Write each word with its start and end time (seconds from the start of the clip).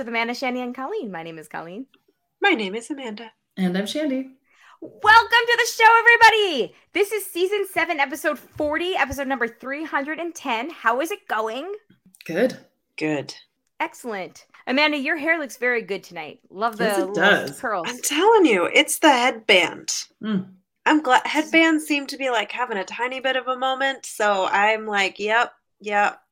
with 0.00 0.08
Amanda, 0.08 0.32
Shandy, 0.34 0.62
and 0.62 0.74
Colleen. 0.74 1.12
My 1.12 1.22
name 1.22 1.38
is 1.38 1.46
Colleen. 1.46 1.84
My 2.40 2.52
name 2.52 2.74
is 2.74 2.88
Amanda. 2.90 3.32
And 3.58 3.76
I'm 3.76 3.84
Shandy. 3.86 4.30
Welcome 4.80 5.28
to 5.46 5.58
the 5.58 5.70
show, 5.70 5.98
everybody. 5.98 6.74
This 6.94 7.12
is 7.12 7.26
season 7.26 7.66
seven, 7.70 8.00
episode 8.00 8.38
40, 8.38 8.96
episode 8.96 9.28
number 9.28 9.46
310. 9.46 10.70
How 10.70 11.02
is 11.02 11.10
it 11.10 11.28
going? 11.28 11.70
Good. 12.24 12.56
Good. 12.96 13.34
Excellent. 13.78 14.46
Amanda, 14.66 14.96
your 14.96 15.18
hair 15.18 15.38
looks 15.38 15.58
very 15.58 15.82
good 15.82 16.02
tonight. 16.02 16.40
Love 16.48 16.78
the 16.78 16.84
Yes, 16.84 17.14
does. 17.14 17.60
curls. 17.60 17.86
I'm 17.86 18.00
telling 18.00 18.46
you, 18.46 18.70
it's 18.72 19.00
the 19.00 19.10
headband. 19.12 19.90
Mm. 20.22 20.46
I'm 20.86 21.02
glad 21.02 21.26
headbands 21.26 21.84
seem 21.84 22.06
to 22.06 22.16
be 22.16 22.30
like 22.30 22.52
having 22.52 22.78
a 22.78 22.84
tiny 22.84 23.20
bit 23.20 23.36
of 23.36 23.48
a 23.48 23.58
moment. 23.58 24.06
So 24.06 24.46
I'm 24.46 24.86
like, 24.86 25.18
yep, 25.18 25.52
yep. 25.78 26.22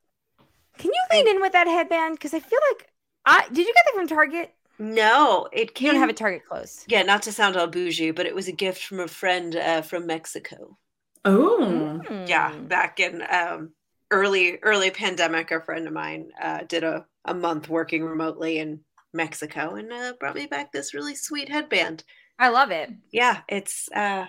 Can 0.78 0.91
you 0.91 1.03
lean 1.12 1.28
in 1.28 1.42
with 1.42 1.53
that 1.53 1.66
headband? 1.66 2.14
Because 2.14 2.33
I 2.33 2.41
feel 2.41 2.61
like 2.73 2.88
I 3.28 3.46
did 3.48 3.59
you 3.66 3.74
get 3.74 3.84
that 3.87 3.95
from 3.95 4.09
Target? 4.09 4.55
No, 4.78 5.48
it 5.52 5.60
You 5.69 5.73
came. 5.74 5.91
don't 5.92 6.00
have 6.00 6.09
a 6.09 6.12
Target 6.14 6.42
close. 6.48 6.84
Yeah, 6.88 7.02
not 7.02 7.23
to 7.23 7.32
sound 7.32 7.56
all 7.56 7.66
bougie, 7.66 8.12
but 8.12 8.27
it 8.27 8.34
was 8.34 8.48
a 8.48 8.52
gift 8.52 8.82
from 8.84 9.00
a 9.00 9.09
friend 9.09 9.55
uh, 9.56 9.82
from 9.82 10.06
Mexico. 10.06 10.78
Oh. 11.24 12.00
Yeah, 12.27 12.52
Hmm. 12.52 12.66
back 12.66 13.00
in 13.00 13.22
um, 13.30 13.72
early 14.10 14.58
early 14.62 14.91
pandemic, 14.91 15.50
a 15.50 15.61
friend 15.61 15.86
of 15.86 15.92
mine 15.92 16.30
uh, 16.41 16.61
did 16.69 16.84
a, 16.84 17.06
a 17.25 17.34
month 17.34 17.69
working 17.69 18.05
remotely 18.05 18.58
in 18.58 18.80
Mexico 19.12 19.75
and 19.75 19.92
uh, 19.92 20.12
brought 20.20 20.36
me 20.36 20.47
back 20.47 20.70
this 20.72 20.94
really 20.94 21.14
sweet 21.14 21.48
headband. 21.48 22.05
I 22.38 22.48
love 22.50 22.70
it. 22.70 22.91
yeah 23.10 23.41
it's 23.48 23.88
uh 23.94 24.27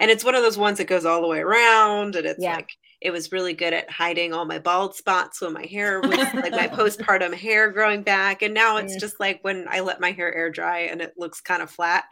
and 0.00 0.10
it's 0.12 0.22
one 0.24 0.36
of 0.36 0.42
those 0.42 0.56
ones 0.56 0.78
that 0.78 0.86
goes 0.86 1.04
all 1.04 1.20
the 1.20 1.26
way 1.26 1.40
around 1.40 2.14
and 2.14 2.24
it's 2.24 2.40
Yeah. 2.42 2.54
like 2.54 2.70
it 3.00 3.10
was 3.10 3.30
really 3.32 3.54
good 3.54 3.72
at 3.72 3.88
hiding 3.90 4.32
all 4.32 4.44
my 4.44 4.58
bald 4.58 4.94
spots 4.94 5.40
when 5.40 5.52
my 5.52 5.64
hair 5.66 6.00
was 6.00 6.18
like 6.34 6.52
my 6.52 6.68
postpartum 6.72 7.32
hair 7.34 7.70
growing 7.70 8.02
back 8.02 8.42
and 8.42 8.52
now 8.54 8.76
it's 8.76 8.96
just 9.00 9.18
like 9.20 9.38
when 9.42 9.66
i 9.70 9.80
let 9.80 10.00
my 10.00 10.10
hair 10.10 10.34
air 10.34 10.50
dry 10.50 10.80
and 10.80 11.00
it 11.00 11.14
looks 11.16 11.40
kind 11.40 11.62
of 11.62 11.70
flat 11.70 12.04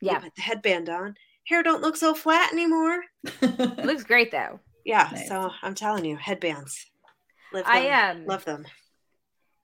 Yeah. 0.00 0.18
put 0.18 0.34
the 0.34 0.42
headband 0.42 0.88
on 0.88 1.14
hair 1.46 1.62
don't 1.62 1.82
look 1.82 1.96
so 1.96 2.14
flat 2.14 2.52
anymore 2.52 3.00
It 3.42 3.84
looks 3.86 4.04
great 4.04 4.30
though. 4.30 4.60
yeah 4.84 5.08
Nice. 5.12 5.28
so 5.28 5.50
i'm 5.62 5.74
telling 5.74 6.04
you 6.04 6.16
headbands 6.16 6.86
Live 7.52 7.64
I 7.66 7.82
them, 7.82 7.92
am 7.92 8.26
love 8.26 8.44
them 8.44 8.66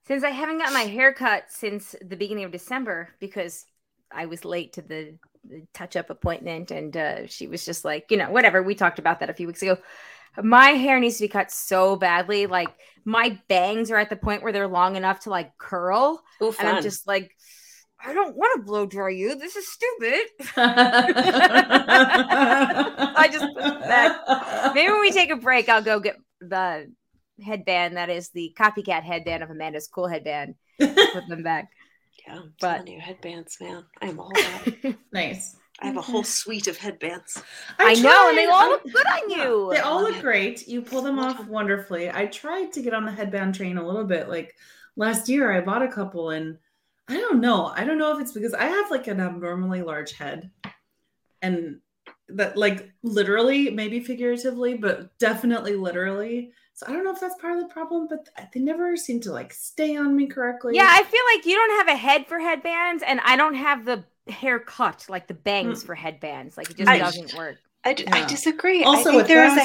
since 0.05 0.23
I 0.23 0.31
haven't 0.31 0.57
got 0.57 0.73
my 0.73 0.81
hair 0.81 1.13
cut 1.13 1.45
since 1.49 1.95
the 2.01 2.17
beginning 2.17 2.43
of 2.43 2.51
December 2.51 3.09
because 3.19 3.65
I 4.11 4.25
was 4.25 4.43
late 4.43 4.73
to 4.73 4.81
the, 4.81 5.15
the 5.47 5.65
touch 5.73 5.95
up 5.95 6.09
appointment 6.09 6.71
and 6.71 6.95
uh, 6.97 7.27
she 7.27 7.47
was 7.47 7.63
just 7.65 7.85
like, 7.85 8.07
you 8.11 8.17
know, 8.17 8.29
whatever. 8.29 8.61
We 8.61 8.75
talked 8.75 8.99
about 8.99 9.21
that 9.21 9.29
a 9.29 9.33
few 9.33 9.47
weeks 9.47 9.61
ago. 9.61 9.77
My 10.41 10.69
hair 10.69 10.99
needs 10.99 11.17
to 11.17 11.23
be 11.23 11.27
cut 11.27 11.51
so 11.51 11.95
badly. 11.95 12.47
Like 12.47 12.69
my 13.05 13.39
bangs 13.49 13.91
are 13.91 13.97
at 13.97 14.09
the 14.09 14.15
point 14.15 14.41
where 14.43 14.51
they're 14.51 14.67
long 14.67 14.95
enough 14.95 15.21
to 15.21 15.29
like 15.29 15.57
curl. 15.57 16.23
Ooh, 16.41 16.53
And 16.59 16.67
I'm 16.67 16.81
just 16.81 17.05
like, 17.07 17.31
I 18.03 18.13
don't 18.13 18.35
want 18.35 18.59
to 18.59 18.65
blow 18.65 18.85
dry 18.85 19.09
you. 19.11 19.35
This 19.35 19.55
is 19.55 19.67
stupid. 19.71 20.25
I 21.95 23.29
just 23.31 23.45
put 23.53 23.63
that- 23.81 24.71
Maybe 24.75 24.91
when 24.91 25.01
we 25.01 25.11
take 25.11 25.29
a 25.31 25.35
break, 25.37 25.69
I'll 25.69 25.81
go 25.83 25.99
get 25.99 26.17
the 26.41 26.91
headband 27.43 27.97
that 27.97 28.09
is 28.09 28.29
the 28.29 28.53
copycat 28.59 29.03
headband 29.03 29.43
of 29.43 29.49
Amanda's 29.49 29.87
cool 29.87 30.07
headband. 30.07 30.55
Put 30.79 31.27
them 31.29 31.43
back. 31.43 31.69
yeah 32.27 32.35
i'm 32.39 32.53
but- 32.59 32.77
telling 32.77 32.93
you 32.93 32.99
headbands 32.99 33.57
man 33.61 33.83
i'm 34.01 34.19
all 34.19 34.31
about 34.31 34.67
it. 34.67 34.95
nice. 35.13 35.55
I 35.79 35.87
have 35.87 35.97
a 35.97 36.01
whole 36.01 36.23
suite 36.23 36.67
of 36.67 36.77
headbands 36.77 37.41
I, 37.79 37.95
know, 37.95 38.29
and 38.29 38.37
they 38.37 38.45
all 38.45 38.69
look 38.69 38.83
good 38.83 39.05
on 39.05 39.29
you. 39.29 39.69
They 39.71 39.79
all 39.79 40.01
look 40.01 40.19
great. 40.21 40.67
You 40.67 40.81
pull 40.81 41.01
them 41.01 41.19
off 41.19 41.45
wonderfully. 41.47 42.09
I 42.11 42.27
tried 42.27 42.71
to 42.73 42.81
get 42.81 42.93
on 42.93 43.05
the 43.05 43.11
headband 43.11 43.55
train 43.55 43.77
a 43.77 43.85
little 43.85 44.03
bit. 44.05 44.29
Like 44.29 44.55
last 44.95 45.29
year, 45.29 45.51
I 45.51 45.61
bought 45.61 45.83
a 45.83 45.87
couple, 45.87 46.29
and 46.31 46.57
I 47.07 47.17
don't 47.17 47.41
know. 47.41 47.67
I 47.75 47.83
don't 47.83 47.97
know 47.97 48.15
if 48.15 48.21
it's 48.21 48.31
because 48.31 48.53
I 48.53 48.65
have 48.65 48.91
like 48.91 49.07
an 49.07 49.19
abnormally 49.19 49.81
large 49.81 50.13
head, 50.13 50.51
and 51.41 51.79
that 52.29 52.57
like 52.57 52.91
literally, 53.01 53.69
maybe 53.69 53.99
figuratively, 53.99 54.75
but 54.75 55.17
definitely 55.19 55.75
literally. 55.75 56.51
So 56.75 56.87
I 56.87 56.93
don't 56.93 57.03
know 57.03 57.13
if 57.13 57.19
that's 57.19 57.39
part 57.39 57.53
of 57.53 57.59
the 57.59 57.71
problem, 57.71 58.07
but 58.07 58.27
they 58.53 58.59
never 58.59 58.97
seem 58.97 59.19
to 59.21 59.31
like 59.31 59.53
stay 59.53 59.95
on 59.95 60.15
me 60.15 60.27
correctly. 60.27 60.75
yeah, 60.75 60.87
I 60.89 61.03
feel 61.03 61.21
like 61.35 61.45
you 61.45 61.55
don't 61.55 61.85
have 61.85 61.95
a 61.95 61.99
head 61.99 62.27
for 62.27 62.39
headbands, 62.39 63.03
and 63.05 63.19
I 63.21 63.35
don't 63.35 63.55
have 63.55 63.85
the 63.85 64.03
hair 64.27 64.59
cut 64.59 65.05
like 65.09 65.27
the 65.27 65.33
bangs 65.33 65.83
Mm. 65.83 65.85
for 65.87 65.95
headbands. 65.95 66.57
Like 66.57 66.69
it 66.69 66.77
just 66.77 66.89
I- 66.89 66.97
doesn't 66.99 67.33
work. 67.35 67.57
I, 67.85 67.93
d- 67.93 68.07
I 68.09 68.19
Yeah. 68.19 68.27
disagree 68.27 68.81
I 68.81 68.87
Also 68.87 69.03
think 69.09 69.15
with 69.17 69.27
there 69.27 69.43
is 69.45 69.57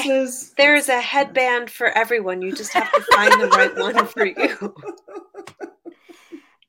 a 0.51 0.55
There 0.57 0.75
is 0.75 0.89
a 0.89 0.99
headband 0.99 1.71
for 1.71 1.87
everyone. 1.87 2.41
You 2.41 2.51
just 2.53 2.73
have 2.73 2.91
to 2.91 3.01
find 3.13 3.31
the 3.41 3.47
right 3.47 3.73
one 3.77 4.05
for 4.13 4.25
you. 4.25 4.75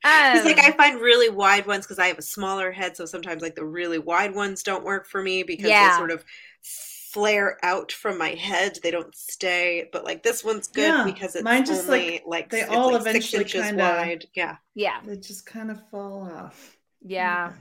It's 0.02 0.44
like 0.46 0.58
I 0.58 0.68
Um, 0.70 0.76
find 0.76 1.00
really 1.00 1.28
wide 1.28 1.66
ones 1.66 1.84
because 1.86 1.98
I 1.98 2.06
have 2.06 2.18
a 2.18 2.22
smaller 2.22 2.70
head, 2.72 2.96
so 2.96 3.04
sometimes 3.04 3.42
like 3.42 3.54
the 3.56 3.64
really 3.64 3.98
wide 3.98 4.34
ones 4.34 4.62
don't 4.62 4.84
work 4.84 5.06
for 5.08 5.20
me 5.22 5.42
because 5.42 5.68
Yeah. 5.68 5.90
they 5.90 5.96
sort 5.96 6.10
of 6.12 6.24
flare 6.62 7.58
out 7.64 7.90
from 7.92 8.16
my 8.16 8.30
head. 8.30 8.78
They 8.82 8.90
don't 8.92 9.14
stay. 9.14 9.88
But 9.92 10.04
like 10.04 10.22
this 10.22 10.44
one's 10.44 10.68
good 10.68 10.82
Yeah, 10.86 11.04
because 11.04 11.34
it's 11.34 11.42
mine 11.44 11.64
just, 11.66 11.88
like, 11.88 12.00
only 12.02 12.22
like, 12.26 12.50
they 12.50 12.60
it's 12.60 12.70
all 12.70 12.92
like 12.92 13.00
eventually 13.00 13.22
six 13.42 13.54
inches 13.56 13.62
kinda- 13.66 13.82
wide. 13.82 14.26
Yeah, 14.34 14.56
yeah, 14.74 15.00
they 15.04 15.16
just 15.16 15.44
kind 15.46 15.70
of 15.72 15.78
fall 15.90 16.30
off. 16.32 16.76
yeah. 17.02 17.48
They 17.50 17.56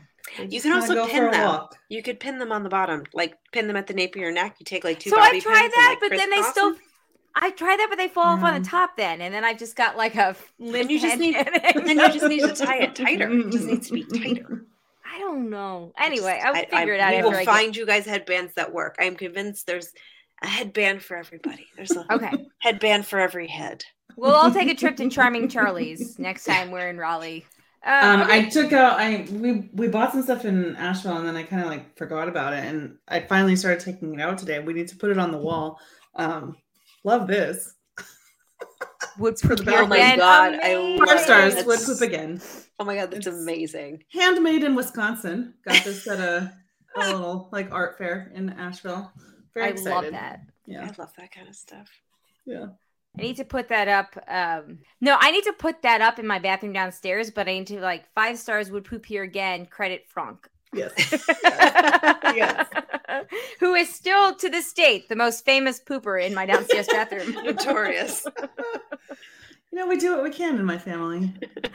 You 0.48 0.62
can 0.62 0.72
also 0.74 1.08
pin 1.08 1.32
them. 1.32 1.46
walk. 1.46 1.76
you 1.90 2.04
could 2.04 2.20
pin 2.20 2.40
them 2.40 2.52
on 2.52 2.64
the 2.64 2.70
bottom, 2.70 3.04
like 3.14 3.38
pin 3.52 3.68
them 3.68 3.76
at 3.76 3.88
the 3.88 3.94
nape 3.94 4.16
of 4.16 4.22
your 4.22 4.32
neck. 4.32 4.56
You 4.60 4.64
take 4.66 4.84
like 4.84 5.00
two. 5.00 5.10
So 5.10 5.18
bobby 5.18 5.38
I've 5.38 5.44
tried 5.44 5.62
pins 5.62 5.64
and, 5.64 5.74
that, 5.74 5.98
like, 6.02 6.10
but 6.12 6.18
then 6.18 6.30
they 6.30 6.42
still. 6.44 6.72
them. 6.74 6.80
I 7.36 7.52
tried 7.52 7.78
that, 7.78 7.88
but 7.90 7.98
they 7.98 8.08
fall 8.08 8.26
off 8.26 8.44
on 8.44 8.62
the 8.62 8.68
top 8.68 8.98
then, 8.98 9.22
and 9.22 9.34
then 9.34 9.44
I've 9.46 9.58
just 9.60 9.76
got 9.76 9.96
like 9.98 10.16
a 10.16 10.36
limp 10.60 10.90
you 10.90 11.00
just 11.00 11.18
need- 11.18 11.36
headband. 11.36 11.64
Then 11.88 12.00
you 12.00 12.12
just 12.12 12.26
need 12.28 12.42
to 12.42 12.54
tie 12.54 12.80
it 12.80 12.96
tighter. 12.96 13.32
It 13.32 13.52
just 13.52 13.66
needs 13.66 13.88
to 13.88 13.94
be 13.94 14.04
tighter. 14.04 14.66
I 15.06 15.20
don't 15.20 15.50
know. 15.50 15.94
Anyway, 15.98 16.40
I'll 16.44 16.54
figure 16.54 16.94
I- 16.94 16.98
it 16.98 17.00
out 17.00 17.14
We 17.14 17.30
will 17.30 17.38
I 17.38 17.46
find 17.46 17.76
you 17.76 17.86
guys 17.86 18.06
headbands 18.06 18.54
that 18.56 18.74
work. 18.74 18.96
I 19.00 19.06
am 19.06 19.16
convinced 19.16 19.68
there's 19.68 19.92
a 20.42 20.48
headband 20.48 21.04
for 21.04 21.18
everybody. 21.18 21.68
There's 21.76 21.92
a. 21.92 22.12
Okay. 22.14 22.32
headband 22.60 23.06
for 23.06 23.20
every 23.20 23.48
head. 23.48 23.84
We'll 24.16 24.34
all 24.34 24.52
take 24.52 24.68
a 24.70 24.76
trip 24.76 24.98
to 24.98 25.10
Charming 25.10 25.48
Charlie's 25.48 26.20
next 26.20 26.44
time 26.44 26.72
we're 26.72 26.90
in 26.90 26.98
Raleigh. 26.98 27.46
Um, 27.86 28.22
okay. 28.24 28.40
I 28.46 28.50
took 28.50 28.74
out 28.74 29.00
I 29.00 29.26
we 29.32 29.70
we 29.74 29.88
bought 29.88 30.12
some 30.12 30.22
stuff 30.24 30.44
in 30.46 30.76
Asheville 30.76 31.18
and 31.18 31.28
then 31.28 31.38
I 31.38 31.44
kind 31.44 31.62
of 31.62 31.70
like 31.70 31.98
forgot 31.98 32.28
about 32.28 32.54
it 32.54 32.66
and 32.66 32.98
I 33.08 33.22
finally 33.22 33.56
started 33.56 33.80
taking 33.80 34.14
it 34.16 34.22
out 34.22 34.38
today. 34.38 34.60
We 34.60 34.74
need 34.74 34.90
to 34.90 34.98
put 34.98 35.10
it 35.12 35.18
on 35.18 35.32
the 35.32 35.38
wall. 35.38 35.80
Um, 36.16 36.58
love 37.06 37.28
this. 37.28 37.76
would 39.18 39.40
for 39.40 39.56
the 39.56 39.64
prepare 39.64 39.84
Oh 39.84 39.88
my 39.88 39.96
again. 39.98 40.18
God, 40.18 40.54
I 40.56 40.68
Amazing. 40.70 41.06
Five 41.06 41.20
stars. 41.22 41.56
That's- 41.56 41.66
Wood 41.66 41.80
poop 41.86 42.02
again. 42.02 42.42
Oh 42.80 42.84
my 42.86 42.96
god, 42.96 43.12
that's 43.12 43.28
It's- 43.28 43.42
amazing. 43.42 44.04
Handmade 44.14 44.64
in 44.64 44.76
Wisconsin. 44.76 45.54
Got 45.66 45.84
this 45.86 46.06
at 46.08 46.20
a, 46.20 46.54
a 46.98 47.00
little 47.14 47.50
like 47.52 47.72
art 47.72 47.98
fair 47.98 48.32
in 48.36 48.50
Asheville. 48.50 49.12
Very 49.54 49.68
I 49.68 49.70
excited. 49.70 49.94
love 49.94 50.12
that. 50.12 50.42
Yeah, 50.66 50.82
I 50.84 51.02
love 51.02 51.14
that 51.18 51.32
kind 51.32 51.48
of 51.48 51.56
stuff. 51.56 51.90
yeah. 52.46 52.68
I 53.18 53.22
need 53.22 53.38
to 53.38 53.46
put 53.46 53.70
that 53.70 53.88
up. 53.88 54.16
Um, 54.28 54.80
no, 55.02 55.18
I 55.20 55.32
need 55.32 55.44
to 55.46 55.54
put 55.54 55.82
that 55.82 56.02
up 56.02 56.20
in 56.20 56.28
my 56.28 56.40
bathroom 56.40 56.74
downstairs, 56.74 57.32
but 57.32 57.48
I 57.48 57.54
need 57.54 57.68
to 57.68 57.80
like 57.82 58.06
five 58.14 58.38
stars 58.38 58.72
would 58.72 58.86
poop 58.86 59.06
here 59.06 59.24
again. 59.24 59.66
Credit 59.66 60.06
Frank. 60.08 60.48
Yes. 60.74 60.94
Yes. 62.36 62.70
Who 63.60 63.74
is 63.74 63.90
still 63.94 64.36
to 64.36 64.50
this 64.50 64.72
date 64.72 65.10
the 65.10 65.16
most 65.16 65.44
famous 65.44 65.82
pooper 65.82 66.24
in 66.24 66.34
my 66.36 66.46
downstairs 66.46 66.88
bathroom. 66.88 67.32
Notorious. 67.44 68.26
You 69.72 69.80
know, 69.80 69.88
we 69.88 69.98
do 69.98 70.14
what 70.14 70.24
we 70.24 70.30
can 70.30 70.58
in 70.60 70.66
my 70.66 70.78
family. 70.78 71.34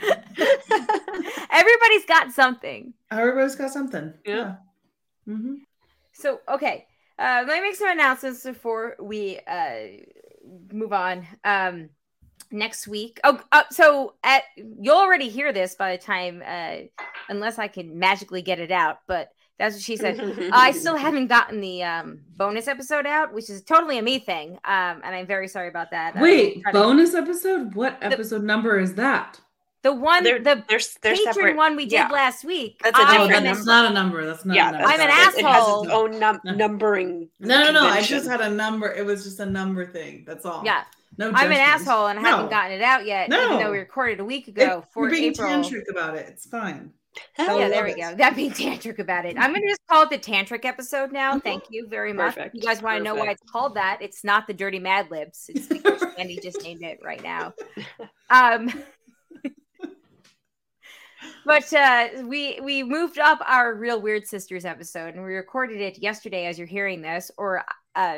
Everybody's 1.51 2.05
got 2.07 2.31
something. 2.31 2.93
Everybody's 3.11 3.55
got 3.55 3.71
something. 3.71 4.13
Yeah. 4.25 4.55
hmm 5.25 5.55
So, 6.13 6.39
okay, 6.49 6.87
uh, 7.19 7.43
let 7.47 7.61
me 7.61 7.69
make 7.69 7.75
some 7.75 7.91
announcements 7.91 8.43
before 8.43 8.95
we 8.99 9.39
uh, 9.47 9.77
move 10.71 10.93
on. 10.93 11.25
Um, 11.43 11.89
next 12.51 12.87
week, 12.87 13.19
oh, 13.23 13.41
uh, 13.51 13.63
so 13.71 14.15
at 14.23 14.43
you'll 14.55 14.97
already 14.97 15.29
hear 15.29 15.51
this 15.51 15.75
by 15.75 15.95
the 15.95 16.01
time, 16.01 16.43
uh, 16.45 16.77
unless 17.29 17.59
I 17.59 17.67
can 17.67 17.97
magically 17.99 18.41
get 18.41 18.59
it 18.59 18.71
out. 18.71 18.99
But 19.07 19.29
that's 19.57 19.75
what 19.75 19.83
she 19.83 19.97
said. 19.97 20.19
I 20.53 20.71
still 20.71 20.97
haven't 20.97 21.27
gotten 21.27 21.61
the 21.61 21.83
um, 21.83 22.21
bonus 22.35 22.67
episode 22.67 23.05
out, 23.05 23.33
which 23.33 23.49
is 23.49 23.63
totally 23.63 23.97
a 23.97 24.01
me 24.01 24.19
thing, 24.19 24.53
um, 24.65 25.01
and 25.03 25.15
I'm 25.15 25.27
very 25.27 25.47
sorry 25.47 25.69
about 25.69 25.91
that. 25.91 26.15
Wait, 26.15 26.61
tried 26.61 26.71
to- 26.71 26.79
bonus 26.79 27.13
episode? 27.13 27.75
What 27.75 27.97
episode 28.01 28.43
number 28.43 28.79
is 28.79 28.95
that? 28.95 29.39
The 29.85 29.93
one, 29.93 30.23
They're, 30.23 30.39
the 30.39 30.63
they're, 30.67 30.79
they're 31.03 31.13
patron 31.15 31.33
separate. 31.33 31.55
one 31.55 31.75
we 31.75 31.83
did 31.85 31.91
Yeah. 31.93 32.07
last 32.09 32.43
week. 32.43 32.81
That's 32.83 32.97
a 32.97 33.01
I 33.03 33.05
Oh, 33.19 33.27
different 33.27 33.45
am 33.45 33.53
that's 33.53 33.65
not 33.67 33.91
a 33.91 33.93
number. 33.93 34.25
That's 34.25 34.43
not 34.43 34.55
Yeah, 34.55 34.69
a 34.69 34.71
number. 34.71 34.87
I'm 34.87 34.99
an 34.99 35.07
not- 35.07 35.09
It 35.37 35.45
has 35.45 35.83
its 35.83 35.91
own 35.93 36.19
num- 36.19 36.41
No. 36.43 36.53
numbering. 36.55 37.29
No, 37.39 37.63
no, 37.65 37.71
no. 37.71 37.85
I 37.87 38.01
just 38.01 38.27
had 38.27 38.41
a 38.41 38.49
number. 38.49 38.91
It 38.91 39.05
was 39.05 39.23
just 39.23 39.39
a 39.39 39.45
number 39.45 39.85
thing. 39.85 40.23
That's 40.25 40.43
all. 40.43 40.63
yeah, 40.65 40.85
No, 41.19 41.31
I'm 41.35 41.51
an 41.51 41.57
asshole 41.59 42.07
and 42.07 42.17
I 42.19 42.23
haven't 42.23 42.49
gotten 42.49 42.71
it 42.71 42.81
out 42.81 43.05
yet, 43.05 43.29
no. 43.29 43.45
even 43.45 43.59
though 43.59 43.71
we 43.71 43.77
recorded 43.77 44.19
a 44.19 44.25
week 44.25 44.47
It- 44.47 44.57
ago 44.57 44.83
for 44.91 45.03
You're 45.03 45.11
being 45.11 45.31
April. 45.31 45.47
tantric 45.49 45.83
about 45.89 46.17
it. 46.17 46.25
It's 46.29 46.47
fine. 46.47 46.91
Hell 47.33 47.59
yeah, 47.59 47.69
there 47.69 47.77
love 47.87 47.95
we 47.95 48.01
it. 48.01 48.09
go. 48.09 48.15
That 48.15 48.35
being 48.35 48.51
tantric 48.51 48.99
about 48.99 49.25
it. 49.25 49.37
I'm 49.39 49.53
gonna 49.53 49.67
just 49.69 49.79
call 49.89 50.03
it 50.03 50.09
the 50.09 50.17
tantric 50.17 50.65
episode 50.65 51.13
now. 51.13 51.35
Mhm. 51.35 51.43
Thank 51.43 51.63
you 51.69 51.87
very 51.87 52.11
much. 52.11 52.35
Perfect. 52.35 52.55
You 52.55 52.61
guys 52.61 52.81
want 52.81 52.97
to 52.97 53.03
know 53.03 53.15
why 53.15 53.27
it's 53.29 53.41
called 53.49 53.75
that? 53.75 53.99
It's 54.01 54.23
not 54.25 54.47
the 54.47 54.53
dirty 54.53 54.79
Mad 54.79 55.09
Libs. 55.11 55.45
It's 55.47 55.67
because 55.67 56.03
Andy 56.17 56.37
just 56.43 56.61
named 56.63 56.81
it 56.81 56.99
right 57.03 57.21
now. 57.23 57.53
Um, 58.27 58.73
but 61.45 61.71
uh, 61.73 62.07
we 62.25 62.59
we 62.61 62.83
moved 62.83 63.19
up 63.19 63.39
our 63.45 63.75
real 63.75 64.01
weird 64.01 64.27
sisters 64.27 64.65
episode 64.65 65.15
and 65.15 65.23
we 65.23 65.33
recorded 65.33 65.79
it 65.81 65.97
yesterday 65.99 66.45
as 66.47 66.57
you're 66.57 66.67
hearing 66.67 67.01
this 67.01 67.31
or 67.37 67.63
uh 67.95 68.17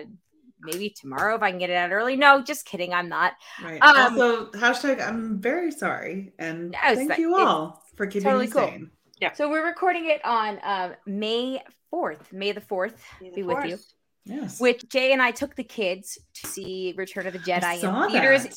maybe 0.61 0.89
tomorrow 0.89 1.35
if 1.35 1.41
i 1.43 1.51
can 1.51 1.59
get 1.59 1.69
it 1.69 1.75
out 1.75 1.91
early 1.91 2.15
no 2.15 2.41
just 2.41 2.65
kidding 2.65 2.93
i'm 2.93 3.07
not 3.09 3.33
Right. 3.63 3.81
Um, 3.81 3.95
also, 4.19 4.51
hashtag 4.51 5.05
I'm 5.05 5.39
very 5.39 5.71
sorry. 5.71 6.33
And 6.39 6.71
No, 6.71 6.79
thank 6.95 7.09
like- 7.11 7.19
you 7.19 7.35
all 7.37 7.83
for 7.95 8.07
keeping 8.07 8.23
totally 8.23 8.45
me 8.47 8.51
cool. 8.51 8.67
sane. 8.67 8.91
so 9.35 9.49
we're 9.49 9.65
recording 9.65 10.09
it 10.09 10.23
on 10.25 10.59
um 10.63 10.93
may 11.05 11.61
4th 11.93 12.31
may 12.33 12.51
the 12.53 12.61
4th 12.61 12.95
May 13.21 13.29
the 13.29 13.35
be 13.35 13.43
with 13.43 13.65
you. 13.65 13.77
Yes. 14.25 14.59
which 14.59 14.87
jay 14.89 15.13
and 15.13 15.21
i 15.21 15.31
took 15.31 15.55
the 15.55 15.63
kids 15.63 16.17
to 16.33 16.47
see 16.47 16.93
return 16.97 17.27
of 17.27 17.33
the 17.33 17.39
jedi 17.39 17.63
I 17.63 17.77
saw 17.79 18.03
in 18.05 18.11
theaters 18.11 18.43
that. 18.43 18.53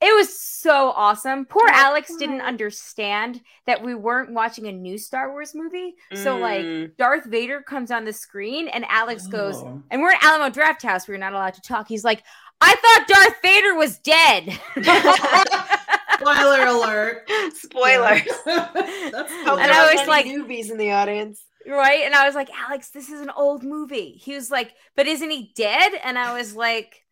It 0.00 0.14
was 0.14 0.38
so 0.38 0.90
awesome. 0.94 1.44
Poor 1.44 1.66
Oh, 1.68 1.72
Alex 1.74 2.14
didn't 2.16 2.40
understand 2.40 3.40
that 3.66 3.82
we 3.82 3.94
weren't 3.96 4.32
watching 4.32 4.68
a 4.68 4.72
new 4.72 4.96
Star 4.96 5.30
Wars 5.32 5.54
movie. 5.56 5.94
So 6.14 6.36
like 6.38 6.60
Mm. 6.64 6.96
Darth 6.96 7.24
Vader 7.24 7.62
comes 7.62 7.90
on 7.90 8.04
the 8.04 8.12
screen 8.12 8.68
and 8.68 8.84
Alex 8.88 9.26
goes, 9.26 9.56
Oh. 9.56 9.82
and 9.90 10.00
we're 10.00 10.12
at 10.12 10.22
Alamo 10.22 10.50
Drafthouse. 10.50 11.08
We 11.08 11.14
are 11.14 11.18
not 11.18 11.32
allowed 11.32 11.54
to 11.54 11.60
talk. 11.62 11.88
He's 11.88 12.04
like, 12.04 12.22
I 12.60 12.74
thought 12.74 13.08
Darth 13.08 13.42
Vader 13.42 13.74
was 13.74 13.98
dead. 13.98 14.60
Spoiler 16.20 16.66
alert. 16.66 17.28
Spoilers. 17.54 18.22
That's 18.44 19.32
Hope 19.44 19.58
And 19.60 19.70
I 19.70 19.94
was 19.94 20.06
like- 20.08 20.26
newbies 20.26 20.70
in 20.70 20.78
the 20.78 20.92
audience. 20.92 21.44
right? 21.66 22.02
And 22.04 22.14
I 22.14 22.26
was 22.26 22.34
like, 22.34 22.50
Alex, 22.68 22.90
this 22.90 23.08
is 23.10 23.20
an 23.20 23.30
old 23.30 23.62
movie. 23.62 24.12
He 24.12 24.34
was 24.34 24.50
like, 24.50 24.72
but 24.96 25.06
isn't 25.06 25.30
he 25.30 25.52
dead? 25.54 25.92
And 26.04 26.18
I 26.18 26.36
was 26.36 26.54
like, 26.54 27.04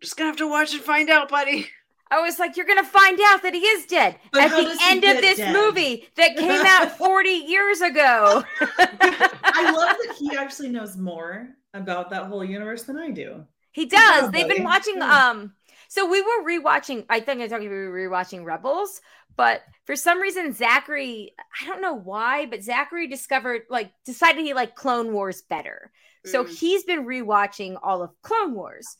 Just 0.00 0.16
gonna 0.16 0.28
have 0.30 0.36
to 0.38 0.48
watch 0.48 0.72
and 0.74 0.82
find 0.82 1.10
out, 1.10 1.28
buddy. 1.28 1.68
I 2.10 2.20
was 2.20 2.38
like, 2.38 2.56
you're 2.56 2.66
gonna 2.66 2.84
find 2.84 3.18
out 3.28 3.42
that 3.42 3.54
he 3.54 3.60
is 3.60 3.86
dead 3.86 4.18
But 4.32 4.42
at 4.42 4.56
the 4.56 4.76
end 4.80 5.04
of 5.04 5.20
this 5.20 5.38
dead? 5.38 5.52
movie 5.52 6.08
that 6.16 6.36
came 6.36 6.64
out 6.64 6.90
40 6.98 7.30
years 7.30 7.80
ago. 7.80 8.44
I 8.60 9.70
love 9.70 9.96
that 9.98 10.14
he 10.18 10.36
actually 10.36 10.68
knows 10.70 10.96
more 10.96 11.48
about 11.74 12.10
that 12.10 12.24
whole 12.24 12.44
universe 12.44 12.84
than 12.84 12.98
I 12.98 13.10
do. 13.10 13.46
He 13.72 13.86
does. 13.86 14.24
job, 14.24 14.32
They've 14.32 14.48
been 14.48 14.64
watching. 14.64 15.02
Um, 15.02 15.54
so 15.88 16.08
we 16.08 16.20
were 16.22 16.44
rewatching. 16.44 17.06
I 17.08 17.20
think 17.20 17.40
I 17.40 17.48
told 17.48 17.62
you 17.62 17.70
we 17.70 17.76
were 17.76 18.08
rewatching 18.10 18.44
Rebels, 18.44 19.00
but 19.36 19.62
for 19.86 19.96
some 19.96 20.20
reason 20.20 20.52
Zachary, 20.52 21.34
I 21.62 21.66
don't 21.66 21.80
know 21.80 21.94
why, 21.94 22.46
but 22.46 22.62
Zachary 22.62 23.06
discovered 23.06 23.62
like 23.70 23.92
decided 24.04 24.42
he 24.44 24.54
liked 24.54 24.76
Clone 24.76 25.12
Wars 25.12 25.42
better. 25.42 25.92
So 26.24 26.44
Mm. 26.44 26.48
he's 26.58 26.84
been 26.84 27.06
rewatching 27.06 27.78
all 27.82 28.02
of 28.02 28.10
Clone 28.22 28.54
Wars. 28.54 28.96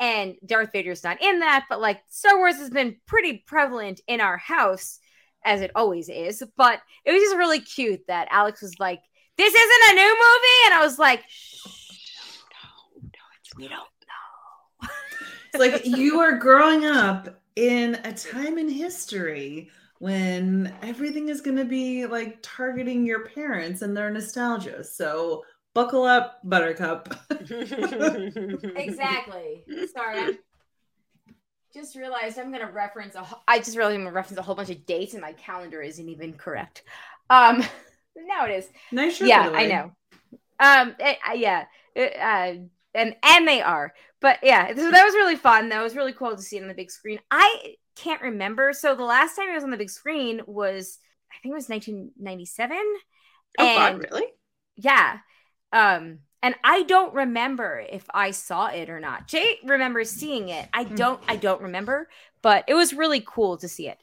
And 0.00 0.36
Darth 0.46 0.72
Vader's 0.72 1.02
not 1.02 1.20
in 1.22 1.40
that, 1.40 1.66
but 1.68 1.80
like 1.80 2.02
Star 2.08 2.38
Wars 2.38 2.56
has 2.56 2.70
been 2.70 2.96
pretty 3.06 3.44
prevalent 3.46 4.00
in 4.06 4.20
our 4.20 4.36
house, 4.36 5.00
as 5.44 5.60
it 5.60 5.72
always 5.74 6.08
is. 6.08 6.42
But 6.56 6.80
it 7.04 7.12
was 7.12 7.20
just 7.22 7.36
really 7.36 7.60
cute 7.60 8.06
that 8.06 8.28
Alex 8.30 8.62
was 8.62 8.78
like, 8.78 9.00
This 9.36 9.52
isn't 9.54 9.90
a 9.90 9.94
new 9.94 10.08
movie. 10.08 10.66
And 10.66 10.74
I 10.74 10.80
was 10.82 10.98
like, 10.98 11.24
No, 12.50 13.02
no, 13.02 13.08
it's 13.40 13.56
We 13.56 13.68
don't 13.68 13.78
know." 13.78 14.88
It's 15.54 15.58
like 15.58 15.86
you 15.86 16.20
are 16.20 16.36
growing 16.36 16.84
up 16.84 17.40
in 17.56 17.96
a 18.04 18.12
time 18.12 18.58
in 18.58 18.68
history 18.68 19.70
when 19.98 20.72
everything 20.82 21.28
is 21.28 21.40
going 21.40 21.56
to 21.56 21.64
be 21.64 22.06
like 22.06 22.38
targeting 22.42 23.04
your 23.04 23.26
parents 23.26 23.82
and 23.82 23.96
their 23.96 24.10
nostalgia. 24.10 24.84
So 24.84 25.42
buckle 25.74 26.04
up, 26.04 26.40
Buttercup. 26.44 27.14
Exactly. 28.76 29.64
Sorry. 29.94 30.18
I 30.18 30.32
just 31.74 31.96
realized 31.96 32.38
I'm 32.38 32.50
gonna 32.52 32.70
reference 32.70 33.14
a. 33.14 33.22
wh- 33.22 33.40
I 33.46 33.58
just 33.58 33.76
realized 33.76 33.96
I'm 33.96 34.04
gonna 34.04 34.14
reference 34.14 34.38
a 34.38 34.42
whole 34.42 34.54
bunch 34.54 34.70
of 34.70 34.86
dates, 34.86 35.12
and 35.14 35.20
my 35.22 35.32
calendar 35.34 35.82
isn't 35.82 36.08
even 36.08 36.32
correct. 36.32 36.82
Um, 37.30 37.62
now 38.16 38.46
it 38.46 38.52
is. 38.52 38.68
Nice 38.90 39.16
shirt. 39.16 39.28
yeah, 39.28 39.50
I 39.54 39.66
know. 39.66 39.92
Um, 40.60 40.96
it- 40.98 41.18
uh, 41.28 41.34
yeah, 41.34 41.64
it, 41.94 42.16
uh, 42.16 42.64
and 42.94 43.16
and 43.22 43.46
they 43.46 43.60
are, 43.60 43.92
but 44.20 44.38
yeah, 44.42 44.68
so 44.74 44.90
that 44.90 45.04
was 45.04 45.14
really 45.14 45.36
fun. 45.36 45.68
That 45.68 45.82
was 45.82 45.94
really 45.94 46.12
cool 46.14 46.34
to 46.34 46.42
see 46.42 46.56
it 46.56 46.62
on 46.62 46.68
the 46.68 46.74
big 46.74 46.90
screen. 46.90 47.20
I 47.30 47.74
can't 47.96 48.22
remember. 48.22 48.72
So 48.72 48.94
the 48.94 49.04
last 49.04 49.36
time 49.36 49.48
it 49.50 49.54
was 49.54 49.64
on 49.64 49.70
the 49.70 49.76
big 49.76 49.90
screen 49.90 50.40
was, 50.46 50.98
I 51.30 51.36
think 51.42 51.52
it 51.52 51.56
was 51.56 51.68
1997. 51.68 52.76
Oh 53.58 53.64
and 53.64 54.00
God, 54.02 54.10
really? 54.10 54.26
yeah. 54.76 55.18
Um, 55.72 56.20
and 56.42 56.54
I 56.62 56.84
don't 56.84 57.14
remember 57.14 57.84
if 57.90 58.04
I 58.14 58.30
saw 58.30 58.66
it 58.68 58.88
or 58.88 59.00
not. 59.00 59.26
Jay 59.26 59.58
remembers 59.64 60.10
seeing 60.10 60.48
it. 60.50 60.68
I 60.72 60.84
Mm. 60.84 60.96
don't 60.96 61.20
I 61.28 61.36
don't 61.36 61.62
remember, 61.62 62.08
but 62.42 62.64
it 62.68 62.74
was 62.74 62.94
really 62.94 63.22
cool 63.26 63.56
to 63.58 63.68
see 63.68 63.88
it. 63.88 63.98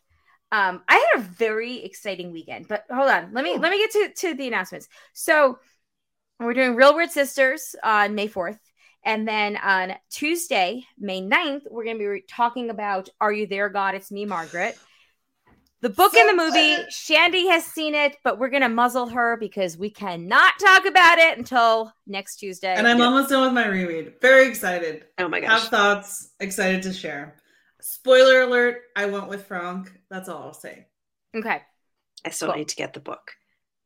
Um, 0.51 0.83
I 0.87 0.95
had 0.95 1.21
a 1.21 1.23
very 1.23 1.83
exciting 1.83 2.31
weekend, 2.31 2.67
but 2.67 2.85
hold 2.91 3.09
on. 3.09 3.33
Let 3.33 3.43
me 3.43 3.57
let 3.57 3.71
me 3.71 3.77
get 3.77 3.91
to, 3.91 4.09
to 4.27 4.33
the 4.35 4.47
announcements. 4.47 4.87
So 5.13 5.59
we're 6.39 6.53
doing 6.53 6.75
Real 6.75 6.93
Weird 6.93 7.11
Sisters 7.11 7.75
on 7.83 8.15
May 8.15 8.27
4th. 8.27 8.59
And 9.03 9.27
then 9.27 9.55
on 9.57 9.93
Tuesday, 10.09 10.83
May 10.97 11.21
9th, 11.21 11.61
we're 11.69 11.83
going 11.83 11.95
to 11.95 11.99
be 11.99 12.07
re- 12.07 12.23
talking 12.27 12.69
about 12.71 13.07
Are 13.21 13.31
You 13.31 13.45
There, 13.47 13.69
God? 13.69 13.93
It's 13.95 14.11
Me, 14.11 14.25
Margaret. 14.25 14.77
The 15.85 15.91
book 15.91 16.13
So 16.15 16.19
in 16.19 16.35
the 16.35 16.43
movie, 16.43 16.71
excited. 16.71 16.91
Shandy 16.93 17.47
has 17.49 17.63
seen 17.63 17.93
it, 17.93 18.17
but 18.23 18.39
we're 18.39 18.49
going 18.49 18.63
to 18.63 18.69
muzzle 18.69 19.05
her 19.09 19.37
because 19.37 19.77
we 19.77 19.91
cannot 19.91 20.55
talk 20.59 20.83
about 20.87 21.19
it 21.19 21.37
until 21.37 21.93
next 22.07 22.37
Tuesday. 22.37 22.73
And 22.73 22.87
I'm 22.87 22.99
almost 23.01 23.29
done 23.29 23.43
with 23.43 23.53
my 23.53 23.67
reread. 23.67 24.13
Very 24.19 24.47
excited. 24.47 25.05
Oh 25.19 25.27
my 25.27 25.41
gosh. 25.41 25.61
Have 25.61 25.69
thoughts. 25.69 26.31
Excited 26.39 26.81
to 26.81 26.91
share. 26.91 27.35
Spoiler 27.81 28.41
alert. 28.41 28.81
I 28.95 29.05
went 29.05 29.27
with 29.27 29.45
Frank. 29.45 29.91
That's 30.09 30.27
all 30.27 30.41
I'll 30.41 30.53
say. 30.55 30.87
okay. 31.37 31.61
I 32.25 32.29
still 32.31 32.47
Cool. 32.47 32.57
need 32.57 32.69
to 32.69 32.75
get 32.75 32.95
the 32.95 32.99
book. 32.99 33.33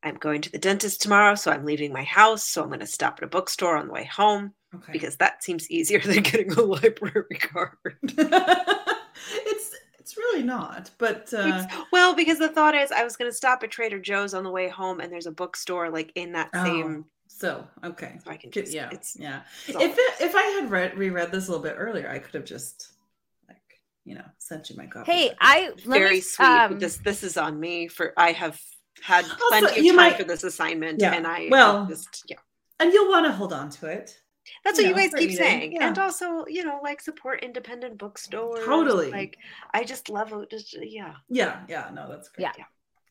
I'm 0.02 0.14
going 0.14 0.40
to 0.40 0.50
the 0.50 0.56
dentist 0.58 1.02
tomorrow, 1.02 1.34
so 1.34 1.50
I'm 1.50 1.66
leaving 1.66 1.92
my 1.92 2.04
house. 2.04 2.44
So 2.44 2.62
I'm 2.62 2.68
going 2.68 2.80
to 2.80 2.86
stop 2.86 3.16
at 3.18 3.24
a 3.24 3.26
bookstore 3.26 3.76
on 3.76 3.88
the 3.88 3.92
way 3.92 4.04
home 4.06 4.54
Okay. 4.74 4.92
because 4.92 5.16
that 5.16 5.44
seems 5.44 5.70
easier 5.70 6.00
than 6.04 6.22
getting 6.22 6.50
a 6.52 6.62
library 6.62 7.36
card. 7.38 7.76
it's 8.04 9.69
it's 10.10 10.16
really 10.18 10.42
not. 10.42 10.90
But 10.98 11.32
uh, 11.32 11.38
It's- 11.46 11.76
well, 11.92 12.14
because 12.14 12.38
the 12.38 12.48
thought 12.48 12.74
is, 12.74 12.90
I 12.90 13.04
was 13.04 13.16
going 13.16 13.30
to 13.30 13.36
stop 13.36 13.62
at 13.62 13.70
Trader 13.70 14.00
Joe's 14.00 14.34
on 14.34 14.42
the 14.44 14.50
way 14.50 14.68
home, 14.68 15.00
and 15.00 15.12
there's 15.12 15.26
a 15.26 15.30
bookstore 15.32 15.88
like 15.90 16.12
in 16.16 16.32
that 16.32 16.50
oh, 16.54 16.64
same. 16.64 17.04
so 17.28 17.66
okay. 17.84 18.18
So 18.24 18.30
I 18.30 18.36
can 18.36 18.50
just, 18.50 18.72
yeah, 18.72 18.88
it's, 18.90 19.16
yeah. 19.18 19.42
it's 19.68 19.78
If 19.78 19.92
it, 19.96 20.20
if 20.20 20.34
I 20.34 20.42
had 20.60 20.70
read 20.70 20.98
reread 20.98 21.30
this 21.30 21.46
a 21.46 21.50
little 21.52 21.62
bit 21.64 21.76
earlier, 21.78 22.08
I 22.10 22.18
could 22.18 22.34
have 22.34 22.44
just 22.44 22.88
like 23.48 23.58
you 24.04 24.16
know 24.16 24.24
sent 24.38 24.68
you 24.70 24.76
my 24.76 24.86
copy. 24.86 25.10
Hey, 25.12 25.32
I 25.40 25.70
very 25.86 26.16
me, 26.16 26.20
sweet. 26.20 26.44
um, 26.46 26.78
this 26.78 26.96
this 26.98 27.22
is 27.22 27.36
on 27.36 27.58
me 27.60 27.86
for 27.88 28.12
I 28.16 28.32
have 28.32 28.60
had 29.02 29.24
Also, 29.24 29.36
plenty 29.48 29.80
of 29.80 29.86
time 29.86 29.96
might- 29.96 30.16
for 30.16 30.24
this 30.24 30.42
assignment, 30.44 31.00
Yeah, 31.00 31.14
and 31.14 31.26
I 31.26 31.48
well, 31.50 31.86
just 31.86 32.24
yeah. 32.28 32.36
and 32.80 32.92
you'll 32.92 33.08
want 33.08 33.26
to 33.26 33.32
hold 33.32 33.52
on 33.52 33.70
to 33.70 33.86
it. 33.86 34.19
That's 34.64 34.78
you 34.78 34.84
what 34.84 34.88
you 34.88 34.96
know, 34.96 35.02
guys 35.02 35.20
keep 35.20 35.30
eating, 35.30 35.36
saying, 35.36 35.72
yeah. 35.72 35.88
and 35.88 35.98
also 35.98 36.46
you 36.46 36.64
know 36.64 36.80
like 36.82 37.00
support 37.00 37.42
independent 37.42 37.98
bookstores. 37.98 38.64
Totally. 38.64 39.10
Like 39.10 39.38
I 39.72 39.84
just 39.84 40.08
love 40.08 40.32
it. 40.32 40.50
Just 40.50 40.76
yeah. 40.80 41.14
Yeah, 41.28 41.60
yeah. 41.68 41.90
No, 41.92 42.08
that's 42.08 42.28
great. 42.28 42.48
Yeah. 42.56 42.64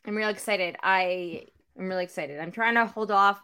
I'm 0.05 0.15
really 0.15 0.31
excited. 0.31 0.75
I 0.81 1.45
I'm 1.77 1.87
really 1.87 2.03
excited. 2.03 2.39
I'm 2.39 2.51
trying 2.51 2.75
to 2.75 2.85
hold 2.85 3.11
off 3.11 3.41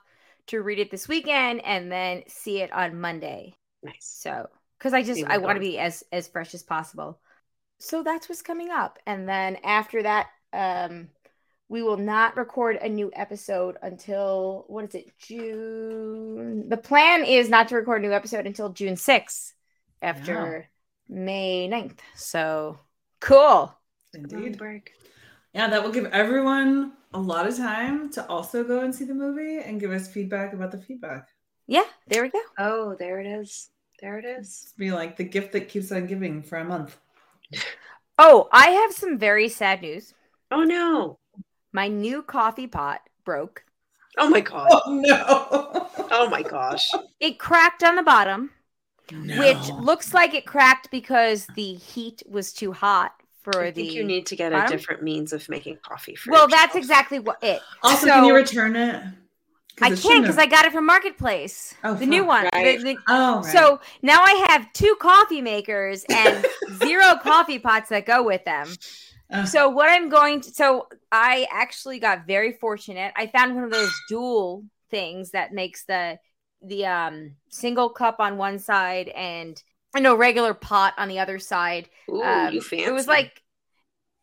to 0.47 0.61
read 0.61 0.79
it 0.79 0.91
this 0.91 1.07
weekend 1.07 1.63
and 1.65 1.91
then 1.91 2.23
see 2.27 2.61
it 2.61 2.71
on 2.71 2.99
Monday. 2.99 3.55
Nice. 3.83 3.97
So, 4.01 4.47
because 4.77 4.93
I 4.93 5.01
just 5.01 5.21
See 5.21 5.25
I 5.25 5.37
want 5.37 5.55
to 5.55 5.61
be 5.61 5.79
as 5.79 6.03
as 6.11 6.27
fresh 6.27 6.53
as 6.53 6.63
possible. 6.63 7.19
So 7.79 8.03
that's 8.03 8.29
what's 8.29 8.41
coming 8.41 8.71
up, 8.71 8.99
and 9.05 9.27
then 9.27 9.57
after 9.63 10.01
that, 10.03 10.27
um, 10.53 11.09
we 11.67 11.81
will 11.81 11.97
not 11.97 12.37
record 12.37 12.77
a 12.77 12.87
new 12.87 13.11
episode 13.15 13.77
until 13.81 14.65
what 14.67 14.85
is 14.85 14.95
it, 14.95 15.17
June? 15.17 16.69
The 16.69 16.77
plan 16.77 17.25
is 17.25 17.49
not 17.49 17.69
to 17.69 17.75
record 17.75 18.03
a 18.03 18.07
new 18.07 18.13
episode 18.13 18.45
until 18.45 18.69
June 18.69 18.95
sixth, 18.95 19.53
after 20.01 20.67
May 21.09 21.67
9th. 21.67 21.99
So 22.15 22.77
cool. 23.19 23.73
Indeed. 24.13 24.57
break. 24.57 24.93
Yeah, 25.53 25.69
that 25.69 25.83
will 25.83 25.91
give 25.91 26.05
everyone 26.07 26.93
a 27.13 27.19
lot 27.19 27.47
of 27.47 27.57
time 27.57 28.11
to 28.11 28.27
also 28.27 28.63
go 28.63 28.81
and 28.81 28.93
see 28.93 29.05
the 29.05 29.13
movie 29.13 29.59
and 29.59 29.79
give 29.79 29.91
us 29.91 30.07
feedback 30.07 30.53
about 30.53 30.71
the 30.71 30.77
feedback. 30.77 31.29
Yeah, 31.67 31.85
there 32.07 32.23
we 32.23 32.29
go. 32.29 32.41
Oh, 32.59 32.95
there 32.99 33.19
it 33.19 33.25
is. 33.25 33.69
There 34.01 34.19
it 34.19 34.25
is. 34.25 34.73
Be 34.77 34.91
like 34.91 35.17
the 35.17 35.23
gift 35.23 35.53
that 35.53 35.69
keeps 35.69 35.91
on 35.91 36.07
giving 36.07 36.43
for 36.43 36.57
a 36.57 36.65
month. 36.65 36.97
Oh, 38.19 38.47
I 38.51 38.69
have 38.69 38.93
some 38.93 39.17
very 39.17 39.49
sad 39.49 39.81
news. 39.81 40.13
Oh 40.51 40.63
no. 40.63 41.17
My 41.75 41.89
new 41.89 42.23
coffee 42.23 42.67
pot 42.67 43.01
broke. 43.25 43.65
Oh 44.17 44.29
my 44.29 44.39
god. 44.39 44.69
Oh 44.71 44.93
no! 44.93 45.89
Oh 46.09 46.29
my 46.29 46.41
gosh. 46.41 46.89
It 47.19 47.37
cracked 47.37 47.83
on 47.83 47.97
the 47.97 48.01
bottom, 48.01 48.51
which 49.11 49.69
looks 49.81 50.13
like 50.13 50.33
it 50.33 50.45
cracked 50.45 50.89
because 50.89 51.47
the 51.55 51.73
heat 51.73 52.23
was 52.29 52.53
too 52.53 52.71
hot 52.71 53.11
for 53.41 53.51
the 53.51 53.67
I 53.67 53.71
think 53.73 53.91
you 53.91 54.05
need 54.05 54.25
to 54.27 54.37
get 54.37 54.53
a 54.53 54.65
different 54.69 55.03
means 55.03 55.33
of 55.33 55.49
making 55.49 55.79
coffee 55.83 56.15
for 56.15 56.31
well, 56.31 56.47
that's 56.47 56.77
exactly 56.77 57.19
what 57.19 57.43
it. 57.43 57.61
Also, 57.83 58.07
so- 58.07 58.13
can 58.13 58.23
you 58.23 58.33
return 58.33 58.77
it? 58.77 59.03
I 59.81 59.91
it 59.91 59.99
can't 59.99 60.23
because 60.23 60.37
I 60.37 60.45
got 60.45 60.63
it 60.63 60.71
from 60.71 60.85
Marketplace, 60.85 61.73
Oh, 61.83 61.95
the 61.95 62.05
new 62.05 62.21
fuck. 62.21 62.53
one. 62.53 62.63
The- 62.63 62.77
the- 62.77 62.97
Oh, 63.09 63.41
right. 63.41 63.51
So 63.51 63.81
now 64.01 64.23
I 64.23 64.45
have 64.47 64.71
two 64.71 64.95
coffee 65.01 65.41
makers 65.41 66.05
and 66.07 66.45
zero 66.85 67.15
coffee 67.21 67.59
pots 67.59 67.89
that 67.89 68.05
go 68.05 68.23
with 68.23 68.45
them. 68.45 68.69
Uh, 69.31 69.45
So 69.45 69.69
what 69.69 69.89
I'm 69.89 70.09
going 70.09 70.41
to 70.41 70.51
so 70.51 70.87
I 71.11 71.47
actually 71.51 71.99
got 71.99 72.27
very 72.27 72.53
fortunate. 72.53 73.13
I 73.15 73.27
found 73.27 73.55
one 73.55 73.63
of 73.63 73.71
those 73.71 73.91
dual 74.09 74.65
things 74.91 75.31
that 75.31 75.53
makes 75.53 75.85
the 75.85 76.19
the 76.61 76.85
um 76.85 77.35
single 77.49 77.89
cup 77.89 78.19
on 78.19 78.37
one 78.37 78.59
side 78.59 79.09
and 79.09 79.61
you 79.95 80.01
know 80.01 80.15
regular 80.15 80.53
pot 80.53 80.93
on 80.97 81.07
the 81.07 81.19
other 81.19 81.39
side. 81.39 81.89
Ooh, 82.09 82.21
Um, 82.23 82.53
you 82.53 82.61
fancy. 82.61 82.83
it 82.85 82.91
was 82.93 83.07
like 83.07 83.41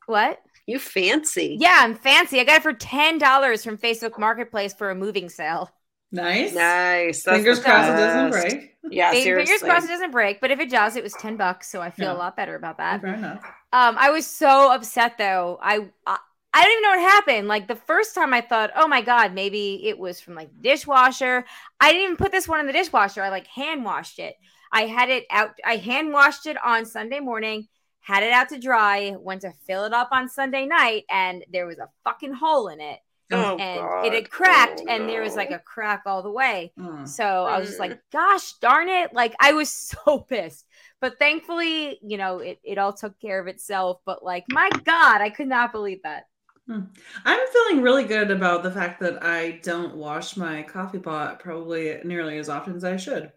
what? 0.06 0.40
you 0.66 0.78
fancy. 0.78 1.56
Yeah, 1.60 1.78
I'm 1.80 1.94
fancy. 1.94 2.40
I 2.40 2.44
got 2.44 2.58
it 2.58 2.62
for 2.62 2.72
ten 2.72 3.18
dollars 3.18 3.64
from 3.64 3.78
Facebook 3.78 4.18
Marketplace 4.18 4.74
for 4.74 4.90
a 4.90 4.94
moving 4.94 5.28
sale. 5.28 5.70
Nice. 6.12 6.54
Nice. 6.54 7.22
That's 7.22 7.36
Fingers 7.36 7.60
crossed 7.60 7.90
it 7.90 7.96
doesn't 7.96 8.30
break. 8.30 8.76
Yeah, 8.90 9.10
Fingers 9.10 9.24
seriously. 9.24 9.68
crossed 9.68 9.86
it 9.86 9.88
doesn't 9.88 10.10
break, 10.10 10.40
but 10.40 10.50
if 10.50 10.60
it 10.60 10.70
does, 10.70 10.96
it 10.96 11.02
was 11.02 11.12
ten 11.14 11.36
bucks, 11.36 11.70
so 11.70 11.80
I 11.80 11.90
feel 11.90 12.06
Yeah. 12.06 12.12
a 12.14 12.18
lot 12.18 12.36
better 12.36 12.54
about 12.56 12.78
that. 12.78 13.00
Fair 13.00 13.14
enough. 13.14 13.42
Um, 13.72 13.96
I 13.98 14.10
was 14.10 14.26
so 14.26 14.72
upset 14.72 15.16
though. 15.18 15.58
I, 15.62 15.88
I 16.06 16.18
I 16.54 16.62
don't 16.64 16.72
even 16.72 16.82
know 16.82 16.90
what 16.90 17.10
happened. 17.12 17.48
Like 17.48 17.66
the 17.66 17.76
first 17.76 18.14
time, 18.14 18.34
I 18.34 18.42
thought, 18.42 18.70
oh 18.76 18.86
my 18.86 19.00
god, 19.00 19.32
maybe 19.32 19.88
it 19.88 19.98
was 19.98 20.20
from 20.20 20.34
like 20.34 20.50
the 20.54 20.68
dishwasher. 20.68 21.46
I 21.80 21.90
didn't 21.92 22.02
even 22.04 22.16
put 22.18 22.30
this 22.30 22.46
one 22.46 22.60
in 22.60 22.66
the 22.66 22.74
dishwasher. 22.74 23.22
I 23.22 23.30
like 23.30 23.46
hand 23.46 23.84
washed 23.84 24.18
it. 24.18 24.34
I 24.70 24.82
had 24.82 25.08
it 25.08 25.24
out. 25.30 25.52
I 25.64 25.76
hand 25.76 26.12
washed 26.12 26.46
it 26.46 26.56
on 26.62 26.84
Sunday 26.84 27.20
morning. 27.20 27.68
Had 28.00 28.22
it 28.24 28.32
out 28.32 28.50
to 28.50 28.58
dry. 28.58 29.14
Went 29.18 29.42
to 29.42 29.52
fill 29.66 29.84
it 29.84 29.92
up 29.94 30.08
on 30.12 30.28
Sunday 30.28 30.66
night, 30.66 31.04
and 31.08 31.42
there 31.50 31.66
was 31.66 31.78
a 31.78 31.88
fucking 32.04 32.34
hole 32.34 32.68
in 32.68 32.80
it, 32.80 32.98
Oh, 33.34 33.56
and 33.56 33.80
God. 33.80 34.06
it 34.06 34.12
had 34.12 34.30
cracked, 34.30 34.82
Oh, 34.82 34.90
and 34.90 35.08
there 35.08 35.22
was 35.22 35.36
like 35.36 35.50
a 35.50 35.58
crack 35.58 36.02
all 36.06 36.22
the 36.22 36.30
way. 36.30 36.72
Mm. 36.78 37.08
So 37.08 37.24
I 37.24 37.58
was 37.58 37.68
just 37.68 37.80
like, 37.80 37.92
hmm. 37.92 37.98
gosh 38.12 38.54
darn 38.54 38.88
it. 38.88 39.12
Like 39.12 39.34
I 39.40 39.52
was 39.52 39.70
so 40.06 40.18
pissed. 40.20 40.66
But 41.00 41.18
thankfully, 41.18 41.98
you 42.02 42.16
know, 42.16 42.38
it, 42.38 42.60
it 42.62 42.78
all 42.78 42.92
took 42.92 43.18
care 43.20 43.40
of 43.40 43.48
itself. 43.48 44.00
But 44.04 44.24
like, 44.24 44.44
my 44.48 44.70
God, 44.84 45.20
I 45.20 45.30
could 45.30 45.48
not 45.48 45.72
believe 45.72 46.02
that. 46.04 46.24
Hmm. 46.68 46.80
I'm 47.24 47.48
feeling 47.48 47.82
really 47.82 48.04
good 48.04 48.30
about 48.30 48.62
the 48.62 48.70
fact 48.70 49.00
that 49.00 49.22
I 49.22 49.60
don't 49.62 49.96
wash 49.96 50.36
my 50.36 50.62
coffee 50.62 51.00
pot 51.00 51.40
probably 51.40 51.98
nearly 52.04 52.38
as 52.38 52.48
often 52.48 52.76
as 52.76 52.84
I 52.84 52.96
should. 52.96 53.32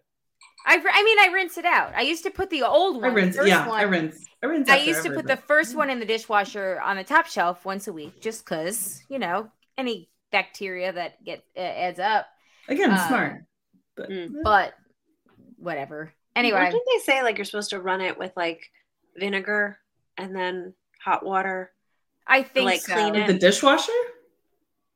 I, 0.64 0.74
I 0.74 1.04
mean, 1.04 1.18
I 1.20 1.28
rinse 1.32 1.58
it 1.58 1.64
out. 1.64 1.92
I 1.94 2.02
used 2.02 2.24
to 2.24 2.30
put 2.30 2.50
the 2.50 2.62
old 2.62 2.96
one. 3.00 3.10
I 3.10 3.14
rinse, 3.14 3.38
yeah, 3.44 3.68
one- 3.68 3.78
I 3.78 3.82
rinse. 3.82 4.26
I 4.42 4.46
rinse. 4.46 4.68
I 4.68 4.78
used 4.78 5.04
to 5.04 5.12
put 5.12 5.26
the 5.26 5.36
first 5.36 5.72
hmm. 5.72 5.78
one 5.78 5.90
in 5.90 6.00
the 6.00 6.06
dishwasher 6.06 6.80
on 6.80 6.96
the 6.96 7.04
top 7.04 7.26
shelf 7.26 7.64
once 7.64 7.88
a 7.88 7.92
week, 7.92 8.20
just 8.20 8.44
because, 8.44 9.02
you 9.08 9.18
know, 9.18 9.50
any 9.78 10.08
bacteria 10.32 10.92
that 10.92 11.22
get 11.24 11.44
uh, 11.56 11.60
adds 11.60 11.98
up. 11.98 12.26
Again, 12.68 12.90
uh, 12.90 13.08
smart. 13.08 13.44
But, 13.96 14.10
Mm. 14.10 14.42
But 14.42 14.74
whatever. 15.56 16.12
Anyway, 16.34 16.60
What 16.60 16.70
did 16.70 16.82
they 16.92 17.02
say? 17.02 17.22
Like 17.22 17.38
you're 17.38 17.46
supposed 17.46 17.70
to 17.70 17.80
run 17.80 18.02
it 18.02 18.18
with 18.18 18.32
like 18.36 18.70
vinegar 19.16 19.78
and 20.18 20.36
then 20.36 20.74
hot 21.02 21.24
water. 21.24 21.72
I 22.26 22.42
think 22.42 22.66
like, 22.66 22.80
so. 22.82 22.92
clean 22.92 23.14
it. 23.14 23.26
the 23.26 23.34
dishwasher, 23.34 23.92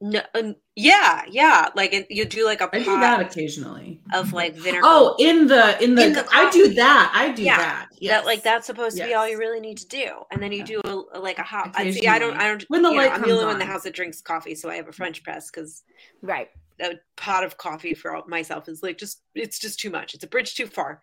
No, 0.01 0.21
um, 0.35 0.57
yeah, 0.81 1.23
yeah. 1.31 1.69
Like 1.75 1.93
it, 1.93 2.07
you 2.11 2.25
do 2.25 2.45
like 2.45 2.61
a 2.61 2.69
I 2.73 2.79
do 2.79 2.85
that 2.85 3.21
occasionally. 3.21 4.01
of 4.15 4.33
like 4.33 4.55
mm-hmm. 4.55 4.63
vinegar. 4.63 4.83
Oh, 4.85 5.15
in 5.19 5.47
the 5.47 5.83
in 5.83 5.95
the, 5.95 6.07
In 6.07 6.13
the 6.15 6.27
I 6.33 6.51
do 6.51 6.73
that. 6.75 7.13
I 7.15 7.33
do 7.33 7.43
Yeah, 7.43 7.59
that. 7.59 7.89
that 8.03 8.25
like 8.25 8.43
that's 8.43 8.67
supposed 8.67 8.97
to 8.97 9.05
be 9.05 9.15
all 9.15 9.29
you 9.29 9.39
really 9.39 9.61
need 9.61 9.79
to 9.79 9.89
do, 9.89 10.23
and 10.31 10.43
then 10.43 10.53
you 10.53 10.65
do 10.65 10.81
a, 10.85 11.19
like 11.19 11.39
a 11.39 11.43
hot. 11.43 11.73
I 11.75 11.91
see. 11.91 12.07
I 12.07 12.19
don't. 12.19 12.37
I 12.37 12.49
don't. 12.49 12.65
When 12.69 12.83
the 12.83 12.89
you 12.89 12.97
know, 12.97 13.03
light 13.03 13.13
I'm 13.13 13.23
the 13.23 13.31
only 13.31 13.45
one 13.45 13.55
in 13.55 13.59
the 13.59 13.67
house 13.67 13.83
that 13.83 13.95
drinks 13.95 14.21
coffee, 14.23 14.55
so 14.55 14.71
I 14.71 14.77
have 14.77 14.87
a 14.87 14.89
mm-hmm. 14.89 14.97
French 14.97 15.23
press 15.23 15.51
because 15.51 15.83
right. 16.23 16.49
a 16.81 16.95
pot 17.17 17.45
of 17.45 17.59
coffee 17.59 17.93
for 17.93 18.17
all- 18.17 18.27
myself 18.27 18.69
is 18.69 18.83
like 18.83 18.97
just 18.97 19.23
it's 19.35 19.59
just 19.59 19.81
too 19.81 19.91
much. 19.91 20.15
It's 20.15 20.25
a 20.25 20.29
bridge 20.29 20.55
too 20.55 20.67
far. 20.67 21.03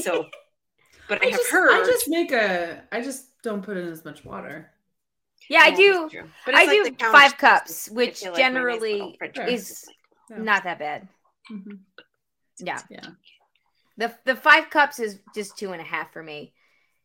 So, 0.00 0.26
but 1.08 1.22
I, 1.22 1.26
I 1.26 1.30
have 1.30 1.40
just, 1.40 1.50
heard. 1.50 1.70
I 1.70 1.84
just 1.84 2.08
make 2.08 2.32
a. 2.32 2.82
I 2.90 3.02
just 3.02 3.42
don't 3.42 3.62
put 3.62 3.76
in 3.76 3.88
as 3.88 4.04
much 4.04 4.24
water. 4.24 4.70
Yeah, 5.48 5.60
I 5.62 5.70
do. 5.70 6.08
true. 6.10 6.28
But 6.44 6.54
I 6.54 6.64
like 6.64 6.98
do 6.98 7.06
five 7.10 7.36
cups, 7.38 7.88
which 7.90 8.22
like 8.24 8.36
generally 8.36 8.92
little 8.94 9.14
French 9.18 9.36
Sure. 9.36 9.44
press 9.44 9.60
is 9.70 9.88
Yeah. 10.30 10.38
not 10.38 10.64
that 10.64 10.78
bad. 10.78 11.08
Mhm. 11.50 11.78
Yeah. 12.58 12.80
Yeah. 12.90 13.06
The 13.96 14.14
the 14.24 14.36
five 14.36 14.70
cups 14.70 14.98
is 15.00 15.20
just 15.34 15.56
two 15.58 15.72
and 15.72 15.80
a 15.80 15.84
half 15.84 16.12
for 16.12 16.22
me. 16.22 16.52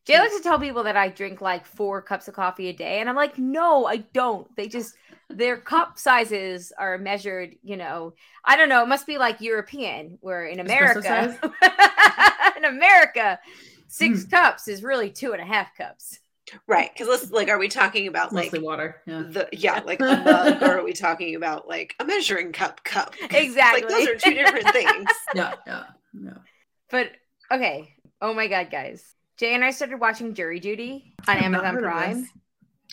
Jay 0.04 0.18
likes 0.18 0.36
to 0.36 0.42
tell 0.42 0.58
people 0.58 0.82
that 0.82 0.96
I 0.98 1.08
drink 1.08 1.40
like 1.40 1.64
four 1.64 2.02
cups 2.02 2.28
of 2.28 2.34
coffee 2.34 2.68
a 2.68 2.72
day, 2.74 3.00
and 3.00 3.08
I'm 3.08 3.16
like, 3.16 3.38
no, 3.38 3.86
I 3.86 3.96
don't. 3.98 4.54
They 4.56 4.68
just 4.68 4.94
their 5.30 5.56
cup 5.56 5.98
sizes 5.98 6.70
are 6.78 6.98
measured. 6.98 7.56
You 7.62 7.78
know, 7.78 8.12
I 8.44 8.56
don't 8.56 8.68
know. 8.68 8.82
It 8.82 8.88
must 8.88 9.06
be 9.06 9.16
like 9.16 9.40
European, 9.40 10.18
where 10.20 10.44
in 10.44 10.60
America, 10.60 11.38
in 12.58 12.64
America, 12.66 13.38
six 13.88 14.24
Mm. 14.24 14.30
cups 14.30 14.68
is 14.68 14.82
really 14.82 15.10
two 15.10 15.32
and 15.32 15.40
a 15.40 15.46
half 15.46 15.74
cups. 15.76 16.18
Right? 16.66 16.90
Because 16.92 17.08
let's 17.08 17.30
like, 17.30 17.48
are 17.48 17.58
we 17.58 17.68
talking 17.68 18.06
about 18.06 18.32
like 18.32 18.46
mostly 18.46 18.60
water. 18.60 19.02
Yeah. 19.06 19.22
the 19.28 19.48
yeah, 19.52 19.80
like 19.84 20.00
a 20.00 20.04
mug, 20.24 20.62
or 20.62 20.78
are 20.78 20.84
we 20.84 20.92
talking 20.92 21.34
about 21.34 21.68
like 21.68 21.94
a 22.00 22.04
measuring 22.04 22.52
cup 22.52 22.82
cup? 22.84 23.14
Exactly. 23.30 23.82
Like 23.82 23.90
those 23.90 24.08
are 24.08 24.16
two 24.16 24.34
different 24.34 24.68
things. 24.70 25.08
Yeah. 25.34 25.54
Yeah. 25.66 25.84
Yeah. 26.22 26.30
But 26.90 27.10
okay, 27.50 27.94
oh 28.20 28.34
my 28.34 28.46
god, 28.46 28.70
guys, 28.70 29.14
Jay 29.36 29.54
and 29.54 29.64
I 29.64 29.70
started 29.70 29.98
watching 30.00 30.34
Jury 30.34 30.60
Duty 30.60 31.14
on 31.26 31.36
I've 31.36 31.42
Amazon 31.42 31.78
Prime. 31.78 32.28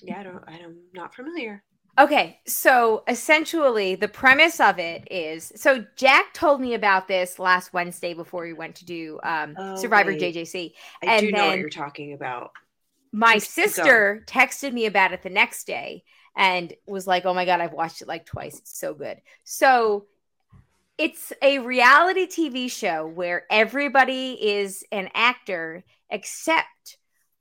Yeah, 0.03 0.19
I 0.19 0.23
don't. 0.23 0.43
I'm 0.47 0.77
not 0.93 1.13
familiar. 1.13 1.63
Okay, 1.99 2.39
so 2.47 3.03
essentially 3.07 3.95
the 3.95 4.07
premise 4.07 4.59
of 4.61 4.79
it 4.79 5.11
is 5.11 5.51
so 5.55 5.85
Jack 5.97 6.33
told 6.33 6.61
me 6.61 6.73
about 6.73 7.07
this 7.07 7.37
last 7.37 7.73
Wednesday 7.73 8.13
before 8.13 8.43
we 8.43 8.53
went 8.53 8.75
to 8.75 8.85
do 8.85 9.19
um, 9.23 9.55
Oh, 9.57 9.75
Survivor 9.75 10.11
wait. 10.11 10.21
JJC. 10.21 10.71
I 11.03 11.05
And 11.15 11.21
do 11.27 11.31
know 11.33 11.47
what 11.47 11.59
you're 11.59 11.69
talking 11.69 12.13
about. 12.13 12.51
My 13.11 13.33
Please 13.33 13.43
keep 13.53 13.65
sister 13.65 14.23
texted 14.27 14.73
me 14.73 14.85
about 14.85 15.11
it 15.11 15.21
the 15.23 15.29
next 15.29 15.65
day 15.67 16.03
and 16.35 16.73
was 16.85 17.05
like, 17.07 17.25
"Oh 17.25 17.33
my 17.33 17.45
god, 17.45 17.59
I've 17.59 17.73
watched 17.73 18.01
it 18.01 18.07
like 18.07 18.25
twice. 18.25 18.57
It's 18.59 18.77
so 18.79 18.93
good." 18.93 19.17
So 19.43 20.05
it's 20.97 21.33
a 21.41 21.59
reality 21.59 22.27
TV 22.27 22.69
show 22.71 23.07
where 23.07 23.45
everybody 23.49 24.33
is 24.33 24.83
an 24.91 25.09
actor 25.13 25.83
except 26.09 26.97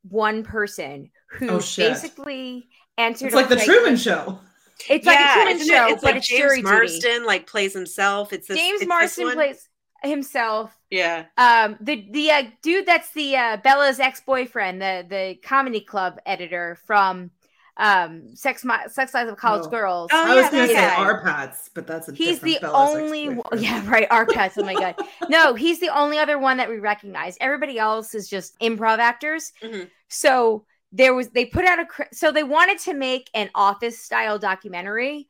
one 0.09 0.43
person 0.45 1.11
who 1.33 1.51
Oh, 1.51 1.57
basically 1.77 2.69
answered. 2.97 3.27
It's 3.27 3.35
like 3.35 3.49
the 3.49 3.57
Craigslist- 3.57 3.65
Truman 3.65 3.97
Show. 3.97 4.41
It's 4.89 5.05
like 5.07 5.19
a 5.19 5.33
Truman 5.35 5.59
show, 5.67 5.87
it? 5.89 5.93
It's 5.93 6.03
but 6.03 6.09
like 6.09 6.17
it's 6.17 6.29
James 6.29 6.41
jury 6.41 6.57
duty. 6.63 6.63
Marsden 6.73 7.27
like 7.27 7.47
plays 7.47 7.75
himself. 7.75 8.33
It's 8.33 8.49
this, 8.49 8.57
James 8.57 8.81
it's 8.81 8.81
this 8.81 8.89
Marsden 8.89 9.25
one? 9.27 9.35
plays 9.35 9.69
himself. 10.03 10.77
Yeah. 10.91 11.27
Um, 11.37 11.77
the 11.81 12.07
the 12.11 12.31
uh, 12.31 12.43
dude 12.63 12.87
that's 12.87 13.11
the 13.13 13.37
uh, 13.37 13.57
Bella's 13.59 14.01
ex 14.01 14.21
boyfriend, 14.21 14.81
the 14.81 15.07
the 15.09 15.37
comedy 15.47 15.81
club 15.81 16.19
editor 16.27 16.77
from 16.87 17.31
um 17.77 18.35
Sex 18.35 18.65
my 18.65 18.87
Sex 18.89 19.15
Lives 19.15 19.31
of 19.31 19.37
College 19.37 19.65
Oh. 19.67 19.71
girls. 19.71 20.11
Oh, 20.13 20.33
I 20.33 20.35
was 20.35 20.45
yeah, 20.47 20.51
going 20.51 20.69
to 20.69 20.75
say 20.75 20.81
guy. 20.81 20.95
our 20.97 21.23
Pats, 21.23 21.71
but 21.73 21.87
that's 21.87 22.09
a 22.09 22.13
He's 22.15 22.41
the 22.41 22.59
Bella's 22.61 22.97
only 22.97 23.29
one, 23.29 23.45
yeah 23.63 23.89
right 23.89 24.07
our 24.11 24.27
pets 24.27 24.59
oh 24.59 24.65
my 24.65 24.75
god 24.75 24.97
no 25.31 25.55
he's 25.55 25.81
the 25.81 25.89
only 25.89 26.19
other 26.19 26.39
one 26.39 26.57
that 26.59 26.69
we 26.69 26.79
recognize 26.79 27.39
everybody 27.41 27.79
else 27.79 28.15
is 28.15 28.29
just 28.29 28.59
improv 28.61 28.99
actors 28.99 29.53
Mhm. 29.63 29.89
so 30.09 30.67
there 30.93 31.15
was 31.15 31.29
they 31.29 31.47
put 31.47 31.65
out 31.65 31.79
a 31.79 31.87
cr- 31.87 32.03
so 32.13 32.33
they 32.33 32.43
wanted 32.43 32.79
to 32.81 32.93
make 32.93 33.31
an 33.35 33.49
office 33.55 33.99
style 33.99 34.39
documentary 34.39 35.29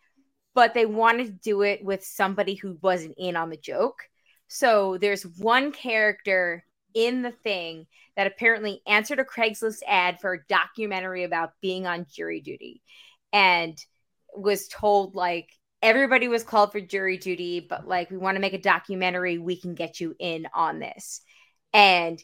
but 0.54 0.72
they 0.74 0.86
wanted 0.86 1.26
to 1.26 1.32
do 1.32 1.62
it 1.62 1.84
with 1.84 2.02
somebody 2.04 2.54
who 2.54 2.78
wasn't 2.82 3.14
in 3.18 3.36
on 3.36 3.50
the 3.50 3.56
joke 3.58 4.08
so 4.52 4.98
there's 4.98 5.22
one 5.22 5.70
character 5.70 6.64
in 6.92 7.22
the 7.22 7.30
thing 7.30 7.86
that 8.16 8.26
apparently 8.26 8.82
answered 8.84 9.20
a 9.20 9.24
craigslist 9.24 9.78
ad 9.86 10.18
for 10.20 10.32
a 10.32 10.44
documentary 10.48 11.22
about 11.22 11.52
being 11.62 11.86
on 11.86 12.04
jury 12.12 12.40
duty 12.40 12.82
and 13.32 13.78
was 14.34 14.66
told 14.66 15.14
like 15.14 15.56
everybody 15.82 16.26
was 16.26 16.42
called 16.42 16.72
for 16.72 16.80
jury 16.80 17.16
duty, 17.16 17.60
but 17.60 17.86
like 17.86 18.10
we 18.10 18.16
want 18.16 18.34
to 18.34 18.40
make 18.40 18.52
a 18.52 18.58
documentary, 18.60 19.38
we 19.38 19.54
can 19.54 19.76
get 19.76 20.00
you 20.00 20.16
in 20.18 20.48
on 20.52 20.80
this. 20.80 21.20
And 21.72 22.20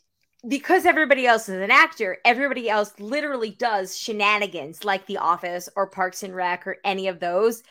because 0.49 0.85
everybody 0.85 1.29
else 1.29 1.49
is 1.49 1.63
an 1.63 1.71
actor, 1.71 2.19
everybody 2.25 2.69
else 2.69 2.93
literally 2.99 3.51
does 3.51 3.97
shenanigans 3.97 4.85
like 4.85 5.07
The 5.07 5.19
Office 5.19 5.69
or 5.77 5.87
Parks 5.87 6.25
and 6.25 6.35
Rec 6.35 6.67
or 6.67 6.79
any 6.85 7.07
of 7.07 7.21
those. 7.21 7.63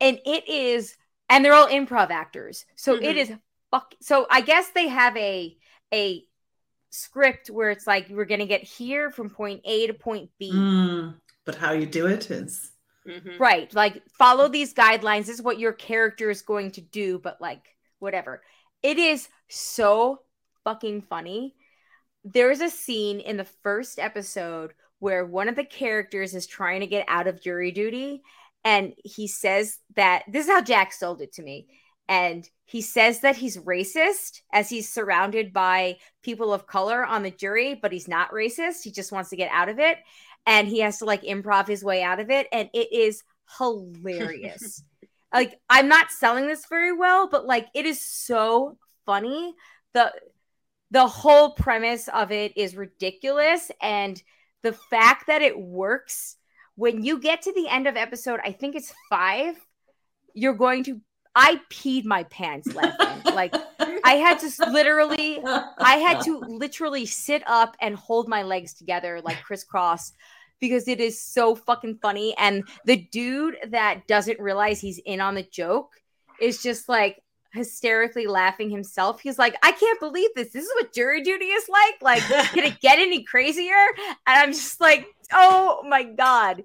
And 0.00 0.20
it 0.24 0.48
is, 0.48 0.96
and 1.28 1.44
they're 1.44 1.52
all 1.52 1.66
improv 1.66 2.10
actors. 2.10 2.64
So 2.76 2.94
it 2.94 3.16
Mhm. 3.16 3.16
is 3.16 3.32
fuck. 3.72 3.94
So 4.00 4.26
I 4.30 4.40
guess 4.42 4.68
they 4.70 4.86
have 4.86 5.16
a 5.16 5.56
a 5.92 6.24
script 6.90 7.48
where 7.48 7.70
it's 7.70 7.86
like 7.88 8.08
we're 8.08 8.26
gonna 8.26 8.46
get 8.46 8.62
here 8.62 9.10
from 9.10 9.30
point 9.30 9.62
A 9.64 9.88
to 9.88 9.94
point 9.94 10.30
B. 10.38 10.52
Mm, 10.52 11.16
but 11.44 11.56
how 11.56 11.72
you 11.72 11.86
do 11.86 12.06
it 12.06 12.30
is 12.30 12.72
Mhm. 13.06 13.38
Right. 13.38 13.72
Like 13.74 14.02
follow 14.10 14.48
these 14.48 14.74
guidelines. 14.74 15.26
This 15.26 15.36
is 15.36 15.42
what 15.42 15.58
your 15.58 15.72
character 15.72 16.30
is 16.30 16.42
going 16.42 16.72
to 16.72 16.80
do, 16.80 17.18
but 17.18 17.40
like 17.40 17.76
whatever. 17.98 18.42
It 18.82 18.98
is 18.98 19.28
so 19.48 20.22
fucking 20.64 21.02
funny. 21.02 21.54
There's 22.24 22.60
a 22.60 22.70
scene 22.70 23.20
in 23.20 23.36
the 23.36 23.48
first 23.62 23.98
episode 23.98 24.74
where 25.00 25.26
one 25.26 25.48
of 25.48 25.56
the 25.56 25.64
characters 25.64 26.34
is 26.34 26.46
trying 26.46 26.80
to 26.80 26.86
get 26.86 27.04
out 27.08 27.26
of 27.26 27.42
jury 27.42 27.72
duty 27.72 28.22
and 28.64 28.94
he 29.04 29.26
says 29.26 29.78
that 29.96 30.22
this 30.28 30.46
is 30.46 30.52
how 30.52 30.62
Jack 30.62 30.92
sold 30.92 31.20
it 31.20 31.32
to 31.34 31.42
me. 31.42 31.66
And 32.08 32.48
he 32.72 32.80
says 32.80 33.20
that 33.20 33.36
he's 33.36 33.58
racist 33.58 34.40
as 34.50 34.70
he's 34.70 34.88
surrounded 34.92 35.52
by 35.52 35.98
people 36.22 36.54
of 36.54 36.66
color 36.66 37.04
on 37.04 37.22
the 37.22 37.30
jury, 37.30 37.78
but 37.80 37.92
he's 37.92 38.08
not 38.08 38.30
racist. 38.32 38.82
He 38.82 38.90
just 38.90 39.12
wants 39.12 39.28
to 39.30 39.36
get 39.36 39.50
out 39.52 39.68
of 39.68 39.78
it. 39.78 39.98
and 40.46 40.66
he 40.68 40.80
has 40.80 40.98
to 40.98 41.04
like 41.04 41.22
improv 41.22 41.68
his 41.68 41.84
way 41.84 42.02
out 42.02 42.20
of 42.20 42.30
it 42.30 42.48
and 42.52 42.68
it 42.72 42.92
is 42.92 43.22
hilarious 43.58 44.82
like 45.32 45.58
i'm 45.68 45.88
not 45.88 46.10
selling 46.10 46.46
this 46.46 46.66
very 46.66 46.92
well 46.92 47.28
but 47.28 47.46
like 47.46 47.66
it 47.74 47.86
is 47.86 48.00
so 48.00 48.76
funny 49.06 49.54
the 49.92 50.12
the 50.90 51.06
whole 51.06 51.52
premise 51.52 52.08
of 52.08 52.32
it 52.32 52.56
is 52.56 52.76
ridiculous 52.76 53.70
and 53.80 54.22
the 54.62 54.72
fact 54.72 55.26
that 55.26 55.42
it 55.42 55.58
works 55.58 56.36
when 56.76 57.02
you 57.04 57.18
get 57.18 57.42
to 57.42 57.52
the 57.52 57.68
end 57.68 57.86
of 57.86 57.96
episode 57.96 58.40
i 58.44 58.52
think 58.52 58.74
it's 58.74 58.92
five 59.08 59.54
you're 60.34 60.54
going 60.54 60.82
to 60.84 61.00
i 61.34 61.60
peed 61.70 62.04
my 62.04 62.22
pants 62.24 62.74
laughing 62.74 63.34
like 63.34 63.54
i 64.04 64.14
had 64.14 64.38
to 64.38 64.50
literally 64.70 65.40
I 65.78 65.96
had 65.96 66.20
to 66.22 66.38
literally 66.38 67.06
sit 67.06 67.42
up 67.46 67.76
and 67.80 67.94
hold 67.94 68.28
my 68.28 68.42
legs 68.42 68.72
together 68.74 69.20
like 69.22 69.42
crisscross 69.42 70.12
because 70.62 70.86
it 70.86 71.00
is 71.00 71.20
so 71.20 71.54
fucking 71.54 71.98
funny. 72.00 72.34
And 72.38 72.64
the 72.84 72.96
dude 72.96 73.56
that 73.68 74.06
doesn't 74.06 74.40
realize 74.40 74.80
he's 74.80 74.98
in 75.04 75.20
on 75.20 75.34
the 75.34 75.42
joke 75.42 75.90
is 76.40 76.62
just 76.62 76.88
like 76.88 77.20
hysterically 77.52 78.26
laughing 78.26 78.70
himself. 78.70 79.20
He's 79.20 79.38
like, 79.38 79.56
I 79.62 79.72
can't 79.72 80.00
believe 80.00 80.30
this. 80.34 80.52
This 80.52 80.64
is 80.64 80.72
what 80.76 80.94
jury 80.94 81.22
duty 81.22 81.46
is 81.46 81.68
like. 81.68 82.00
Like, 82.00 82.22
can 82.52 82.64
it 82.64 82.80
get 82.80 82.98
any 82.98 83.24
crazier? 83.24 83.74
And 84.26 84.38
I'm 84.38 84.52
just 84.52 84.80
like, 84.80 85.06
oh 85.32 85.82
my 85.86 86.04
God. 86.04 86.62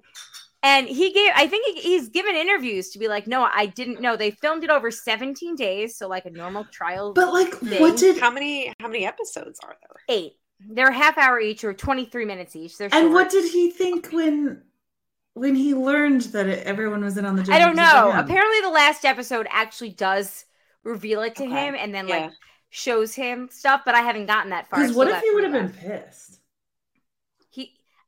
And 0.62 0.88
he 0.88 1.12
gave, 1.12 1.30
I 1.36 1.46
think 1.46 1.66
he, 1.76 1.80
he's 1.82 2.08
given 2.08 2.34
interviews 2.34 2.90
to 2.90 2.98
be 2.98 3.06
like, 3.06 3.26
no, 3.28 3.42
I 3.52 3.66
didn't 3.66 4.00
know. 4.00 4.16
They 4.16 4.32
filmed 4.32 4.64
it 4.64 4.70
over 4.70 4.90
17 4.90 5.54
days. 5.54 5.96
So, 5.96 6.08
like 6.08 6.26
a 6.26 6.30
normal 6.30 6.64
trial. 6.72 7.12
But 7.12 7.32
like, 7.32 7.54
thing. 7.54 7.80
what 7.80 7.96
did 7.96 8.18
How 8.18 8.30
many 8.30 8.72
how 8.80 8.88
many 8.88 9.06
episodes 9.06 9.60
are 9.62 9.76
there? 9.80 10.16
eight. 10.16 10.32
They're 10.60 10.88
a 10.88 10.92
half 10.92 11.16
hour 11.16 11.38
each 11.38 11.62
or 11.62 11.72
23 11.72 12.24
minutes 12.24 12.56
each. 12.56 12.76
They're 12.76 12.88
and 12.92 13.02
short. 13.04 13.12
what 13.12 13.30
did 13.30 13.50
he 13.52 13.70
think 13.70 14.10
when 14.10 14.62
when 15.34 15.54
he 15.54 15.72
learned 15.74 16.22
that 16.32 16.48
it, 16.48 16.66
everyone 16.66 17.04
was 17.04 17.16
in 17.16 17.24
on 17.24 17.36
the 17.36 17.44
joke? 17.44 17.54
I 17.54 17.60
don't 17.60 17.76
know. 17.76 18.10
him? 18.10 18.18
Apparently, 18.18 18.60
the 18.62 18.70
last 18.70 19.04
episode 19.04 19.46
actually 19.50 19.90
does 19.90 20.44
reveal 20.82 21.22
it 21.22 21.36
to 21.36 21.44
Okay. 21.44 21.66
him 21.68 21.76
and 21.78 21.94
then 21.94 22.08
Yeah. 22.08 22.16
like 22.24 22.32
shows 22.70 23.14
him 23.14 23.48
stuff, 23.52 23.82
but 23.86 23.94
I 23.94 24.00
haven't 24.00 24.26
gotten 24.26 24.50
that 24.50 24.68
far. 24.68 24.80
Because 24.80 24.92
so 24.92 24.98
what 24.98 25.08
if 25.08 25.22
he 25.22 25.30
would 25.30 25.44
have 25.44 25.52
been 25.52 25.70
pissed? 25.72 26.37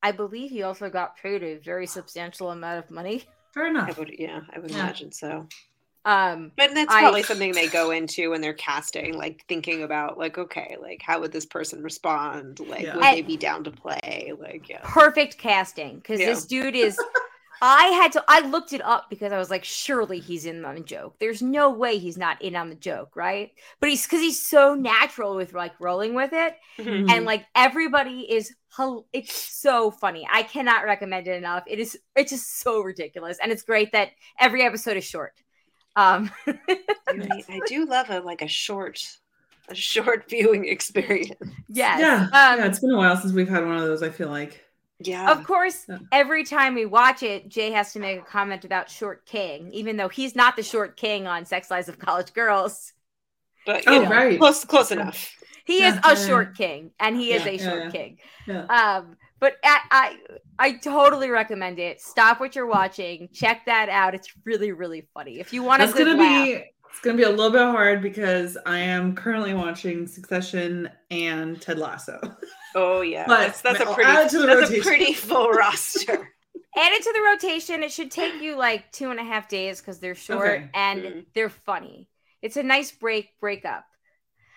He, 0.02 0.08
I 0.08 0.12
believe 0.12 0.50
he 0.50 0.62
also 0.62 0.88
got 0.90 1.16
paid 1.16 1.42
a 1.42 1.56
very 1.56 1.86
substantial 1.86 2.50
amount 2.50 2.84
of 2.84 2.90
money. 2.90 3.24
Fair 3.54 3.66
I 3.66 3.70
enough. 3.70 3.98
would 3.98 4.10
yeah, 4.18 4.40
I 4.54 4.58
would 4.58 4.70
Yeah. 4.70 4.78
imagine 4.80 5.12
so. 5.12 5.46
Um, 6.04 6.52
But 6.56 6.72
that's 6.72 6.92
I- 6.94 7.00
probably 7.00 7.22
something 7.22 7.52
they 7.52 7.66
go 7.80 7.90
into 7.90 8.30
when 8.30 8.40
they're 8.40 8.54
casting, 8.54 9.14
like 9.18 9.44
thinking 9.48 9.82
about 9.82 10.16
like, 10.18 10.38
okay, 10.38 10.76
like 10.80 11.02
how 11.02 11.20
would 11.20 11.32
this 11.32 11.44
person 11.46 11.82
respond? 11.82 12.60
Like 12.60 12.82
Yeah. 12.82 12.94
would 12.96 13.04
And- 13.04 13.16
they 13.16 13.22
be 13.22 13.36
down 13.36 13.64
to 13.64 13.70
play? 13.70 14.32
Like 14.38 14.68
yeah. 14.68 14.80
perfect 14.84 15.36
casting 15.38 15.96
because 15.96 16.20
Yeah. 16.20 16.26
this 16.26 16.44
dude 16.46 16.74
is. 16.76 16.98
I 17.62 17.84
had 17.88 18.12
to. 18.12 18.24
I 18.28 18.40
looked 18.40 18.72
it 18.72 18.80
up 18.82 19.10
because 19.10 19.32
I 19.32 19.38
was 19.38 19.50
like, 19.50 19.64
surely 19.64 20.18
he's 20.18 20.46
in 20.46 20.64
on 20.64 20.76
the 20.76 20.80
joke. 20.80 21.16
There's 21.20 21.42
no 21.42 21.70
way 21.70 21.98
he's 21.98 22.16
not 22.16 22.40
in 22.40 22.56
on 22.56 22.70
the 22.70 22.74
joke, 22.74 23.16
right? 23.16 23.50
But 23.80 23.90
he's 23.90 24.04
because 24.06 24.20
he's 24.20 24.40
so 24.44 24.74
natural 24.74 25.36
with 25.36 25.52
like 25.52 25.78
rolling 25.80 26.14
with 26.14 26.32
it. 26.32 26.54
Mhm. 26.78 27.10
and 27.10 27.24
like 27.26 27.44
everybody 27.54 28.20
is 28.32 28.54
it's 29.12 29.34
so 29.34 29.90
funny 29.90 30.26
i 30.32 30.42
cannot 30.44 30.84
recommend 30.84 31.26
it 31.26 31.36
enough 31.36 31.64
it 31.66 31.78
is 31.80 31.98
it's 32.16 32.30
just 32.30 32.60
so 32.60 32.80
ridiculous 32.80 33.36
and 33.42 33.50
it's 33.52 33.62
great 33.64 33.90
that 33.92 34.10
every 34.38 34.62
episode 34.62 34.96
is 34.96 35.04
short 35.04 35.34
um 35.96 36.30
I, 36.46 37.44
I 37.48 37.60
do 37.66 37.84
love 37.84 38.10
a 38.10 38.20
like 38.20 38.42
a 38.42 38.48
short 38.48 39.04
a 39.68 39.74
short 39.74 40.28
viewing 40.30 40.66
experience. 40.66 41.32
yes 41.68 42.00
Yeah, 42.00 42.22
um, 42.24 42.58
yeah. 42.58 42.66
It's 42.66 42.78
been 42.80 42.90
a 42.92 42.96
while 42.96 43.16
since 43.16 43.32
we've 43.32 43.48
had 43.48 43.64
one 43.64 43.76
of 43.76 43.82
those. 43.82 44.02
I 44.02 44.10
feel 44.10 44.28
like. 44.28 44.64
Yeah. 45.00 45.30
of 45.32 45.44
course 45.44 45.86
Yeah. 45.88 45.98
every 46.12 46.44
time 46.44 46.74
we 46.74 46.86
watch 46.86 47.22
it 47.22 47.48
jay 47.48 47.70
has 47.72 47.92
to 47.94 48.00
make 48.00 48.20
a 48.20 48.22
comment 48.24 48.64
about 48.64 48.90
short 48.90 49.26
king 49.26 49.70
even 49.72 49.96
though 49.96 50.08
he's 50.08 50.34
not 50.36 50.56
the 50.56 50.62
short 50.62 50.96
king 50.96 51.26
on 51.26 51.46
sex 51.46 51.70
lives 51.70 51.88
of 51.88 51.98
college 51.98 52.32
girls 52.34 52.92
But 53.66 53.86
you 53.86 53.92
Oh, 53.96 54.02
know, 54.02 54.10
right. 54.10 54.38
close 54.38 54.64
close 54.64 54.90
enough. 54.90 55.34
he 55.64 55.80
Yeah, 55.80 55.88
is 55.88 55.96
a 56.04 56.16
yeah. 56.20 56.26
short 56.26 56.56
king 56.56 56.92
and 57.00 57.16
he 57.16 57.32
is 57.32 57.44
Yeah, 57.44 57.52
a 57.52 57.58
short 57.58 57.84
yeah. 57.84 57.90
king 57.90 58.18
Yeah. 58.46 58.66
Um, 58.68 59.16
but 59.38 59.56
I, 59.64 59.80
I 59.90 60.16
I 60.58 60.72
totally 60.78 61.30
recommend 61.30 61.78
it. 61.78 62.00
Stop 62.02 62.40
what 62.40 62.54
you're 62.54 62.66
watching. 62.66 63.30
Check 63.32 63.64
that 63.66 63.88
out. 63.88 64.14
It's 64.14 64.28
really 64.44 64.72
really 64.72 65.08
funny. 65.14 65.40
If 65.40 65.52
you 65.52 65.62
want 65.62 65.82
a 65.82 65.86
That's 65.86 65.94
gonna 65.94 66.14
laugh. 66.14 66.46
be 66.46 66.62
it's 66.90 67.00
gonna 67.00 67.16
be 67.16 67.22
a 67.22 67.30
little 67.30 67.50
bit 67.50 67.60
hard 67.62 68.02
because 68.02 68.58
I 68.66 68.78
am 68.78 69.14
currently 69.14 69.54
watching 69.54 70.06
Succession 70.06 70.90
and 71.10 71.60
Ted 71.60 71.78
Lasso. 71.78 72.20
Oh 72.74 73.00
yeah. 73.00 73.24
But 73.26 73.38
that's 73.62 73.62
that's 73.62 73.80
a 73.80 73.86
I'll 73.86 73.94
pretty 73.94 74.10
add 74.10 74.26
it 74.26 74.30
to 74.30 74.38
the 74.40 74.46
that's 74.46 74.70
a 74.70 74.80
pretty 74.80 75.12
full 75.14 75.50
roster. 75.50 76.12
Add 76.76 76.92
it 76.92 77.02
to 77.02 77.12
the 77.12 77.22
rotation. 77.22 77.82
It 77.82 77.90
should 77.92 78.10
take 78.10 78.40
you 78.40 78.56
like 78.56 78.92
two 78.92 79.10
and 79.10 79.18
a 79.18 79.24
half 79.24 79.48
days 79.48 79.80
because 79.80 79.98
they're 79.98 80.14
short 80.14 80.50
Okay. 80.50 80.70
and 80.74 81.02
Mhm. 81.02 81.26
they're 81.34 81.48
funny. 81.48 82.08
It's 82.42 82.56
a 82.56 82.62
nice 82.62 82.90
break 82.92 83.30
break 83.40 83.64
up. 83.64 83.84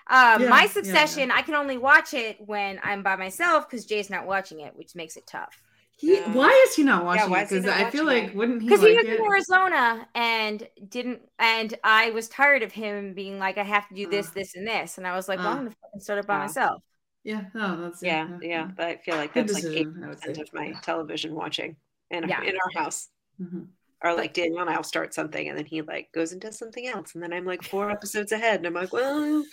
Um, 0.07 0.43
Yeah, 0.43 0.49
my 0.49 0.63
yeah, 0.63 0.67
Succession, 0.69 1.31
I 1.31 1.41
can 1.43 1.55
only 1.55 1.77
watch 1.77 2.13
it 2.13 2.37
when 2.45 2.79
I'm 2.83 3.03
by 3.03 3.15
myself 3.15 3.69
because 3.69 3.85
Jay's 3.85 4.09
not 4.09 4.27
watching 4.27 4.59
it, 4.59 4.75
which 4.75 4.95
makes 4.95 5.15
it 5.17 5.25
tough. 5.25 5.62
He, 5.95 6.15
Yeah. 6.15 6.33
why 6.33 6.49
is 6.67 6.75
he 6.75 6.83
not 6.83 7.05
watching 7.05 7.29
why 7.29 7.41
it? 7.43 7.49
Because 7.49 7.65
I 7.67 7.89
feel 7.89 8.05
like 8.05 8.25
it? 8.25 8.35
wouldn't 8.35 8.61
he 8.61 8.67
because 8.67 8.81
like 8.81 8.91
he 8.91 8.97
was 8.97 9.05
it? 9.07 9.19
in 9.19 9.25
Arizona 9.25 10.07
and 10.15 10.67
didn't, 10.89 11.21
and 11.39 11.73
I 11.83 12.09
was 12.11 12.27
tired 12.29 12.63
of 12.63 12.71
him 12.71 13.13
being 13.13 13.39
like, 13.39 13.57
I 13.57 13.63
have 13.63 13.87
to 13.89 13.95
do 13.95 14.07
this, 14.09 14.27
Uh. 14.27 14.31
this, 14.35 14.55
and 14.55 14.67
this, 14.67 14.97
and 14.97 15.07
I 15.07 15.15
was 15.15 15.27
like, 15.29 15.39
well, 15.39 15.49
Uh. 15.49 15.51
I'm 15.51 15.57
gonna 15.57 15.75
fucking 15.81 16.01
start 16.01 16.19
it 16.19 16.27
by 16.27 16.39
myself. 16.39 16.81
Yeah, 17.23 17.45
no, 17.53 17.79
that's 17.81 18.03
yeah, 18.03 18.37
yeah. 18.41 18.69
But 18.75 18.85
I 18.87 18.97
feel 18.97 19.15
like 19.15 19.33
that's 19.33 19.53
like 19.53 19.63
eight 19.63 19.85
decision, 19.85 20.03
I 20.03 20.07
would 20.09 20.19
percent 20.19 20.39
of 20.39 20.53
my 20.53 20.71
television 20.81 21.33
watching 21.35 21.77
in, 22.11 22.27
Yeah. 22.27 22.41
in 22.41 22.55
our 22.55 22.83
house. 22.83 23.09
Mhm. 23.41 23.67
Or 24.03 24.13
like 24.13 24.33
Daniel 24.33 24.59
and 24.59 24.69
I'll 24.69 24.83
start 24.83 25.13
something 25.13 25.47
and 25.47 25.57
then 25.57 25.65
he 25.65 25.81
like 25.81 26.11
goes 26.11 26.33
and 26.33 26.41
does 26.41 26.57
something 26.57 26.85
else. 26.85 27.13
And 27.13 27.23
then 27.23 27.31
I'm 27.31 27.45
like 27.45 27.63
four 27.63 27.89
episodes 27.89 28.33
ahead 28.33 28.57
and 28.57 28.67
I'm 28.67 28.73
like, 28.73 28.91
well, 28.91 29.45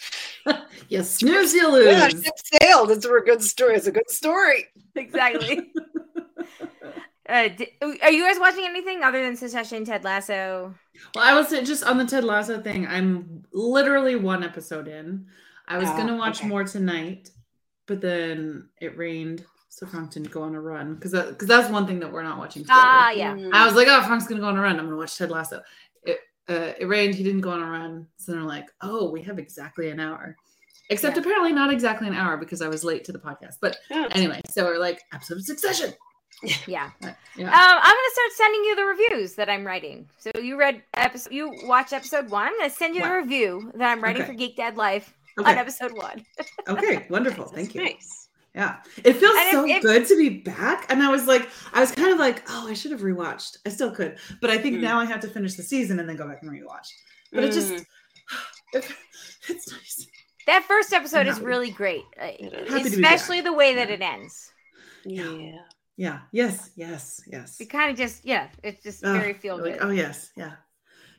yes, 0.89 1.09
snooze, 1.11 1.55
you 1.55 1.71
lose. 1.71 1.87
yeah, 1.87 2.09
sailed. 2.61 2.91
It's 2.91 3.05
a 3.07 3.09
good 3.25 3.41
story. 3.43 3.77
It's 3.77 3.87
a 3.87 3.93
good 3.93 4.11
story. 4.11 4.67
Exactly. 4.97 5.71
Uh, 7.31 7.49
di- 7.49 7.73
are 8.03 8.11
you 8.11 8.27
guys 8.27 8.39
watching 8.41 8.65
anything 8.65 9.03
other 9.03 9.23
than 9.23 9.37
Succession, 9.37 9.85
Ted 9.85 10.05
Lasso? 10.05 10.75
Well, 11.15 11.25
I 11.25 11.35
was 11.35 11.51
just 11.51 11.85
on 11.85 11.99
the 11.99 12.05
Ted 12.07 12.25
Lasso 12.25 12.61
thing. 12.61 12.87
I'm 12.87 13.45
literally 13.53 14.17
one 14.17 14.43
episode 14.45 14.89
in. 14.89 15.27
I 15.69 15.79
was 15.79 15.89
Oh, 15.89 15.97
gonna 15.97 16.17
watch 16.17 16.41
okay. 16.41 16.49
more 16.49 16.65
tonight, 16.65 17.31
but 17.87 18.01
then 18.01 18.69
it 18.81 18.97
rained, 18.99 19.45
so 19.69 19.87
Frank 19.87 20.11
didn't 20.13 20.31
go 20.33 20.43
on 20.43 20.55
a 20.55 20.61
run 20.61 20.95
because 20.97 21.13
because 21.13 21.47
that's 21.49 21.71
one 21.71 21.87
thing 21.87 22.01
that 22.01 22.13
we're 22.13 22.23
not 22.25 22.39
watching. 22.39 22.63
Together. 22.63 22.81
Ah, 22.83 23.11
yeah. 23.11 23.35
Mm. 23.35 23.53
I 23.53 23.65
was 23.67 23.75
like, 23.77 23.87
oh, 23.89 24.03
Frank's 24.03 24.27
gonna 24.27 24.41
go 24.41 24.49
on 24.49 24.59
a 24.59 24.61
run. 24.61 24.79
I'm 24.79 24.87
gonna 24.87 24.97
watch 24.97 25.17
Ted 25.17 25.31
Lasso. 25.31 25.63
It 26.05 26.19
uh, 26.49 26.73
it 26.79 26.87
rained. 26.87 27.15
He 27.15 27.23
didn't 27.23 27.43
go 27.43 27.51
on 27.51 27.63
a 27.63 27.71
run. 27.71 28.09
So 28.17 28.33
they're 28.33 28.43
like, 28.43 28.67
oh, 28.83 29.11
we 29.11 29.23
have 29.23 29.39
exactly 29.39 29.91
an 29.91 30.01
hour. 30.01 30.37
Except 30.91 31.15
Yeah. 31.17 31.21
apparently 31.23 31.53
not 31.53 31.73
exactly 31.73 32.09
an 32.09 32.15
hour 32.15 32.37
because 32.37 32.61
I 32.63 32.67
was 32.69 32.83
late 32.83 33.05
to 33.05 33.13
the 33.13 33.21
podcast. 33.21 33.59
But 33.61 33.77
Yeah. 33.89 34.09
anyway, 34.11 34.41
so 34.51 34.65
we're 34.65 34.79
like 34.79 35.01
episode 35.15 35.37
of 35.39 35.45
Succession. 35.45 35.93
Yeah. 36.67 36.91
Uh, 37.03 37.07
Um, 37.09 37.15
I'm 37.37 37.97
gonna 37.97 38.13
start 38.13 38.33
sending 38.35 38.65
you 38.65 38.77
the 38.77 38.85
reviews 38.85 39.35
that 39.35 39.49
I'm 39.51 39.67
writing. 39.67 40.09
So 40.19 40.31
you 40.41 40.57
read 40.59 40.83
episode, 40.95 41.33
you 41.33 41.55
watch 41.65 41.93
episode 41.93 42.31
one. 42.31 42.47
I'm 42.49 42.57
gonna 42.59 42.71
send 42.71 42.95
you 42.95 43.03
the 43.03 43.13
review 43.13 43.71
that 43.75 43.91
I'm 43.91 44.03
writing 44.03 44.23
Okay. 44.23 44.33
for 44.33 44.37
Geek 44.37 44.57
Dad 44.57 44.77
Life 44.77 45.13
on 45.39 45.47
episode 45.47 45.93
one. 45.93 46.25
Okay. 46.69 47.07
Wonderful. 47.11 47.45
Thank 47.47 47.75
you. 47.75 47.83
Nice. 47.83 48.29
Yeah. 48.55 48.79
It 49.05 49.15
feels 49.15 49.37
And 49.37 49.47
if- 49.47 49.53
so 49.53 49.67
if- 49.67 49.83
good 49.83 50.07
to 50.09 50.17
be 50.17 50.29
back. 50.29 50.87
And 50.91 51.03
I 51.03 51.09
was 51.11 51.27
like, 51.27 51.49
I 51.73 51.81
was 51.81 51.93
kind 51.93 52.11
of 52.13 52.19
like, 52.19 52.43
oh, 52.49 52.69
I 52.69 52.75
should 52.75 52.91
have 52.93 53.01
rewatched. 53.03 53.59
I 53.67 53.69
still 53.71 53.91
could. 53.93 54.19
But 54.41 54.51
I 54.51 54.59
think 54.59 54.77
Mm. 54.77 54.81
now 54.81 54.99
I 54.99 55.05
have 55.05 55.21
to 55.21 55.29
finish 55.29 55.55
the 55.55 55.63
season 55.63 56.01
and 56.01 56.09
then 56.09 56.17
go 56.17 56.27
back 56.27 56.43
and 56.43 56.51
rewatch. 56.51 56.89
But 57.33 57.45
it 57.45 57.53
just, 57.53 57.73
Mm. 57.73 57.85
it, 58.75 58.93
it's 59.49 59.71
nice. 59.71 60.07
That 60.47 60.65
first 60.65 60.93
episode 60.93 61.27
is 61.29 61.39
really 61.41 61.71
great, 61.71 62.03
It 62.17 62.53
is. 62.53 62.69
Happy 62.73 62.85
to 62.91 62.97
be 62.97 63.03
back. 63.03 63.15
especially 63.15 63.41
the 63.43 63.53
way 63.53 63.75
that 63.77 63.89
Yeah. 63.89 63.95
it 63.95 64.01
ends. 64.01 64.53
yeah. 65.05 65.31
Yeah. 65.31 65.59
Yes. 66.33 66.71
Yes. 66.77 67.23
Yes. 67.27 67.61
It 67.61 67.67
kind 67.71 67.91
of 67.91 67.97
just, 67.97 68.25
yeah, 68.25 68.49
it's 68.63 68.83
just 68.83 69.05
Ugh, 69.05 69.17
very 69.21 69.35
feel 69.35 69.57
you're 69.57 69.65
good. 69.65 69.73
like, 69.81 69.85
oh, 69.85 69.91
yes. 69.91 70.31
Yeah. 70.37 70.53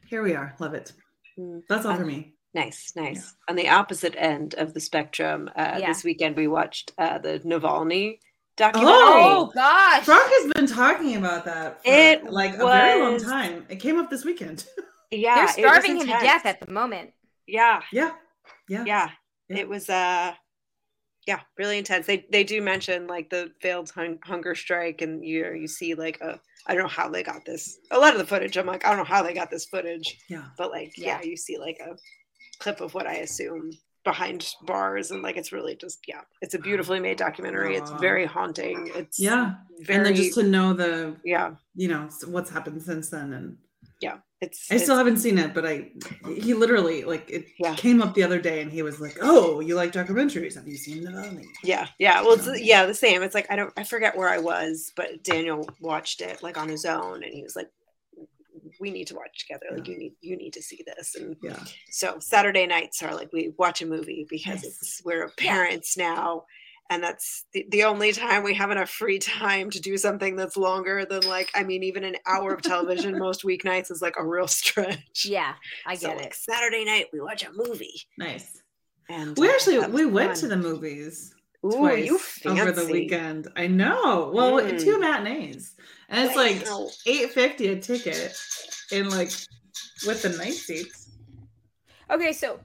Here 0.07 0.23
we 0.23 0.33
are. 0.35 0.55
Love 0.59 0.73
it. 0.73 0.91
Mm. 1.37 1.61
That's 1.69 1.85
all 1.85 1.93
Uh, 1.93 1.97
for 1.97 2.05
me. 2.05 2.33
Nice, 2.53 2.91
nice. 2.95 3.33
On 3.47 3.55
the 3.55 3.69
opposite 3.69 4.15
end 4.17 4.55
of 4.55 4.73
the 4.73 4.79
spectrum, 4.81 5.49
uh, 5.55 5.77
Yeah. 5.79 5.87
this 5.87 6.03
weekend 6.03 6.35
we 6.35 6.47
watched 6.47 6.91
uh, 6.97 7.17
the 7.19 7.39
Navalny 7.45 8.19
documentary. 8.57 8.91
Oh 8.99 9.51
gosh, 9.55 10.03
Frank 10.03 10.29
has 10.29 10.51
been 10.53 10.67
talking 10.67 11.15
about 11.15 11.45
that 11.45 11.81
for 11.81 11.89
It 11.89 12.25
like 12.25 12.55
a 12.55 12.65
very 12.65 12.99
long 13.01 13.19
time. 13.19 13.65
It 13.69 13.77
came 13.79 13.97
up 13.99 14.09
this 14.09 14.25
weekend. 14.25 14.65
yeah, 15.11 15.35
they're 15.55 15.65
starving 15.65 15.95
him 15.97 16.07
to 16.07 16.11
death 16.11 16.45
at 16.45 16.59
the 16.59 16.69
moment. 16.71 17.11
Yeah, 17.47 17.81
yeah. 17.93 18.11
Yeah. 18.67 18.83
yeah, 18.85 19.07
Yeah. 19.47 19.57
It 19.59 19.69
was 19.69 19.89
uh 19.89 20.33
yeah, 21.27 21.41
really 21.57 21.77
intense. 21.77 22.07
They 22.07 22.25
they 22.31 22.43
do 22.43 22.61
mention 22.61 23.07
like 23.07 23.29
the 23.29 23.51
failed 23.61 23.89
hun- 23.91 24.19
hunger 24.23 24.55
strike 24.55 25.01
and 25.01 25.23
you 25.23 25.51
you 25.53 25.67
see 25.67 25.93
like 25.95 26.19
a 26.21 26.39
I 26.67 26.73
don't 26.73 26.83
know 26.83 26.89
how 26.89 27.09
they 27.09 27.23
got 27.23 27.45
this. 27.45 27.77
A 27.91 27.97
lot 27.99 28.13
of 28.13 28.19
the 28.19 28.25
footage 28.27 28.57
I'm 28.57 28.65
like 28.65 28.85
I 28.85 28.89
don't 28.89 28.97
know 28.99 29.03
how 29.03 29.23
they 29.23 29.33
got 29.33 29.49
this 29.51 29.65
footage, 29.65 30.17
Yeah. 30.29 30.45
but 30.57 30.71
like 30.71 30.97
yeah, 30.97 31.19
Yeah. 31.21 31.29
you 31.29 31.37
see 31.37 31.57
like 31.57 31.79
a 31.79 31.95
clip 32.59 32.81
of 32.81 32.93
what 32.93 33.07
I 33.07 33.15
assume 33.15 33.71
behind 34.03 34.51
bars 34.63 35.11
and 35.11 35.21
like 35.21 35.37
it's 35.37 35.51
really 35.51 35.75
just 35.75 35.99
yeah 36.07 36.21
it's 36.41 36.55
a 36.55 36.59
beautifully 36.59 36.99
made 36.99 37.17
documentary 37.17 37.75
it's 37.75 37.91
very 37.99 38.25
haunting 38.25 38.89
it's 38.95 39.19
Yeah. 39.19 39.53
very 39.81 39.97
and 39.97 40.05
then 40.07 40.15
just 40.15 40.33
to 40.39 40.43
know 40.43 40.73
the, 40.73 41.15
yeah 41.23 41.51
you 41.75 41.87
know, 41.87 42.09
what's 42.25 42.49
happened 42.49 42.81
since 42.81 43.09
then. 43.09 43.31
And 43.33 43.57
yeah 44.01 44.17
it's 44.41 44.71
I 44.71 44.77
still 44.77 44.97
haven't 44.97 45.17
seen 45.17 45.37
it, 45.37 45.53
but 45.53 45.67
I, 45.67 45.91
he 46.25 46.55
literally, 46.55 47.03
like, 47.03 47.29
it 47.29 47.45
Yeah. 47.59 47.75
came 47.75 48.01
up 48.01 48.15
the 48.15 48.23
other 48.23 48.39
day 48.41 48.63
and 48.63 48.71
he 48.71 48.81
was 48.81 48.99
like, 48.99 49.15
Oh, 49.21 49.59
you 49.59 49.75
like 49.75 49.91
documentaries? 49.91 50.55
Have 50.55 50.67
you 50.67 50.77
seen 50.77 51.03
the 51.03 51.11
Valley? 51.11 51.45
yeah 51.63 51.87
yeah 51.99 52.21
well 52.23 52.33
it's, 52.33 52.59
Yeah. 52.59 52.87
the 52.87 52.93
same 52.95 53.21
it's 53.21 53.35
like 53.35 53.45
i 53.51 53.55
don't 53.55 53.71
i 53.77 53.83
forget 53.83 54.17
where 54.17 54.29
i 54.29 54.39
was 54.39 54.91
but 54.95 55.23
daniel 55.23 55.69
watched 55.79 56.21
it 56.21 56.41
like 56.41 56.57
on 56.57 56.67
his 56.69 56.85
own 56.85 57.23
and 57.23 57.31
he 57.31 57.43
was 57.43 57.55
like 57.55 57.69
we 58.79 58.89
need 58.91 59.05
to 59.07 59.15
watch 59.15 59.37
together 59.45 59.65
like 59.75 59.87
Yeah. 59.87 59.93
you 59.93 59.99
need 59.99 60.13
you 60.21 60.35
need 60.37 60.53
to 60.53 60.61
see 60.63 60.83
this 60.87 61.15
and 61.15 61.35
Yeah. 61.43 61.59
so 61.91 62.17
saturday 62.19 62.65
nights 62.65 63.03
are 63.03 63.13
like 63.13 63.31
we 63.31 63.53
watch 63.59 63.81
a 63.81 63.85
movie 63.85 64.25
because 64.29 64.63
Nice. 64.63 64.65
it's 64.65 65.01
we're 65.05 65.29
parents 65.37 65.97
now 65.97 66.45
and 66.91 67.01
that's 67.01 67.45
the, 67.53 67.65
the 67.69 67.85
only 67.85 68.11
time 68.11 68.43
we 68.43 68.53
have 68.53 68.69
enough 68.69 68.89
free 68.89 69.17
time 69.17 69.69
to 69.71 69.79
do 69.79 69.97
something 69.97 70.35
that's 70.35 70.57
longer 70.57 71.05
than 71.05 71.23
like 71.23 71.49
i 71.55 71.63
mean 71.63 71.81
even 71.83 72.03
an 72.03 72.17
hour 72.27 72.53
of 72.53 72.61
television 72.61 73.17
most 73.27 73.43
weeknights 73.43 73.89
is 73.89 74.01
like 74.01 74.15
a 74.19 74.25
real 74.25 74.47
stretch 74.47 75.25
Yeah, 75.25 75.53
I 75.85 75.95
so 75.95 76.09
get 76.09 76.17
like 76.17 76.25
it. 76.27 76.35
saturday 76.35 76.85
night 76.85 77.07
we 77.11 77.19
watch 77.21 77.43
a 77.43 77.51
movie 77.53 78.01
Nice. 78.17 78.61
and 79.09 79.37
We 79.37 79.47
uh, 79.49 79.51
actually, 79.51 79.79
we 79.87 80.05
went 80.05 80.35
to 80.37 80.47
the 80.47 80.57
movies 80.57 81.33
Ooh, 81.65 81.71
twice 81.77 82.07
you 82.43 82.51
over 82.51 82.71
the 82.71 82.85
weekend. 82.87 83.47
I 83.55 83.67
know. 83.67 84.31
Well, 84.33 84.53
Mm. 84.61 84.79
two 84.83 84.99
matinees. 84.99 85.75
And 86.09 86.25
it's 86.25 86.35
like 86.35 86.65
Wow. 86.65 86.89
850 87.05 87.67
a 87.67 87.79
ticket 87.79 88.37
in 88.91 89.09
like 89.09 89.31
with 90.05 90.21
the 90.23 90.29
night 90.29 90.53
seats. 90.53 91.09
Okay, 92.09 92.33
so 92.33 92.59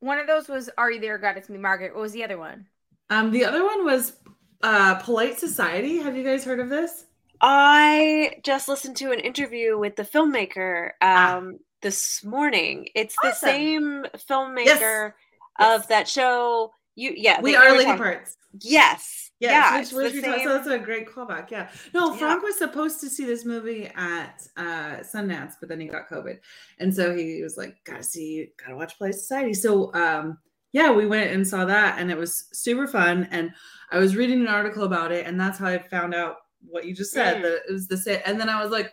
one 0.00 0.18
of 0.18 0.26
those 0.26 0.48
was 0.48 0.68
Are 0.76 0.90
You 0.90 1.00
There, 1.00 1.16
God? 1.18 1.36
It's 1.36 1.48
Me, 1.48 1.58
Margaret. 1.58 1.94
What 1.94 2.02
was 2.02 2.12
the 2.12 2.24
other 2.24 2.38
one? 2.38 2.66
Um, 3.10 3.30
the 3.30 3.44
other 3.44 3.64
one 3.64 3.84
was 3.84 4.14
uh 4.62 4.96
Polite 4.96 5.38
Society. 5.38 5.98
Have 5.98 6.16
you 6.16 6.24
guys 6.24 6.44
heard 6.44 6.60
of 6.60 6.68
this? 6.68 7.06
I 7.40 8.36
just 8.42 8.68
listened 8.68 8.96
to 8.98 9.12
an 9.12 9.20
interview 9.20 9.78
with 9.78 9.96
the 9.96 10.02
filmmaker 10.04 10.90
Ah. 11.02 11.36
um, 11.36 11.58
this 11.82 12.24
morning. 12.24 12.88
It's 12.94 13.16
the 13.22 13.32
same 13.34 14.04
filmmaker 14.30 15.12
Yes. 15.58 15.82
of 15.82 15.88
that 15.88 16.08
show. 16.08 16.72
You, 16.96 17.12
yeah, 17.16 17.40
we 17.40 17.56
are 17.56 17.72
Lady 17.76 17.96
Parts. 17.96 18.36
Yes, 18.60 19.32
Yes, 19.40 19.50
yeah, 19.50 19.78
which, 19.80 19.92
which 19.92 20.12
the 20.12 20.18
we 20.20 20.24
talked, 20.24 20.38
same- 20.38 20.46
so 20.46 20.52
that's 20.54 20.68
a 20.68 20.78
great 20.78 21.08
callback. 21.08 21.50
Yeah. 21.50 21.68
No, 21.92 22.12
Yeah. 22.12 22.18
Frank 22.18 22.42
was 22.44 22.56
supposed 22.56 23.00
to 23.00 23.10
see 23.10 23.24
this 23.26 23.44
movie 23.44 23.86
at 23.96 24.46
uh 24.56 24.98
Sundance, 25.02 25.54
but 25.60 25.68
then 25.68 25.80
he 25.80 25.88
got 25.88 26.08
COVID. 26.08 26.38
And 26.78 26.94
so 26.94 27.14
he 27.14 27.42
was 27.42 27.56
like, 27.58 27.76
gotta 27.84 28.04
see, 28.04 28.52
gotta 28.56 28.76
watch 28.76 28.96
Polite 28.96 29.16
Society. 29.16 29.52
So 29.54 29.92
um 29.92 30.38
yeah, 30.74 30.90
we 30.90 31.06
went 31.06 31.30
and 31.30 31.46
saw 31.46 31.64
that 31.64 32.00
and 32.00 32.10
it 32.10 32.18
was 32.18 32.48
super 32.52 32.88
fun. 32.88 33.28
And 33.30 33.52
I 33.92 33.98
was 33.98 34.16
reading 34.16 34.40
an 34.40 34.48
article 34.48 34.82
about 34.82 35.12
it, 35.12 35.24
and 35.24 35.40
that's 35.40 35.56
how 35.58 35.68
I 35.68 35.78
found 35.78 36.14
out 36.14 36.38
what 36.66 36.84
you 36.84 36.92
just 36.94 37.12
said 37.12 37.36
Mm. 37.36 37.42
that 37.42 37.62
it 37.68 37.72
was 37.72 37.86
the 37.86 37.96
same. 37.96 38.20
And 38.26 38.40
then 38.40 38.48
I 38.48 38.60
was 38.60 38.72
like, 38.72 38.92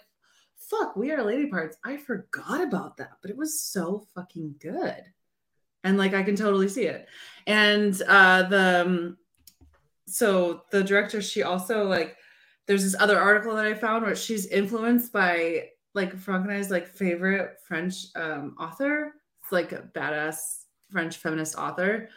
fuck, 0.58 0.96
we 0.96 1.12
are 1.12 1.24
lady 1.24 1.48
parts. 1.48 1.78
I 1.84 1.98
forgot 1.98 2.62
about 2.62 2.98
that, 2.98 3.13
but 3.22 3.32
it 3.32 3.38
was 3.38 3.60
so 3.60 4.06
fucking 4.13 4.56
good. 4.62 5.04
And 5.84 5.98
like 5.98 6.13
I 6.13 6.22
can 6.22 6.36
totally 6.36 6.70
see 6.70 6.84
it. 6.86 7.08
And 7.48 8.00
uh 8.08 8.44
the 8.44 8.82
um, 8.86 9.17
so 10.06 10.63
the 10.72 10.84
director 10.84 11.20
she 11.22 11.41
also 11.41 11.86
like 11.86 12.15
there's 12.67 12.84
this 12.84 12.96
other 13.00 13.20
article 13.20 13.56
that 13.56 13.65
i 13.65 13.74
found 13.74 14.04
where 14.06 14.15
she's 14.15 14.46
influenced 14.48 15.13
by 15.13 15.70
like 15.94 16.17
frank 16.17 16.44
and 16.46 16.54
i's 16.54 16.70
like 16.70 16.88
favorite 16.88 17.58
french 17.67 18.08
um 18.15 18.56
author 18.60 19.13
it's 19.41 19.52
like 19.52 19.72
a 19.72 19.89
badass 19.96 20.61
french 20.91 21.17
feminist 21.17 21.56
author 21.56 22.10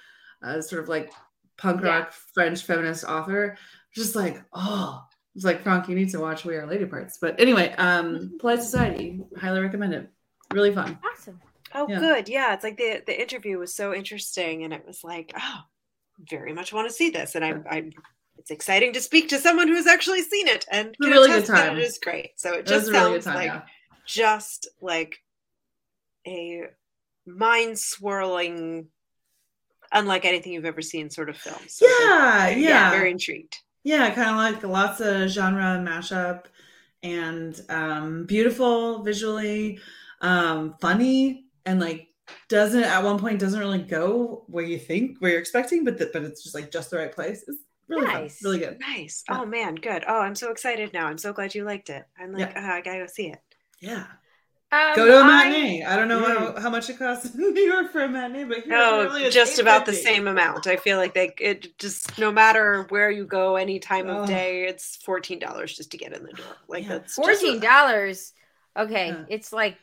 uh, 0.43 0.61
sort 0.61 0.83
of 0.83 0.89
like 0.89 1.13
punk 1.57 1.83
Yeah. 1.83 1.89
rock 1.89 2.13
french 2.35 2.63
feminist 2.65 3.05
author 3.05 3.57
just 3.95 4.15
like 4.17 4.43
oh 4.53 5.03
it's 5.35 5.45
like 5.45 5.63
frank 5.63 5.89
you 5.89 5.95
need 5.95 6.11
to 6.11 6.19
watch 6.21 6.45
we 6.45 6.57
are 6.57 6.67
lady 6.67 6.85
parts 6.87 7.19
but 7.21 7.39
anyway 7.41 7.73
um 7.79 8.37
polite 8.41 8.63
society 8.63 9.21
highly 9.41 9.61
recommend 9.61 9.95
it 9.95 10.11
really 10.53 10.73
fun 10.75 10.99
Awesome. 11.13 11.41
Oh, 11.77 11.89
Yeah. 11.89 11.99
good. 11.99 12.29
Yeah, 12.29 12.55
it's 12.55 12.63
like 12.63 12.77
the 12.77 13.03
the 13.05 13.21
interview 13.21 13.59
was 13.59 13.75
so 13.75 13.93
interesting, 13.93 14.63
and 14.63 14.73
it 14.73 14.87
was 14.87 15.03
like, 15.03 15.33
oh, 15.37 15.61
very 16.31 16.53
much 16.53 16.73
want 16.73 16.87
to 16.89 16.95
see 16.95 17.11
this, 17.11 17.35
and 17.35 17.45
I'm 17.45 17.65
I'm. 17.69 17.91
It's 18.39 18.53
exciting 18.53 18.93
to 18.93 19.01
speak 19.01 19.29
to 19.31 19.39
someone 19.39 19.67
who's 19.67 19.89
actually 19.89 20.23
seen 20.23 20.47
it 20.47 20.67
and 20.71 20.95
can 21.01 21.11
really 21.11 21.29
good 21.29 21.39
attest 21.43 21.51
that 21.53 21.69
time. 21.71 21.79
It 21.79 21.83
is 21.83 21.99
great. 21.99 22.33
So 22.37 22.53
it 22.55 22.67
just 22.67 22.89
a 22.89 22.93
really 22.93 23.13
sounds 23.21 23.25
time 23.25 23.35
like 23.35 23.47
yeah. 23.47 23.63
just 24.07 24.69
like 24.81 25.17
a 26.29 26.65
mind 27.27 27.79
swirling, 27.79 28.89
unlike 29.93 30.25
anything 30.25 30.53
you've 30.53 30.65
ever 30.65 30.83
seen 30.83 31.11
sort 31.11 31.29
of 31.29 31.37
films. 31.37 31.77
So 31.77 31.87
yeah 31.87 32.47
very- 32.49 32.63
yeah 32.63 32.91
very 32.91 33.11
intrigued. 33.11 33.57
Yeah, 33.83 34.09
kind 34.15 34.31
of 34.31 34.37
like 34.37 34.63
lots 34.65 35.01
of 35.01 35.29
genre 35.29 35.79
mashup 35.79 36.45
and 37.03 37.61
um 37.69 38.25
beautiful 38.27 39.03
visually, 39.03 39.79
um 40.21 40.75
funny 40.81 41.45
and 41.67 41.81
like 41.81 42.09
doesn't 42.49 42.83
at 42.85 43.03
one 43.05 43.19
point 43.19 43.39
doesn't 43.39 43.61
really 43.61 43.83
go 43.83 44.45
where 44.49 44.65
you 44.65 44.79
think 44.79 45.19
where 45.21 45.33
you're 45.33 45.41
expecting, 45.41 45.85
but 45.85 45.99
the, 45.99 46.09
but 46.13 46.23
it's 46.23 46.43
just 46.43 46.55
like 46.55 46.71
just 46.71 46.91
the 46.91 46.97
right 46.97 47.13
place. 47.13 47.45
It's 47.47 47.59
really 47.89 48.07
Nice. 48.07 48.39
fun, 48.41 48.51
really 48.53 48.65
good. 48.65 48.81
Nice. 48.81 49.23
Yeah. 49.29 49.41
Oh 49.43 49.45
man, 49.47 49.75
good. 49.75 50.05
Oh, 50.09 50.21
I'm 50.21 50.35
so 50.35 50.51
excited 50.51 50.95
now. 50.95 51.07
I'm 51.07 51.19
so 51.19 51.35
glad 51.35 51.55
you 51.55 51.65
liked 51.65 51.91
it. 51.91 52.05
I'm 52.19 52.33
like, 52.33 52.53
Yeah. 52.55 52.67
oh, 52.71 52.75
I 52.77 52.81
gotta 52.81 53.01
go 53.01 53.07
see 53.07 53.29
it. 53.29 53.41
Yeah, 53.83 54.07
Um, 54.75 54.97
go 54.97 55.07
to 55.07 55.19
a 55.19 55.21
I- 55.23 55.27
matinee. 55.27 55.85
I, 55.85 55.97
don't 55.97 56.09
know 56.09 56.25
how, 56.25 56.61
how 56.61 56.71
much 56.71 56.89
it 56.91 56.99
costs 56.99 57.35
in 57.35 57.41
New 57.55 57.61
York 57.63 57.93
for 57.93 58.03
a 58.03 58.09
matinee, 58.09 58.45
but 58.45 58.59
here 58.59 58.69
No, 58.69 58.95
apparently 59.01 59.25
it's 59.25 59.37
Oh, 59.37 59.41
just 59.41 59.59
about 59.59 59.87
the 59.87 59.93
same 59.93 60.27
amount. 60.27 60.67
I 60.67 60.77
feel 60.77 60.97
like 60.99 61.15
they 61.15 61.33
it 61.41 61.79
just 61.79 62.19
no 62.19 62.33
matter 62.33 62.87
where 62.89 63.11
you 63.11 63.25
go, 63.27 63.57
any 63.57 63.79
time 63.79 64.09
of 64.09 64.25
Oh. 64.25 64.27
day, 64.27 64.65
it's 64.65 64.97
fourteen 64.97 65.39
dollars 65.39 65.77
just 65.77 65.91
to 65.93 65.97
get 65.99 66.13
in 66.13 66.23
the 66.25 66.33
door. 66.33 66.47
Like 66.69 66.85
Yeah. 66.85 66.89
that's 66.99 67.15
Fourteen 67.15 67.61
dollars. 67.61 68.33
Okay, 68.77 69.09
Yeah. 69.09 69.25
it's 69.29 69.53
like 69.53 69.77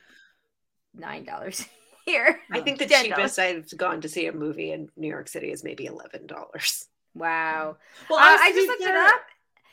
nine 0.94 1.24
dollars 1.24 1.66
here. 2.06 2.40
I 2.52 2.60
think 2.62 2.78
the 2.80 2.86
$10. 2.88 3.04
cheapest 3.04 3.40
I've 3.40 3.78
gone 3.78 4.02
to 4.02 4.10
see 4.10 4.26
a 4.28 4.34
movie 4.34 4.72
in 4.72 4.90
New 4.98 5.08
York 5.08 5.28
City 5.30 5.52
is 5.52 5.64
maybe 5.64 5.86
eleven 5.86 6.28
dollars. 6.28 6.88
Wow. 7.14 7.78
Well, 8.10 8.20
Uh, 8.20 8.38
I 8.40 8.52
just 8.54 8.68
looked 8.68 8.82
it 8.82 8.96
up, 8.96 9.22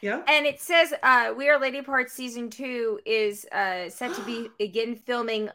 Yeah. 0.00 0.22
and 0.26 0.46
it 0.46 0.60
says 0.60 0.92
uh, 1.02 1.32
"We 1.36 1.48
Are 1.48 1.58
Lady 1.58 1.82
Parts" 1.82 2.12
season 2.12 2.50
two 2.50 3.00
is 3.06 3.46
uh, 3.52 3.88
set 3.90 4.14
to 4.14 4.22
be 4.22 4.54
again 4.60 4.96
filming 4.96 5.50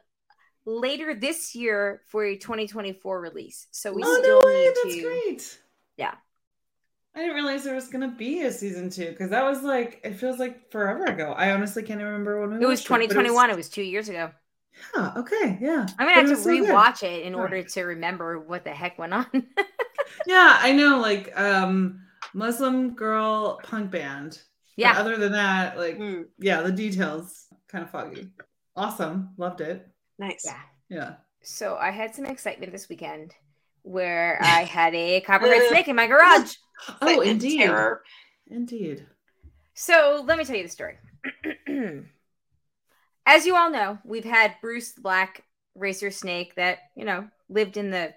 later 0.65 1.15
this 1.15 1.56
year 1.56 2.01
for 2.08 2.25
a 2.25 2.38
2024 2.38 3.21
release. 3.21 3.67
So 3.71 3.93
we 3.93 4.03
oh 4.03 4.06
still 4.06 4.43
no 4.43 4.45
way! 4.45 4.53
need 4.53 4.75
That's 4.75 4.95
to. 4.95 4.97
great. 4.97 5.60
Yeah. 5.97 6.15
I 7.15 7.19
didn't 7.19 7.36
realize 7.36 7.63
there 7.63 7.75
was 7.75 7.88
gonna 7.89 8.08
be 8.10 8.41
a 8.41 8.51
season 8.51 8.89
two 8.89 9.10
because 9.12 9.29
that 9.29 9.43
was 9.43 9.62
like 9.63 10.01
it 10.03 10.15
feels 10.15 10.39
like 10.39 10.71
forever 10.71 11.06
ago. 11.06 11.34
I 11.34 11.51
honestly 11.51 11.84
can't 11.84 12.01
remember 12.01 12.41
when 12.41 12.51
we 12.51 12.60
It 12.60 12.65
was 12.65 12.84
watched 12.84 12.89
but 12.89 12.99
2021. 12.99 13.51
It 13.51 13.56
was 13.56 13.69
two 13.69 13.84
years 13.84 14.10
ago. 14.10 14.32
Yeah. 14.95 15.13
Okay. 15.17 15.58
Yeah. 15.62 15.93
I'm 15.97 16.08
gonna 16.08 16.13
But 16.13 16.23
have 16.25 16.27
to 16.29 16.36
was 16.36 16.43
so 16.43 16.58
good. 16.58 16.67
rewatch 16.71 17.03
it 17.03 17.23
in 17.23 17.36
Right. 17.36 17.36
order 17.36 17.63
to 17.63 17.84
remember 17.84 18.39
what 18.39 18.63
the 18.63 18.71
heck 18.71 18.97
went 18.97 19.13
on. 19.13 19.27
Yeah, 20.25 20.58
I 20.60 20.71
know. 20.73 20.99
Like 20.99 21.38
um, 21.39 22.01
Muslim 22.34 22.93
girl 22.96 23.60
punk 23.63 23.91
band. 23.91 24.32
But 24.32 24.41
yeah. 24.82 25.00
other 25.00 25.17
than 25.17 25.32
that, 25.34 25.78
like 25.78 25.98
Hmm, 25.98 26.24
yeah, 26.39 26.62
the 26.62 26.72
details 26.72 27.46
kind 27.67 27.84
of 27.84 27.91
foggy. 27.91 28.30
Awesome. 28.76 29.30
Loved 29.38 29.62
it. 29.62 29.88
nice. 30.17 30.43
Yeah. 30.46 30.60
Yeah. 30.89 31.13
So 31.43 31.76
I 31.76 31.91
had 31.91 32.15
some 32.15 32.26
excitement 32.26 32.72
this 32.72 32.89
weekend 32.89 33.34
where 33.84 34.39
I 34.41 34.63
had 34.63 34.96
a 34.96 35.22
copperhead 35.22 35.67
snake 35.69 35.88
in 35.88 35.96
my 35.96 36.08
garage. 36.08 36.56
Oh, 37.02 37.08
Excitement, 37.08 37.30
indeed. 37.30 37.58
Terror. 37.60 38.04
Indeed. 38.48 39.06
So 39.74 40.22
let 40.28 40.38
me 40.38 40.43
tell 40.43 40.58
you 40.58 40.63
the 40.63 40.69
story. 40.69 40.98
As 43.26 43.46
you 43.46 43.56
all 43.56 43.69
know, 43.69 44.00
we've 44.04 44.26
had 44.26 44.56
Bruce 44.60 44.91
the 44.91 45.02
Black 45.02 45.43
Racer 45.76 46.12
Snake 46.12 46.56
that, 46.56 46.80
you 46.96 47.06
know, 47.06 47.28
lived 47.48 47.78
in 47.78 47.89
the 47.89 48.13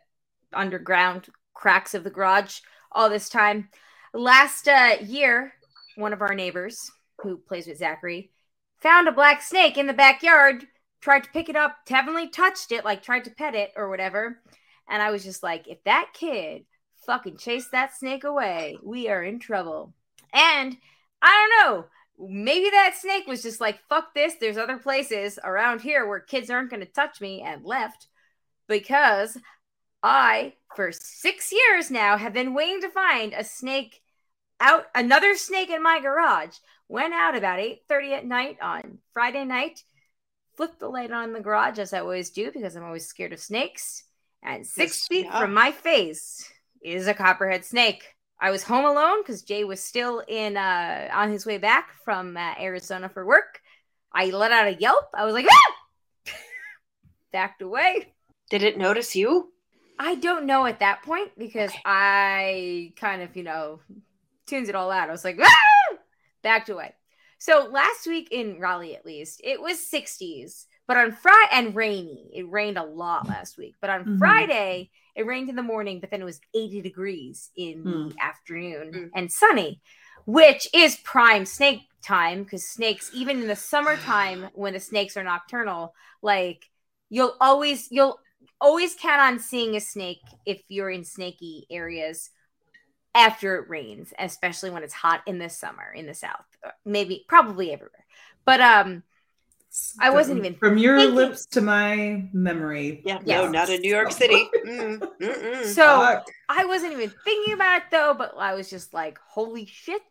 underground 0.53 1.29
cracks 1.55 1.95
of 1.95 2.03
the 2.03 2.11
garage 2.11 2.59
all 2.91 3.09
this 3.09 3.29
time. 3.29 3.69
Last 4.17 4.67
uh, 4.67 4.97
year, 5.05 5.53
one 5.97 6.15
of 6.15 6.23
our 6.23 6.35
neighbors 6.35 6.91
who 7.21 7.37
plays 7.37 7.67
with 7.67 7.77
Zachary 7.77 8.31
found 8.79 9.09
a 9.09 9.13
black 9.13 9.43
snake 9.43 9.77
in 9.77 9.87
the 9.87 9.93
backyard, 9.93 10.65
tried 11.03 11.25
to 11.25 11.31
pick 11.33 11.51
it 11.51 11.55
up, 11.55 11.77
heavenly 11.87 12.27
touched 12.27 12.73
it, 12.73 12.83
like 12.83 13.03
tried 13.03 13.25
to 13.25 13.31
pet 13.31 13.55
it 13.55 13.73
or 13.77 13.91
whatever. 13.91 14.41
And 14.89 15.03
I 15.03 15.11
was 15.11 15.23
just 15.23 15.43
like, 15.43 15.69
if 15.69 15.85
that 15.85 16.13
kid 16.15 16.65
fucking 17.05 17.37
chased 17.37 17.73
that 17.73 17.95
snake 17.95 18.25
away, 18.25 18.79
we 18.83 19.07
are 19.11 19.23
in 19.23 19.39
trouble. 19.39 19.93
And 20.33 20.79
I 21.21 21.51
don't 21.61 21.69
know. 21.69 21.85
Maybe 22.19 22.71
that 22.71 22.97
snake 22.99 23.27
was 23.27 23.43
just 23.43 23.61
like, 23.61 23.81
fuck 23.91 24.15
this. 24.15 24.37
There's 24.41 24.57
other 24.57 24.79
places 24.79 25.39
around 25.45 25.83
here 25.83 26.09
where 26.09 26.21
kids 26.21 26.49
aren't 26.49 26.71
going 26.71 26.81
to 26.81 26.87
touch 26.87 27.21
me 27.21 27.43
and 27.43 27.67
left 27.67 28.07
because 28.67 29.37
I, 30.03 30.55
for 30.75 30.91
six 30.91 31.53
years 31.53 31.91
now, 31.91 32.17
have 32.17 32.33
been 32.33 32.55
waiting 32.55 32.81
to 32.81 32.89
find 32.89 33.35
a 33.35 33.45
snake 33.45 34.01
out, 34.61 34.85
another 34.95 35.35
snake 35.37 35.71
in 35.71 35.83
my 35.83 36.01
garage. 36.01 36.57
Went 36.89 37.15
out 37.15 37.37
about 37.37 37.59
8.30 37.59 38.11
at 38.19 38.27
night 38.27 38.59
on 38.63 38.99
Friday 39.13 39.45
night, 39.45 39.83
flipped 40.57 40.79
the 40.79 40.89
light 40.89 41.11
on 41.11 41.25
in 41.25 41.33
the 41.33 41.41
garage 41.41 41.79
as 41.79 41.93
I 41.93 42.01
always 42.01 42.31
do 42.31 42.51
because 42.53 42.77
I'm 42.77 42.85
always 42.85 43.07
scared 43.07 43.33
of 43.33 43.41
snakes. 43.41 44.05
and 44.43 44.67
six 44.67 45.01
Yes, 45.01 45.07
feet 45.09 45.27
yeah. 45.27 45.41
from 45.41 45.53
my 45.53 45.73
face 45.73 46.49
is 46.83 47.09
a 47.09 47.15
copperhead 47.15 47.65
snake. 47.65 48.05
I 48.41 48.51
was 48.51 48.63
home 48.63 48.85
alone 48.85 49.23
because 49.23 49.43
Jay 49.43 49.65
was 49.65 49.83
still 49.83 50.23
in 50.29 50.57
uh, 50.57 51.09
on 51.13 51.31
his 51.33 51.47
way 51.47 51.59
back 51.59 51.89
from 52.05 52.37
uh, 52.37 52.55
Arizona 52.61 53.09
for 53.09 53.25
work. 53.27 53.61
I 54.13 54.27
let 54.27 54.53
out 54.53 54.69
a 54.69 54.75
yelp. 54.75 55.07
I 55.15 55.25
was 55.25 55.35
like, 55.35 55.47
ah! 55.51 56.33
backed 57.33 57.63
away. 57.63 58.13
Did 58.51 58.63
it 58.63 58.79
notice 58.79 59.17
you? 59.17 59.53
I 59.99 60.15
don't 60.17 60.47
know 60.47 60.67
at 60.67 60.81
that 60.81 61.03
point 61.03 61.31
because 61.39 61.73
I 61.85 62.93
kind 62.97 63.23
of, 63.23 63.35
you 63.37 63.43
know, 63.43 63.81
tunes 64.47 64.69
it 64.69 64.75
all 64.75 64.91
out. 64.91 65.09
I 65.09 65.13
was 65.13 65.25
like, 65.25 65.39
ah! 65.41 65.97
backed 66.43 66.69
away. 66.69 66.95
So 67.39 67.69
last 67.71 68.07
week 68.07 68.29
in 68.31 68.59
Raleigh, 68.61 68.97
at 68.97 69.05
least, 69.05 69.41
it 69.45 69.61
was 69.61 69.79
60s, 69.81 70.67
but 70.87 70.97
on 70.97 71.13
Friday 71.13 71.51
and 71.53 71.75
rainy. 71.75 72.31
It 72.35 72.49
rained 72.51 72.79
a 72.79 72.85
lot 72.85 73.29
last 73.29 73.59
week, 73.59 73.75
but 73.81 73.91
on 73.91 74.05
Mhm. 74.07 74.19
Friday, 74.19 74.91
it 75.15 75.27
rained 75.27 75.51
in 75.51 75.57
the 75.57 75.63
morning, 75.63 76.01
but 76.01 76.11
then 76.11 76.23
it 76.23 76.25
was 76.25 76.41
80 76.55 76.81
degrees 76.81 77.51
in 77.57 77.83
the 77.83 77.91
Hmm. 77.91 78.19
afternoon 78.21 78.93
Mm. 78.95 79.11
and 79.15 79.33
sunny, 79.33 79.81
which 80.25 80.69
is 80.73 80.97
prime 80.99 81.45
snake 81.45 81.83
time 82.03 82.45
because 82.45 82.67
snakes, 82.69 83.11
even 83.13 83.41
in 83.43 83.49
the 83.49 83.57
summertime 83.57 84.49
when 84.55 84.73
the 84.73 84.81
snakes 84.81 85.17
are 85.17 85.25
nocturnal, 85.25 85.95
like 86.23 86.71
you'll 87.11 87.37
always 87.41 87.91
you'll 87.91 88.19
always 88.61 88.95
count 88.95 89.21
on 89.21 89.39
seeing 89.39 89.77
a 89.77 89.81
snake 89.81 90.23
if 90.47 90.63
you're 90.69 90.91
in 90.91 91.05
snaky 91.05 91.67
areas 91.71 92.31
after 93.17 93.57
it 93.57 93.69
rains, 93.69 94.13
especially 94.19 94.71
when 94.71 94.83
it's 94.85 94.95
hot 94.95 95.23
in 95.27 95.39
the 95.39 95.49
summer 95.49 95.91
in 95.93 96.07
the 96.07 96.15
south. 96.15 96.45
Uh, 96.65 96.71
Maybe 96.85 97.25
probably 97.27 97.73
everywhere. 97.73 98.05
But 98.45 98.61
um 98.61 99.03
I 100.01 100.11
wasn't 100.11 100.39
even 100.39 100.55
from 100.55 100.79
your 100.79 100.97
thinking- 100.99 101.17
lips 101.17 101.47
to 101.47 101.61
my 101.61 102.29
memory. 102.33 103.03
Yeah, 103.05 103.19
Yes. 103.25 103.45
no, 103.45 103.51
not 103.51 103.69
in 103.69 103.81
New 103.83 103.91
York 103.95 104.11
City. 104.23 104.49
Mm, 104.67 104.99
mm-mm. 105.21 105.65
so 105.65 105.85
Fuck. 105.85 106.27
I 106.49 106.65
wasn't 106.65 106.93
even 106.93 107.13
thinking 107.25 107.55
about 107.55 107.79
it 107.79 107.83
though, 107.91 108.15
but 108.17 108.35
I 108.39 108.55
was 108.55 108.71
just 108.71 108.95
like, 108.95 109.19
holy 109.27 109.67
shit. 109.67 110.03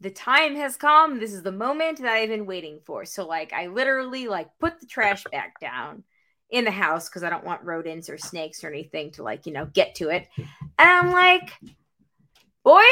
The 0.00 0.10
time 0.10 0.56
has 0.56 0.76
come. 0.76 1.20
This 1.20 1.32
is 1.32 1.42
the 1.42 1.52
moment 1.52 2.02
that 2.02 2.12
I've 2.12 2.28
been 2.28 2.44
waiting 2.46 2.80
for. 2.84 3.04
So 3.04 3.26
like 3.26 3.52
I 3.52 3.68
literally 3.68 4.26
like 4.28 4.48
put 4.60 4.80
the 4.80 4.86
trash 4.86 5.24
back 5.32 5.58
down 5.60 6.02
in 6.50 6.64
the 6.64 6.70
house 6.70 7.08
because 7.08 7.22
I 7.24 7.30
don't 7.30 7.44
want 7.44 7.62
rodents 7.64 8.08
or 8.10 8.18
snakes 8.18 8.62
or 8.64 8.68
anything 8.68 9.12
to 9.12 9.22
like, 9.22 9.46
you 9.46 9.52
know, 9.52 9.66
get 9.66 9.94
to 9.96 10.08
it. 10.10 10.26
And 10.36 10.48
I'm 10.78 11.10
like, 11.12 11.50
boys, 12.66 12.82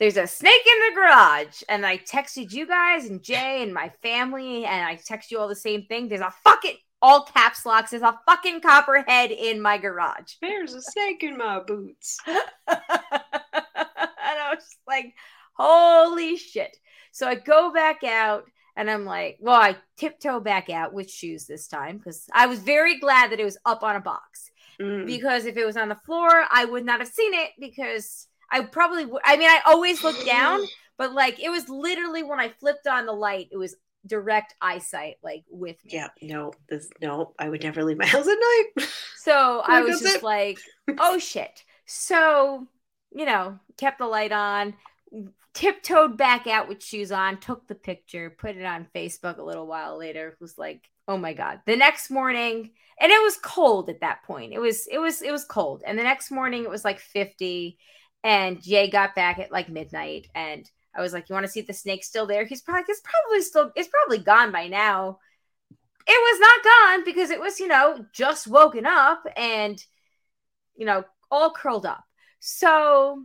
there's 0.00 0.16
a 0.16 0.26
snake 0.26 0.66
in 0.66 0.88
the 0.88 1.00
garage. 1.00 1.62
And 1.68 1.86
I 1.86 1.98
texted 1.98 2.52
you 2.52 2.66
guys 2.66 3.08
and 3.08 3.22
Jay 3.22 3.62
and 3.62 3.72
my 3.72 3.88
family, 4.02 4.64
and 4.64 4.84
I 4.84 4.96
text 4.96 5.30
you 5.30 5.38
all 5.38 5.46
the 5.46 5.54
same 5.54 5.84
thing. 5.84 6.08
There's 6.08 6.20
a 6.20 6.34
fucking 6.42 6.76
all 7.00 7.24
caps 7.24 7.64
locks. 7.64 7.92
There's 7.92 8.02
a 8.02 8.18
fucking 8.26 8.60
copperhead 8.60 9.30
in 9.30 9.62
my 9.62 9.78
garage. 9.78 10.34
There's 10.42 10.74
a 10.74 10.82
snake 10.82 11.22
in 11.22 11.38
my 11.38 11.60
boots. 11.60 12.18
and 12.26 12.38
I 12.66 14.52
was 14.52 14.64
just 14.64 14.78
like, 14.88 15.14
holy 15.54 16.36
shit. 16.36 16.76
So 17.12 17.28
I 17.28 17.36
go 17.36 17.72
back 17.72 18.02
out 18.02 18.46
and 18.76 18.90
I'm 18.90 19.04
like, 19.04 19.38
well, 19.40 19.60
I 19.60 19.76
tiptoe 19.96 20.40
back 20.40 20.70
out 20.70 20.92
with 20.92 21.08
shoes 21.08 21.46
this 21.46 21.68
time 21.68 21.98
because 21.98 22.26
I 22.34 22.46
was 22.46 22.58
very 22.58 22.98
glad 22.98 23.30
that 23.30 23.40
it 23.40 23.44
was 23.44 23.58
up 23.64 23.84
on 23.84 23.94
a 23.94 24.00
box. 24.00 24.50
Mm. 24.80 25.06
Because 25.06 25.44
if 25.44 25.56
it 25.56 25.64
was 25.64 25.76
on 25.76 25.88
the 25.88 25.94
floor, 25.94 26.46
I 26.50 26.64
would 26.64 26.84
not 26.84 26.98
have 26.98 27.08
seen 27.08 27.32
it 27.32 27.50
because 27.60 28.26
I 28.50 28.62
probably 28.62 29.06
would. 29.06 29.22
I 29.24 29.36
mean, 29.36 29.48
I 29.48 29.60
always 29.66 30.02
look 30.02 30.24
down, 30.24 30.60
but 30.98 31.12
like 31.12 31.40
it 31.40 31.50
was 31.50 31.68
literally 31.68 32.22
when 32.22 32.40
I 32.40 32.48
flipped 32.48 32.86
on 32.86 33.06
the 33.06 33.12
light, 33.12 33.48
it 33.52 33.56
was 33.56 33.76
direct 34.06 34.54
eyesight, 34.60 35.16
like 35.22 35.44
with 35.50 35.76
me. 35.84 35.92
Yeah, 35.94 36.08
no, 36.22 36.52
this 36.68 36.88
no, 37.00 37.34
I 37.38 37.48
would 37.48 37.62
never 37.62 37.84
leave 37.84 37.98
my 37.98 38.06
house 38.06 38.26
at 38.26 38.38
night. 38.38 38.88
So 39.18 39.62
I 39.66 39.82
was 39.82 40.00
just 40.00 40.16
it. 40.16 40.22
like, 40.22 40.58
oh 40.98 41.18
shit. 41.18 41.64
So, 41.86 42.66
you 43.10 43.24
know, 43.26 43.58
kept 43.76 43.98
the 43.98 44.06
light 44.06 44.32
on, 44.32 44.74
tiptoed 45.54 46.16
back 46.16 46.46
out 46.46 46.68
with 46.68 46.82
shoes 46.82 47.12
on, 47.12 47.38
took 47.38 47.66
the 47.66 47.74
picture, 47.74 48.30
put 48.30 48.56
it 48.56 48.64
on 48.64 48.86
Facebook 48.94 49.38
a 49.38 49.42
little 49.42 49.66
while 49.66 49.98
later. 49.98 50.36
Was 50.40 50.56
like, 50.56 50.88
oh 51.08 51.16
my 51.16 51.32
God. 51.32 51.60
The 51.66 51.76
next 51.76 52.10
morning, 52.10 52.70
and 53.00 53.10
it 53.10 53.22
was 53.22 53.38
cold 53.42 53.88
at 53.88 54.00
that 54.00 54.22
point. 54.24 54.52
It 54.52 54.60
was, 54.60 54.86
it 54.86 54.98
was, 54.98 55.22
it 55.22 55.32
was 55.32 55.44
cold. 55.44 55.82
And 55.86 55.98
the 55.98 56.04
next 56.04 56.30
morning 56.30 56.64
it 56.64 56.70
was 56.70 56.84
like 56.84 57.00
50. 57.00 57.78
And 58.22 58.62
Jay 58.62 58.90
got 58.90 59.14
back 59.14 59.38
at 59.38 59.52
like 59.52 59.68
midnight. 59.68 60.28
And 60.34 60.70
I 60.94 61.00
was 61.00 61.12
like, 61.12 61.28
You 61.28 61.34
want 61.34 61.46
to 61.46 61.52
see 61.52 61.62
the 61.62 61.72
snake's 61.72 62.06
still 62.08 62.26
there? 62.26 62.44
He's 62.44 62.62
probably 62.62 62.84
it's 62.88 63.02
probably 63.02 63.42
still 63.42 63.72
it's 63.76 63.88
probably 63.88 64.18
gone 64.18 64.52
by 64.52 64.68
now 64.68 65.18
it 66.06 66.12
was 66.12 66.40
not 66.40 66.64
gone 66.64 67.04
because 67.04 67.30
it 67.30 67.40
was, 67.40 67.60
you 67.60 67.68
know, 67.68 68.04
just 68.12 68.48
woken 68.48 68.86
up 68.86 69.22
and, 69.36 69.82
you 70.76 70.86
know, 70.86 71.04
all 71.30 71.52
curled 71.52 71.86
up. 71.86 72.04
So 72.40 73.24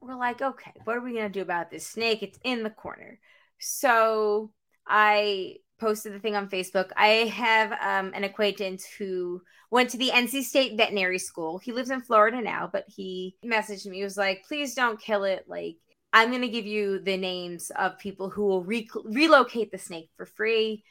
we're 0.00 0.14
like, 0.14 0.40
okay, 0.40 0.72
what 0.84 0.96
are 0.96 1.00
we 1.00 1.14
to 1.14 1.28
do 1.28 1.42
about 1.42 1.70
this 1.70 1.86
snake? 1.86 2.22
It's 2.22 2.38
in 2.44 2.62
the 2.62 2.70
corner. 2.70 3.18
So 3.58 4.52
I 4.86 5.56
posted 5.80 6.12
the 6.12 6.20
thing 6.20 6.36
on 6.36 6.48
Facebook. 6.48 6.90
I 6.96 7.32
have 7.34 7.72
um, 7.72 8.12
an 8.14 8.24
acquaintance 8.24 8.84
who 8.86 9.42
went 9.70 9.90
to 9.90 9.96
the 9.98 10.10
NC 10.12 10.42
State 10.42 10.76
Veterinary 10.76 11.18
School. 11.18 11.58
He 11.58 11.72
lives 11.72 11.90
in 11.90 12.00
Florida 12.02 12.40
now, 12.40 12.68
but 12.72 12.84
he 12.88 13.36
messaged 13.44 13.86
me. 13.86 13.98
He 13.98 14.04
was 14.04 14.16
like, 14.16 14.44
please 14.46 14.74
don't 14.74 15.00
kill 15.00 15.24
it. 15.24 15.44
Like, 15.48 15.76
I'm 16.12 16.30
going 16.30 16.42
to 16.42 16.48
give 16.48 16.66
you 16.66 16.98
the 17.00 17.16
names 17.16 17.70
of 17.78 17.98
people 17.98 18.30
who 18.30 18.44
will 18.44 18.64
re- 18.64 18.90
relocate 19.04 19.72
the 19.72 19.78
snake 19.78 20.10
for 20.16 20.26
free 20.26 20.84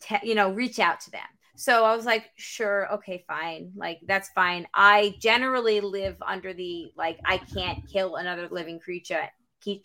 te- 0.00 0.18
you 0.22 0.34
know, 0.34 0.50
reach 0.52 0.78
out 0.78 1.00
to 1.00 1.10
them. 1.10 1.20
So 1.56 1.84
I 1.84 1.94
was 1.94 2.04
like, 2.04 2.30
sure, 2.36 2.92
okay, 2.94 3.24
fine. 3.28 3.72
Like, 3.76 4.00
that's 4.06 4.28
fine. 4.30 4.66
I 4.74 5.14
generally 5.20 5.80
live 5.80 6.16
under 6.26 6.52
the 6.52 6.92
like, 6.96 7.18
I 7.24 7.38
can't 7.38 7.86
kill 7.88 8.16
another 8.16 8.48
living 8.50 8.80
creature 8.80 9.28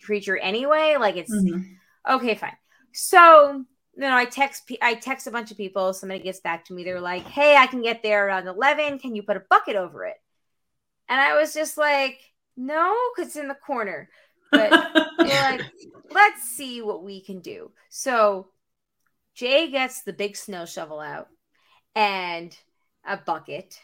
creature 0.02 0.36
anyway. 0.36 0.96
Like, 0.98 1.16
it's 1.16 1.30
Mhm. 1.30 1.76
okay, 2.08 2.34
fine. 2.34 2.56
So 2.92 3.64
you 4.00 4.06
know, 4.06 4.16
I 4.16 4.24
text 4.24 4.72
I 4.80 4.94
text 4.94 5.26
a 5.26 5.30
bunch 5.30 5.50
of 5.50 5.58
people. 5.58 5.92
Somebody 5.92 6.20
gets 6.20 6.40
back 6.40 6.64
to 6.64 6.72
me. 6.72 6.84
They're 6.84 7.02
like, 7.02 7.26
hey, 7.26 7.54
I 7.54 7.66
can 7.66 7.82
get 7.82 8.02
there 8.02 8.26
around 8.26 8.48
eleven. 8.48 8.98
Can 8.98 9.14
you 9.14 9.22
put 9.22 9.36
a 9.36 9.44
bucket 9.50 9.76
over 9.76 10.06
it? 10.06 10.16
And 11.06 11.20
I 11.20 11.38
was 11.38 11.52
just 11.52 11.76
like, 11.76 12.18
no, 12.56 12.96
because 13.14 13.28
it's 13.28 13.36
in 13.36 13.48
the 13.48 13.54
corner. 13.54 14.08
But 14.50 14.70
like, 15.18 15.60
let's 16.12 16.42
see 16.44 16.80
what 16.80 17.04
we 17.04 17.20
can 17.20 17.40
do. 17.40 17.72
So 17.90 18.48
Jay 19.34 19.70
gets 19.70 20.02
the 20.02 20.14
big 20.14 20.34
snow 20.34 20.64
shovel 20.64 20.98
out 20.98 21.28
and 21.94 22.56
a 23.06 23.18
bucket, 23.18 23.78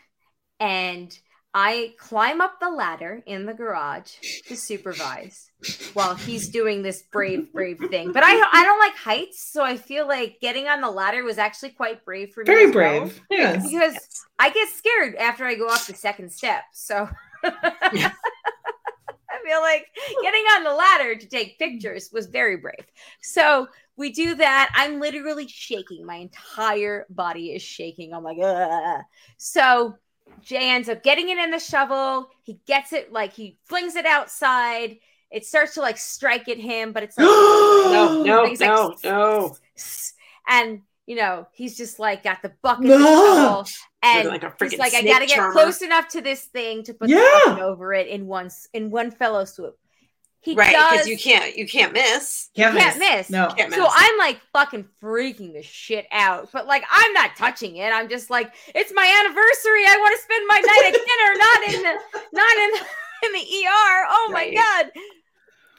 and 0.59 1.14
I 1.58 1.94
climb 1.98 2.42
up 2.42 2.60
the 2.60 2.68
ladder 2.68 3.22
in 3.24 3.46
the 3.46 3.54
garage 3.54 4.12
to 4.46 4.54
supervise 4.54 5.50
while 5.94 6.14
he's 6.14 6.50
doing 6.50 6.82
this 6.82 7.00
brave, 7.10 7.50
brave 7.50 7.78
thing. 7.88 8.12
But 8.12 8.24
I 8.24 8.32
I 8.52 8.62
don't 8.62 8.78
like 8.78 8.94
heights, 8.94 9.52
so 9.52 9.64
I 9.64 9.78
feel 9.78 10.06
like 10.06 10.36
getting 10.42 10.68
on 10.68 10.82
the 10.82 10.90
ladder 10.90 11.24
was 11.24 11.38
actually 11.38 11.70
quite 11.70 12.04
brave 12.04 12.34
for 12.34 12.40
me. 12.40 12.44
Very 12.44 12.68
as 12.68 12.74
well, 12.74 13.00
brave. 13.00 13.22
Yes. 13.30 13.62
because 13.62 13.94
Yes. 13.94 14.24
I 14.38 14.50
get 14.50 14.68
scared 14.68 15.14
after 15.14 15.46
I 15.46 15.54
go 15.54 15.66
off 15.68 15.86
the 15.86 15.94
second 15.94 16.30
step. 16.30 16.64
So 16.74 17.08
I 17.42 18.12
feel 19.42 19.62
like 19.62 19.86
getting 20.22 20.42
on 20.56 20.62
the 20.64 20.74
ladder 20.74 21.16
to 21.16 21.26
take 21.26 21.58
pictures 21.58 22.10
was 22.12 22.26
very 22.26 22.58
brave. 22.58 22.84
So 23.22 23.68
we 23.96 24.12
do 24.12 24.34
that. 24.34 24.70
I'm 24.74 25.00
literally 25.00 25.48
shaking. 25.48 26.04
My 26.04 26.16
entire 26.16 27.06
body 27.08 27.54
is 27.54 27.62
shaking. 27.62 28.12
I'm 28.12 28.24
like, 28.24 28.36
Ugh. 28.42 29.00
so 29.38 29.96
Jay 30.42 30.70
ends 30.70 30.88
up 30.88 31.02
getting 31.02 31.28
it 31.28 31.38
in 31.38 31.50
the 31.50 31.58
shovel. 31.58 32.28
He 32.42 32.60
gets 32.66 32.92
it 32.92 33.12
like 33.12 33.32
he 33.32 33.58
flings 33.64 33.96
it 33.96 34.06
outside. 34.06 34.98
It 35.30 35.44
starts 35.44 35.74
to 35.74 35.80
like 35.80 35.98
strike 35.98 36.48
at 36.48 36.58
him, 36.58 36.92
but 36.92 37.02
it's 37.02 37.16
like 37.18 37.26
No, 37.26 38.22
no, 38.24 38.46
He's 38.46 38.60
like, 38.60 38.70
no, 38.70 38.94
no. 39.04 39.56
and 40.48 40.82
you 41.06 41.16
know 41.16 41.46
he's 41.52 41.76
just 41.76 41.98
like 41.98 42.22
got 42.22 42.42
the 42.42 42.52
bucket 42.62 42.84
and 42.86 42.92
the 42.94 42.98
No. 42.98 43.64
shovel, 43.64 43.66
and 44.02 44.28
like 44.28 44.42
a 44.44 44.52
he's 44.60 44.72
freaking 44.74 44.78
like 44.78 44.94
I 44.94 45.02
gotta 45.02 45.26
get 45.26 45.36
charmer." 45.36 45.52
close 45.52 45.82
enough 45.82 46.08
to 46.08 46.20
this 46.20 46.44
thing 46.46 46.82
to 46.84 46.94
put 46.94 47.08
Yeah. 47.08 47.16
the 47.18 47.40
bucket 47.50 47.62
over 47.64 47.92
it 47.94 48.06
in 48.08 48.26
one 48.26 48.50
in 48.72 48.90
one 48.90 49.10
fellow 49.10 49.44
swoop. 49.44 49.78
He 50.46 50.54
Right, 50.54 50.76
because 50.92 51.09
you 51.09 51.18
can't 51.18 51.56
you 51.56 51.66
can't 51.66 51.92
miss. 51.92 52.50
Can't, 52.54 52.78
Can't 52.78 53.00
miss. 53.00 53.28
No. 53.28 53.48
Can't 53.48 53.68
miss. 53.68 53.80
so. 53.80 53.88
I'm 53.90 54.16
like 54.16 54.40
fucking 54.52 54.87
freaking 55.02 55.52
the 55.52 55.62
shit 55.62 56.06
out, 56.12 56.50
but 56.52 56.68
like 56.68 56.85
I'm 56.88 57.12
not 57.14 57.35
touching 57.35 57.78
it. 57.78 57.92
I'm 57.92 58.09
just 58.09 58.30
like 58.30 58.54
it's 58.72 58.92
my 58.94 59.02
anniversary. 59.02 59.82
I 59.88 59.96
want 59.98 60.14
to 60.16 60.22
spend 60.22 60.46
my 60.46 60.61
night 60.61 60.85
at 60.87 60.92
dinner, 60.92 61.30
not 61.37 61.74
in 61.74 61.82
the 61.82 61.98
not 62.32 62.56
in 62.59 62.70
in 63.24 63.32
the 63.32 63.66
ER. 63.66 64.06
Oh 64.09 64.30
my 64.32 64.54
god. 64.54 64.92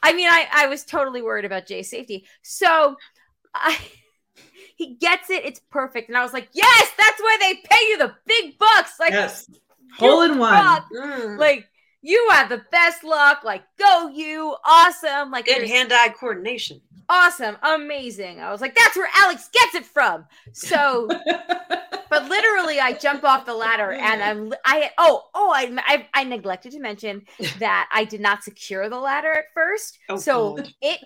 I 0.03 0.11
mean, 0.11 0.27
I 0.27 0.47
I 0.51 0.67
was 0.67 0.83
totally 0.83 1.21
worried 1.21 1.45
about 1.45 1.65
Jay's 1.65 1.89
safety. 1.89 2.25
So 2.41 2.97
I 3.53 3.77
he 4.75 4.95
gets 4.95 5.29
it. 5.29 5.45
It's 5.45 5.61
perfect, 5.71 6.09
and 6.09 6.17
I 6.17 6.23
was 6.23 6.33
like, 6.33 6.49
yes, 6.51 6.91
that's 6.97 7.21
why 7.21 7.37
they 7.39 7.53
pay 7.53 7.85
you 7.87 7.99
the 7.99 8.13
big 8.25 8.59
bucks. 8.59 8.99
Like, 8.99 9.13
yes. 9.13 9.49
Hole 9.97 10.23
in 10.23 10.37
one. 10.37 10.83
Mm. 10.93 11.39
like 11.39 11.69
you 12.07 12.27
have 12.31 12.47
the 12.49 12.63
best 12.71 13.03
luck. 13.03 13.43
Like, 13.43 13.63
go 13.77 14.07
you, 14.07 14.55
awesome. 14.65 15.29
Like, 15.29 15.45
Good 15.45 15.67
hand-eye 15.67 16.13
coordination. 16.19 16.79
awesome, 17.09 17.57
amazing. 17.61 18.39
I 18.39 18.51
was 18.51 18.61
like, 18.61 18.75
that's 18.75 18.95
where 18.95 19.09
Alex 19.15 19.49
gets 19.53 19.75
it 19.75 19.85
from. 19.85 20.25
So, 20.53 21.07
but 22.09 22.29
literally, 22.29 22.79
I 22.79 22.93
jump 22.93 23.23
off 23.25 23.45
the 23.45 23.53
ladder 23.53 23.91
and 23.91 24.23
I'm, 24.23 24.53
I, 24.65 24.91
oh, 24.97 25.23
oh, 25.35 25.51
I, 25.53 25.73
I, 25.85 26.07
I 26.13 26.23
neglected 26.23 26.71
to 26.73 26.79
mention 26.79 27.23
that 27.59 27.89
I 27.93 28.05
did 28.05 28.21
not 28.21 28.43
secure 28.43 28.87
the 28.89 28.97
ladder 28.99 29.31
at 29.31 29.45
first. 29.53 29.99
Oh, 30.09 30.15
so 30.17 30.55
God. 30.55 30.73
it 30.81 30.99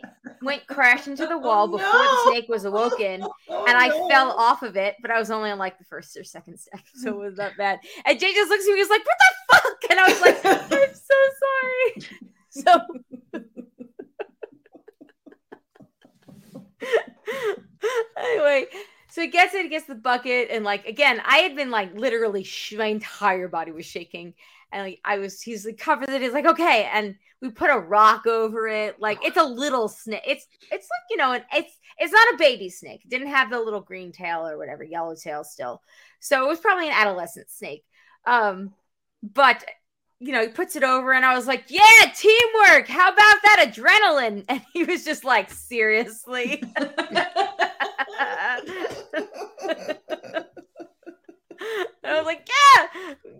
went 0.44 0.66
crash 0.68 1.08
into 1.08 1.26
the 1.26 1.34
oh, 1.36 1.40
wall 1.40 1.68
before 1.68 1.88
no. 1.88 2.04
the 2.26 2.32
snake 2.32 2.46
was 2.50 2.66
awoken 2.66 3.24
Oh, 3.50 3.66
and 3.68 3.78
I 3.78 3.88
no. 3.90 4.08
fell 4.10 4.32
off 4.32 4.62
of 4.64 4.76
it, 4.78 4.96
but 5.02 5.10
I 5.12 5.20
was 5.20 5.30
only 5.32 5.50
on 5.52 5.58
like 5.60 5.78
the 5.78 5.84
first 5.86 6.16
or 6.18 6.24
second 6.24 6.60
step, 6.60 6.82
so 6.96 7.10
it 7.10 7.18
was 7.30 7.38
not 7.38 7.58
bad. 7.58 7.80
And 8.06 8.20
Jay 8.20 8.34
just 8.34 8.50
looks 8.50 8.66
at 8.68 8.72
me, 8.72 8.78
he's 8.78 8.90
like, 8.90 9.06
"What 9.06 9.18
the 9.20 9.51
fuck?" 9.51 9.51
And 9.89 10.00
I 10.00 10.10
was 10.10 10.22
like, 10.22 10.39
"I'm 10.46 10.94
so 10.94 11.15
sorry." 11.41 12.20
So 12.50 12.80
anyway, 18.17 18.65
so 19.10 19.22
he 19.22 19.28
gets 19.28 19.54
it, 19.54 19.63
he 19.63 19.70
gets 19.70 19.86
the 19.86 19.96
bucket, 19.96 20.50
and 20.52 20.63
like 20.63 20.86
again, 20.86 21.22
I 21.26 21.38
had 21.39 21.56
been 21.56 21.70
like 21.70 21.94
literally, 21.94 22.44
sh- 22.44 22.74
my 22.78 22.86
entire 22.86 23.48
body 23.48 23.72
was 23.72 23.86
shaking, 23.86 24.34
and 24.72 24.84
like 24.84 25.00
I 25.04 25.17
was, 25.17 25.41
he's 25.41 25.65
like 25.65 25.78
covers 25.78 26.10
it. 26.10 26.22
He's 26.22 26.34
like, 26.34 26.46
"Okay," 26.46 26.89
and 26.91 27.15
we 27.41 27.50
put 27.50 27.70
a 27.70 27.80
rock 27.80 28.28
over 28.28 28.67
it. 28.67 29.00
Like 29.00 29.20
it's 29.24 29.38
a 29.38 29.44
little 29.44 29.88
snake. 29.88 30.24
It's 30.26 30.48
it's 30.72 30.88
like 30.89 31.04
you 31.10 31.17
know, 31.17 31.34
an, 31.34 31.44
it's 31.54 31.78
it's 31.98 32.13
not 32.13 32.34
a 32.34 32.38
baby 32.38 32.70
snake. 32.70 33.02
It 33.04 33.10
didn't 33.10 33.30
have 33.30 33.50
the 33.50 33.60
little 33.60 33.82
green 33.82 34.12
tail 34.12 34.48
or 34.48 34.58
whatever, 34.58 34.84
yellow 34.84 35.15
tail 35.15 35.44
still. 35.44 35.82
So 36.20 36.44
it 36.46 36.48
was 36.48 36.60
probably 36.60 36.88
an 36.88 36.94
adolescent 36.96 37.50
snake. 37.50 37.84
Um, 38.26 38.74
but 39.21 39.63
you 40.21 40.31
know, 40.31 40.43
he 40.43 40.49
puts 40.49 40.75
it 40.75 40.84
over, 40.84 41.13
and 41.13 41.25
I 41.25 41.34
was 41.36 41.47
like, 41.47 41.65
"Yeah, 41.67 41.81
teamwork. 42.15 42.88
How 42.88 43.12
about 43.12 43.38
that 43.43 43.65
adrenaline?" 43.67 44.45
And 44.49 44.62
he 44.71 44.84
was 44.84 45.03
just 45.03 45.25
like, 45.25 45.49
"Seriously." 45.49 46.63
I 52.03 52.17
was 52.17 52.25
like, 52.25 52.47
"Yeah, 52.47 52.88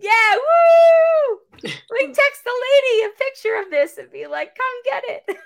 yeah, 0.00 0.34
woo!" 0.34 1.38
Like, 1.62 1.72
text 2.14 2.44
the 2.44 2.52
lady 2.66 3.04
a 3.04 3.10
picture 3.16 3.56
of 3.62 3.70
this 3.70 3.98
and 3.98 4.10
be 4.10 4.26
like, 4.26 4.56
"Come 4.56 4.82
get 4.84 5.04
it." 5.06 5.36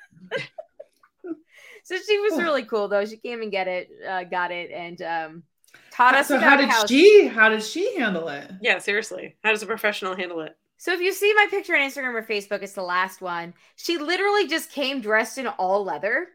so 1.85 1.97
she 1.99 2.19
was 2.19 2.39
really 2.39 2.65
cool, 2.65 2.89
though. 2.89 3.05
She 3.05 3.19
came 3.19 3.43
and 3.43 3.53
get 3.53 3.69
it, 3.69 3.91
uh, 4.09 4.25
got 4.25 4.53
it, 4.53 4.71
and 4.71 5.03
um, 5.03 5.43
taught 5.91 6.15
us 6.15 6.29
so 6.29 6.37
about 6.37 6.51
how 6.51 6.57
did 6.57 6.69
how 6.69 6.87
she 6.87 7.27
how 7.27 7.49
did 7.49 7.63
she 7.63 7.97
handle 7.99 8.29
it? 8.29 8.51
Yeah, 8.61 8.79
seriously. 8.79 9.37
How 9.43 9.51
does 9.51 9.63
a 9.63 9.67
professional 9.67 10.17
handle 10.17 10.41
it? 10.41 10.57
So 10.79 10.93
if 10.93 11.01
you 11.01 11.13
see 11.13 11.33
my 11.35 11.47
picture 11.51 11.75
on 11.75 11.81
Instagram 11.81 12.15
or 12.15 12.23
Facebook, 12.23 12.63
it's 12.63 12.75
the 12.75 12.83
last 12.83 13.21
one. 13.23 13.55
She 13.77 13.99
literally 13.99 14.47
just 14.47 14.71
came 14.71 15.01
dressed 15.01 15.39
in 15.39 15.47
all 15.47 15.85
leather 15.85 16.29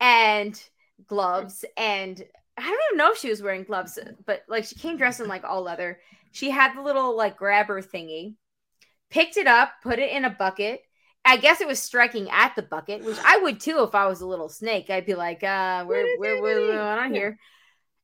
and 0.00 0.60
gloves 1.06 1.64
and 1.76 2.24
I 2.56 2.62
don't 2.62 2.80
even 2.92 2.98
know 2.98 3.10
if 3.10 3.18
she 3.18 3.28
was 3.30 3.42
wearing 3.42 3.64
gloves, 3.64 3.98
but 4.26 4.44
like 4.48 4.64
she 4.64 4.76
came 4.76 4.96
dressed 4.96 5.20
in 5.20 5.26
like 5.26 5.44
all 5.44 5.62
leather. 5.62 5.98
She 6.30 6.50
had 6.50 6.74
the 6.74 6.82
little 6.82 7.16
like 7.16 7.36
grabber 7.36 7.82
thingy, 7.82 8.34
picked 9.10 9.36
it 9.36 9.46
up, 9.46 9.70
put 9.82 9.98
it 9.98 10.12
in 10.12 10.24
a 10.24 10.30
bucket. 10.30 10.82
I 11.24 11.36
guess 11.36 11.60
it 11.60 11.66
was 11.66 11.80
striking 11.80 12.28
at 12.30 12.54
the 12.54 12.62
bucket, 12.62 13.02
which 13.04 13.16
I 13.24 13.38
would 13.38 13.58
too 13.58 13.82
if 13.82 13.94
I 13.94 14.06
was 14.06 14.20
a 14.20 14.26
little 14.26 14.48
snake. 14.48 14.90
I'd 14.90 15.06
be 15.06 15.14
like, 15.14 15.42
uh, 15.42 15.84
where, 15.84 16.06
where, 16.18 16.40
where, 16.42 16.60
what's 16.60 16.66
going 16.66 16.78
on 16.78 17.14
Yeah. 17.14 17.18
here? 17.18 17.38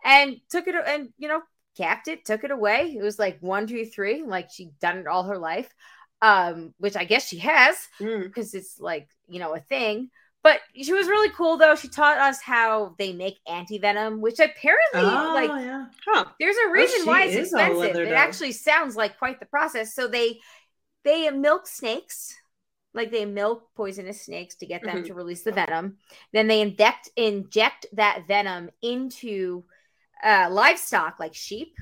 And 0.05 0.41
took 0.51 0.67
it 0.67 0.75
and 0.87 1.11
you 1.19 1.29
know, 1.29 1.43
capped 1.77 2.09
it, 2.09 2.25
took 2.25 2.45
it 2.45 2.51
away. 2.51 2.95
It 2.99 3.03
was 3.03 3.19
like 3.19 3.39
one, 3.41 3.67
two, 3.67 3.85
three, 3.87 4.23
like 4.23 4.51
she'd 4.51 4.79
done 4.81 4.99
it 4.99 5.07
all 5.07 5.25
her 5.25 5.39
life. 5.39 5.73
Um, 6.23 6.75
which 6.77 6.97
I 6.97 7.05
guess 7.05 7.27
she 7.29 7.39
has 7.39 7.77
Mm. 7.99 8.25
because 8.25 8.53
it's 8.53 8.79
like, 8.79 9.09
you 9.29 9.39
know, 9.41 9.55
a 9.55 9.61
thing. 9.61 10.11
But 10.43 10.61
she 10.75 10.93
was 10.93 11.07
really 11.07 11.31
cool 11.31 11.57
though. 11.57 11.75
She 11.77 11.89
taught 11.89 12.19
us 12.19 12.41
how 12.43 12.95
they 12.99 13.13
make 13.13 13.39
anti 13.47 13.79
venom, 13.79 14.21
which 14.21 14.39
apparently, 14.39 14.79
Oh 14.95 15.33
like, 15.35 15.51
yeah. 15.51 15.87
Huh. 16.07 16.25
there's 16.39 16.57
a 16.67 16.71
reason 16.71 17.01
she 17.01 17.07
why 17.07 17.25
it's 17.25 17.37
expensive. 17.37 17.97
It 17.97 18.13
actually 18.13 18.53
sounds 18.53 18.97
like 18.97 19.19
quite 19.19 19.41
the 19.41 19.47
process. 19.47 19.95
So 19.95 20.09
they 20.09 20.41
they 21.05 21.31
milk 21.31 21.67
snakes, 21.67 22.35
like 22.95 23.11
they 23.11 23.25
milk 23.25 23.69
poisonous 23.75 24.23
snakes 24.23 24.57
to 24.57 24.67
get 24.67 24.83
them 24.83 25.03
Mhm. 25.03 25.07
to 25.07 25.15
release 25.15 25.43
the 25.43 25.53
venom. 25.53 25.99
Then 26.33 26.49
they 26.49 26.61
inject 26.61 27.11
inject 27.17 27.87
that 27.93 28.27
venom 28.27 28.71
into 28.83 29.65
uh, 30.25 30.49
livestock 30.51 31.19
like 31.21 31.35
sheep 31.35 31.75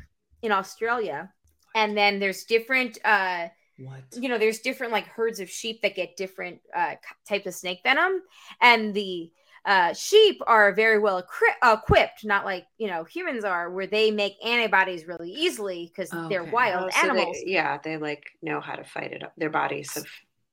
in 0.43 0.53
Australia. 0.53 1.31
And 1.75 1.97
then 1.97 2.19
there's 2.19 2.45
different 2.45 2.99
uh 3.05 3.49
What? 3.79 4.03
you 4.13 4.29
know 4.29 4.39
there's 4.39 4.61
different 4.61 4.93
like 4.93 5.07
herds 5.07 5.39
of 5.41 5.49
sheep 5.51 5.83
that 5.83 5.95
get 5.95 6.17
different 6.17 6.61
uh 6.75 6.95
types 7.29 7.47
of 7.47 7.55
snake 7.55 7.81
venom 7.85 8.23
and 8.61 8.95
the 8.95 9.31
uh 9.67 9.93
sheep 9.93 10.41
are 10.47 10.73
very 10.75 10.99
well 10.99 11.19
equi- 11.19 11.61
equipped 11.63 12.25
not 12.25 12.45
like 12.45 12.65
you 12.79 12.87
know 12.89 13.05
humans 13.05 13.45
are 13.45 13.71
where 13.71 13.87
they 13.87 14.11
make 14.11 14.35
antibodies 14.45 15.07
really 15.07 15.31
easily 15.31 15.91
because 15.95 16.11
they're 16.29 16.45
wild 16.45 16.91
Oh, 16.93 17.01
so 17.01 17.03
they- 17.03 17.09
animals 17.11 17.37
yeah, 17.45 17.79
they 17.85 17.97
like 17.99 18.25
know 18.43 18.61
how 18.61 18.75
to 18.75 18.85
fight 18.85 19.13
it 19.13 19.23
up. 19.23 19.33
Their 19.37 19.51
bodies 19.51 19.93
have 19.95 20.07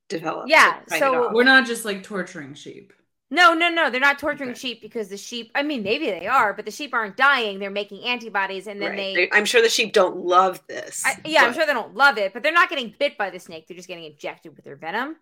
developed. 0.10 0.50
Yeah, 0.50 0.82
so. 0.88 1.32
We're 1.34 1.44
not 1.44 1.66
just 1.66 1.86
like 1.86 2.04
torturing 2.04 2.54
sheep. 2.54 2.94
No 3.32 3.54
no 3.54 3.70
no 3.70 3.90
they're 3.90 4.00
not 4.00 4.20
torturing 4.20 4.52
Okay. 4.52 4.60
sheep 4.60 4.82
because 4.82 5.08
the 5.10 5.18
sheep 5.18 5.52
i 5.56 5.64
mean 5.64 5.82
maybe 5.84 6.06
they 6.06 6.28
are 6.28 6.54
but 6.54 6.64
the 6.66 6.72
sheep 6.72 6.94
aren't 6.94 7.18
dying 7.18 7.58
they're 7.60 7.70
making 7.72 8.04
antibodies 8.04 8.68
and 8.68 8.82
then 8.82 8.92
Right. 8.92 9.16
they 9.16 9.30
I'm 9.32 9.46
sure 9.46 9.62
the 9.62 9.70
sheep 9.70 9.94
don't 9.94 10.18
love 10.18 10.62
this. 10.68 11.04
I, 11.06 11.18
yeah, 11.26 11.44
I'm 11.44 11.54
sure 11.54 11.66
they 11.66 11.74
don't 11.74 11.96
love 11.96 12.18
it, 12.18 12.34
but 12.34 12.44
they're 12.44 12.54
not 12.54 12.70
getting 12.70 12.94
bit 13.00 13.18
by 13.18 13.30
the 13.32 13.40
snake. 13.40 13.68
They're 13.68 13.76
just 13.78 13.88
getting 13.88 14.04
injected 14.06 14.56
with 14.56 14.64
their 14.64 14.76
venom. 14.76 15.16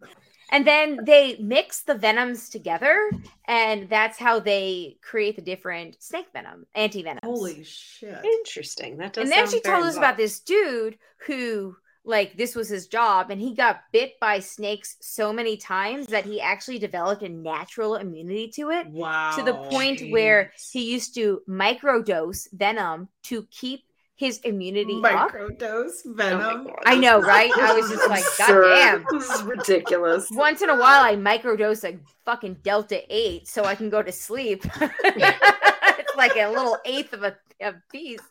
And 0.51 0.67
then 0.67 0.99
they 1.05 1.37
mix 1.39 1.81
the 1.83 1.95
venoms 1.95 2.49
together, 2.49 3.09
and 3.47 3.89
that's 3.89 4.19
how 4.19 4.39
they 4.39 4.97
create 5.01 5.35
the 5.35 5.41
different 5.41 6.01
snake 6.03 6.27
venom, 6.33 6.65
anti 6.75 7.01
venom. 7.01 7.21
Holy 7.23 7.63
shit. 7.63 8.23
Interesting. 8.23 8.97
That 8.97 9.13
does. 9.13 9.23
And 9.23 9.31
then 9.31 9.47
sound 9.47 9.51
she 9.51 9.61
very 9.63 9.75
told 9.77 9.87
us 9.87 9.97
about 9.97 10.17
this 10.17 10.39
dude 10.41 10.97
who, 11.25 11.75
like, 12.05 12.35
this 12.37 12.55
was 12.55 12.67
his 12.67 12.87
job, 12.87 13.31
and 13.31 13.39
he 13.39 13.53
got 13.55 13.81
bit 13.93 14.19
by 14.19 14.39
snakes 14.39 14.97
so 15.01 15.31
many 15.31 15.55
times 15.55 16.07
that 16.07 16.25
he 16.25 16.41
actually 16.41 16.79
developed 16.79 17.23
a 17.23 17.29
natural 17.29 17.95
immunity 17.95 18.49
to 18.55 18.71
it 18.71 18.87
Wow. 18.87 19.35
to 19.37 19.43
the 19.43 19.53
point 19.53 20.01
where 20.11 20.51
he 20.71 20.91
used 20.91 21.15
to 21.15 21.41
microdose 21.47 22.47
venom 22.51 23.07
to 23.23 23.43
keep 23.51 23.83
his 24.15 24.39
immunity 24.39 25.01
up. 25.03 25.31
microdose 25.31 26.01
Oh 26.05 26.13
my 26.13 26.23
venom. 26.23 26.63
God, 26.67 26.75
I 26.85 26.95
know, 26.97 27.19
right? 27.19 27.51
I 27.57 27.73
was 27.73 27.89
just 27.89 28.07
like, 28.07 28.23
god 28.37 28.61
damn 28.61 29.05
This 29.11 29.29
is 29.29 29.41
ridiculous. 29.43 30.27
Once 30.31 30.61
in 30.61 30.69
a 30.69 30.75
while, 30.75 31.03
I 31.03 31.15
microdose 31.15 31.83
a 31.83 31.97
fucking 32.23 32.57
Delta 32.63 33.01
8 33.09 33.47
so 33.47 33.63
I 33.63 33.75
can 33.75 33.89
go 33.89 34.03
to 34.03 34.11
sleep. 34.11 34.65
it's 34.81 36.15
like 36.15 36.35
a 36.35 36.47
little 36.49 36.77
eighth 36.85 37.13
of 37.13 37.23
a, 37.23 37.35
a 37.61 37.73
piece. 37.91 38.21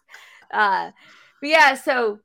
Uh, 0.53 0.93
but 1.41 1.49
yeah, 1.51 1.75
so 1.75 2.21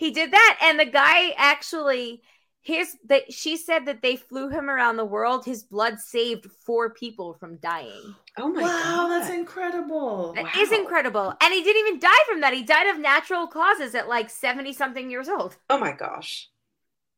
he 0.00 0.10
did 0.10 0.32
that. 0.32 0.58
And 0.62 0.80
the 0.80 0.86
guy 0.86 1.30
actually, 1.36 2.22
his, 2.62 2.96
that 3.08 3.30
she 3.32 3.56
said 3.58 3.84
that 3.86 4.00
they 4.00 4.16
flew 4.16 4.48
him 4.48 4.70
around 4.70 4.96
the 4.96 5.04
world. 5.04 5.44
His 5.44 5.62
blood 5.62 5.98
saved 6.00 6.46
four 6.64 6.88
people 6.94 7.34
from 7.34 7.58
dying. 7.58 8.14
Oh 8.38 8.48
my 8.48 8.62
god. 8.62 8.66
wow, 8.66 8.96
god. 8.96 9.08
that's 9.10 9.30
incredible. 9.30 10.32
That 10.34 10.56
is 10.56 10.70
Wow. 10.70 10.78
incredible. 10.78 11.34
And 11.42 11.52
he 11.52 11.62
didn't 11.62 11.86
even 11.86 12.00
die 12.00 12.24
from 12.28 12.40
that. 12.40 12.54
He 12.54 12.62
died 12.62 12.86
of 12.88 12.98
natural 12.98 13.46
causes 13.46 13.94
at 13.94 14.08
like 14.08 14.30
70 14.30 14.72
something 14.72 15.10
years 15.10 15.28
old. 15.28 15.56
oh 15.68 15.78
my 15.78 15.92
gosh. 15.92 16.48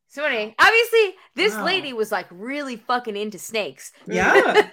So 0.09 0.25
anyway, 0.25 0.55
obviously 0.59 1.15
this 1.37 1.55
Wow. 1.55 1.65
lady 1.65 1.93
was 1.93 2.11
like 2.13 2.27
really 2.31 2.77
fucking 2.77 3.17
into 3.17 3.39
snakes. 3.39 3.93
Yeah. 4.07 4.69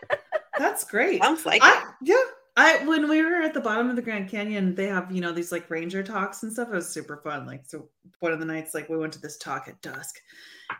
That's 0.58 0.84
great. 0.84 1.22
Sounds 1.22 1.44
like 1.46 1.62
I, 1.62 1.72
it. 1.82 1.84
yeah. 2.02 2.22
I 2.56 2.84
when 2.86 3.08
we 3.08 3.22
were 3.22 3.42
at 3.42 3.52
the 3.54 3.60
bottom 3.60 3.90
of 3.90 3.96
the 3.96 4.02
Grand 4.02 4.30
Canyon, 4.30 4.74
they 4.74 4.86
have, 4.86 5.12
you 5.12 5.20
know, 5.20 5.32
these 5.32 5.52
like 5.52 5.68
ranger 5.70 6.02
talks 6.02 6.42
and 6.42 6.52
stuff. 6.52 6.68
It 6.68 6.74
was 6.74 6.88
super 6.88 7.18
fun. 7.18 7.46
Like 7.46 7.64
so 7.66 7.88
one 8.20 8.32
of 8.32 8.40
the 8.40 8.46
nights, 8.46 8.74
like 8.74 8.88
we 8.88 8.96
went 8.96 9.12
to 9.14 9.20
this 9.20 9.36
talk 9.36 9.68
at 9.68 9.80
dusk 9.82 10.16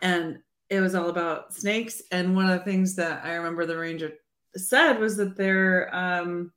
and 0.02 0.38
it 0.70 0.80
was 0.80 0.94
all 0.94 1.10
about 1.10 1.54
snakes. 1.54 2.02
And 2.10 2.34
one 2.34 2.48
of 2.48 2.58
the 2.58 2.64
things 2.64 2.94
that 2.96 3.24
I 3.24 3.34
remember 3.34 3.66
the 3.66 3.76
ranger 3.76 4.12
said 4.56 4.98
was 4.98 5.16
that 5.18 5.36
they're 5.36 5.94
um 5.94 6.52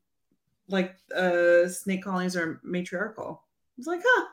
like 0.69 0.95
uh 1.15 1.67
snake 1.67 2.03
colonies 2.03 2.37
are 2.37 2.61
matriarchal. 2.63 3.43
I 3.43 3.73
was 3.77 3.87
like, 3.87 4.01
huh, 4.05 4.25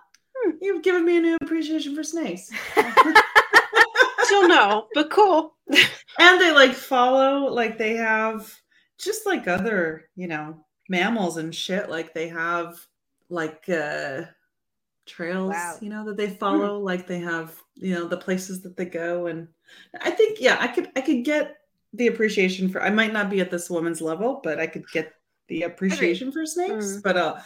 Hmm. 0.44 0.50
you've 0.60 0.82
given 0.82 1.04
me 1.04 1.16
a 1.16 1.20
new 1.20 1.36
appreciation 1.40 1.94
for 1.94 2.02
snakes. 2.04 2.50
Still 4.22 4.48
no, 4.48 4.86
but 4.94 5.10
cool. 5.10 5.54
and 6.18 6.40
they 6.40 6.52
like 6.52 6.72
follow 6.74 7.48
like 7.52 7.78
they 7.78 7.94
have 7.96 8.54
just 8.98 9.26
like 9.26 9.46
other 9.48 10.04
you 10.16 10.26
know 10.26 10.64
mammals 10.88 11.36
and 11.36 11.54
shit 11.54 11.88
like 11.90 12.14
they 12.14 12.28
have 12.28 12.78
like 13.28 13.68
uh 13.68 14.22
trails 15.06 15.50
Wow. 15.52 15.76
you 15.80 15.88
know 15.88 16.04
that 16.06 16.16
they 16.16 16.30
follow 16.30 16.78
like 16.80 17.06
they 17.06 17.20
have 17.20 17.54
you 17.76 17.94
know 17.94 18.06
the 18.08 18.16
places 18.16 18.62
that 18.62 18.76
they 18.76 18.86
go 18.86 19.26
and 19.26 19.46
i 20.00 20.10
think 20.10 20.38
yeah 20.40 20.56
i 20.60 20.66
could 20.66 20.90
i 20.96 21.00
could 21.00 21.24
get 21.24 21.58
the 21.92 22.08
appreciation 22.08 22.68
for 22.68 22.82
i 22.82 22.90
might 22.90 23.12
not 23.12 23.30
be 23.30 23.40
at 23.40 23.50
this 23.50 23.70
woman's 23.70 24.00
level 24.00 24.40
but 24.42 24.58
i 24.58 24.66
could 24.66 24.84
get 24.92 25.12
the 25.48 25.62
appreciation 25.62 26.32
for 26.32 26.44
snakes 26.44 26.96
Mm. 26.96 27.02
but 27.04 27.16
uh 27.16 27.36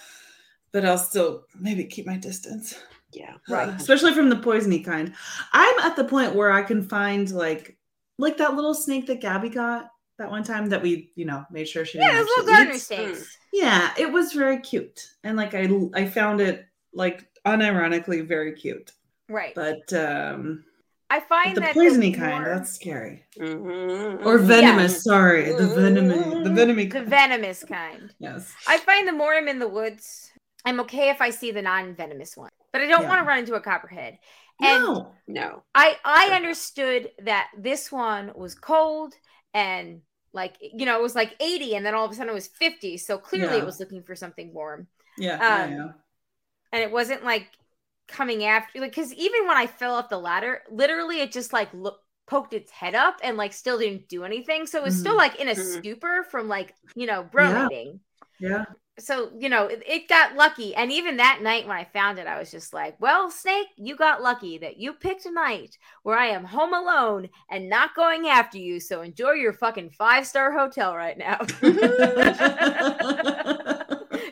but 0.72 0.84
i'll 0.86 0.97
still 0.99 1.45
maybe 1.59 1.84
keep 1.84 2.07
my 2.07 2.16
distance 2.16 2.78
Yeah. 3.12 3.34
Right. 3.49 3.68
uh, 3.68 3.72
especially 3.72 4.14
from 4.14 4.30
the 4.30 4.36
poisony 4.36 4.82
kind. 4.84 5.12
I'm 5.53 5.78
at 5.80 5.97
the 5.97 6.05
point 6.05 6.34
where 6.34 6.53
I 6.53 6.62
can 6.62 6.82
find 6.88 7.28
like 7.32 7.76
like 8.18 8.36
that 8.38 8.55
little 8.55 8.72
snake 8.74 9.07
that 9.09 9.20
Gabby 9.20 9.49
got 9.49 9.91
that 10.21 10.31
one 10.31 10.45
time 10.45 10.68
that 10.68 10.83
we, 10.83 11.11
you 11.16 11.25
know, 11.25 11.45
made 11.51 11.66
sure 11.66 11.85
she 11.85 11.99
Yeah, 11.99 12.12
didn't 12.12 12.18
those 12.27 12.47
little 12.47 12.55
actually 12.55 12.97
gardener 12.97 13.25
Yeah, 13.55 13.95
it 13.99 14.12
was 14.12 14.33
very 14.35 14.61
cute, 14.61 15.09
and 15.25 15.37
like 15.37 15.55
I, 15.55 15.66
I 15.95 16.07
found 16.07 16.41
it 16.41 16.66
like 16.93 17.27
unironically 17.47 18.27
very 18.27 18.53
cute. 18.53 18.93
Right. 19.29 19.55
But 19.55 19.91
um, 19.95 20.64
I 21.09 21.21
find 21.21 21.57
the 21.57 21.61
that 21.62 21.75
poisony 21.75 22.12
the 22.12 22.18
kind, 22.18 22.45
more- 22.45 22.55
that's 22.55 22.73
scary. 22.73 23.25
Mhm, 23.39 24.25
Or 24.27 24.39
venomous. 24.39 25.03
Sorry, 25.05 25.53
the 25.55 25.66
venomous, 25.68 26.18
the 26.45 26.51
venomous. 26.53 26.93
the 26.93 27.03
venomous 27.03 27.64
kind. 27.64 28.12
Yes. 28.18 28.53
I 28.68 28.77
find 28.79 29.09
the 29.09 29.12
more 29.12 29.33
I'm 29.35 29.49
in 29.49 29.59
the 29.59 29.68
woods, 29.68 30.31
I'm 30.66 30.81
okay 30.81 31.09
if 31.09 31.23
I 31.23 31.31
see 31.31 31.51
the 31.51 31.62
non-venomous 31.62 32.37
one, 32.37 32.51
but 32.73 32.83
I 32.83 32.87
don't 32.87 33.03
Yeah. 33.03 33.09
want 33.09 33.21
to 33.23 33.27
run 33.27 33.39
into 33.39 33.55
a 33.55 33.61
copperhead. 33.61 34.18
And 34.61 34.83
No. 34.85 35.12
No. 35.27 35.62
I 35.75 35.97
I 36.05 36.31
understood 36.35 37.11
that 37.23 37.49
this 37.57 37.91
one 37.91 38.33
was 38.35 38.55
cold 38.55 39.14
and 39.55 40.03
like 40.33 40.57
you 40.61 40.87
know 40.87 40.99
it 40.99 41.03
was 41.03 41.14
like 41.14 41.35
80 41.41 41.74
and 41.74 41.85
then 41.85 41.95
all 41.95 42.05
of 42.05 42.12
a 42.12 42.14
sudden 42.14 42.31
it 42.31 42.35
was 42.35 42.49
50 42.49 42.97
so 42.99 43.18
clearly 43.18 43.57
Yeah. 43.57 43.62
it 43.62 43.66
was 43.66 43.81
looking 43.81 44.03
for 44.03 44.14
something 44.14 44.53
warm 44.55 44.89
Yeah. 45.18 45.43
yeah, 45.47 45.64
Um, 45.64 45.72
yeah. 45.72 45.89
and 46.72 46.83
it 46.83 46.91
wasn't 46.91 47.24
like 47.24 47.49
coming 48.09 48.45
after 48.45 48.81
like 48.81 48.91
because 48.93 49.12
even 49.14 49.47
when 49.47 49.57
I 49.57 49.66
fell 49.66 49.95
off 49.95 50.09
the 50.09 50.18
ladder 50.18 50.62
literally 50.70 51.20
it 51.20 51.33
just 51.33 51.53
like 51.53 51.72
look 51.72 52.01
poked 52.26 52.53
its 52.55 52.70
head 52.70 52.95
up 52.95 53.16
and 53.22 53.37
like 53.37 53.53
still 53.53 53.78
didn't 53.78 54.09
do 54.09 54.24
anything 54.24 54.66
so 54.66 54.78
it 54.78 54.85
was 54.85 54.99
still 54.99 55.14
Mhm. 55.14 55.18
like 55.18 55.37
in 55.41 55.49
a 55.49 55.55
Mhm. 55.55 55.81
stupor 55.81 56.24
from 56.31 56.49
like 56.49 56.74
you 56.95 57.07
know 57.07 57.24
brumating 57.24 58.01
Yeah. 58.41 58.64
So 59.01 59.30
you 59.36 59.48
know 59.48 59.66
it, 59.66 59.82
it 59.86 60.09
got 60.09 60.36
lucky. 60.36 60.74
And 60.74 60.92
even 60.92 61.16
that 61.16 61.40
night 61.42 61.66
when 61.66 61.76
i 61.76 61.84
found 61.84 62.18
it 62.18 62.26
i 62.26 62.38
was 62.38 62.51
just 62.51 62.72
like 62.72 63.01
well 63.01 63.30
snake 63.30 63.68
you 63.76 63.96
got 63.96 64.22
lucky 64.22 64.59
that 64.59 64.78
you 64.78 64.92
picked 64.92 65.26
a 65.26 65.30
night 65.30 65.78
where 66.03 66.18
i 66.18 66.26
am 66.26 66.44
home 66.44 66.74
alone 66.74 67.28
and 67.51 67.68
not 67.68 67.94
going 67.94 68.28
after 68.28 68.59
you. 68.59 68.80
So 68.80 69.03
enjoy 69.03 69.32
your 69.32 69.53
fucking 69.53 69.90
five 69.90 70.26
star 70.26 70.53
hotel 70.53 70.96
right 70.96 71.18
now. 71.18 71.40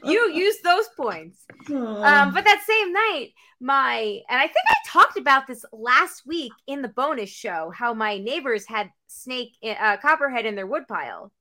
You 0.05 0.31
use 0.33 0.57
those 0.65 0.89
points. 0.97 1.45
Um 1.69 2.33
but 2.33 2.45
that 2.45 2.65
same 2.67 2.93
night 2.93 3.33
my 3.61 4.21
and 4.29 4.39
i 4.39 4.47
think 4.47 4.65
i 4.69 4.75
talked 4.87 5.19
about 5.19 5.47
this 5.47 5.65
last 5.73 6.27
week 6.27 6.53
in 6.67 6.81
the 6.81 6.89
bonus 6.89 7.29
show 7.29 7.73
how 7.75 7.93
my 7.93 8.19
neighbors 8.19 8.65
had 8.67 8.91
snake 9.09 9.57
uh, 9.65 9.97
copperhead 9.97 10.47
in 10.47 10.55
their 10.55 10.67
woodpile 10.67 11.33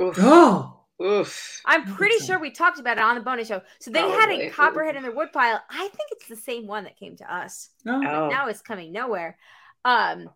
oh. 0.00 0.79
Oof. 1.02 1.62
I'm 1.64 1.94
pretty 1.94 2.16
think 2.16 2.26
sure 2.26 2.38
we 2.38 2.50
talked 2.50 2.78
about 2.78 2.98
it 2.98 3.02
on 3.02 3.14
the 3.14 3.22
bonus 3.22 3.48
show. 3.48 3.62
So 3.80 3.90
they 3.90 4.00
had 4.00 4.30
a 4.30 4.50
copperhead 4.50 4.96
in 4.96 5.02
their 5.02 5.12
woodpile. 5.12 5.60
I 5.70 5.88
think 5.88 6.10
it's 6.12 6.28
the 6.28 6.36
same 6.36 6.66
one 6.66 6.84
that 6.84 6.98
came 6.98 7.16
to 7.16 7.34
us. 7.34 7.70
Oh. 7.86 7.96
Oh. 7.96 8.28
Now 8.28 8.48
it's 8.48 8.60
coming 8.60 8.92
nowhere. 8.92 9.38
Um, 9.84 10.28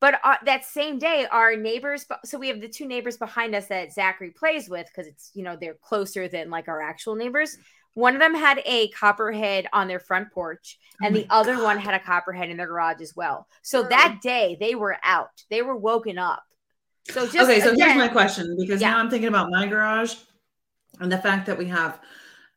but 0.00 0.20
uh, 0.22 0.36
that 0.44 0.64
same 0.64 0.98
day, 0.98 1.26
our 1.30 1.56
neighbors. 1.56 2.06
So 2.24 2.38
we 2.38 2.48
have 2.48 2.60
the 2.60 2.68
two 2.68 2.86
neighbors 2.86 3.16
behind 3.16 3.54
us 3.54 3.66
that 3.68 3.92
Zachary 3.92 4.30
plays 4.30 4.68
with 4.68 4.86
because 4.86 5.06
it's 5.06 5.30
you 5.34 5.42
know 5.42 5.56
they're 5.58 5.78
closer 5.82 6.28
than 6.28 6.50
like 6.50 6.68
our 6.68 6.82
actual 6.82 7.14
neighbors. 7.14 7.56
One 7.94 8.14
of 8.14 8.20
them 8.20 8.34
had 8.34 8.60
a 8.66 8.88
copperhead 8.88 9.66
on 9.72 9.88
their 9.88 10.00
front 10.00 10.30
porch, 10.32 10.78
Oh 11.00 11.06
and 11.06 11.16
the 11.16 11.26
my 11.30 11.36
other 11.36 11.62
one 11.62 11.78
had 11.78 11.94
a 11.94 12.00
copperhead 12.00 12.50
in 12.50 12.58
their 12.58 12.66
garage 12.66 13.00
as 13.00 13.16
well. 13.16 13.48
So 13.62 13.84
that 13.84 14.18
day 14.22 14.56
they 14.60 14.74
were 14.74 14.98
out. 15.02 15.42
They 15.48 15.62
were 15.62 15.76
woken 15.76 16.18
up. 16.18 16.44
So 17.10 17.26
just 17.26 17.36
okay, 17.36 17.60
so 17.60 17.74
here's 17.76 17.96
my 17.96 18.08
question 18.08 18.56
because 18.58 18.80
Yeah. 18.80 18.92
now 18.92 18.98
I'm 18.98 19.10
thinking 19.10 19.28
about 19.28 19.50
my 19.50 19.66
garage 19.66 20.14
and 21.00 21.12
the 21.12 21.18
fact 21.18 21.46
that 21.46 21.58
we 21.58 21.66
have 21.66 22.00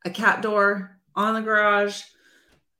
a 0.05 0.09
cat 0.09 0.41
door 0.41 0.97
on 1.15 1.33
the 1.33 1.41
garage 1.41 2.01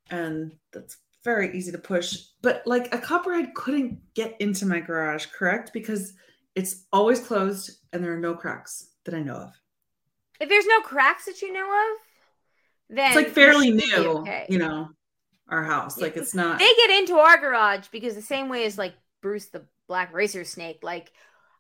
and 0.10 0.54
that's 0.72 0.98
very 1.24 1.56
easy 1.58 1.72
to 1.74 1.78
push. 1.78 2.18
But 2.42 2.64
like 2.66 2.94
a 2.94 2.98
copperhead 2.98 3.54
couldn't 3.54 4.00
get 4.14 4.40
into 4.40 4.66
my 4.66 4.80
garage, 4.80 5.26
correct? 5.26 5.74
Because 5.74 6.14
it's 6.56 6.86
always 6.94 7.20
closed 7.20 7.80
and 7.92 8.02
there 8.04 8.14
are 8.14 8.20
no 8.20 8.34
cracks 8.34 8.92
that 9.04 9.14
I 9.14 9.22
know 9.22 9.36
of. 9.36 9.52
If 10.40 10.48
there's 10.48 10.68
no 10.68 10.80
cracks 10.82 11.26
that 11.26 11.42
you 11.42 11.52
know 11.52 11.66
of, 11.66 12.96
then 12.96 13.08
It's 13.08 13.16
like 13.16 13.30
fairly 13.30 13.72
new, 13.72 14.20
okay. 14.20 14.46
you 14.48 14.60
know, 14.60 14.90
our 15.50 15.64
house. 15.64 15.98
Yeah. 15.98 16.06
Like 16.06 16.16
it's 16.18 16.34
not 16.34 16.60
They 16.60 16.74
get 16.76 16.92
into 16.92 17.18
our 17.18 17.38
garage 17.38 17.88
because 17.92 18.16
the 18.16 18.22
same 18.22 18.48
way 18.48 18.66
as 18.66 18.78
like 18.78 18.94
Bruce 19.22 19.48
the 19.48 19.66
black 19.88 20.14
racer 20.14 20.46
snake, 20.46 20.80
like 20.82 21.12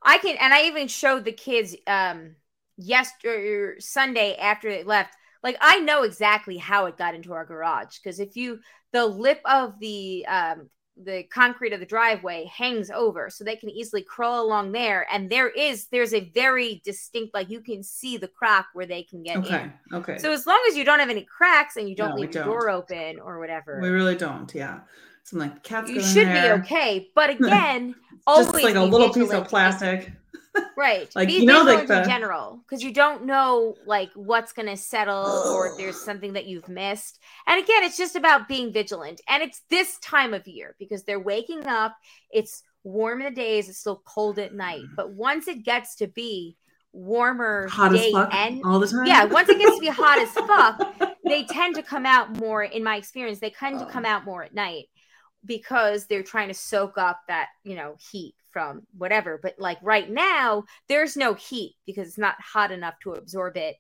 I 0.08 0.18
can, 0.20 0.38
and 0.38 0.54
I 0.54 0.64
even 0.64 0.88
showed 0.88 1.26
the 1.26 1.32
kids 1.34 1.76
um 1.86 2.36
yesterday 2.78 3.80
Sunday 3.80 4.36
after 4.38 4.70
they 4.70 4.84
left. 4.84 5.14
Like 5.44 5.58
I 5.62 5.80
know 5.80 6.04
exactly 6.04 6.58
how 6.58 6.86
it 6.88 6.98
got 6.98 7.16
into 7.16 7.34
our 7.34 7.46
garage 7.46 8.00
because 8.00 8.20
if 8.20 8.36
you 8.36 8.60
the 8.94 9.06
lip 9.06 9.42
of 9.46 9.80
the 9.80 10.26
um 10.28 10.70
the 11.04 11.24
concrete 11.32 11.74
of 11.74 11.80
the 11.80 11.86
driveway 11.86 12.46
hangs 12.46 12.90
over 12.90 13.30
so 13.30 13.44
they 13.44 13.56
can 13.56 13.70
easily 13.70 14.02
crawl 14.02 14.44
along 14.44 14.72
there 14.72 15.06
and 15.12 15.30
there 15.30 15.50
is 15.50 15.88
there's 15.92 16.14
a 16.14 16.32
very 16.34 16.82
distinct 16.84 17.36
like 17.36 17.52
you 17.52 17.62
can 17.62 17.84
see 17.84 18.18
the 18.18 18.28
crack 18.28 18.66
where 18.74 18.88
they 18.88 19.04
can 19.04 19.22
get 19.22 19.38
in 19.38 19.44
okay. 19.44 19.72
Okay. 19.94 20.18
So 20.18 20.32
as 20.32 20.48
long 20.48 20.60
as 20.70 20.76
you 20.76 20.84
don't 20.84 21.00
have 21.00 21.12
any 21.12 21.24
cracks 21.24 21.76
and 21.78 21.88
you 21.88 21.96
don't 21.96 22.16
No, 22.16 22.22
leave 22.22 22.32
don't. 22.32 22.46
door 22.46 22.70
open 22.70 23.20
or 23.20 23.40
whatever, 23.40 23.82
we 23.82 23.90
really 23.90 24.16
don't, 24.16 24.54
yeah. 24.56 24.80
So 25.28 25.36
I'm 25.36 25.50
like 25.50 25.62
cats 25.62 25.92
you 25.92 26.02
should 26.02 26.28
there. 26.28 26.56
be 26.58 26.64
okay. 26.64 27.10
But 27.14 27.30
again, 27.42 27.96
always 28.26 28.48
Just 28.48 28.64
like 28.64 28.76
a 28.76 28.82
little 28.82 29.12
piece 29.12 29.30
of 29.32 29.46
plastic. 29.46 30.10
right? 30.78 31.14
Like, 31.16 31.28
be 31.28 31.34
you 31.36 31.46
know, 31.46 31.64
like 31.64 31.82
vigilant 31.82 31.90
in 31.90 32.04
the- 32.04 32.10
general 32.10 32.60
because 32.64 32.82
you 32.82 32.94
don't 32.94 33.26
know 33.26 33.76
like 33.86 34.10
what's 34.16 34.54
gonna 34.54 34.78
settle 34.78 35.26
or 35.54 35.68
if 35.68 35.78
there's 35.78 36.02
something 36.02 36.32
that 36.34 36.46
you've 36.46 36.70
missed. 36.70 37.20
And 37.46 37.62
again, 37.62 37.84
it's 37.84 37.98
just 37.98 38.16
about 38.16 38.48
being 38.48 38.72
vigilant. 38.72 39.20
And 39.28 39.44
it's 39.44 39.64
this 39.70 40.00
time 40.00 40.34
of 40.34 40.48
year 40.48 40.78
because 40.80 41.04
they're 41.04 41.20
waking 41.20 41.68
up. 41.68 41.98
It's 42.32 42.64
warm 42.86 43.20
in 43.20 43.26
the 43.26 43.36
days. 43.36 43.68
It's 43.68 43.80
still 43.80 44.02
cold 44.06 44.40
at 44.40 44.54
night. 44.54 44.84
Mm. 44.84 44.96
But 44.96 45.12
once 45.12 45.50
it 45.50 45.66
gets 45.66 45.98
to 45.98 46.08
be 46.08 46.56
warmer 46.94 47.68
Hot 47.68 47.94
as 47.94 48.00
day 48.00 48.12
fuck 48.14 48.34
and 48.34 48.62
all 48.64 48.80
the 48.80 48.88
time. 48.88 49.06
yeah, 49.06 49.26
once 49.26 49.50
it 49.50 49.60
gets 49.60 49.76
to 49.76 49.82
be 49.82 49.88
hot 49.88 50.20
as 50.20 50.30
fuck, 51.00 51.18
they 51.26 51.44
tend 51.44 51.76
to 51.76 51.84
come 51.84 52.06
out 52.06 52.38
more 52.38 52.64
in 52.64 52.82
my 52.82 52.96
experience 52.96 53.40
they 53.40 53.50
tend 53.50 53.78
to 53.78 53.86
oh. 53.86 53.90
come 53.90 54.06
out 54.06 54.24
more 54.24 54.42
at 54.42 54.56
night 54.56 54.86
because 55.46 56.06
they're 56.06 56.24
trying 56.24 56.50
to 56.50 56.54
soak 56.54 56.98
up 56.98 57.22
that 57.28 57.50
you 57.64 57.76
know 57.76 57.96
heat 58.12 58.36
from 58.52 58.82
whatever. 58.98 59.40
But 59.42 59.56
like 59.60 59.78
right 59.82 60.10
now 60.10 60.64
there's 60.88 61.16
no 61.16 61.34
heat 61.34 61.76
because 61.86 62.08
it's 62.08 62.18
not 62.18 62.36
hot 62.40 62.72
enough 62.72 62.96
to 63.02 63.14
absorb 63.14 63.58
it 63.58 63.76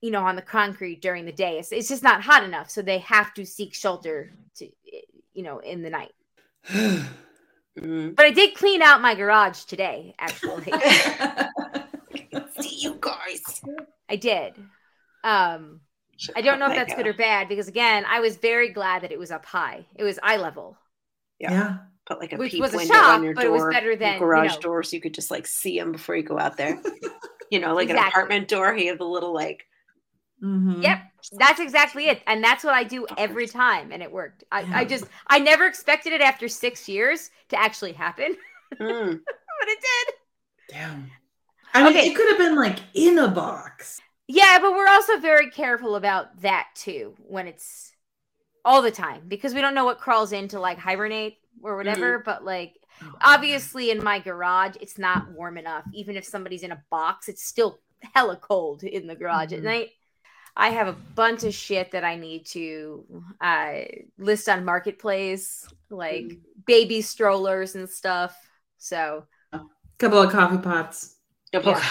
you 0.00 0.10
know 0.10 0.22
on 0.22 0.36
the 0.36 0.42
concrete 0.42 1.02
during 1.02 1.24
the 1.24 1.32
day. 1.32 1.58
It's, 1.58 1.72
it's 1.72 1.88
just 1.88 2.02
not 2.02 2.22
hot 2.22 2.44
enough. 2.44 2.70
So 2.70 2.82
they 2.82 2.98
have 2.98 3.34
to 3.34 3.44
seek 3.44 3.74
shelter 3.74 4.32
to 4.56 4.68
you 5.32 5.42
know 5.42 5.58
in 5.58 5.82
the 5.82 5.90
night. 5.90 6.12
But 7.80 8.26
i 8.26 8.32
did 8.32 8.56
clean 8.56 8.82
out 8.82 9.00
my 9.00 9.14
garage 9.14 9.62
today 9.62 10.12
actually. 10.18 10.64
See 12.60 12.78
you 12.80 12.98
guys. 13.00 13.62
i 14.08 14.16
did. 14.16 14.54
Um 15.22 15.82
I 16.36 16.40
don't 16.40 16.58
know 16.58 16.66
if 16.68 16.74
that's 16.74 16.94
good 16.94 17.06
or 17.06 17.14
bad 17.14 17.48
because 17.48 17.68
again, 17.68 18.04
I 18.08 18.20
was 18.20 18.36
very 18.36 18.70
glad 18.70 19.02
that 19.02 19.12
it 19.12 19.18
was 19.18 19.30
up 19.30 19.44
high. 19.44 19.86
It 19.96 20.04
was 20.04 20.18
eye 20.22 20.36
level. 20.36 20.76
Yeah. 21.38 21.52
yeah. 21.52 21.76
Put 22.06 22.18
like 22.20 22.32
a 22.32 22.36
Which 22.36 22.52
peep 22.52 22.60
was 22.60 22.74
a 22.74 22.78
window 22.78 22.94
shock, 22.94 23.08
on 23.18 23.22
your 23.22 23.34
but 23.34 23.44
it 23.44 23.52
was 23.52 23.64
better 23.72 23.86
your 23.88 23.96
than, 23.96 24.14
you 24.14 24.18
garage 24.20 24.54
know- 24.54 24.60
door, 24.60 24.82
so 24.82 24.96
you 24.96 25.00
could 25.02 25.14
just 25.14 25.30
like 25.30 25.46
see 25.46 25.78
them 25.78 25.92
before 25.92 26.16
you 26.16 26.22
go 26.22 26.38
out 26.38 26.56
there. 26.56 26.80
you 27.50 27.60
know, 27.60 27.74
like 27.74 27.90
an 27.90 27.98
apartment 27.98 28.48
door. 28.48 28.74
He 28.74 28.86
had 28.86 28.98
the 28.98 29.04
little 29.04 29.32
like. 29.34 29.64
Mhm. 30.42 30.82
Yep. 30.82 31.02
That's 31.32 31.60
exactly 31.60 32.06
it. 32.08 32.22
And 32.26 32.42
that's 32.42 32.62
what 32.64 32.72
I 32.74 32.84
do 32.84 33.06
every 33.16 33.46
time. 33.48 33.90
And 33.92 34.02
it 34.02 34.10
worked. 34.10 34.44
I, 34.52 34.80
I 34.80 34.84
just, 34.84 35.04
I 35.26 35.40
never 35.40 35.66
expected 35.66 36.12
it 36.12 36.20
after 36.20 36.46
six 36.48 36.88
years 36.88 37.30
to 37.48 37.60
actually 37.60 37.92
happen, 37.92 38.36
Mm. 38.80 39.20
but 39.20 39.68
it 39.68 39.78
did. 39.80 40.14
Damn. 40.74 41.10
I 41.74 41.82
mean, 41.82 41.92
Okay. 41.96 42.08
it 42.08 42.14
could 42.16 42.28
have 42.28 42.38
been 42.38 42.56
like 42.56 42.78
in 42.94 43.18
a 43.18 43.28
box. 43.28 44.00
Yeah. 44.28 44.58
But 44.60 44.72
we're 44.72 44.88
also 44.88 45.18
very 45.18 45.50
careful 45.50 45.96
about 45.96 46.40
that 46.42 46.68
too 46.74 47.14
when 47.18 47.48
it's 47.48 47.92
all 48.64 48.82
the 48.82 48.90
time 48.90 49.22
because 49.26 49.54
we 49.54 49.60
don't 49.60 49.74
know 49.74 49.84
what 49.86 49.98
crawls 49.98 50.32
in 50.32 50.48
to 50.48 50.60
like 50.60 50.78
hibernate 50.78 51.38
or 51.62 51.76
whatever. 51.76 52.18
But 52.24 52.44
like, 52.44 52.74
obviously 53.22 53.90
in 53.90 54.02
my 54.04 54.18
garage, 54.18 54.76
it's 54.80 54.98
not 54.98 55.30
warm 55.32 55.56
enough. 55.56 55.84
Even 55.94 56.16
if 56.16 56.24
somebody's 56.24 56.62
in 56.62 56.72
a 56.72 56.82
box, 56.90 57.28
it's 57.28 57.42
still 57.44 57.80
hella 58.14 58.36
cold 58.36 58.82
in 58.84 59.06
the 59.06 59.14
garage 59.16 59.52
at 59.52 59.60
Mhm. 59.60 59.64
night. 59.64 59.90
I 60.56 60.70
have 60.70 60.88
a 60.88 60.92
bunch 60.92 61.44
of 61.44 61.54
shit 61.54 61.92
that 61.92 62.02
I 62.04 62.16
need 62.16 62.46
to 62.46 63.04
uh, 63.40 63.82
list 64.18 64.48
on 64.48 64.64
Marketplace, 64.64 65.66
like 65.88 66.24
Mm. 66.24 66.40
baby 66.66 67.00
strollers 67.00 67.76
and 67.76 67.88
stuff. 67.88 68.36
So, 68.76 69.26
a 69.52 69.60
couple 69.98 70.20
of 70.20 70.32
coffee 70.32 70.58
pots. 70.58 71.16
Double 71.52 71.70
Yeah. 71.72 71.84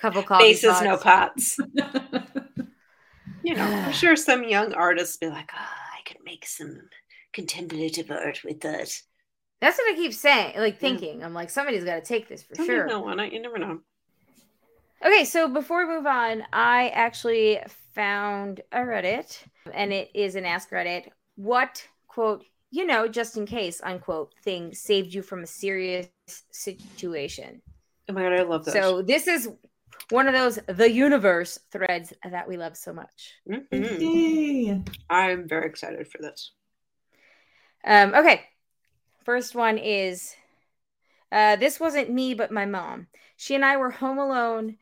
Couple 0.00 0.22
coffee 0.22 0.44
Bases, 0.44 0.80
no 0.82 0.96
pots. 0.96 1.56
pots. 1.56 1.58
You 3.42 3.54
know, 3.54 3.64
I'm 3.64 3.92
sure 3.92 4.16
some 4.16 4.44
young 4.44 4.74
artists 4.74 5.16
be 5.16 5.28
like, 5.28 5.50
ah, 5.54 5.78
I 5.98 6.02
could 6.06 6.18
make 6.24 6.44
some 6.46 6.78
contemplative 7.32 8.10
art 8.10 8.40
with 8.44 8.60
that. 8.60 8.94
That's 9.60 9.78
what 9.78 9.92
I 9.92 9.96
keep 9.96 10.12
saying, 10.12 10.58
like 10.58 10.74
Yeah. 10.74 10.78
thinking. 10.80 11.24
I'm 11.24 11.34
like, 11.34 11.50
somebody's 11.50 11.84
got 11.84 11.96
to 11.96 12.00
take 12.02 12.28
this 12.28 12.42
for 12.42 12.54
Some 12.54 12.66
sure. 12.66 12.86
people 12.86 13.04
one, 13.04 13.18
You 13.32 13.40
never 13.40 13.58
know. 13.58 13.80
Okay, 15.04 15.24
so 15.24 15.48
before 15.48 15.86
we 15.86 15.94
move 15.94 16.06
on, 16.06 16.42
I 16.52 16.90
actually 16.90 17.60
found 17.94 18.60
a 18.72 18.80
Reddit, 18.80 19.38
and 19.72 19.92
it 19.92 20.10
is 20.14 20.34
an 20.34 20.44
Ask 20.44 20.70
Reddit. 20.70 21.08
What 21.36 21.86
quote, 22.08 22.44
you 22.70 22.86
know, 22.86 23.08
just 23.08 23.36
in 23.38 23.46
case, 23.46 23.80
unquote, 23.82 24.34
thing 24.44 24.74
saved 24.74 25.14
you 25.14 25.22
from 25.22 25.42
a 25.42 25.46
serious 25.46 26.08
situation? 26.50 27.62
Oh 28.08 28.12
my 28.12 28.22
god, 28.22 28.32
I 28.34 28.42
love 28.42 28.64
this. 28.64 28.74
So 28.74 29.02
this 29.02 29.26
is 29.26 29.48
one 30.10 30.26
of 30.26 30.34
those 30.34 30.58
the 30.66 30.90
universe 30.90 31.58
threads 31.70 32.12
that 32.28 32.48
we 32.48 32.56
love 32.56 32.76
so 32.76 32.92
much. 32.92 33.34
Mhm. 33.48 34.88
I'm 35.08 35.48
very 35.48 35.66
excited 35.66 36.08
for 36.08 36.18
this. 36.18 36.52
Um, 37.84 38.14
okay. 38.14 38.42
First 39.24 39.54
one 39.54 39.78
is 39.78 40.34
uh, 41.32 41.56
this 41.56 41.78
wasn't 41.78 42.10
me, 42.10 42.34
but 42.34 42.50
my 42.50 42.66
mom. 42.66 43.06
She 43.36 43.54
and 43.54 43.64
I 43.64 43.76
were 43.76 43.90
home 43.90 44.18
alone, 44.18 44.76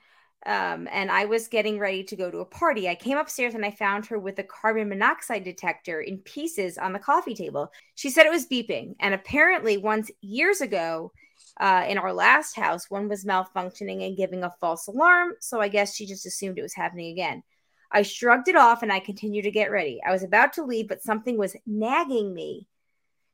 um, 0.46 0.88
and 0.90 1.10
I 1.10 1.26
was 1.26 1.48
getting 1.48 1.78
ready 1.78 2.02
to 2.04 2.16
go 2.16 2.30
to 2.30 2.38
a 2.38 2.44
party. 2.46 2.88
I 2.88 2.94
came 2.94 3.18
upstairs 3.18 3.54
and 3.54 3.64
I 3.64 3.70
found 3.70 4.06
her 4.06 4.18
with 4.18 4.38
a 4.38 4.44
carbon 4.44 4.88
monoxide 4.88 5.44
detector 5.44 6.00
in 6.00 6.18
pieces 6.18 6.78
on 6.78 6.92
the 6.92 6.98
coffee 6.98 7.34
table. 7.34 7.70
She 7.96 8.08
said 8.10 8.24
it 8.24 8.30
was 8.30 8.46
beeping, 8.46 8.94
and 9.00 9.14
apparently, 9.14 9.76
once 9.76 10.10
years 10.22 10.60
ago, 10.60 11.12
uh, 11.58 11.84
in 11.88 11.98
our 11.98 12.12
last 12.12 12.56
house, 12.56 12.90
one 12.90 13.08
was 13.08 13.24
malfunctioning 13.24 14.06
and 14.06 14.16
giving 14.16 14.44
a 14.44 14.54
false 14.60 14.86
alarm. 14.86 15.32
So 15.40 15.60
I 15.60 15.68
guess 15.68 15.94
she 15.94 16.06
just 16.06 16.26
assumed 16.26 16.58
it 16.58 16.62
was 16.62 16.74
happening 16.74 17.10
again. 17.10 17.42
I 17.90 18.02
shrugged 18.02 18.48
it 18.48 18.56
off 18.56 18.82
and 18.82 18.92
I 18.92 19.00
continued 19.00 19.42
to 19.42 19.50
get 19.50 19.70
ready. 19.70 20.00
I 20.06 20.12
was 20.12 20.22
about 20.22 20.52
to 20.54 20.64
leave, 20.64 20.88
but 20.88 21.02
something 21.02 21.38
was 21.38 21.56
nagging 21.66 22.34
me. 22.34 22.68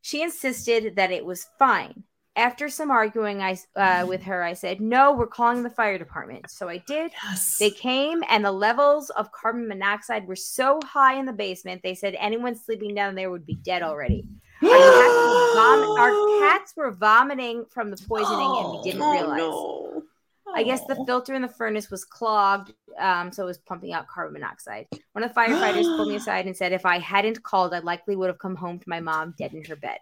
She 0.01 0.23
insisted 0.23 0.97
that 0.97 1.11
it 1.11 1.25
was 1.25 1.49
fine. 1.59 2.05
After 2.37 2.69
some 2.69 2.91
arguing 2.91 3.43
I, 3.43 3.57
uh, 3.77 4.07
with 4.09 4.23
her, 4.25 4.43
I 4.43 4.55
said, 4.55 4.81
No, 4.81 5.13
we're 5.13 5.29
calling 5.29 5.63
the 5.63 5.71
fire 5.71 5.99
department. 5.99 6.51
So 6.51 6.69
I 6.69 6.79
did. 6.79 7.13
Yes. 7.23 7.59
They 7.59 7.71
came, 7.71 8.25
and 8.29 8.45
the 8.45 8.51
levels 8.51 9.11
of 9.11 9.31
carbon 9.31 9.69
monoxide 9.69 10.27
were 10.27 10.35
so 10.35 10.81
high 10.85 11.15
in 11.15 11.27
the 11.27 11.33
basement, 11.33 11.83
they 11.83 11.95
said 11.95 12.17
anyone 12.19 12.57
sleeping 12.57 12.95
down 12.95 13.15
there 13.15 13.31
would 13.31 13.47
be 13.47 13.55
dead 13.55 13.83
already. 13.83 14.25
Our 14.63 14.71
cats 14.71 15.15
were, 15.17 15.55
vom- 15.55 15.99
our 15.99 16.39
cats 16.41 16.73
were 16.77 16.91
vomiting 16.93 17.65
from 17.71 17.91
the 17.91 17.97
poisoning, 18.09 18.55
and 18.59 18.71
we 18.73 18.83
didn't 18.83 19.03
oh 19.03 19.13
realize. 19.13 19.39
no. 19.39 20.03
I 20.55 20.63
guess 20.63 20.85
the 20.87 20.95
Oh. 20.97 21.05
filter 21.05 21.35
in 21.35 21.43
the 21.43 21.49
furnace 21.49 21.91
was 21.91 22.05
clogged, 22.05 22.73
um, 22.99 23.33
so 23.33 23.43
it 23.43 23.47
was 23.47 23.59
pumping 23.59 23.93
out 23.93 24.07
carbon 24.07 24.35
monoxide. 24.35 24.87
One 25.13 25.25
of 25.25 25.35
the 25.35 25.41
firefighters 25.41 25.83
pulled 25.97 26.09
me 26.09 26.15
aside 26.23 26.47
and 26.47 26.57
said, 26.57 26.73
"If 26.73 26.87
I 26.87 26.99
hadn't 26.99 27.43
called, 27.43 27.75
I 27.75 27.81
likely 27.81 28.15
would 28.15 28.29
have 28.29 28.39
come 28.39 28.55
home 28.55 28.79
to 28.79 28.89
my 28.89 29.01
mom 29.01 29.35
dead 29.37 29.53
in 29.55 29.65
her 29.65 29.77
bed." 29.77 29.99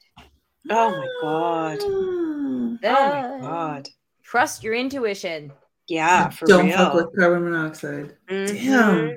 Oh 0.70 0.90
my 0.90 1.09
god. 1.22 1.78
Oh 1.82 2.78
my 2.82 3.38
god. 3.40 3.88
Trust 4.22 4.62
your 4.62 4.74
intuition. 4.74 5.53
Yeah, 5.88 6.28
for 6.30 6.46
Don't 6.46 6.66
real. 6.66 6.76
fuck 6.76 6.94
with 6.94 7.16
carbon 7.18 7.44
monoxide. 7.50 8.16
Mhm. 8.28 8.46
Damn. 8.64 9.16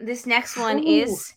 This 0.00 0.26
next 0.26 0.56
one 0.56 0.78
Ooh. 0.78 0.86
is 0.86 1.32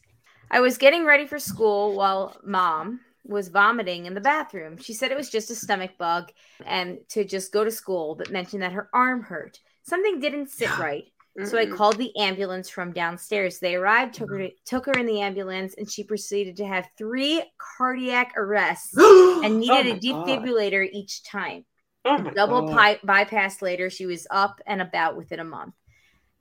I 0.50 0.62
was 0.62 0.78
getting 0.78 1.06
ready 1.06 1.28
for 1.28 1.38
school 1.38 1.96
while 1.96 2.36
mom 2.44 3.02
was 3.24 3.48
vomiting 3.50 4.06
in 4.06 4.14
the 4.14 4.22
bathroom. 4.22 4.78
She 4.78 4.94
said 4.94 5.12
it 5.12 5.18
was 5.18 5.30
just 5.30 5.50
a 5.52 5.56
stomach 5.56 5.92
bug 5.98 6.32
and 6.66 7.00
to 7.10 7.24
just 7.24 7.52
go 7.54 7.64
to 7.64 7.72
school, 7.72 8.16
but 8.16 8.32
mentioned 8.32 8.64
that 8.64 8.74
her 8.74 8.90
arm 8.94 9.24
hurt. 9.24 9.60
Something 9.84 10.20
didn't 10.20 10.50
sit 10.50 10.78
right. 10.78 11.06
So 11.46 11.58
I 11.58 11.66
called 11.66 11.98
the 11.98 12.16
ambulance 12.16 12.70
from 12.70 12.92
downstairs. 12.94 13.58
They 13.58 13.74
arrived, 13.74 14.14
took 14.14 14.30
her 14.30 14.50
took 14.66 14.86
her 14.86 14.92
in 14.92 15.08
the 15.08 15.22
ambulance, 15.22 15.74
and 15.76 15.90
she 15.90 16.04
proceeded 16.04 16.58
to 16.58 16.66
have 16.68 16.88
three 16.96 17.44
cardiac 17.78 18.34
arrests 18.38 18.94
and 18.98 19.60
needed 19.60 19.88
Oh 19.88 19.90
a 19.90 19.94
my 19.94 20.00
God. 20.00 20.28
defibrillator 20.28 20.88
each 20.94 21.24
time. 21.24 21.66
Oh 22.06 22.20
Double 22.36 22.68
pi- 22.68 23.00
bypass 23.04 23.64
later, 23.64 23.90
she 23.90 24.06
was 24.06 24.28
up 24.30 24.62
and 24.68 24.80
about 24.80 25.18
within 25.18 25.40
a 25.40 25.44
month. 25.44 25.74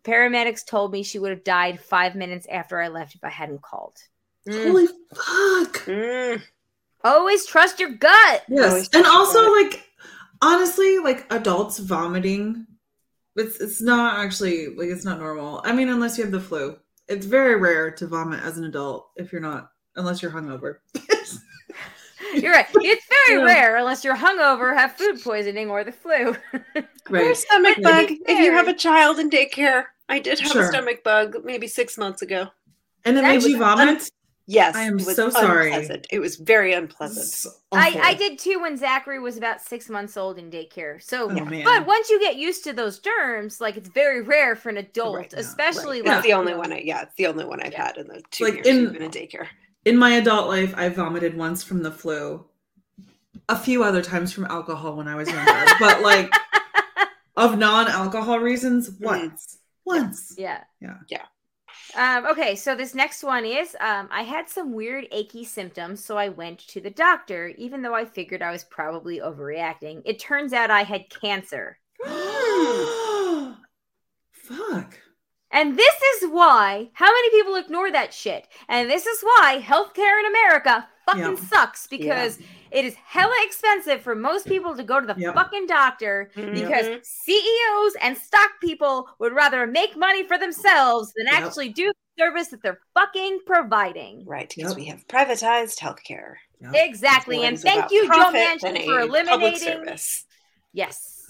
Paramedics 0.05 0.67
told 0.67 0.93
me 0.93 1.03
she 1.03 1.19
would 1.19 1.31
have 1.31 1.45
died 1.45 1.81
five 1.81 2.15
minutes 2.15 2.47
after 2.51 2.79
I 2.79 2.89
left 2.89 3.15
if 3.15 3.25
I 3.25 3.31
hadn't 3.31 3.63
called. 3.63 3.97
Mm. 4.47 4.63
Holy 4.67 4.87
fuck. 4.87 5.87
Mm. 5.87 6.43
Always 7.05 7.47
trust 7.47 7.81
your 7.81 7.91
gut. 7.91 8.43
Yes. 8.49 8.89
And 8.93 9.07
also 9.07 9.41
gut. 9.41 9.53
like 9.63 9.85
honestly, 10.41 10.99
like 10.99 11.27
adults 11.33 11.79
vomiting, 11.79 12.67
it's 13.37 13.61
it's 13.61 13.81
not 13.81 14.19
actually 14.25 14.69
like 14.77 14.89
it's 14.89 15.05
not 15.05 15.19
normal. 15.19 15.63
I 15.65 15.73
mean, 15.73 15.89
unless 15.89 16.17
you 16.19 16.25
have 16.25 16.33
the 16.33 16.41
flu. 16.41 16.77
It's 17.09 17.27
very 17.27 17.57
rare 17.57 17.91
to 17.91 18.07
vomit 18.07 18.43
as 18.45 18.59
an 18.59 18.65
adult 18.65 19.11
if 19.17 19.33
you're 19.33 19.41
not 19.41 19.71
unless 19.97 20.23
you're 20.23 20.31
hungover. 20.31 20.77
You're 22.35 22.53
right. 22.53 22.67
It's 22.77 23.05
very 23.27 23.41
Yeah. 23.41 23.45
rare 23.45 23.77
unless 23.77 24.05
you're 24.05 24.17
hungover, 24.17 24.75
have 24.75 24.93
food 24.97 25.21
poisoning, 25.23 25.69
or 25.69 25.85
the 25.85 25.93
flu. 25.93 26.35
Or 27.11 27.31
a 27.31 27.35
stomach 27.35 27.79
But 27.83 28.09
bug. 28.09 28.17
If 28.27 28.39
you 28.39 28.53
have 28.53 28.69
a 28.69 28.73
child 28.73 29.19
in 29.19 29.29
daycare, 29.29 29.87
I 30.09 30.19
did 30.19 30.39
have 30.39 30.53
Sure. 30.53 30.63
a 30.63 30.67
stomach 30.69 31.03
bug 31.05 31.39
maybe 31.45 31.67
six 31.67 31.99
months 31.99 32.23
ago. 32.23 32.47
And 33.05 33.19
it 33.19 33.23
That 33.23 33.29
made 33.29 33.35
was 33.43 33.49
you 33.49 33.59
vomit? 33.59 34.09
Yes, 34.47 34.75
I 34.75 34.83
am 34.83 34.99
it 34.99 35.07
was 35.07 35.17
so 35.17 35.31
sorry. 35.31 35.67
unpleasant. 35.73 36.07
It 36.11 36.19
was 36.19 36.37
very 36.37 36.73
unpleasant. 36.73 37.27
It's 37.27 37.47
I. 37.71 37.99
I 38.03 38.15
did 38.15 38.39
too 38.39 38.61
when 38.61 38.77
Zachary 38.77 39.19
was 39.21 39.37
about 39.37 39.61
six 39.61 39.89
months 39.89 40.17
old 40.17 40.39
in 40.39 40.51
daycare. 40.51 41.01
So, 41.01 41.31
Oh, 41.31 41.45
man. 41.45 41.65
but 41.65 41.87
once 41.87 42.11
you 42.11 42.19
get 42.19 42.37
used 42.37 42.65
to 42.65 42.73
those 42.73 42.99
germs, 42.99 43.61
like 43.61 43.77
it's 43.77 43.89
very 43.89 44.21
rare 44.21 44.57
for 44.57 44.69
an 44.69 44.79
adult, 44.79 45.17
Right, 45.17 45.33
yeah, 45.33 45.39
especially 45.41 45.99
It's 46.01 46.09
like 46.09 46.25
the 46.25 46.33
only 46.33 46.55
one. 46.55 46.73
I, 46.73 46.79
yeah, 46.85 47.03
it's 47.03 47.15
the 47.15 47.27
only 47.29 47.45
one 47.45 47.61
I've 47.63 47.73
Yeah. 47.73 47.87
had 47.87 47.97
in 47.99 48.09
the 48.09 48.21
two 48.31 48.45
Like 48.45 48.55
years 48.55 48.67
in- 48.67 48.93
been 48.93 49.03
in 49.03 49.11
daycare. 49.13 49.47
in 49.85 49.97
my 49.97 50.11
adult 50.15 50.49
life, 50.49 50.75
I 50.77 50.89
vomited 50.89 51.37
once 51.37 51.63
from 51.63 51.83
the 51.85 51.93
flu. 51.93 52.45
A 53.49 53.57
few 53.57 53.83
other 53.85 54.03
times 54.03 54.33
from 54.33 54.45
alcohol 54.47 54.97
when 54.97 55.07
I 55.09 55.15
was 55.15 55.29
younger, 55.29 55.65
but 55.81 56.03
like 56.03 56.31
of 57.37 57.59
non-alcohol 57.59 58.41
reasons, 58.41 58.91
mm-hmm. 58.91 59.05
once, 59.05 59.59
once. 59.85 60.35
Yeah. 60.37 60.65
Yeah. 60.81 60.97
Yeah. 61.09 61.25
Um, 61.97 62.27
okay, 62.27 62.57
so 62.57 62.75
this 62.75 62.95
next 62.95 63.23
one 63.23 63.45
is 63.45 63.77
um, 63.81 64.09
I 64.11 64.23
had 64.23 64.49
some 64.49 64.73
weird 64.73 65.07
achy 65.13 65.45
symptoms, 65.45 66.03
so 66.05 66.17
I 66.17 66.31
went 66.31 66.61
to 66.69 66.81
the 66.81 66.91
doctor, 66.91 67.49
even 67.59 67.83
though 67.83 67.95
I 67.95 68.05
figured 68.05 68.41
I 68.43 68.51
was 68.51 68.65
probably 68.65 69.21
overreacting. 69.21 70.03
It 70.05 70.19
turns 70.19 70.53
out 70.53 70.71
I 70.71 70.85
had 70.85 71.11
cancer. 71.11 71.79
Fuck. 74.33 74.99
And 75.51 75.79
this 75.79 75.95
is 76.15 76.31
why, 76.31 76.89
how 76.95 77.07
many 77.07 77.31
people 77.31 77.57
ignore 77.57 77.93
that 77.93 78.15
shit? 78.15 78.49
And 78.69 78.89
this 78.89 79.05
is 79.07 79.21
why 79.21 79.63
healthcare 79.63 80.19
in 80.19 80.27
America 80.27 80.89
fucking 81.07 81.23
Yeah. 81.37 81.45
sucks 81.49 81.87
because 81.87 82.39
it 82.71 82.85
is 82.85 82.95
hella 82.95 83.35
expensive 83.45 84.03
for 84.03 84.15
most 84.15 84.47
people 84.47 84.77
to 84.77 84.83
go 84.83 85.01
to 85.01 85.07
the 85.07 85.15
Yep. 85.19 85.35
fucking 85.35 85.67
doctor 85.67 86.31
because 86.35 86.87
Mhm. 86.87 87.05
CEOs 87.05 87.97
and 88.01 88.17
stock 88.17 88.51
people 88.61 89.09
would 89.19 89.33
rather 89.35 89.67
make 89.67 89.97
money 89.97 90.23
for 90.27 90.39
themselves 90.39 91.13
than 91.15 91.27
Yep. 91.27 91.35
actually 91.35 91.69
do 91.71 91.87
the 91.89 92.23
service 92.25 92.49
that 92.49 92.63
they're 92.63 92.81
fucking 92.95 93.41
providing. 93.47 94.25
Right, 94.27 94.49
because 94.55 94.73
Yep. 94.73 94.77
we 94.77 94.85
have 94.87 95.07
privatized 95.09 95.79
healthcare. 95.79 96.35
Yeah. 96.61 96.73
Exactly. 96.85 97.43
And 97.45 97.61
thank 97.61 97.91
you, 97.91 98.03
Joe 98.03 98.09
profit 98.09 98.61
Manchin, 98.61 98.85
for 98.85 99.01
eliminating. 99.01 99.97
Yes. 100.73 101.27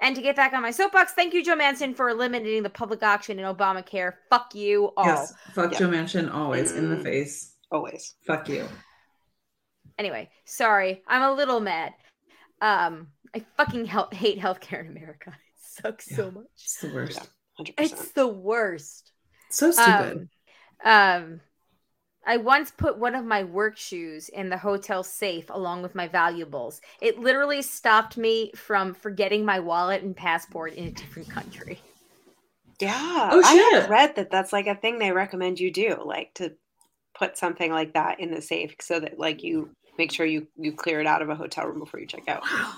And 0.00 0.14
to 0.14 0.22
get 0.22 0.36
back 0.36 0.52
on 0.52 0.62
my 0.62 0.70
soapbox, 0.70 1.12
thank 1.12 1.34
you, 1.34 1.44
Joe 1.44 1.56
Manchin, 1.56 1.96
for 1.96 2.08
eliminating 2.08 2.62
the 2.62 2.70
public 2.70 3.02
option 3.02 3.38
in 3.40 3.44
Obamacare. 3.44 4.14
Fuck 4.30 4.54
you 4.54 4.92
all. 4.96 5.06
Yes. 5.06 5.34
Fuck 5.54 5.72
Yeah. 5.72 5.78
Joe 5.80 5.88
Manchin 5.88 6.32
always 6.32 6.70
in 6.72 6.88
the 6.90 6.96
Mm. 6.96 7.02
face. 7.02 7.54
Always. 7.70 8.14
Fuck 8.26 8.48
you. 8.48 8.66
Anyway, 9.98 10.30
sorry. 10.44 11.02
I'm 11.06 11.22
a 11.22 11.32
little 11.32 11.60
mad. 11.60 11.92
Um, 12.60 13.08
I 13.34 13.44
fucking 13.56 13.86
hel- 13.86 14.10
hate 14.12 14.38
healthcare 14.38 14.80
in 14.80 14.88
America. 14.88 15.34
It 15.80 15.82
sucks 15.82 16.10
so 16.10 16.32
much. 16.32 16.46
It's 16.56 16.80
the 16.80 16.92
worst. 16.92 17.18
Yeah. 17.20 17.26
Hundred 17.56 17.74
It's 17.78 18.10
the 18.10 18.26
worst. 18.26 19.12
So 19.48 19.70
stupid. 19.70 20.28
Um, 20.84 20.92
um, 20.92 21.40
I 22.26 22.36
once 22.36 22.70
put 22.70 22.98
one 22.98 23.14
of 23.14 23.24
my 23.24 23.44
work 23.44 23.76
shoes 23.76 24.28
in 24.28 24.48
the 24.48 24.58
hotel 24.58 25.04
safe 25.04 25.50
along 25.50 25.82
with 25.82 25.94
my 25.94 26.08
valuables. 26.08 26.80
It 27.00 27.18
literally 27.20 27.62
stopped 27.62 28.16
me 28.16 28.50
from 28.56 28.92
forgetting 28.92 29.44
my 29.44 29.60
wallet 29.60 30.02
and 30.02 30.16
passport 30.16 30.74
in 30.74 30.88
a 30.88 30.90
different 30.90 31.30
country. 31.30 31.80
Yeah. 32.80 33.30
Oh, 33.32 33.42
I 33.44 33.54
shit. 33.54 33.80
have 33.80 33.90
read 33.90 34.16
that 34.16 34.30
that's 34.30 34.52
like 34.52 34.66
a 34.66 34.74
thing 34.74 34.98
they 34.98 35.12
recommend 35.12 35.58
you 35.60 35.72
do, 35.72 36.02
like 36.04 36.34
to 36.34 36.54
put 37.18 37.36
something 37.36 37.72
like 37.72 37.94
that 37.94 38.20
in 38.20 38.30
the 38.30 38.40
safe 38.40 38.76
so 38.80 39.00
that 39.00 39.18
like 39.18 39.42
you 39.42 39.70
make 39.98 40.12
sure 40.12 40.24
you 40.24 40.46
you 40.56 40.72
clear 40.72 41.00
it 41.00 41.06
out 41.06 41.22
of 41.22 41.28
a 41.28 41.34
hotel 41.34 41.66
room 41.66 41.80
before 41.80 42.00
you 42.00 42.06
check 42.06 42.28
out. 42.28 42.42
wow. 42.42 42.74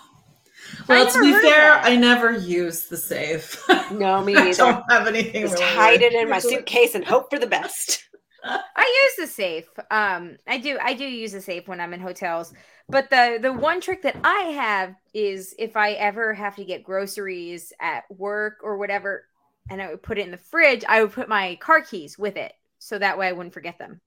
Well, 0.88 1.10
to 1.10 1.20
be 1.20 1.32
fair. 1.32 1.78
I 1.78 1.96
never 1.96 2.32
use 2.32 2.86
the 2.86 2.96
safe. 2.96 3.62
No, 3.90 4.22
me 4.22 4.36
I 4.36 4.52
don't 4.52 4.84
have 4.88 5.08
anything. 5.08 5.42
Just 5.42 5.54
really 5.54 5.74
hide 5.74 6.02
it 6.02 6.12
in 6.12 6.30
my 6.30 6.38
suitcase 6.38 6.94
and 6.94 7.04
hope 7.04 7.28
for 7.28 7.40
the 7.40 7.46
best. 7.46 8.08
I 8.44 9.02
use 9.18 9.28
the 9.28 9.34
safe. 9.34 9.68
Um, 9.90 10.36
I 10.46 10.58
do. 10.58 10.78
I 10.80 10.94
do 10.94 11.04
use 11.04 11.32
the 11.32 11.40
safe 11.40 11.66
when 11.66 11.80
I'm 11.80 11.92
in 11.92 11.98
hotels. 11.98 12.54
But 12.88 13.10
the 13.10 13.38
the 13.42 13.52
one 13.52 13.80
trick 13.80 14.02
that 14.02 14.16
I 14.22 14.42
have 14.42 14.94
is 15.12 15.56
if 15.58 15.76
I 15.76 15.92
ever 15.92 16.32
have 16.34 16.54
to 16.56 16.64
get 16.64 16.84
groceries 16.84 17.72
at 17.80 18.04
work 18.10 18.58
or 18.62 18.78
whatever, 18.78 19.26
and 19.70 19.82
I 19.82 19.90
would 19.90 20.04
put 20.04 20.18
it 20.18 20.24
in 20.24 20.30
the 20.30 20.38
fridge, 20.38 20.84
I 20.88 21.02
would 21.02 21.12
put 21.12 21.28
my 21.28 21.56
car 21.56 21.82
keys 21.82 22.16
with 22.16 22.36
it, 22.36 22.52
so 22.78 22.96
that 22.96 23.18
way 23.18 23.26
I 23.26 23.32
wouldn't 23.32 23.54
forget 23.54 23.78
them. 23.78 24.00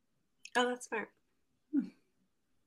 Oh, 0.56 0.68
that's 0.70 0.88
smart. 0.88 1.10
Hmm. 1.74 1.88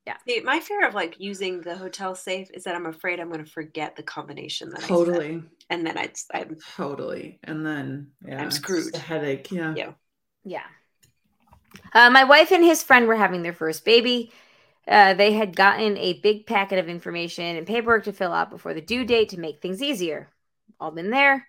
Yeah. 0.07 0.17
See, 0.27 0.41
my 0.41 0.61
fear 0.61 0.87
of 0.87 0.95
like 0.95 1.17
using 1.19 1.61
the 1.61 1.77
hotel 1.77 2.15
safe 2.15 2.49
is 2.55 2.65
that 2.65 2.75
I'm 2.75 2.87
afraid 2.87 3.19
I'm 3.19 3.31
going 3.31 3.45
to 3.45 3.51
forget 3.51 3.97
the 3.97 4.03
combination 4.03 4.71
that 4.71 4.85
I 4.85 4.87
Totally. 4.87 5.43
and 5.69 5.87
then 5.87 5.99
I 5.99 6.07
just, 6.07 6.31
I'm 6.33 6.57
Totally. 6.77 7.41
And 7.43 7.67
then 7.67 8.09
yeah, 8.25 8.41
I'm 8.41 8.51
screwed. 8.51 8.93
just 8.93 8.97
A 8.97 9.01
headache. 9.01 9.51
Yeah. 9.51 9.75
Yeah. 9.77 9.93
Yeah. 10.45 10.67
Uh, 11.93 12.11
my 12.11 12.25
wife 12.25 12.53
and 12.53 12.65
his 12.65 12.83
friend 12.83 13.07
were 13.07 13.17
having 13.17 13.43
their 13.43 13.53
first 13.53 13.85
baby. 13.85 14.33
Uh, 14.87 15.15
they 15.15 15.33
had 15.33 15.57
gotten 15.57 15.97
a 15.99 16.21
big 16.21 16.47
packet 16.47 16.79
of 16.79 16.89
information 16.89 17.57
and 17.57 17.67
paperwork 17.67 18.05
to 18.05 18.13
fill 18.13 18.33
out 18.33 18.51
before 18.51 18.73
the 18.73 18.81
due 18.81 19.05
date 19.05 19.31
to 19.31 19.41
make 19.41 19.61
things 19.61 19.83
easier. 19.83 20.29
all 20.79 20.93
been 20.93 21.11
there. 21.11 21.47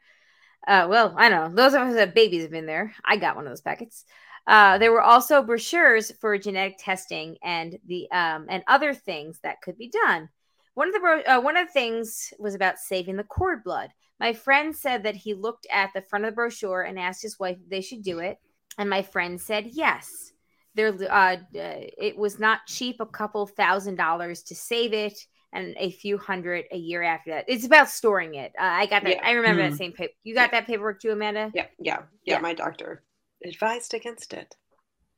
Uh, 0.67 0.87
well, 0.89 1.13
I 1.15 1.29
know 1.29 1.49
those 1.53 1.73
of 1.75 1.81
us 1.81 1.93
that 1.93 1.99
have 1.99 2.15
babies 2.15 2.41
have 2.41 2.51
been 2.51 2.65
there. 2.65 2.93
I 3.05 3.17
got 3.17 3.35
one 3.35 3.45
of 3.45 3.51
those 3.51 3.61
packets. 3.61 4.03
Uh, 4.47 4.77
there 4.77 4.93
were 4.93 5.01
also 5.01 5.43
brochures 5.43 6.11
for 6.21 6.37
genetic 6.37 6.77
testing 6.79 7.35
and 7.43 7.77
the 7.85 8.09
um, 8.11 8.45
and 8.49 8.63
other 8.67 8.93
things 8.93 9.39
that 9.43 9.61
could 9.61 9.77
be 9.77 9.89
done. 9.89 10.29
One 10.73 10.87
of 10.87 10.93
the 10.93 10.99
bro- 11.01 11.21
uh, 11.27 11.41
one 11.41 11.57
of 11.57 11.67
the 11.67 11.73
things 11.73 12.33
was 12.39 12.55
about 12.55 12.77
saving 12.79 13.17
the 13.17 13.23
cord 13.23 13.63
blood. 13.63 13.89
My 14.19 14.33
friend 14.33 14.75
said 14.75 15.03
that 15.03 15.15
he 15.15 15.33
looked 15.33 15.67
at 15.71 15.91
the 15.93 16.01
front 16.01 16.25
of 16.25 16.31
the 16.31 16.35
brochure 16.35 16.83
and 16.83 16.97
asked 16.97 17.21
his 17.21 17.37
wife 17.39 17.57
if 17.61 17.69
they 17.69 17.81
should 17.81 18.03
do 18.03 18.19
it, 18.19 18.37
and 18.77 18.89
my 18.89 19.01
friend 19.01 19.39
said 19.39 19.67
yes. 19.73 20.31
There, 20.75 20.95
uh, 21.09 21.37
it 21.53 22.15
was 22.15 22.39
not 22.39 22.67
cheap, 22.67 22.97
a 22.99 23.05
couple 23.05 23.47
thousand 23.47 23.95
dollars 23.95 24.43
to 24.43 24.55
save 24.55 24.93
it, 24.93 25.17
and 25.51 25.75
a 25.77 25.89
few 25.89 26.17
hundred 26.19 26.65
a 26.71 26.77
year 26.77 27.01
after 27.01 27.31
that. 27.31 27.45
It's 27.47 27.65
about 27.65 27.89
storing 27.89 28.35
it. 28.35 28.53
Uh, 28.57 28.63
I 28.63 28.85
got 28.85 29.03
that. 29.03 29.15
Yeah. 29.15 29.25
I 29.27 29.31
remember 29.31 29.63
Mm. 29.63 29.71
that 29.71 29.77
same 29.77 29.91
paper. 29.91 30.13
You 30.23 30.35
got 30.35 30.53
Yeah. 30.53 30.59
that 30.59 30.67
paperwork 30.67 31.01
too, 31.01 31.11
Amanda? 31.11 31.51
Yeah, 31.55 31.65
yeah, 31.79 32.03
yeah, 32.23 32.35
Yeah. 32.35 32.39
My 32.39 32.53
doctor 32.53 33.03
advised 33.45 33.93
against 33.93 34.33
it. 34.33 34.55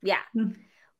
Yeah. 0.02 0.20
Hmm. 0.32 0.50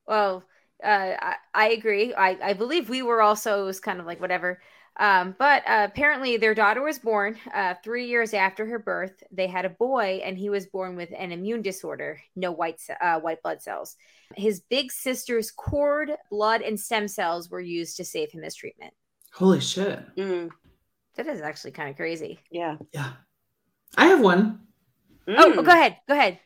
Well, 0.07 0.43
uh, 0.83 0.87
I, 0.87 1.35
I 1.53 1.69
agree. 1.69 2.13
I, 2.13 2.37
I 2.41 2.53
believe 2.53 2.89
we 2.89 3.01
were 3.01 3.21
also 3.21 3.63
it 3.63 3.65
was 3.65 3.79
kind 3.79 3.99
of 3.99 4.05
like 4.05 4.19
whatever. 4.21 4.61
Um, 4.99 5.35
but 5.39 5.63
uh, 5.67 5.87
apparently 5.89 6.35
their 6.37 6.53
daughter 6.53 6.81
was 6.83 6.99
born 6.99 7.37
uh, 7.53 7.75
three 7.83 8.07
years 8.07 8.33
after 8.33 8.65
her 8.65 8.77
birth. 8.79 9.23
They 9.31 9.47
had 9.47 9.63
a 9.63 9.69
boy, 9.69 10.21
and 10.25 10.37
he 10.37 10.49
was 10.49 10.65
born 10.65 10.97
with 10.97 11.09
an 11.17 11.31
immune 11.31 11.61
disorder, 11.61 12.19
no 12.35 12.51
white 12.51 12.79
ce- 12.81 12.89
uh, 12.99 13.19
white 13.21 13.41
blood 13.41 13.61
cells. 13.61 13.95
His 14.35 14.59
big 14.59 14.91
sister's 14.91 15.49
cord, 15.49 16.11
blood, 16.29 16.61
and 16.61 16.77
stem 16.77 17.07
cells 17.07 17.49
were 17.49 17.61
used 17.61 17.95
to 17.97 18.03
save 18.05 18.31
him 18.31 18.43
as 18.43 18.53
treatment. 18.53 18.93
Holy 19.33 19.61
shit. 19.61 19.99
Mm, 20.17 20.49
That 21.15 21.27
is 21.27 21.39
actually 21.41 21.71
kind 21.71 21.89
of 21.89 21.95
crazy. 21.95 22.39
yeah. 22.51 22.75
Yeah. 22.93 23.13
I 23.97 24.07
have 24.07 24.19
one. 24.19 24.59
Oh, 25.27 25.53
Mm. 25.53 25.63
go 25.65 25.71
ahead. 25.71 25.97
Go 26.07 26.15
ahead. 26.15 26.39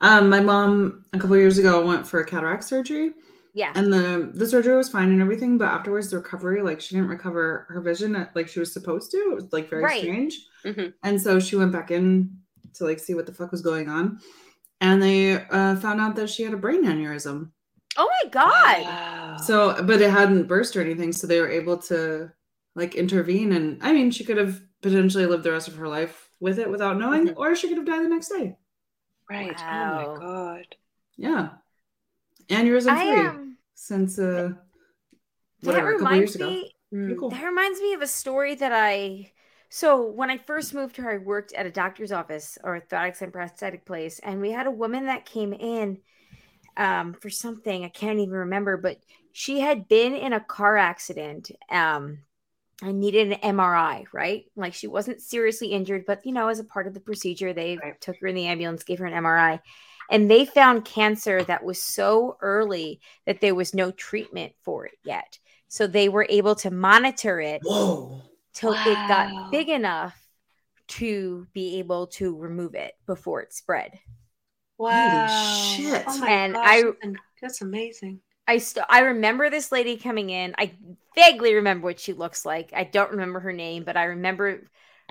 Um, 0.00 0.28
my 0.28 0.40
mom 0.40 1.04
a 1.12 1.18
couple 1.18 1.36
years 1.36 1.58
ago 1.58 1.84
went 1.86 2.06
for 2.06 2.20
a 2.20 2.26
cataract 2.26 2.64
surgery, 2.64 3.12
Yeah. 3.54 3.72
and 3.74 3.92
the 3.92 4.30
the 4.34 4.46
surgery 4.46 4.76
was 4.76 4.88
fine 4.88 5.10
and 5.10 5.20
everything, 5.20 5.56
but 5.58 5.68
afterwards 5.68 6.10
the 6.10 6.18
recovery, 6.18 6.62
like 6.62 6.80
she 6.80 6.94
didn't 6.94 7.10
recover 7.10 7.66
her 7.70 7.80
vision 7.80 8.14
at- 8.16 8.34
like 8.36 8.48
she 8.48 8.60
was 8.60 8.72
supposed 8.72 9.10
to. 9.12 9.16
It 9.18 9.34
was 9.34 9.52
like 9.52 9.70
very 9.70 9.82
Right. 9.84 10.00
strange. 10.02 10.38
Mhm. 10.64 10.92
And 11.02 11.20
so 11.20 11.38
she 11.40 11.56
went 11.56 11.72
back 11.72 11.90
in 11.90 12.38
to 12.74 12.84
like 12.84 12.98
see 12.98 13.14
what 13.14 13.26
the 13.26 13.32
fuck 13.32 13.52
was 13.52 13.62
going 13.62 13.88
on, 13.88 14.18
and 14.80 15.00
they 15.02 15.34
uh, 15.46 15.76
found 15.76 16.00
out 16.00 16.16
that 16.16 16.28
she 16.30 16.42
had 16.42 16.52
a 16.54 16.58
brain 16.58 16.84
aneurysm. 16.84 17.50
Oh 17.96 18.10
my 18.24 18.30
God. 18.30 18.82
Wow. 18.82 19.36
So, 19.36 19.82
but 19.84 20.02
it 20.02 20.10
hadn't 20.10 20.48
burst 20.48 20.76
or 20.76 20.80
anything, 20.82 21.12
so 21.12 21.26
they 21.28 21.40
were 21.40 21.48
able 21.50 21.76
to 21.82 22.30
like 22.74 22.96
intervene. 22.96 23.52
And 23.52 23.78
I 23.82 23.92
mean, 23.92 24.10
she 24.10 24.24
could 24.24 24.36
have 24.36 24.60
potentially 24.82 25.26
lived 25.26 25.44
the 25.44 25.52
rest 25.52 25.68
of 25.68 25.76
her 25.76 25.86
life 25.88 26.28
with 26.40 26.58
it 26.58 26.68
without 26.68 26.98
knowing, 26.98 27.28
Mhm. 27.28 27.34
or 27.36 27.54
she 27.54 27.68
could 27.68 27.76
have 27.78 27.86
died 27.86 28.04
the 28.04 28.08
next 28.08 28.28
day. 28.30 28.58
Right. 29.28 29.56
Oh 29.58 29.74
my 29.74 30.18
god. 30.18 30.66
Yeah, 31.16 31.48
aneurysm 32.48 32.90
I 32.90 33.14
free 33.14 33.26
um, 33.26 33.56
since 33.74 34.18
uh, 34.18 34.52
that 34.52 34.56
whatever 35.62 35.94
a 35.94 35.98
couple 35.98 36.16
years 36.16 36.34
reminds 36.34 36.36
ago. 36.36 36.50
me. 36.50 36.74
Mm. 36.92 37.18
cool. 37.18 37.30
That 37.30 37.44
reminds 37.44 37.80
me 37.80 37.94
of 37.94 38.02
a 38.02 38.06
story 38.06 38.54
that 38.56 38.72
I. 38.72 39.32
So 39.70 40.08
when 40.08 40.30
I 40.30 40.38
first 40.38 40.72
moved 40.72 40.96
here, 40.96 41.10
I 41.10 41.18
worked 41.18 41.52
at 41.52 41.66
a 41.66 41.70
doctor's 41.70 42.12
office, 42.12 42.58
or 42.62 42.80
orthotics 42.80 43.22
and 43.22 43.32
prosthetic 43.32 43.84
place, 43.84 44.20
and 44.20 44.40
we 44.40 44.52
had 44.52 44.66
a 44.66 44.70
woman 44.70 45.06
that 45.06 45.24
came 45.24 45.52
in 45.52 45.98
um, 46.76 47.14
for 47.14 47.30
something 47.30 47.84
I 47.84 47.88
can't 47.88 48.18
even 48.18 48.34
remember, 48.34 48.76
but 48.76 48.98
she 49.32 49.60
had 49.60 49.88
been 49.88 50.14
in 50.14 50.32
a 50.32 50.40
car 50.40 50.76
accident 50.76 51.50
um, 51.70 52.18
and 52.82 53.00
needed 53.00 53.32
an 53.32 53.38
MRI. 53.56 54.04
Right, 54.12 54.44
like 54.56 54.74
she 54.74 54.86
wasn't 54.86 55.20
seriously 55.22 55.68
injured, 55.68 56.04
but 56.06 56.24
you 56.26 56.32
know, 56.32 56.48
as 56.48 56.58
a 56.58 56.64
part 56.64 56.86
of 56.86 56.94
the 56.94 57.00
procedure, 57.00 57.52
they 57.52 57.76
Right. 57.76 58.00
took 58.00 58.16
her 58.20 58.26
in 58.26 58.34
the 58.34 58.46
ambulance, 58.46 58.82
gave 58.82 58.98
her 58.98 59.06
an 59.06 59.14
MRI. 59.14 59.60
And 60.10 60.30
they 60.30 60.44
found 60.44 60.84
cancer 60.84 61.42
that 61.44 61.64
was 61.64 61.82
so 61.82 62.36
early 62.42 63.00
that 63.26 63.40
there 63.40 63.54
was 63.54 63.72
no 63.74 63.90
treatment 63.90 64.52
for 64.62 64.84
it 64.86 64.98
yet. 65.02 65.38
So 65.68 65.86
they 65.86 66.08
were 66.10 66.26
able 66.28 66.54
to 66.56 66.70
monitor 66.70 67.40
it 67.40 67.62
Whoa! 67.64 68.20
till 68.52 68.74
it 68.74 68.94
got 69.08 69.50
big 69.50 69.68
enough 69.70 70.14
to 70.86 71.46
be 71.54 71.78
able 71.78 72.08
to 72.08 72.36
remove 72.36 72.74
it 72.74 72.92
before 73.06 73.40
it 73.40 73.52
spread. 73.54 73.98
Wow. 74.76 75.26
shit. 75.76 76.04
Oh 76.06 76.18
my 76.18 76.28
And 76.30 76.52
gosh, 76.54 76.66
I- 76.66 76.82
that's- 76.82 77.14
that's 77.40 77.62
amazing. 77.62 78.20
I 78.46 78.58
st- 78.58 78.86
I 78.88 79.00
remember 79.00 79.48
this 79.50 79.72
lady 79.72 79.96
coming 79.96 80.30
in. 80.30 80.54
I 80.58 80.72
vaguely 81.14 81.54
remember 81.54 81.84
what 81.86 82.00
she 82.00 82.12
looks 82.12 82.44
like. 82.44 82.70
I 82.74 82.84
don't 82.84 83.10
remember 83.12 83.40
her 83.40 83.52
name, 83.52 83.84
but 83.84 83.96
I 83.96 84.04
remember 84.04 84.64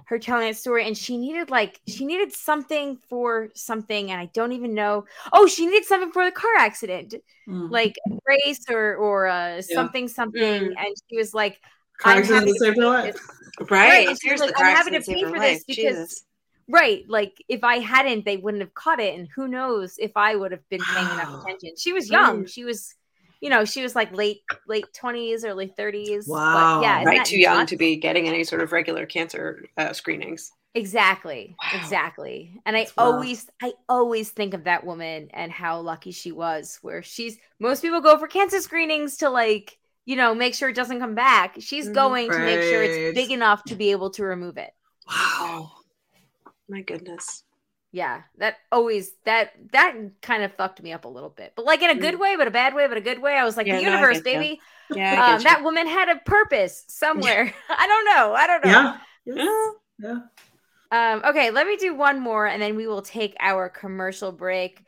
her 0.05 0.19
telling 0.19 0.47
that 0.47 0.57
story. 0.57 0.85
And 0.87 0.97
she 0.97 1.17
needed 1.17 1.49
like 1.49 1.79
she 1.87 2.05
needed 2.05 2.31
something 2.33 2.97
for 3.09 3.49
something, 3.55 4.11
and 4.11 4.19
I 4.21 4.25
don't 4.33 4.51
even 4.53 4.73
know. 4.73 5.05
Oh, 5.31 5.47
she 5.47 5.65
needed 5.65 5.85
something 5.85 6.11
for 6.11 6.25
the 6.25 6.31
car 6.31 6.55
accident, 6.57 7.15
Mm. 7.47 7.69
like 7.71 7.95
a 8.09 8.15
brace 8.25 8.65
or 8.69 8.95
or 8.95 9.27
uh, 9.27 9.61
something 9.61 10.07
something. 10.07 10.41
Mm. 10.41 10.73
And 10.77 10.95
she 11.09 11.17
was 11.17 11.33
like, 11.33 11.59
car 11.99 12.13
I'm 12.13 12.17
accident 12.19 12.41
happy 12.47 12.51
that 12.53 12.59
saved 12.59 12.77
her 12.77 12.81
pay 12.83 12.87
life. 12.87 13.13
this. 13.13 13.69
Right. 13.71 14.07
and 14.07 14.09
she's 14.11 14.19
Seriously, 14.21 14.47
like, 14.47 14.55
car 14.55 14.65
I'm 14.67 14.75
happy 14.75 14.91
to 14.91 15.01
pay 15.01 15.23
for 15.23 15.29
life. 15.37 15.39
this 15.57 15.63
because 15.65 15.95
Jesus. 15.97 16.25
Right. 16.69 17.03
Like 17.09 17.43
if 17.49 17.63
I 17.63 17.79
hadn't, 17.79 18.23
they 18.25 18.37
wouldn't 18.37 18.61
have 18.61 18.73
caught 18.73 18.99
it. 19.01 19.17
And 19.19 19.27
who 19.35 19.47
knows 19.49 19.95
if 19.99 20.11
I 20.15 20.35
would 20.35 20.51
have 20.53 20.67
been 20.69 20.79
paying 20.81 21.05
enough 21.09 21.43
attention. 21.43 21.71
She 21.77 21.91
was 21.91 22.09
young. 22.09 22.43
Mm. 22.45 22.49
She 22.49 22.63
was, 22.63 22.95
you 23.43 23.49
know, 23.49 23.65
she 23.65 23.83
was 23.83 23.95
like 23.95 24.11
late, 24.13 24.41
late 24.67 24.93
20s, 24.93 25.43
early 25.45 25.67
30s. 25.67 26.27
Wow. 26.27 26.79
But 26.81 26.83
yeah. 26.83 27.03
right. 27.03 27.17
that 27.17 27.25
Too 27.25 27.39
young 27.39 27.57
nuts? 27.59 27.71
to 27.71 27.77
be 27.77 27.97
getting 27.97 28.27
any 28.27 28.43
sort 28.43 28.61
of 28.61 28.71
regular 28.71 29.05
cancer 29.05 29.65
uh, 29.77 29.93
screenings. 29.93 30.51
Exactly. 30.75 31.55
Wow. 31.61 31.79
Exactly. 31.79 32.59
And 32.65 32.75
I 32.75 32.87
wild. 32.97 33.15
always, 33.15 33.49
I 33.61 33.73
always 33.87 34.31
think 34.31 34.53
of 34.53 34.63
that 34.63 34.85
woman 34.85 35.29
and 35.33 35.51
how 35.51 35.81
lucky 35.81 36.11
she 36.11 36.31
was, 36.31 36.79
where 36.81 37.03
she's, 37.03 37.37
most 37.59 37.81
people 37.81 38.01
go 38.01 38.17
for 38.17 38.27
cancer 38.27 38.61
screenings 38.61 39.17
to 39.17 39.29
like, 39.29 39.77
you 40.05 40.15
know, 40.15 40.33
make 40.33 40.55
sure 40.55 40.69
it 40.69 40.75
doesn't 40.75 40.99
come 40.99 41.15
back. 41.15 41.55
She's 41.59 41.89
Mhm. 41.89 41.93
going 41.93 42.31
to 42.31 42.39
make 42.39 42.61
sure 42.61 42.83
it's 42.83 43.15
big 43.15 43.31
enough 43.31 43.63
to 43.65 43.75
be 43.75 43.91
able 43.91 44.09
to 44.11 44.23
remove 44.23 44.57
it. 44.57 44.71
Wow. 45.07 45.71
My 46.67 46.81
goodness. 46.81 47.42
Yeah 47.93 48.23
that 48.39 48.57
always 48.71 49.13
that 49.23 49.51
that 49.71 49.95
kind 50.21 50.43
of 50.43 50.51
fucked 50.55 50.81
me 50.81 50.91
up 50.91 51.05
a 51.05 51.07
little 51.07 51.29
bit 51.29 51.53
but 51.55 51.63
like 51.63 51.81
in 51.81 51.89
a 51.91 51.95
good 51.95 52.19
way 52.19 52.35
but 52.35 52.47
a 52.47 52.51
bad 52.51 52.73
way 52.73 52.87
but 52.87 52.97
a 52.97 53.01
good 53.01 53.21
way 53.21 53.35
i 53.37 53.45
was 53.45 53.55
like 53.55 53.67
Yeah, 53.67 53.77
the 53.77 53.83
universe 53.83 54.19
get 54.19 54.33
ya. 54.33 54.39
baby 54.39 54.59
Yeah. 54.93 55.35
Um, 55.35 55.43
that 55.43 55.63
woman 55.63 55.87
had 55.87 56.09
a 56.09 56.15
purpose 56.17 56.83
somewhere 56.87 57.53
i 57.69 57.87
don't 57.87 58.05
know 58.05 58.33
i 58.33 58.47
don't 58.47 58.65
know 58.65 58.97
Yeah. 59.25 59.71
Yeah. 59.99 60.19
Yeah. 60.91 61.13
um 61.13 61.21
okay 61.23 61.51
let 61.51 61.67
me 61.67 61.77
do 61.77 61.93
one 61.95 62.19
more 62.19 62.45
and 62.47 62.61
then 62.61 62.75
we 62.75 62.87
will 62.87 63.03
take 63.03 63.35
our 63.39 63.69
commercial 63.69 64.31
break 64.31 64.83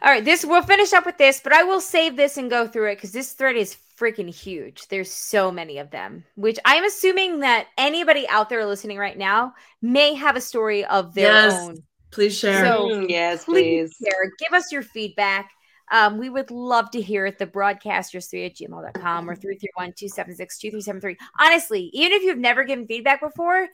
all 0.00 0.10
right 0.10 0.24
this 0.24 0.44
we'll 0.44 0.62
finish 0.62 0.92
up 0.92 1.04
with 1.04 1.18
this 1.18 1.40
but 1.42 1.52
i 1.52 1.64
will 1.64 1.80
save 1.80 2.16
this 2.16 2.36
and 2.36 2.50
go 2.50 2.66
through 2.68 2.90
it 2.92 2.94
because 2.96 3.12
this 3.12 3.32
thread 3.32 3.56
is 3.56 3.76
freaking 3.98 4.32
huge 4.32 4.88
there's 4.88 5.12
so 5.12 5.52
many 5.52 5.78
of 5.78 5.90
them 5.90 6.24
which 6.36 6.58
i'm 6.64 6.84
assuming 6.84 7.40
that 7.40 7.66
anybody 7.76 8.26
out 8.28 8.48
there 8.48 8.64
listening 8.64 8.96
right 8.98 9.18
now 9.18 9.54
may 9.80 10.14
have 10.14 10.34
a 10.36 10.40
story 10.40 10.84
of 10.84 11.14
their 11.14 11.28
Yes. 11.28 11.52
own 11.52 11.82
Please 12.12 12.36
share. 12.38 12.64
So- 12.64 12.88
Mm, 12.88 13.08
yes, 13.08 13.44
please 13.44 13.96
please. 13.98 14.08
share. 14.08 14.30
Give 14.38 14.52
us 14.52 14.70
your 14.70 14.82
feedback. 14.82 15.50
Um, 15.90 16.18
we 16.18 16.30
would 16.30 16.50
love 16.50 16.90
to 16.92 17.00
hear 17.02 17.26
it. 17.26 17.38
The 17.38 17.46
broadcasters3 17.46 18.46
at 18.46 18.56
gmail.com 18.56 19.28
or 19.28 19.34
331 19.34 19.92
276 19.98 20.58
2373. 20.58 21.16
Honestly, 21.38 21.90
even 21.92 22.12
if 22.12 22.22
you've 22.22 22.38
never 22.38 22.64
given 22.64 22.86
feedback 22.86 23.20
before, 23.20 23.66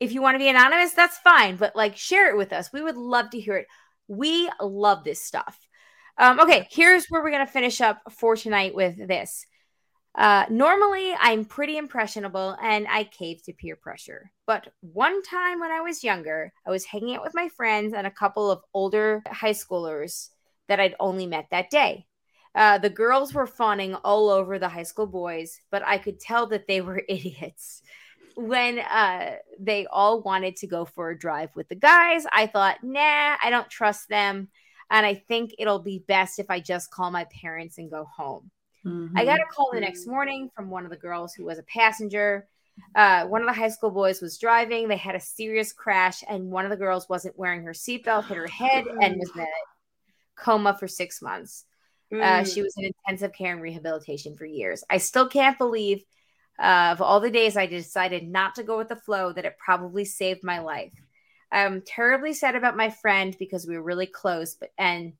if 0.00 0.12
you 0.12 0.20
want 0.22 0.34
to 0.34 0.38
be 0.38 0.48
anonymous, 0.48 0.92
that's 0.92 1.18
fine. 1.18 1.56
But 1.56 1.74
like, 1.74 1.96
share 1.96 2.30
it 2.30 2.36
with 2.36 2.52
us. 2.52 2.72
We 2.72 2.82
would 2.82 2.96
love 2.96 3.30
to 3.30 3.40
hear 3.40 3.56
it. 3.56 3.66
We 4.06 4.50
love 4.60 5.02
this 5.02 5.22
stuff. 5.22 5.58
Um, 6.18 6.38
okay, 6.40 6.68
here's 6.70 7.06
where 7.06 7.22
we're 7.22 7.30
going 7.32 7.46
to 7.46 7.52
finish 7.52 7.80
up 7.80 8.00
for 8.12 8.36
tonight 8.36 8.74
with 8.74 8.96
this. 8.96 9.46
Uh, 10.16 10.44
normally, 10.48 11.12
I'm 11.18 11.44
pretty 11.44 11.76
impressionable 11.76 12.56
and 12.62 12.86
I 12.88 13.04
cave 13.04 13.42
to 13.44 13.52
peer 13.52 13.74
pressure. 13.74 14.30
But 14.46 14.68
one 14.80 15.22
time 15.22 15.58
when 15.58 15.72
I 15.72 15.80
was 15.80 16.04
younger, 16.04 16.52
I 16.66 16.70
was 16.70 16.84
hanging 16.84 17.16
out 17.16 17.24
with 17.24 17.34
my 17.34 17.48
friends 17.48 17.94
and 17.94 18.06
a 18.06 18.12
couple 18.12 18.50
of 18.50 18.62
older 18.72 19.22
high 19.26 19.52
schoolers 19.52 20.28
that 20.68 20.78
I'd 20.78 20.94
only 21.00 21.26
met 21.26 21.46
that 21.50 21.70
day. 21.70 22.06
Uh, 22.54 22.78
the 22.78 22.90
girls 22.90 23.34
were 23.34 23.48
fawning 23.48 23.94
all 23.96 24.30
over 24.30 24.58
the 24.58 24.68
high 24.68 24.84
school 24.84 25.08
boys, 25.08 25.60
but 25.72 25.82
I 25.84 25.98
could 25.98 26.20
tell 26.20 26.46
that 26.48 26.68
they 26.68 26.80
were 26.80 27.02
idiots. 27.08 27.82
When 28.36 28.78
uh, 28.78 29.36
they 29.58 29.86
all 29.86 30.22
wanted 30.22 30.56
to 30.56 30.66
go 30.66 30.84
for 30.84 31.10
a 31.10 31.18
drive 31.18 31.50
with 31.56 31.68
the 31.68 31.76
guys, 31.76 32.24
I 32.32 32.46
thought, 32.46 32.78
nah, 32.82 33.36
I 33.42 33.48
don't 33.50 33.70
trust 33.70 34.08
them. 34.08 34.48
And 34.90 35.04
I 35.06 35.14
think 35.14 35.54
it'll 35.58 35.80
be 35.80 36.04
best 36.06 36.38
if 36.38 36.50
I 36.50 36.60
just 36.60 36.90
call 36.90 37.10
my 37.10 37.26
parents 37.42 37.78
and 37.78 37.90
go 37.90 38.04
home. 38.04 38.50
I 39.16 39.24
got 39.24 39.38
a 39.40 39.44
call 39.54 39.70
the 39.72 39.80
next 39.80 40.06
morning 40.06 40.50
from 40.54 40.70
one 40.70 40.84
of 40.84 40.90
the 40.90 40.96
girls 40.96 41.34
who 41.34 41.44
was 41.44 41.58
a 41.58 41.62
passenger. 41.64 42.46
Uh, 42.94 43.26
one 43.26 43.40
of 43.40 43.46
the 43.46 43.52
high 43.52 43.68
school 43.68 43.90
boys 43.90 44.20
was 44.20 44.38
driving. 44.38 44.88
They 44.88 44.96
had 44.96 45.14
a 45.14 45.20
serious 45.20 45.72
crash, 45.72 46.22
and 46.28 46.50
one 46.50 46.64
of 46.64 46.70
the 46.70 46.76
girls 46.76 47.08
wasn't 47.08 47.38
wearing 47.38 47.62
her 47.64 47.72
seatbelt, 47.72 48.26
hit 48.26 48.36
her 48.36 48.46
head, 48.48 48.84
and 49.00 49.16
was 49.16 49.30
in 49.34 49.40
a 49.42 49.46
coma 50.36 50.76
for 50.78 50.88
six 50.88 51.22
months. 51.22 51.64
Uh, 52.20 52.42
Mm. 52.42 52.52
she 52.52 52.62
was 52.62 52.74
in 52.76 52.84
intensive 52.84 53.32
care 53.32 53.52
and 53.52 53.62
rehabilitation 53.62 54.36
for 54.36 54.44
years. 54.46 54.84
I 54.90 54.98
still 54.98 55.28
can't 55.28 55.58
believe 55.58 56.04
Uh, 56.56 56.90
of 56.92 57.02
all 57.02 57.18
the 57.18 57.32
days 57.32 57.56
I 57.56 57.66
decided 57.66 58.28
not 58.28 58.54
to 58.54 58.62
go 58.62 58.78
with 58.78 58.88
the 58.88 58.94
flow, 58.96 59.32
that 59.32 59.44
it 59.44 59.58
probably 59.58 60.04
saved 60.04 60.44
my 60.44 60.60
life. 60.60 60.92
I'm 61.50 61.82
terribly 61.82 62.32
sad 62.32 62.54
about 62.54 62.76
my 62.76 62.90
friend 62.90 63.34
because 63.40 63.66
we 63.66 63.76
were 63.76 63.82
really 63.82 64.06
close, 64.06 64.54
but 64.54 64.70
and 64.78 65.14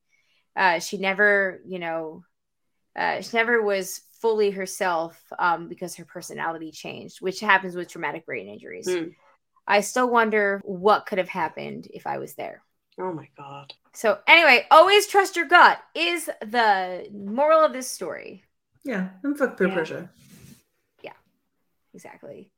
uh, 0.55 0.79
she 0.79 0.97
never, 0.97 1.61
you 1.65 1.79
know, 1.79 2.23
uh, 2.95 3.21
she 3.21 3.35
never 3.35 3.61
was 3.61 4.01
fully 4.19 4.51
herself 4.51 5.21
um, 5.37 5.67
because 5.67 5.95
her 5.95 6.05
personality 6.05 6.71
changed, 6.71 7.21
which 7.21 7.39
happens 7.39 7.75
with 7.75 7.89
traumatic 7.89 8.25
brain 8.25 8.47
injuries. 8.47 8.87
Mm. 8.87 9.13
I 9.67 9.81
still 9.81 10.09
wonder 10.09 10.61
what 10.63 11.05
could 11.05 11.17
have 11.17 11.29
happened 11.29 11.87
if 11.93 12.07
I 12.07 12.17
was 12.17 12.35
there. 12.35 12.63
Oh 12.99 13.11
my 13.11 13.27
god. 13.37 13.73
So, 13.93 14.19
anyway, 14.27 14.65
always 14.71 15.07
trust 15.07 15.35
your 15.35 15.47
gut 15.47 15.79
is 15.93 16.25
the 16.41 17.07
moral 17.13 17.63
of 17.63 17.73
this 17.73 17.89
story. 17.89 18.43
Yeah, 18.83 19.09
and 19.23 19.37
fuck 19.37 19.57
peer 19.57 19.67
Yeah. 19.67 19.73
pressure. 19.73 20.09
Exactly. 21.95 22.51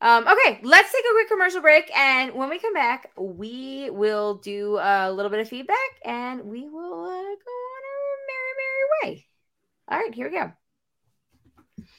Um, 0.00 0.26
okay, 0.26 0.60
let's 0.62 0.90
take 0.90 1.04
a 1.04 1.12
quick 1.12 1.28
commercial 1.28 1.60
break. 1.60 1.94
And 1.96 2.34
when 2.34 2.48
we 2.48 2.58
come 2.58 2.74
back, 2.74 3.10
we 3.16 3.90
will 3.90 4.36
do 4.36 4.78
a 4.80 5.12
little 5.12 5.30
bit 5.30 5.40
of 5.40 5.48
feedback 5.48 5.76
and 6.04 6.44
we 6.44 6.66
will 6.68 7.04
uh, 7.04 7.12
go 7.12 7.52
on 7.62 7.82
our 7.92 8.16
merry, 8.26 8.52
merry 8.58 9.12
way. 9.12 9.26
All 9.88 9.98
right, 9.98 10.14
here 10.14 10.30
we 10.30 10.36
go. 10.38 10.52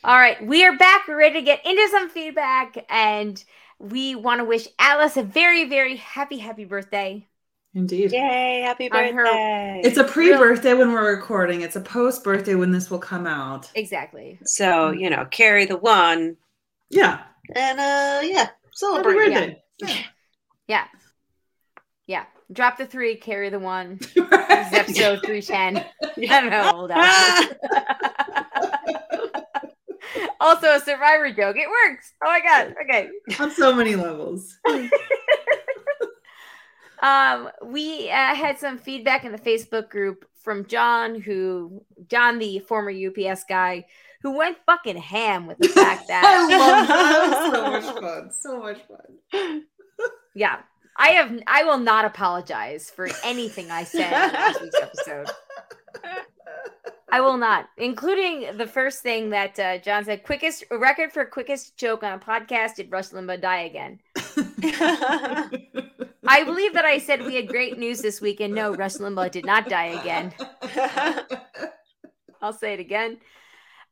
All 0.03 0.17
right, 0.17 0.43
we 0.45 0.65
are 0.65 0.75
back. 0.77 1.07
We're 1.07 1.17
ready 1.17 1.35
to 1.39 1.41
get 1.45 1.65
into 1.65 1.87
some 1.91 2.09
feedback. 2.09 2.85
And 2.89 3.43
we 3.79 4.15
want 4.15 4.39
to 4.39 4.45
wish 4.45 4.67
Alice 4.79 5.17
a 5.17 5.23
very, 5.23 5.65
very 5.67 5.95
happy, 5.97 6.37
happy 6.37 6.65
birthday. 6.65 7.27
Indeed. 7.73 8.11
Yay, 8.13 8.61
happy 8.65 8.89
On 8.89 9.13
her- 9.13 9.23
birthday. 9.25 9.81
It's 9.83 9.97
a 9.97 10.03
pre-birthday 10.05 10.73
when 10.73 10.93
we're 10.93 11.13
recording. 11.15 11.61
It's 11.61 11.75
a 11.75 11.81
post-birthday 11.81 12.55
when 12.55 12.71
this 12.71 12.89
will 12.89 12.99
come 12.99 13.27
out. 13.27 13.69
Exactly. 13.75 14.39
so, 14.45 14.91
you 14.91 15.09
know, 15.09 15.25
carry 15.25 15.65
the 15.65 15.77
one 15.77 16.37
Yeah. 16.89 17.21
and 17.53 17.79
uh 17.79 18.21
yeah, 18.23 18.37
Happy 18.45 18.53
celebrate. 18.71 19.15
birthday. 19.15 19.63
Yeah. 19.79 19.95
Yeah. 20.67 20.85
Drop 22.51 22.77
the 22.77 22.85
three, 22.85 23.15
carry 23.15 23.49
the 23.49 23.59
one. 23.59 23.99
This 24.55 24.67
is 24.71 24.99
episode 24.99 25.19
310. 25.25 25.77
I 26.29 26.41
don't 26.41 26.49
know. 26.49 26.63
Hold 26.63 26.91
on. 26.91 27.01
also 30.39 30.75
a 30.75 30.79
survivor 30.79 31.29
joke. 31.31 31.57
It 31.57 31.67
works. 31.67 32.13
Oh 32.23 32.27
my 32.27 32.41
god. 32.41 32.73
Okay. 32.83 33.09
On 33.39 33.51
so 33.51 33.75
many 33.75 33.95
levels. 33.95 34.57
Um, 37.05 37.49
we 37.63 38.09
uh, 38.09 38.33
had 38.33 38.57
some 38.57 38.79
feedback 38.79 39.25
in 39.25 39.31
the 39.31 39.37
Facebook 39.37 39.89
group 39.89 40.25
from 40.41 40.65
John, 40.65 41.21
who 41.21 41.83
John, 42.07 42.39
the 42.39 42.59
former 42.59 42.91
UPS 42.91 43.43
guy, 43.47 43.85
who 44.23 44.35
went 44.35 44.57
fucking 44.65 44.97
ham 44.97 45.45
with 45.45 45.59
the 45.59 45.67
fact 45.67 46.07
that 46.07 46.23
I 46.25 46.57
love 46.57 46.87
that. 46.87 47.53
So 47.53 47.71
much 47.71 48.01
fun. 48.01 48.31
So 48.31 48.59
much 48.59 48.79
fun. 48.87 49.65
yeah, 50.33 50.61
I 50.97 51.09
have 51.09 51.39
I 51.47 51.63
will 51.63 51.77
not 51.77 52.05
apologize 52.05 52.89
for 52.89 53.09
anything 53.23 53.69
I 53.71 53.83
said 53.83 54.11
in 54.11 54.33
last 54.33 54.61
week's 54.61 54.81
episode. 54.81 55.29
I 57.09 57.21
will 57.21 57.37
not, 57.37 57.69
including 57.77 58.57
the 58.57 58.67
first 58.67 59.01
thing 59.01 59.29
that 59.29 59.57
uh, 59.59 59.77
John 59.77 60.03
said. 60.03 60.23
Quickest 60.23 60.65
record 60.71 61.13
for 61.13 61.23
quickest 61.25 61.77
joke 61.77 62.03
on 62.03 62.13
a 62.13 62.19
podcast. 62.19 62.75
Did 62.75 62.91
Rush 62.91 63.09
Limbaugh 63.09 63.39
die 63.39 63.61
again? 63.61 63.99
I 66.27 66.43
believe 66.43 66.73
that 66.73 66.85
I 66.85 66.97
said 66.97 67.23
we 67.23 67.35
had 67.35 67.47
great 67.47 67.77
news 67.77 68.01
this 68.01 68.19
week, 68.19 68.39
and 68.39 68.53
no, 68.53 68.73
Rush 68.73 68.95
Limbaugh 68.95 69.31
did 69.31 69.45
not 69.45 69.69
die 69.69 69.97
again. 70.01 70.33
I'll 72.41 72.53
say 72.53 72.73
it 72.73 72.79
again. 72.79 73.17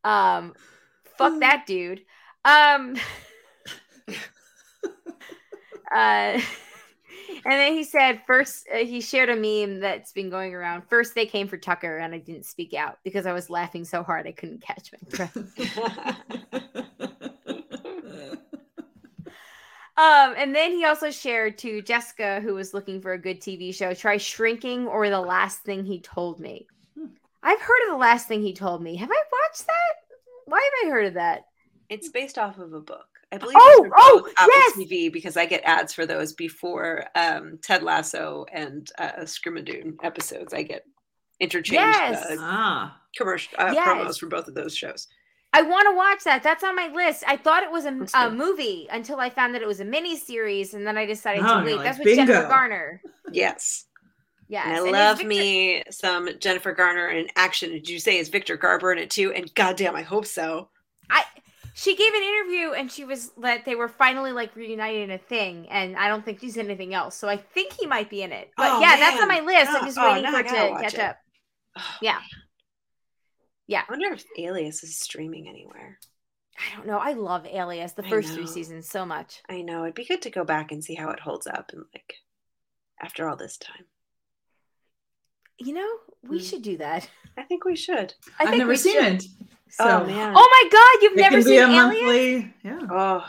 Um, 0.04 0.54
fuck 1.18 1.40
that 1.40 1.66
dude. 1.66 2.02
Um, 2.44 2.98
uh, 5.96 6.42
and 7.46 7.54
then 7.54 7.74
he 7.74 7.84
said 7.84 8.22
first 8.26 8.68
uh, 8.74 8.78
he 8.78 9.02
shared 9.02 9.30
a 9.30 9.36
meme 9.36 9.80
that's 9.80 10.12
been 10.12 10.30
going 10.30 10.54
around. 10.54 10.84
First 10.90 11.16
they 11.16 11.26
came 11.26 11.48
for 11.48 11.58
Tucker, 11.58 11.98
and 11.98 12.14
I 12.14 12.20
didn't 12.20 12.46
speak 12.46 12.74
out 12.74 13.00
because 13.04 13.26
I 13.26 13.34
was 13.34 13.50
laughing 13.50 13.86
so 13.86 14.04
hard 14.04 14.28
I 14.28 14.32
couldn't 14.32 14.62
catch 14.62 14.92
my 14.92 15.00
breath. 15.10 15.38
Um, 19.96 20.34
and 20.38 20.56
then 20.56 20.72
he 20.72 20.86
also 20.86 21.12
shared 21.12 21.60
to 21.60 21.84
Jessica, 21.84 22.42
who 22.42 22.56
was 22.56 22.74
looking 22.74 23.00
for 23.00 23.14
a 23.14 23.22
good 23.22 23.40
TV 23.40 23.74
show, 23.74 23.94
try 23.94 24.18
Shrinking 24.18 24.88
or 24.88 25.08
The 25.08 25.22
Last 25.22 25.60
Thing 25.60 25.86
He 25.86 26.00
Told 26.02 26.40
Me. 26.40 26.66
Hmm. 26.98 27.10
I've 27.44 27.62
heard 27.62 27.84
of 27.84 27.92
The 27.92 27.98
Last 27.98 28.28
Thing 28.28 28.42
He 28.42 28.54
Told 28.54 28.82
Me. 28.82 28.96
Have 28.96 29.12
I 29.12 29.24
watched 29.32 29.68
that? 29.68 29.94
Why 30.46 30.68
have 30.82 30.88
I 30.88 30.92
heard 30.92 31.06
of 31.06 31.14
that? 31.14 31.46
it's 31.90 32.10
based 32.10 32.40
off 32.40 32.58
of 32.58 32.74
a 32.74 32.80
book. 32.80 33.13
I 33.34 33.38
believe 33.38 33.58
Oh, 33.60 33.84
it's 33.86 33.88
for 33.90 33.96
oh, 33.98 34.28
Apple 34.38 34.54
yes! 34.56 34.78
TV 34.92 35.12
because 35.12 35.38
I 35.38 35.46
get 35.48 35.64
ads 35.66 35.92
for 35.94 36.06
those 36.06 36.34
before 36.34 37.06
um, 37.16 37.58
Ted 37.64 37.82
Lasso 37.82 38.46
and 38.52 38.90
uh, 39.00 39.12
Schmigadoon 39.22 39.96
episodes. 40.04 40.54
I 40.54 40.62
get 40.64 40.86
interchanged 41.40 41.74
Yes. 41.82 42.24
uh, 42.30 42.36
ah. 42.40 43.02
commercial 43.18 43.54
uh, 43.58 43.72
Yes. 43.74 43.88
promos 43.88 44.20
for 44.20 44.28
both 44.28 44.48
of 44.48 44.54
those 44.54 44.76
shows. 44.76 45.08
I 45.52 45.64
want 45.64 45.88
to 45.90 45.96
watch 45.96 46.24
that. 46.26 46.44
That's 46.44 46.64
on 46.64 46.76
my 46.76 46.88
list. 46.94 47.24
I 47.28 47.38
thought 47.38 47.64
it 47.64 47.72
was 47.72 47.86
a, 47.86 48.06
a 48.16 48.30
movie 48.32 48.88
until 48.92 49.20
I 49.20 49.30
found 49.30 49.54
that 49.56 49.62
it 49.62 49.68
was 49.68 49.80
a 49.80 49.86
mini 49.86 50.16
series, 50.16 50.74
and 50.76 50.86
then 50.86 50.98
I 50.98 51.06
decided 51.06 51.44
Oh, 51.46 51.60
to 51.60 51.66
wait. 51.66 51.76
like, 51.78 51.86
That's 51.86 52.00
with 52.00 52.16
Jennifer. 52.16 52.48
Garner. 52.48 53.02
Yes. 53.32 53.86
Yes, 54.48 54.66
And 54.68 54.74
I 54.76 54.82
and 54.82 54.92
love 54.92 55.18
Victor- 55.18 55.30
me 55.30 55.84
some 55.90 56.30
Jennifer 56.40 56.72
Garner 56.74 57.08
in 57.10 57.28
action. 57.36 57.72
Did 57.72 57.90
you 57.90 58.00
say 58.00 58.18
is 58.20 58.30
Victor 58.30 58.58
Garber 58.58 58.92
in 58.92 59.00
it 59.00 59.10
too? 59.10 59.32
And 59.34 59.52
goddamn, 59.56 59.96
I 59.96 60.02
hope 60.04 60.26
so. 60.28 60.70
I 61.10 61.24
she 61.74 61.96
gave 61.96 62.14
an 62.14 62.22
interview 62.24 62.72
and 62.74 62.92
she 62.92 63.04
was 63.06 63.32
that 63.42 63.66
they 63.66 63.76
were 63.76 63.88
finally 63.88 64.32
like 64.32 64.56
reunited 64.56 65.02
in 65.10 65.12
a 65.12 65.18
thing, 65.18 65.68
and 65.70 65.96
I 65.98 66.08
don't 66.08 66.24
think 66.24 66.40
she's 66.40 66.58
in 66.58 66.66
anything 66.68 66.94
else. 66.94 67.16
So 67.16 67.28
I 67.28 67.38
think 67.38 67.74
he 67.74 67.86
might 67.88 68.10
be 68.10 68.22
in 68.22 68.32
it. 68.32 68.52
But 68.56 68.72
Oh, 68.74 68.80
yeah, 68.82 68.96
that's 68.98 69.22
on 69.22 69.28
my 69.28 69.40
list. 69.42 69.72
Oh, 69.72 69.78
I'm 69.80 69.86
just 69.86 69.98
oh, 69.98 70.12
waiting 70.14 70.32
for 70.32 70.40
it 70.40 70.46
gotta 70.46 70.82
catch 70.84 70.94
it. 70.94 71.00
up. 71.00 71.18
Yeah. 72.02 72.20
Yeah. 73.68 73.84
I 73.88 73.92
wonder 73.92 74.14
if 74.14 74.24
Alias 74.38 74.84
is 74.84 74.98
streaming 75.00 75.48
anywhere. 75.48 75.98
I 76.60 76.76
don't 76.76 76.86
know. 76.86 77.00
I 77.00 77.14
love 77.14 77.48
Alias, 77.48 77.94
the 77.94 78.04
first 78.04 78.34
three 78.34 78.46
seasons 78.46 78.88
so 78.88 79.06
much. 79.06 79.42
I 79.50 79.62
know 79.62 79.84
it'd 79.84 79.96
be 79.96 80.06
good 80.06 80.22
to 80.24 80.30
go 80.30 80.44
back 80.44 80.72
and 80.72 80.84
see 80.84 80.94
how 80.94 81.10
it 81.10 81.20
holds 81.20 81.48
up 81.48 81.72
and 81.74 81.84
like 81.94 82.14
after 83.02 83.28
all 83.28 83.36
this 83.36 83.58
time. 83.58 83.86
You 85.58 85.74
know, 85.74 85.90
we 86.24 86.40
Mm. 86.40 86.50
should 86.50 86.62
do 86.62 86.78
that. 86.78 87.10
I 87.38 87.44
think 87.44 87.66
we 87.66 87.76
should. 87.76 88.14
I 88.40 88.44
I've 88.44 88.50
think 88.50 88.60
never 88.60 88.72
we 88.72 88.78
seen 88.78 88.94
should. 89.02 89.14
it. 89.16 89.24
So 89.76 89.86
oh 90.04 90.06
man. 90.06 90.34
Oh 90.36 90.48
my 90.64 90.70
god, 90.72 91.04
you've 91.04 91.14
it 91.14 91.22
never 91.22 91.36
can 91.38 91.44
be 91.46 91.50
seen 91.50 91.60
a 91.64 91.66
Alias? 91.68 91.74
monthly. 92.04 92.54
Yeah. 92.64 92.80
Oh, 92.92 93.26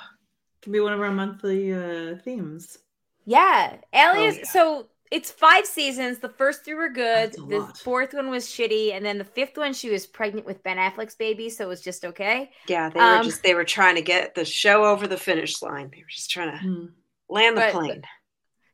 can 0.63 0.73
be 0.73 0.81
one 0.81 0.93
of 0.93 1.01
our 1.01 1.11
monthly 1.11 1.73
uh 1.73 2.17
themes. 2.25 2.79
Yeah, 3.25 3.77
Alias. 3.95 4.35
Oh, 4.35 4.39
yeah. 4.39 4.45
So 4.51 4.87
it's 5.11 5.31
five 5.31 5.65
seasons. 5.67 6.19
The 6.19 6.29
first 6.29 6.65
three 6.65 6.75
were 6.75 6.89
good. 6.91 7.33
The 7.33 7.59
lot. 7.61 7.79
fourth 7.79 8.13
one 8.15 8.29
was 8.31 8.47
shitty, 8.47 8.93
and 8.95 9.05
then 9.05 9.17
the 9.19 9.25
fifth 9.25 9.57
one, 9.57 9.73
she 9.73 9.89
was 9.89 10.07
pregnant 10.07 10.45
with 10.45 10.63
Ben 10.63 10.77
Affleck's 10.77 11.15
baby, 11.15 11.49
so 11.49 11.65
it 11.65 11.69
was 11.69 11.81
just 11.81 12.05
okay. 12.05 12.51
yeah. 12.69 12.91
They 12.91 13.01
were 13.01 13.07
Um, 13.07 13.25
just 13.25 13.43
they 13.43 13.55
were 13.55 13.65
trying 13.65 13.95
to 13.95 14.03
get 14.03 14.35
the 14.35 14.45
show 14.45 14.85
over 14.85 15.07
the 15.07 15.17
finish 15.17 15.63
line. 15.63 15.91
They 15.91 15.99
were 16.03 16.11
just 16.11 16.31
trying 16.31 16.51
to 16.53 16.59
Hmm. 16.59 16.87
land 17.29 17.57
the 17.57 17.61
But- 17.63 17.73
plane. 17.73 18.03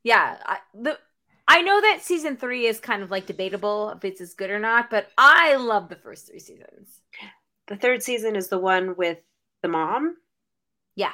Yeah, 0.02 0.38
I, 0.46 0.58
the 0.74 0.98
I 1.46 1.62
know 1.62 1.80
that 1.80 1.98
season 2.02 2.36
three 2.36 2.66
is 2.66 2.80
kind 2.80 3.02
of 3.02 3.10
like 3.10 3.26
debatable 3.26 3.90
if 3.90 4.04
it's 4.04 4.20
as 4.20 4.34
good 4.34 4.50
or 4.50 4.58
not, 4.60 4.88
but 4.88 5.08
I 5.18 5.56
love 5.56 5.88
the 5.88 5.96
first 5.96 6.28
three 6.28 6.38
seasons. 6.38 7.00
The 7.70 7.76
third 7.76 8.02
season 8.02 8.36
is 8.36 8.48
the 8.48 8.58
one 8.58 8.96
with 8.96 9.18
the 9.62 9.68
mom. 9.68 10.16
Yeah. 10.96 11.12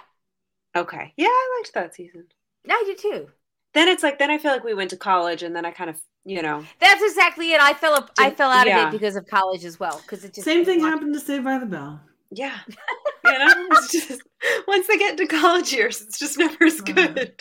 Okay. 0.75 1.13
Yeah, 1.17 1.29
I 1.29 1.59
liked 1.61 1.75
that 1.75 1.95
season. 1.95 2.25
I 2.69 2.83
do 2.87 2.95
too. 2.97 3.29
Then 3.75 3.87
it's 3.89 4.03
like 4.03 4.19
then 4.19 4.31
I 4.31 4.39
feel 4.39 4.51
like 4.53 4.65
we 4.65 4.75
went 4.75 4.91
to 4.91 4.97
college 4.97 5.43
and 5.45 5.55
then 5.55 5.65
I 5.65 5.71
kind 5.71 5.91
of 5.91 5.97
you 6.25 6.43
know 6.43 6.65
That's 6.81 7.03
exactly 7.05 7.53
it. 7.53 7.61
I 7.61 7.75
fell 7.75 7.95
up. 7.95 8.11
I 8.19 8.31
fell 8.31 8.51
out 8.51 8.67
of 8.67 8.75
it 8.75 8.91
because 8.91 9.15
of 9.17 9.27
college 9.29 9.65
as 9.65 9.79
well. 9.79 10.01
Because 10.03 10.25
it 10.25 10.33
just 10.35 10.45
Same 10.47 10.65
thing 10.65 10.81
happened. 10.81 10.95
happened 11.01 11.15
to 11.15 11.21
Saved 11.21 11.45
by 11.45 11.59
the 11.59 11.67
Bell. 11.67 12.01
yeah 12.33 12.57
you 13.25 13.39
know 13.39 13.67
it's 13.73 13.93
just 13.93 14.23
once 14.67 14.87
they 14.89 14.97
get 14.99 15.13
into 15.21 15.27
college 15.27 15.73
years 15.73 16.01
it's 16.03 16.19
just 16.19 16.39
never 16.39 16.65
as 16.65 16.81
good. 16.81 17.35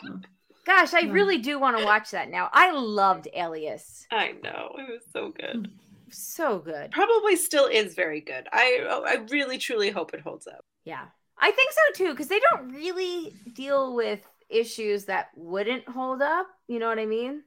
Gosh, 0.65 0.93
I 0.93 0.99
Yeah. 1.01 1.11
really 1.13 1.37
do 1.37 1.57
want 1.59 1.77
to 1.77 1.85
watch 1.85 2.11
that 2.11 2.29
now. 2.29 2.49
I 2.51 2.71
loved 2.71 3.27
Alias. 3.35 4.05
I 4.11 4.33
know 4.43 4.75
it 4.77 4.89
was 4.91 5.03
so 5.13 5.29
good. 5.39 5.71
So 6.17 6.59
good. 6.59 6.91
Probably 6.91 7.35
still 7.35 7.65
is 7.67 7.93
very 7.95 8.21
good. 8.21 8.47
I 8.51 8.85
I 9.07 9.25
really 9.31 9.57
truly 9.57 9.89
hope 9.89 10.13
it 10.13 10.21
holds 10.21 10.47
up. 10.47 10.65
Yeah, 10.83 11.05
I 11.37 11.51
think 11.51 11.71
so 11.71 12.03
too. 12.05 12.11
Because 12.11 12.27
they 12.27 12.39
don't 12.51 12.71
really 12.71 13.33
deal 13.53 13.93
with 13.95 14.19
issues 14.49 15.05
that 15.05 15.29
wouldn't 15.35 15.87
hold 15.89 16.21
up. 16.21 16.47
You 16.67 16.79
know 16.79 16.87
what 16.87 16.99
I 16.99 17.05
mean? 17.05 17.43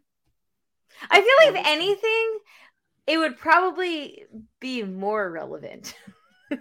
I 1.11 1.21
feel 1.21 1.53
like 1.53 1.61
if 1.61 1.67
anything, 1.71 2.39
it 3.07 3.19
would 3.19 3.37
probably 3.39 4.25
be 4.61 4.83
more 4.83 5.31
relevant. 5.31 5.95
I 6.51 6.57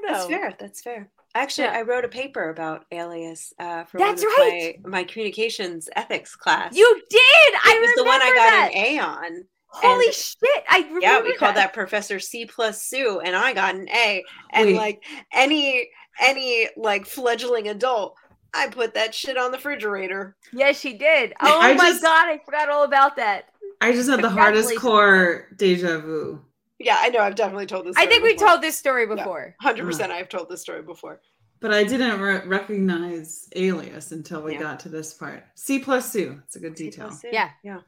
don't 0.00 0.02
know. 0.06 0.12
That's 0.18 0.26
fair. 0.28 0.54
That's 0.58 0.80
fair. 0.82 1.10
Actually, 1.34 1.64
Yeah. 1.68 1.78
I 1.78 1.82
wrote 1.82 2.04
a 2.04 2.08
paper 2.08 2.48
about 2.48 2.84
Alias 2.90 3.52
uh, 3.58 3.84
for 3.84 3.98
That's 3.98 4.24
right. 4.24 4.76
my, 4.82 4.90
my 4.90 5.04
communications 5.04 5.88
ethics 5.94 6.34
class. 6.34 6.74
You 6.76 7.00
did. 7.08 7.20
I 7.64 7.78
was 7.80 7.94
the 7.96 8.04
one 8.04 8.20
I 8.20 8.28
got 8.28 8.50
that. 8.50 8.70
an 8.74 8.84
A 8.84 8.98
on. 8.98 9.44
Holy 9.70 10.06
and- 10.06 10.14
shit! 10.14 10.64
I 10.68 10.78
remember 10.80 11.00
Yeah, 11.00 11.20
we 11.20 11.34
called 11.36 11.54
that. 11.56 11.68
that 11.68 11.72
Professor 11.74 12.18
C 12.18 12.46
plus 12.46 12.82
Sue, 12.82 13.20
and 13.20 13.36
I 13.36 13.52
got 13.52 13.74
an 13.74 13.88
A. 13.90 14.24
And 14.50 14.68
Wait. 14.68 14.76
like 14.76 15.04
any 15.32 15.88
any 16.20 16.68
like 16.76 17.06
fledgling 17.06 17.68
adult, 17.68 18.14
I 18.54 18.68
put 18.68 18.94
that 18.94 19.14
shit 19.14 19.36
on 19.36 19.50
the 19.52 19.58
refrigerator. 19.58 20.36
Yes, 20.52 20.80
she 20.80 20.96
did. 20.96 21.32
Oh 21.40 21.60
I 21.60 21.74
my 21.74 21.90
just- 21.90 22.02
god, 22.02 22.28
I 22.28 22.40
forgot 22.44 22.68
all 22.70 22.84
about 22.84 23.16
that. 23.16 23.46
I 23.80 23.92
just 23.92 24.08
had 24.10 24.22
the 24.22 24.30
hardest 24.30 24.74
core 24.76 25.46
deja 25.56 25.98
vu. 26.00 26.42
Yeah, 26.80 26.96
I 26.98 27.10
know. 27.10 27.20
I've 27.20 27.34
definitely 27.36 27.66
told 27.66 27.86
this. 27.86 27.96
I 27.96 28.02
story 28.02 28.12
think 28.12 28.24
we 28.24 28.32
before. 28.34 28.48
told 28.48 28.62
this 28.62 28.76
story 28.76 29.06
before. 29.06 29.54
Hundred 29.60 29.84
percent. 29.84 30.10
I've 30.12 30.28
told 30.28 30.48
this 30.48 30.62
story 30.62 30.82
before. 30.82 31.20
But 31.60 31.74
I 31.74 31.82
didn't 31.84 32.20
re- 32.20 32.42
recognize 32.46 33.48
Alias 33.56 34.12
until 34.12 34.42
we 34.42 34.54
Yeah. 34.54 34.60
got 34.60 34.80
to 34.80 34.88
this 34.88 35.12
part. 35.12 35.44
C 35.56 35.78
plus 35.80 36.10
Sue. 36.12 36.40
It's 36.46 36.54
a 36.56 36.60
good 36.60 36.74
detail. 36.76 37.10
Yeah. 37.32 37.50
yeah. 37.64 37.80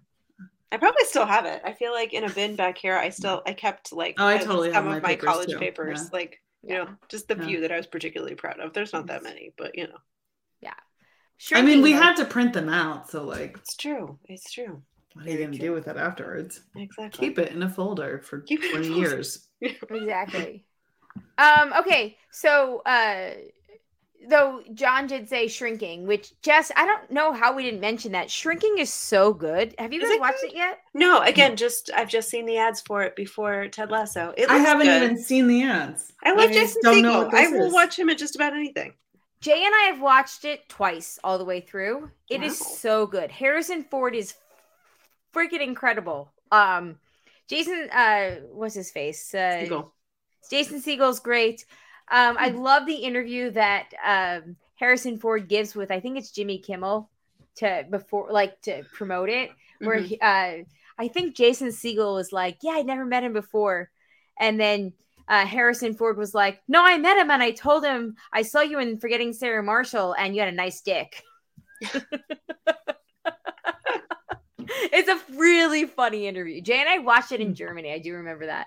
I 0.72 0.76
probably 0.76 1.04
still 1.04 1.26
have 1.26 1.46
it. 1.46 1.62
I 1.64 1.72
feel 1.72 1.92
like 1.92 2.12
in 2.12 2.24
a 2.24 2.30
bin 2.30 2.56
back 2.56 2.78
here, 2.78 2.96
I 2.96 3.08
still 3.10 3.42
I 3.46 3.52
kept 3.52 3.92
like 3.92 4.16
Oh, 4.18 4.26
I 4.26 4.38
totally 4.38 4.72
have 4.72 4.84
some 4.84 4.88
my 4.88 4.96
of 4.98 5.02
my 5.02 5.08
papers, 5.10 5.26
college 5.28 5.50
too. 5.50 5.58
papers, 5.58 6.00
Yeah. 6.02 6.08
like 6.12 6.40
you 6.62 6.74
know, 6.74 6.88
just 7.08 7.26
the 7.28 7.36
Yeah. 7.36 7.46
few 7.46 7.60
that 7.62 7.72
I 7.72 7.76
was 7.76 7.86
particularly 7.86 8.34
proud 8.34 8.60
of. 8.60 8.72
There's 8.72 8.92
not 8.92 9.06
that 9.06 9.22
many, 9.22 9.52
but 9.56 9.76
you 9.76 9.86
know, 9.88 9.98
Yeah. 10.60 10.74
Sure. 11.38 11.58
I 11.58 11.62
mean, 11.62 11.80
we 11.82 11.92
had 11.92 12.16
to 12.16 12.24
print 12.26 12.52
them 12.52 12.68
out, 12.68 13.10
so 13.10 13.24
like, 13.24 13.56
it's 13.58 13.76
true. 13.76 14.18
It's 14.28 14.52
true. 14.52 14.82
what 15.14 15.26
are 15.26 15.30
you 15.30 15.44
gonna 15.44 15.58
do 15.58 15.72
with 15.72 15.88
it 15.88 15.96
afterwards? 15.96 16.60
Exactly. 16.76 17.28
Keep 17.28 17.38
it 17.40 17.52
in 17.52 17.62
a 17.64 17.68
folder 17.68 18.20
for 18.20 18.40
Keep 18.42 18.62
it 18.62 18.70
in 18.74 18.82
a 18.82 18.84
20 18.84 19.00
years. 19.00 19.48
exactly. 19.60 20.64
Um. 21.38 21.72
Okay. 21.80 22.16
So, 22.30 22.82
uh, 22.86 23.30
though 24.28 24.62
John 24.74 25.06
did 25.06 25.28
say 25.28 25.48
shrinking, 25.48 26.06
which 26.06 26.32
Jess, 26.42 26.70
I 26.76 26.84
don't 26.86 27.10
know 27.10 27.32
how 27.32 27.54
we 27.54 27.62
didn't 27.62 27.80
mention 27.80 28.12
that. 28.12 28.30
Shrinking 28.30 28.76
is 28.78 28.92
so 28.92 29.32
good. 29.32 29.74
Have 29.78 29.92
you 29.92 30.00
guys 30.00 30.10
it 30.10 30.20
watched 30.20 30.40
good? 30.42 30.50
it 30.52 30.56
yet? 30.56 30.78
No, 30.94 31.20
again, 31.22 31.56
just 31.56 31.90
I've 31.94 32.08
just 32.08 32.28
seen 32.28 32.46
the 32.46 32.58
ads 32.58 32.80
for 32.80 33.02
it 33.02 33.16
before 33.16 33.68
Ted 33.68 33.90
Lasso. 33.90 34.34
It 34.36 34.48
I 34.50 34.58
haven't 34.58 34.86
good. 34.86 35.02
even 35.02 35.16
seen 35.18 35.46
the 35.46 35.62
ads. 35.62 36.12
I 36.24 36.32
love 36.32 36.50
I 36.50 36.52
Jason 36.52 36.82
Segel. 36.84 37.32
I 37.32 37.48
will 37.48 37.66
is. 37.66 37.72
watch 37.72 37.98
him 37.98 38.08
at 38.10 38.18
just 38.18 38.36
about 38.36 38.52
anything. 38.52 38.94
Jay 39.40 39.64
and 39.64 39.74
I 39.74 39.90
have 39.92 40.00
watched 40.02 40.44
it 40.44 40.68
twice 40.68 41.18
all 41.24 41.38
the 41.38 41.44
way 41.46 41.60
through. 41.60 42.10
It 42.28 42.42
is 42.42 42.60
Wow. 42.60 42.66
so 42.76 43.06
good. 43.06 43.30
Harrison 43.30 43.84
Ford 43.84 44.14
is 44.14 44.34
freaking 45.34 45.62
incredible. 45.62 46.30
Um, 46.52 46.98
Jason, 47.48 47.88
uh, 47.90 48.32
what's 48.52 48.74
his 48.74 48.90
face? 48.90 49.32
Uh, 49.34 49.64
Segel. 49.66 49.90
Jason 50.50 50.82
Segel's 50.82 51.20
great. 51.20 51.64
Um, 52.10 52.36
Hmm. 52.36 52.42
I 52.42 52.48
love 52.48 52.86
the 52.86 52.94
interview 52.94 53.50
that 53.52 53.92
um, 54.04 54.56
Harrison 54.76 55.18
Ford 55.18 55.48
gives 55.48 55.74
with 55.74 55.90
I 55.90 56.00
think 56.00 56.18
it's 56.18 56.30
Jimmy 56.30 56.58
Kimmel 56.58 57.10
to 57.56 57.84
before 57.90 58.28
like 58.30 58.60
to 58.62 58.82
promote 58.92 59.28
it, 59.28 59.50
where 59.80 59.98
Mhm. 59.98 60.04
he, 60.04 60.18
uh, 60.20 60.64
I 60.98 61.08
think 61.08 61.34
Jason 61.36 61.68
Segel 61.68 62.14
was 62.14 62.32
like, 62.32 62.58
"Yeah, 62.62 62.72
I'd 62.72 62.86
never 62.86 63.04
met 63.04 63.24
him 63.24 63.32
before," 63.32 63.90
and 64.38 64.58
then 64.60 64.92
uh, 65.28 65.46
Harrison 65.46 65.94
Ford 65.94 66.16
was 66.18 66.34
like, 66.34 66.60
"No, 66.66 66.84
I 66.84 66.98
met 66.98 67.16
him 67.18 67.30
and 67.30 67.42
I 67.42 67.52
told 67.52 67.84
him 67.84 68.16
I 68.32 68.42
saw 68.42 68.60
you 68.62 68.78
in 68.80 68.98
Forgetting 68.98 69.32
Sarah 69.32 69.62
Marshall 69.62 70.14
and 70.14 70.34
you 70.34 70.40
had 70.40 70.52
a 70.52 70.56
nice 70.56 70.80
dick." 70.80 71.22
it's 74.92 75.08
a 75.08 75.18
really 75.36 75.86
funny 75.86 76.26
interview. 76.26 76.60
Jay 76.60 76.80
and 76.80 76.88
I 76.88 76.98
watched 76.98 77.32
it 77.32 77.40
in 77.40 77.54
Germany. 77.54 77.92
I 77.92 77.98
do 77.98 78.14
remember 78.14 78.46
that. 78.46 78.66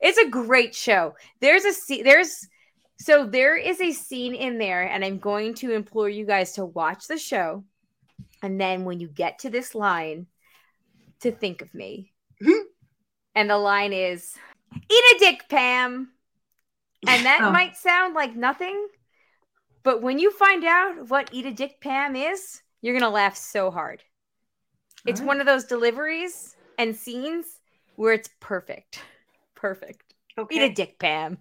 It's 0.00 0.18
a 0.18 0.28
great 0.28 0.74
show. 0.74 1.14
There's 1.40 1.64
a 1.64 1.72
scene. 1.72 2.04
There's 2.04 2.48
so 2.98 3.26
there 3.26 3.56
is 3.56 3.80
a 3.80 3.92
scene 3.92 4.34
in 4.34 4.58
there, 4.58 4.82
and 4.82 5.04
I'm 5.04 5.18
going 5.18 5.54
to 5.56 5.72
implore 5.72 6.08
you 6.08 6.24
guys 6.24 6.52
to 6.54 6.64
watch 6.64 7.06
the 7.06 7.18
show, 7.18 7.62
and 8.42 8.58
then 8.60 8.84
when 8.84 9.00
you 9.00 9.08
get 9.08 9.40
to 9.40 9.50
this 9.50 9.74
line, 9.74 10.26
to 11.20 11.30
think 11.30 11.62
of 11.62 11.72
me. 11.74 12.12
Mhm. 12.42 12.62
and 13.34 13.50
the 13.50 13.58
line 13.58 13.92
is, 13.92 14.34
"Eat 14.74 15.14
a 15.14 15.18
dick, 15.18 15.48
Pam." 15.48 16.12
And 17.06 17.26
that 17.26 17.40
Oh. 17.42 17.50
might 17.50 17.76
sound 17.76 18.14
like 18.14 18.34
nothing, 18.34 18.88
but 19.82 20.00
when 20.02 20.18
you 20.18 20.30
find 20.30 20.64
out 20.64 21.08
what 21.08 21.28
"Eat 21.32 21.44
a 21.46 21.52
dick, 21.52 21.80
Pam" 21.80 22.16
is, 22.16 22.62
you're 22.80 22.98
gonna 22.98 23.10
laugh 23.12 23.36
so 23.36 23.70
hard. 23.70 24.02
It's 25.06 25.20
Alright. 25.20 25.26
one 25.28 25.40
of 25.40 25.46
those 25.46 25.64
deliveries 25.64 26.56
and 26.78 26.96
scenes 26.96 27.60
where 27.96 28.12
it's 28.14 28.30
perfect. 28.40 29.02
Perfect. 29.56 30.14
Okay. 30.38 30.56
Eat 30.56 30.62
a 30.70 30.74
dick, 30.74 30.98
Pam. 30.98 31.38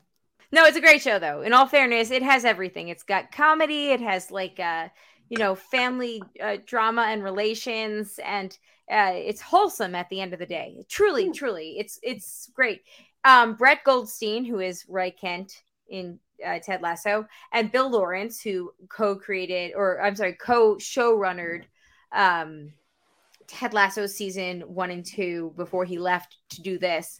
No, 0.52 0.66
it's 0.66 0.78
a 0.78 0.82
great 0.82 1.02
show 1.02 1.20
though. 1.20 1.42
In 1.42 1.54
all 1.54 1.68
fairness, 1.68 2.12
it 2.12 2.24
has 2.24 2.46
everything. 2.46 2.88
It's 2.90 3.04
got 3.04 3.32
comedy, 3.32 3.90
it 3.92 4.02
has 4.02 4.32
like 4.32 4.60
uh, 4.60 4.90
you 5.30 5.38
know, 5.38 5.56
family 5.56 6.22
uh, 6.42 6.58
drama 6.66 7.04
and 7.10 7.24
relations 7.24 8.20
and 8.24 8.58
uh, 8.90 9.12
it's 9.14 9.42
wholesome 9.42 9.96
at 9.96 10.08
the 10.10 10.22
end 10.22 10.34
of 10.34 10.40
the 10.40 10.46
day. 10.46 10.86
Truly, 10.90 11.26
Hmm. 11.26 11.32
truly. 11.32 11.78
It's 11.80 12.00
it's 12.04 12.50
great. 12.54 12.82
Um 13.24 13.56
Brett 13.56 13.84
Goldstein, 13.84 14.46
who 14.46 14.60
is 14.60 14.86
Roy 14.88 15.14
Kent 15.20 15.64
in 15.90 16.20
uh, 16.46 16.60
Ted 16.60 16.82
Lasso, 16.82 17.28
and 17.52 17.72
Bill 17.72 17.90
Lawrence, 17.90 18.42
who 18.42 18.72
co-created 18.90 19.74
or 19.76 20.02
I'm 20.02 20.16
sorry, 20.16 20.34
co-showrunnered 20.34 21.64
um 22.12 22.72
Ted 23.48 23.74
Lasso 23.74 24.08
season 24.08 24.62
one 24.62 24.92
and 24.92 25.06
two 25.06 25.54
before 25.58 25.86
he 25.86 25.98
left 26.00 26.38
to 26.50 26.62
do 26.62 26.78
this. 26.80 27.20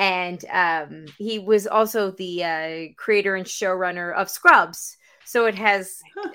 And 0.00 0.42
um, 0.50 1.04
he 1.18 1.38
was 1.38 1.66
also 1.66 2.10
the 2.10 2.42
uh, 2.44 2.78
creator 2.96 3.34
and 3.36 3.44
showrunner 3.46 4.14
of 4.14 4.30
Scrubs. 4.30 4.96
So 5.26 5.44
it 5.44 5.54
has 5.56 6.00
Huh. 6.16 6.30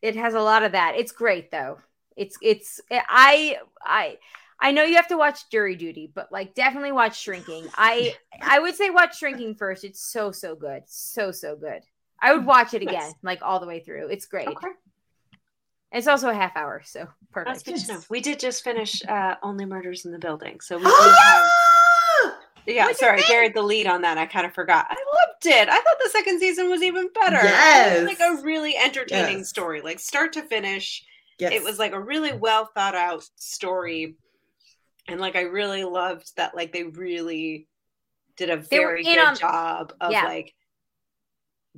it 0.00 0.16
has 0.16 0.32
a 0.32 0.40
lot 0.40 0.62
of 0.62 0.72
that. 0.72 0.94
It's 0.96 1.12
great 1.12 1.50
though. 1.50 1.78
It's 2.16 2.38
it's 2.40 2.80
I 2.90 3.58
I 3.84 4.16
I 4.58 4.72
know 4.72 4.82
you 4.84 4.96
have 4.96 5.08
to 5.08 5.18
watch 5.18 5.50
Jury 5.50 5.76
Duty, 5.76 6.10
but 6.14 6.32
like 6.32 6.54
definitely 6.54 6.92
watch 6.92 7.20
Shrinking. 7.20 7.66
I 7.76 8.14
I 8.40 8.58
would 8.60 8.76
say 8.76 8.88
watch 8.88 9.18
Shrinking 9.18 9.56
first. 9.56 9.84
It's 9.84 10.00
so 10.00 10.32
so 10.32 10.54
good. 10.56 10.82
So 10.86 11.32
so 11.32 11.54
good. 11.54 11.82
I 12.20 12.32
would 12.32 12.46
watch 12.46 12.72
it 12.72 12.82
Nice. 12.82 12.94
again, 12.94 13.12
like 13.22 13.40
all 13.42 13.60
the 13.60 13.66
way 13.66 13.80
through. 13.80 14.08
It's 14.08 14.24
great. 14.26 14.48
Okay. 14.48 14.68
It's 15.92 16.06
also 16.06 16.30
a 16.30 16.34
half 16.34 16.56
hour, 16.56 16.80
so 16.86 17.00
That's 17.34 17.62
perfect. 17.62 17.66
good 17.66 17.76
to 17.76 17.92
know. 17.92 18.00
We 18.08 18.22
did 18.22 18.40
just 18.40 18.64
finish 18.64 19.04
uh, 19.06 19.34
Only 19.42 19.66
Murders 19.66 20.06
in 20.06 20.12
the 20.12 20.18
Building. 20.18 20.60
So 20.60 20.78
we. 20.78 20.84
Yeah, 22.66 22.84
What'd 22.84 22.98
sorry, 22.98 23.14
I 23.14 23.16
think? 23.16 23.26
carried 23.28 23.54
the 23.54 23.62
lead 23.62 23.86
on 23.86 24.02
that. 24.02 24.18
I 24.18 24.26
kind 24.26 24.46
of 24.46 24.54
forgot. 24.54 24.86
I 24.88 24.94
loved 24.94 25.46
it. 25.46 25.68
I 25.68 25.74
thought 25.74 25.96
the 26.02 26.10
second 26.10 26.38
season 26.40 26.70
was 26.70 26.82
even 26.82 27.08
better. 27.12 27.38
It 27.38 27.44
Yes. 27.44 28.00
was 28.00 28.08
like 28.08 28.20
a 28.20 28.42
really 28.42 28.76
entertaining 28.76 29.38
Yes. 29.38 29.48
story, 29.48 29.80
like 29.80 29.98
start 29.98 30.32
to 30.34 30.42
finish. 30.42 31.04
Yes. 31.38 31.52
It 31.52 31.64
was 31.64 31.78
like 31.78 31.92
a 31.92 32.00
really 32.00 32.32
well 32.32 32.66
thought 32.74 32.94
out 32.94 33.24
story. 33.36 34.14
And 35.08 35.20
like 35.20 35.34
I 35.34 35.42
really 35.42 35.82
loved 35.84 36.36
that 36.36 36.54
like 36.54 36.72
they 36.72 36.84
really 36.84 37.66
did 38.36 38.50
a 38.50 38.56
very 38.56 39.02
good 39.02 39.18
on- 39.18 39.34
job 39.36 39.92
of 40.00 40.12
Yeah. 40.12 40.24
like 40.24 40.54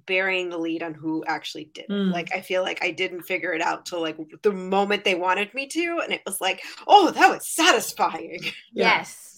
burying 0.07 0.51
the 0.51 0.59
lead 0.59 0.82
on 0.82 0.93
who 0.93 1.24
actually 1.26 1.64
did 1.72 1.85
it. 1.85 1.91
Mm. 1.91 2.12
Like 2.12 2.35
I 2.35 2.41
feel 2.41 2.62
like 2.62 2.85
I 2.85 2.91
didn't 2.91 3.22
figure 3.22 3.53
it 3.55 3.62
out 3.62 3.87
till 3.87 4.01
like 4.03 4.18
the 4.43 4.53
moment 4.53 5.05
they 5.05 5.14
wanted 5.14 5.55
me 5.55 5.66
to 5.68 6.01
and 6.03 6.12
it 6.12 6.20
was 6.26 6.41
like, 6.41 6.62
"Oh, 6.87 7.11
that 7.11 7.30
was 7.30 7.47
satisfying." 7.49 8.41
Yeah. 8.72 8.99
Yes. 8.99 9.34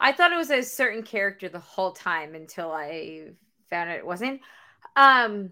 I 0.00 0.12
thought 0.12 0.32
it 0.32 0.36
was 0.36 0.50
a 0.50 0.62
certain 0.62 1.02
character 1.02 1.48
the 1.48 1.58
whole 1.58 1.92
time 1.92 2.34
until 2.34 2.70
I 2.72 3.30
found 3.70 3.90
out 3.90 3.96
it 3.98 4.06
wasn't. 4.06 4.40
Um 4.96 5.50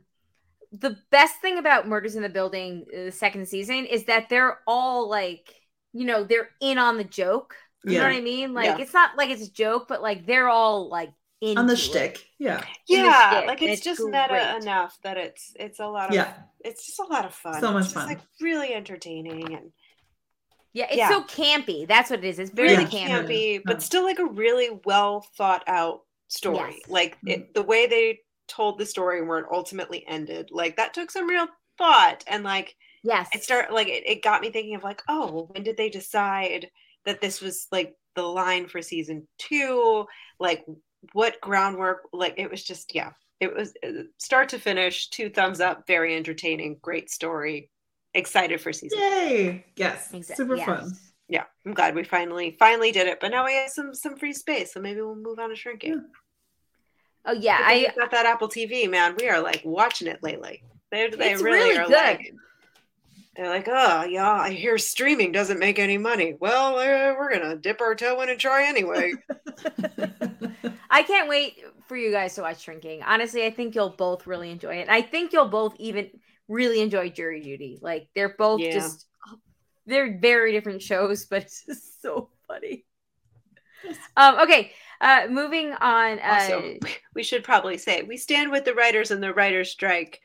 the 0.72 0.96
best 1.10 1.36
thing 1.40 1.58
about 1.58 1.88
Murders 1.88 2.16
in 2.16 2.22
the 2.22 2.28
Building 2.28 2.86
uh, 2.92 3.04
the 3.04 3.12
second 3.12 3.48
season 3.48 3.86
is 3.86 4.04
that 4.06 4.28
they're 4.28 4.58
all 4.66 5.08
like, 5.08 5.54
you 5.92 6.04
know, 6.04 6.24
they're 6.24 6.50
in 6.60 6.78
on 6.78 6.96
the 6.98 7.04
joke. 7.04 7.54
You 7.84 7.98
know 7.98 8.04
what 8.04 8.12
I 8.16 8.20
mean? 8.20 8.52
Like 8.52 8.78
Yeah. 8.78 8.78
it's 8.78 8.92
not 8.92 9.16
like 9.16 9.30
it's 9.30 9.46
a 9.46 9.52
joke, 9.52 9.86
but 9.88 10.02
like 10.02 10.26
they're 10.26 10.48
all 10.48 10.88
like 10.90 11.12
into 11.40 11.60
on 11.60 11.66
the 11.66 11.74
it. 11.74 11.76
shtick. 11.76 12.26
Yeah. 12.38 12.64
Yeah, 12.88 13.30
shtick, 13.30 13.46
like 13.46 13.62
it's, 13.62 13.74
it's 13.74 13.82
just 13.82 14.04
meta 14.04 14.56
enough 14.56 14.98
that 15.04 15.16
it's 15.16 15.52
it's 15.56 15.78
a 15.80 15.86
lot 15.86 16.10
of 16.10 16.14
Yeah. 16.14 16.34
it's 16.64 16.84
just 16.86 16.98
a 16.98 17.04
lot 17.04 17.24
of 17.24 17.34
fun. 17.34 17.60
So 17.60 17.72
much 17.72 17.84
it's 17.84 17.92
just, 17.92 17.94
fun. 17.94 18.08
like 18.08 18.20
really 18.40 18.74
entertaining 18.74 19.54
and 19.54 19.72
Yeah, 20.76 20.86
it's 20.90 20.96
Yeah. 20.96 21.08
so 21.08 21.22
campy. 21.22 21.88
That's 21.88 22.10
what 22.10 22.18
it 22.18 22.24
is. 22.28 22.38
It's 22.38 22.50
very 22.50 22.68
really 22.68 22.84
campy. 22.84 23.08
campy, 23.08 23.62
but 23.64 23.80
still 23.82 24.04
like 24.04 24.18
a 24.18 24.26
really 24.26 24.78
well 24.84 25.26
thought 25.38 25.64
out 25.66 26.02
story. 26.28 26.74
Yes. 26.80 26.90
Like 26.90 27.16
it, 27.24 27.54
the 27.54 27.62
way 27.62 27.86
they 27.86 28.20
told 28.46 28.78
the 28.78 28.84
story 28.84 29.18
and 29.20 29.26
where 29.26 29.38
it 29.38 29.46
ultimately 29.50 30.04
ended, 30.06 30.50
like 30.52 30.76
that 30.76 30.92
took 30.92 31.10
some 31.10 31.26
real 31.28 31.48
thought 31.78 32.24
and 32.26 32.44
like 32.44 32.76
Yes. 33.02 33.28
it 33.32 33.42
start 33.42 33.72
like 33.72 33.88
it, 33.88 34.06
it 34.06 34.22
got 34.22 34.42
me 34.42 34.50
thinking 34.50 34.74
of 34.74 34.84
like, 34.84 35.00
oh, 35.08 35.32
well, 35.32 35.46
when 35.46 35.62
did 35.62 35.78
they 35.78 35.88
decide 35.88 36.68
that 37.06 37.22
this 37.22 37.40
was 37.40 37.68
like 37.72 37.94
the 38.14 38.22
line 38.22 38.68
for 38.68 38.82
season 38.82 39.26
two? 39.38 40.04
Like 40.38 40.66
what 41.14 41.40
groundwork? 41.40 42.02
Like 42.12 42.34
it 42.36 42.50
was 42.50 42.62
just 42.62 42.94
yeah, 42.94 43.12
it 43.40 43.54
was 43.54 43.72
uh, 43.82 44.02
start 44.18 44.50
to 44.50 44.58
finish, 44.58 45.08
two 45.08 45.30
thumbs 45.30 45.60
up, 45.62 45.86
very 45.86 46.14
entertaining, 46.16 46.76
great 46.82 47.08
story. 47.10 47.70
Excited 48.16 48.60
for 48.60 48.72
season. 48.72 48.98
Yay. 48.98 49.64
Yes. 49.76 50.10
Exa- 50.12 50.36
Super 50.36 50.56
yes. 50.56 50.66
fun. 50.66 50.92
Yeah, 51.28 51.44
I'm 51.64 51.74
glad 51.74 51.94
we 51.94 52.04
finally 52.04 52.56
finally 52.58 52.92
did 52.92 53.06
it. 53.08 53.18
But 53.20 53.30
now 53.30 53.44
we 53.44 53.54
have 53.54 53.70
some 53.70 53.94
some 53.94 54.16
free 54.16 54.32
space, 54.32 54.72
so 54.72 54.80
maybe 54.80 55.00
we'll 55.00 55.16
move 55.16 55.38
on 55.38 55.50
to 55.50 55.56
shrinking. 55.56 56.04
Oh 57.24 57.32
yeah, 57.32 57.58
I 57.60 57.88
I 57.90 57.94
got 57.98 58.10
that 58.12 58.26
Apple 58.26 58.48
TV, 58.48 58.88
man. 58.88 59.16
We 59.18 59.28
are 59.28 59.40
like 59.40 59.62
watching 59.64 60.08
it 60.08 60.22
lately. 60.22 60.62
They 60.90 61.08
they 61.10 61.32
It's 61.32 61.42
really, 61.42 61.58
really 61.58 61.78
are 61.78 61.86
good. 61.86 61.92
like 61.92 62.32
They're 63.36 63.50
like, 63.50 63.68
oh, 63.68 64.04
yeah, 64.04 64.30
I 64.30 64.50
hear 64.52 64.78
streaming 64.78 65.32
doesn't 65.32 65.58
make 65.58 65.78
any 65.78 65.98
money. 65.98 66.36
Well, 66.40 66.78
uh, 66.78 67.14
we're 67.18 67.30
going 67.36 67.50
to 67.50 67.56
dip 67.56 67.80
our 67.82 67.94
toe 67.94 68.20
in 68.22 68.30
and 68.30 68.40
try 68.40 68.66
anyway. 68.66 69.12
I 70.90 71.02
can't 71.02 71.28
wait 71.28 71.58
for 71.86 71.96
you 71.96 72.10
guys 72.12 72.34
to 72.36 72.42
watch 72.42 72.62
Shrinking. 72.62 73.02
Honestly, 73.02 73.44
I 73.44 73.50
think 73.50 73.74
you'll 73.74 73.90
both 73.90 74.26
really 74.26 74.50
enjoy 74.50 74.76
it. 74.76 74.88
I 74.88 75.02
think 75.02 75.32
you'll 75.32 75.48
both 75.48 75.74
even 75.78 76.08
really 76.48 76.80
enjoy 76.80 77.10
Jury 77.10 77.40
Duty. 77.40 77.78
Like 77.80 78.08
they're 78.14 78.34
both 78.36 78.60
Yeah. 78.60 78.72
just 78.72 79.06
they're 79.86 80.18
very 80.18 80.52
different 80.52 80.82
shows, 80.82 81.26
but 81.26 81.42
it's 81.42 81.64
just 81.64 82.02
so 82.02 82.30
funny. 82.48 82.84
Um, 84.16 84.40
okay, 84.40 84.72
uh, 85.00 85.26
moving 85.30 85.72
on. 85.74 86.18
Uh, 86.18 86.22
also, 86.40 86.74
we 87.14 87.22
should 87.22 87.44
probably 87.44 87.78
say 87.78 88.02
we 88.02 88.16
stand 88.16 88.50
with 88.50 88.64
the 88.64 88.74
writers 88.74 89.10
and 89.12 89.22
the 89.22 89.32
writers' 89.32 89.70
strike. 89.70 90.20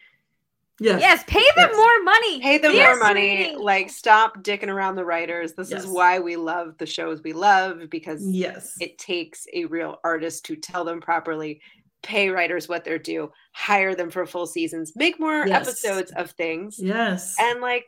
yes. 0.79 0.99
yes, 0.99 1.23
pay 1.27 1.43
them 1.55 1.69
Yes. 1.69 1.75
more 1.77 2.03
money. 2.03 2.41
Pay 2.41 2.57
them 2.57 2.71
They're 2.73 2.95
more 2.95 3.03
money. 3.03 3.35
streaming. 3.43 3.59
Like, 3.63 3.89
stop 3.91 4.41
dicking 4.43 4.69
around 4.69 4.95
the 4.95 5.05
writers. 5.05 5.53
This 5.53 5.69
Yes. 5.69 5.83
is 5.83 5.87
why 5.87 6.17
we 6.17 6.37
love 6.37 6.75
the 6.79 6.87
shows 6.87 7.21
we 7.21 7.33
love 7.33 7.87
because 7.91 8.25
Yes. 8.27 8.77
it 8.81 8.97
takes 8.97 9.45
a 9.53 9.65
real 9.65 9.99
artist 10.03 10.45
to 10.45 10.55
tell 10.55 10.83
them 10.83 10.99
properly 10.99 11.61
pay 12.03 12.29
writers 12.29 12.67
what 12.67 12.83
they're 12.83 12.97
due 12.99 13.31
hire 13.53 13.93
them 13.95 14.09
for 14.09 14.25
full 14.25 14.47
seasons 14.47 14.93
make 14.95 15.19
more 15.19 15.45
Yes. 15.47 15.67
episodes 15.67 16.11
of 16.13 16.31
things 16.31 16.79
yes. 16.79 17.35
and 17.39 17.61
like 17.61 17.87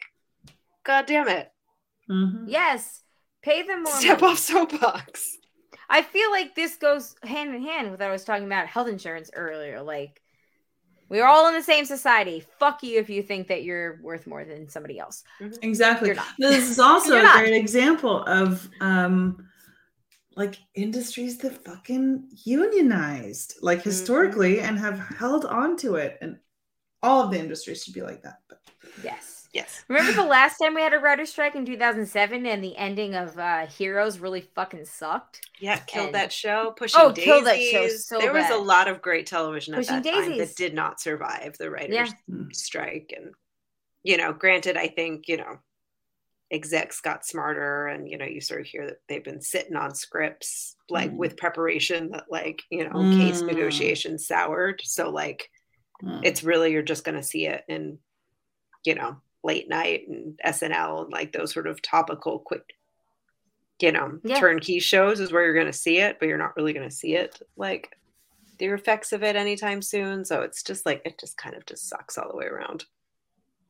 god 0.83 1.05
damn 1.05 1.27
it 1.27 1.49
Mhm. 2.09 2.45
yes, 2.47 3.01
pay 3.41 3.61
them 3.63 3.83
more. 3.83 3.93
step 3.93 4.19
money. 4.21 4.33
off 4.33 4.39
soapbox 4.39 5.37
I 5.89 6.01
feel 6.01 6.31
like 6.31 6.55
this 6.55 6.75
goes 6.77 7.15
hand 7.23 7.53
in 7.53 7.61
hand 7.61 7.91
with 7.91 7.99
what 7.99 8.09
I 8.09 8.11
was 8.11 8.23
talking 8.23 8.45
about 8.45 8.67
health 8.67 8.87
insurance 8.87 9.29
earlier. 9.35 9.81
Like 9.81 10.21
we're 11.09 11.25
all 11.25 11.47
in 11.49 11.53
the 11.53 11.61
same 11.61 11.85
society. 11.85 12.43
Fuck 12.57 12.81
you 12.83 12.99
if 12.99 13.09
you 13.09 13.21
think 13.21 13.47
that 13.49 13.63
you're 13.63 13.99
worth 14.01 14.25
more 14.25 14.43
than 14.43 14.67
somebody 14.69 14.97
else. 14.97 15.23
Exactly. 15.61 16.07
You're 16.07 16.15
not. 16.15 16.25
This 16.39 16.69
is 16.71 16.79
also 16.89 17.15
You're 17.17 17.27
a 17.27 17.31
great 17.39 17.53
example 17.53 18.23
of 18.23 18.67
um 18.81 19.45
like 20.35 20.57
industries 20.75 21.37
that 21.39 21.63
fucking 21.65 22.29
unionized 22.45 23.55
like 23.61 23.79
Mm-hmm. 23.79 23.89
historically 23.89 24.59
and 24.61 24.77
have 24.79 24.99
held 24.99 25.45
on 25.45 25.77
to 25.77 25.95
it 25.95 26.17
and 26.21 26.37
all 27.01 27.23
of 27.23 27.31
the 27.31 27.39
industries 27.39 27.83
should 27.83 27.93
be 27.93 28.01
like 28.01 28.23
that 28.23 28.39
but 28.49 28.59
Yes. 29.03 29.47
yes 29.53 29.83
Remember 29.87 30.13
the 30.13 30.23
last 30.27 30.57
time 30.57 30.73
we 30.73 30.81
had 30.81 30.93
a 30.93 30.99
writer 30.99 31.25
strike 31.25 31.55
in 31.55 31.65
2007 31.65 32.45
and 32.45 32.63
the 32.63 32.75
ending 32.77 33.13
of 33.15 33.37
uh, 33.37 33.65
Heroes 33.67 34.19
really 34.19 34.41
fucking 34.55 34.85
sucked? 34.85 35.41
yeah 35.59 35.77
killed 35.79 36.07
And- 36.07 36.15
that 36.15 36.31
show 36.33 36.73
pushing 36.77 36.99
Oh, 37.01 37.11
daisies 37.11 37.25
killed 37.25 37.45
that 37.45 37.59
show 37.59 37.87
so 37.89 38.19
there 38.19 38.33
was 38.33 38.49
a 38.49 38.57
lot 38.57 38.87
of 38.87 39.01
great 39.01 39.27
television 39.27 39.73
Pushing 39.75 39.95
at 39.95 40.03
that 40.03 40.13
time 40.13 40.37
that 40.37 40.55
did 40.55 40.73
not 40.73 40.99
survive 40.99 41.55
the 41.57 41.69
writers 41.69 41.93
Yeah. 41.95 42.07
Mm. 42.29 42.55
strike 42.55 43.13
and 43.15 43.33
you 44.03 44.17
know 44.17 44.33
granted 44.33 44.77
i 44.77 44.87
think 44.87 45.27
you 45.27 45.37
know 45.37 45.57
execs 46.53 47.01
got 47.01 47.25
smarter 47.25 47.87
and 47.87 48.09
you 48.09 48.17
know 48.17 48.25
you 48.25 48.39
sort 48.41 48.61
of 48.61 48.67
hear 48.67 48.85
that 48.85 48.99
they've 49.09 49.23
been 49.25 49.41
sitting 49.41 49.75
on 49.75 49.95
scripts 49.95 50.77
like 50.89 51.11
Mm. 51.11 51.17
with 51.17 51.37
preparation 51.37 52.11
that 52.11 52.25
like 52.29 52.61
you 52.69 52.87
know 52.87 53.07
case 53.09 53.41
Mm. 53.41 53.47
negotiations 53.47 54.27
soured 54.27 54.81
so 54.83 55.09
like 55.09 55.49
mm. 56.03 56.21
it's 56.23 56.43
really 56.43 56.71
you're 56.71 56.83
just 56.83 57.03
going 57.05 57.15
to 57.17 57.23
see 57.23 57.47
it 57.47 57.63
in 57.67 57.99
you 58.85 58.95
know 58.95 59.17
late 59.43 59.67
night 59.69 60.07
and 60.07 60.39
snl 60.45 61.03
and 61.03 61.11
like 61.11 61.31
those 61.33 61.53
sort 61.53 61.67
of 61.67 61.81
topical 61.81 62.39
quick 62.39 62.63
you 63.81 63.91
know 63.91 64.19
Yeah. 64.23 64.39
turnkey 64.39 64.79
shows 64.79 65.19
is 65.19 65.31
where 65.31 65.43
you're 65.43 65.53
going 65.55 65.65
to 65.65 65.73
see 65.73 65.97
it 65.99 66.17
but 66.19 66.27
you're 66.27 66.37
not 66.37 66.55
really 66.55 66.73
going 66.73 66.87
to 66.89 66.95
see 66.95 67.15
it 67.15 67.39
like 67.57 67.97
the 68.59 68.67
effects 68.67 69.11
of 69.11 69.23
it 69.23 69.35
anytime 69.35 69.81
soon 69.81 70.23
so 70.23 70.41
it's 70.43 70.63
just 70.63 70.85
like 70.85 71.01
it 71.05 71.19
just 71.19 71.37
kind 71.37 71.55
of 71.55 71.65
just 71.65 71.89
sucks 71.89 72.17
all 72.17 72.29
the 72.29 72.37
way 72.37 72.45
around 72.45 72.85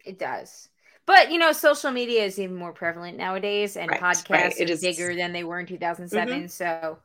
It 0.05 0.19
does. 0.19 0.67
But 1.05 1.31
you 1.31 1.37
know, 1.37 1.51
social 1.51 1.91
media 1.91 2.23
is 2.23 2.39
even 2.39 2.55
more 2.55 2.73
prevalent 2.73 3.17
nowadays, 3.17 3.75
and 3.77 3.89
Right, 3.91 4.01
podcasts 4.01 4.29
right. 4.29 4.57
It 4.57 4.69
are 4.69 4.73
is- 4.73 4.81
Mm-hmm. 4.81 4.91
bigger 4.91 5.15
than 5.15 5.33
they 5.33 5.43
were 5.43 5.59
in 5.59 5.65
2007. 5.65 6.49
So 6.49 6.99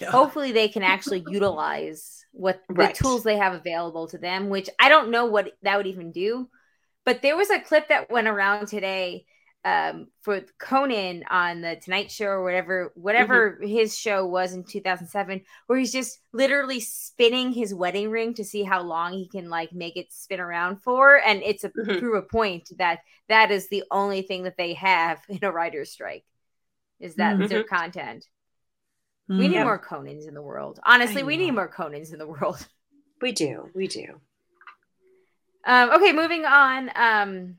Yeah. 0.00 0.10
hopefully, 0.10 0.52
they 0.52 0.68
can 0.68 0.82
actually 0.94 1.24
utilize 1.28 2.24
what 2.32 2.62
the 2.68 2.74
Right. 2.74 2.94
tools 2.94 3.22
they 3.22 3.36
have 3.36 3.54
available 3.54 4.08
to 4.08 4.18
them. 4.18 4.48
Which 4.48 4.68
I 4.78 4.88
don't 4.88 5.10
know 5.10 5.26
what 5.26 5.52
that 5.62 5.76
would 5.76 5.86
even 5.86 6.12
do. 6.12 6.48
But 7.04 7.22
there 7.22 7.36
was 7.36 7.50
a 7.50 7.60
clip 7.60 7.88
that 7.88 8.10
went 8.10 8.28
around 8.28 8.66
today 8.66 9.24
um, 9.68 10.08
for 10.22 10.40
Conan 10.58 11.24
on 11.30 11.60
the 11.60 11.76
Tonight 11.76 12.10
Show 12.10 12.26
or 12.26 12.42
whatever, 12.42 12.92
whatever 12.94 13.52
Mm-hmm. 13.52 13.66
his 13.66 13.98
show 13.98 14.24
was 14.26 14.52
in 14.54 14.64
2007, 14.64 15.42
where 15.66 15.78
he's 15.78 15.92
just 15.92 16.20
literally 16.32 16.80
spinning 16.80 17.52
his 17.52 17.74
wedding 17.74 18.10
ring 18.10 18.34
to 18.34 18.44
see 18.44 18.62
how 18.62 18.80
long 18.82 19.12
he 19.12 19.28
can 19.28 19.50
like 19.50 19.72
make 19.72 19.96
it 19.96 20.12
spin 20.12 20.40
around 20.40 20.82
for, 20.82 21.16
and 21.16 21.42
it's 21.42 21.64
a 21.64 21.70
Mhm. 21.70 21.98
through 21.98 22.16
a 22.18 22.22
point 22.22 22.70
that 22.78 23.00
that 23.28 23.50
is 23.50 23.68
the 23.68 23.84
only 23.90 24.22
thing 24.22 24.44
that 24.44 24.56
they 24.56 24.74
have 24.74 25.20
in 25.28 25.40
a 25.42 25.52
writer's 25.52 25.90
strike 25.90 26.24
is 27.00 27.16
that 27.16 27.36
Mhm. 27.36 27.48
their 27.48 27.64
content. 27.64 28.26
We 29.28 29.34
Mm. 29.34 29.48
need 29.50 29.52
Yeah. 29.52 29.64
more 29.64 29.78
Conans 29.78 30.26
in 30.26 30.34
the 30.34 30.42
world. 30.42 30.80
Honestly, 30.84 31.22
we 31.22 31.36
need 31.36 31.50
more 31.52 31.68
Conans 31.68 32.12
in 32.12 32.18
the 32.18 32.26
world. 32.26 32.66
we 33.20 33.32
do 33.32 33.70
we 33.74 33.86
do 33.88 34.20
Um, 35.64 35.90
okay, 35.90 36.12
moving 36.12 36.46
on. 36.46 36.90
Um, 36.94 37.58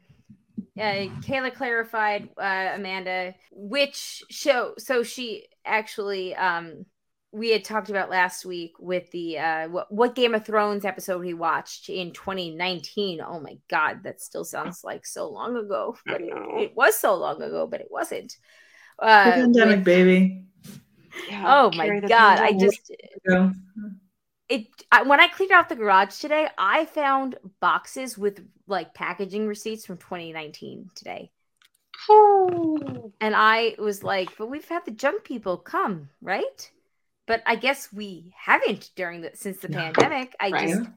uh, 0.79 1.21
Kayla 1.21 1.53
clarified, 1.53 2.29
uh, 2.37 2.71
Amanda, 2.75 3.35
which 3.51 4.23
show. 4.29 4.73
So 4.77 5.03
she 5.03 5.47
actually, 5.65 6.35
um, 6.35 6.85
we 7.31 7.51
had 7.51 7.63
talked 7.63 7.89
about 7.89 8.09
last 8.09 8.45
week 8.45 8.73
with 8.79 9.11
the 9.11 9.37
uh, 9.37 9.67
what, 9.69 9.91
what 9.91 10.15
Game 10.15 10.33
of 10.33 10.45
Thrones 10.45 10.85
episode 10.85 11.21
he 11.21 11.33
watched 11.33 11.89
in 11.89 12.11
2019. 12.13 13.21
Oh 13.21 13.39
my 13.39 13.57
God, 13.69 14.03
that 14.03 14.21
still 14.21 14.45
sounds 14.45 14.83
like 14.83 15.05
so 15.05 15.29
long 15.29 15.55
ago, 15.57 15.95
but 16.05 16.21
it, 16.21 16.33
it 16.33 16.75
was 16.75 16.97
so 16.97 17.15
long 17.15 17.41
ago, 17.41 17.67
but 17.67 17.81
it 17.81 17.87
wasn't. 17.91 18.35
The 18.99 19.05
Uh, 19.05 19.31
pandemic 19.31 19.77
with- 19.77 19.85
baby 19.85 20.45
yeah, 21.29 21.43
oh 21.47 21.71
my 21.75 21.85
carry 21.85 21.99
the 21.99 22.07
God, 22.07 22.39
I 22.39 22.53
just 22.53 22.91
Go. 23.27 23.51
It 24.49 24.67
I, 24.91 25.03
when 25.03 25.19
I 25.19 25.27
cleaned 25.27 25.51
out 25.51 25.69
the 25.69 25.75
garage 25.75 26.19
today, 26.19 26.49
I 26.57 26.85
found 26.85 27.37
boxes 27.61 28.17
with 28.17 28.45
like 28.67 28.93
packaging 28.93 29.47
receipts 29.47 29.85
from 29.85 29.97
2019 29.97 30.91
today. 30.95 31.31
Ooh. 32.11 33.13
And 33.21 33.35
I 33.35 33.75
was 33.77 34.03
like, 34.03 34.35
but 34.37 34.47
we've 34.47 34.67
had 34.67 34.85
the 34.85 34.91
junk 34.91 35.23
people 35.23 35.57
come, 35.57 36.09
right? 36.21 36.71
But 37.27 37.43
I 37.45 37.55
guess 37.55 37.91
we 37.93 38.33
haven't 38.37 38.91
during 38.95 39.21
the 39.21 39.31
since 39.35 39.59
the 39.59 39.69
No. 39.69 39.77
pandemic. 39.77 40.35
I 40.39 40.51
Right. 40.51 40.53
just 40.53 40.89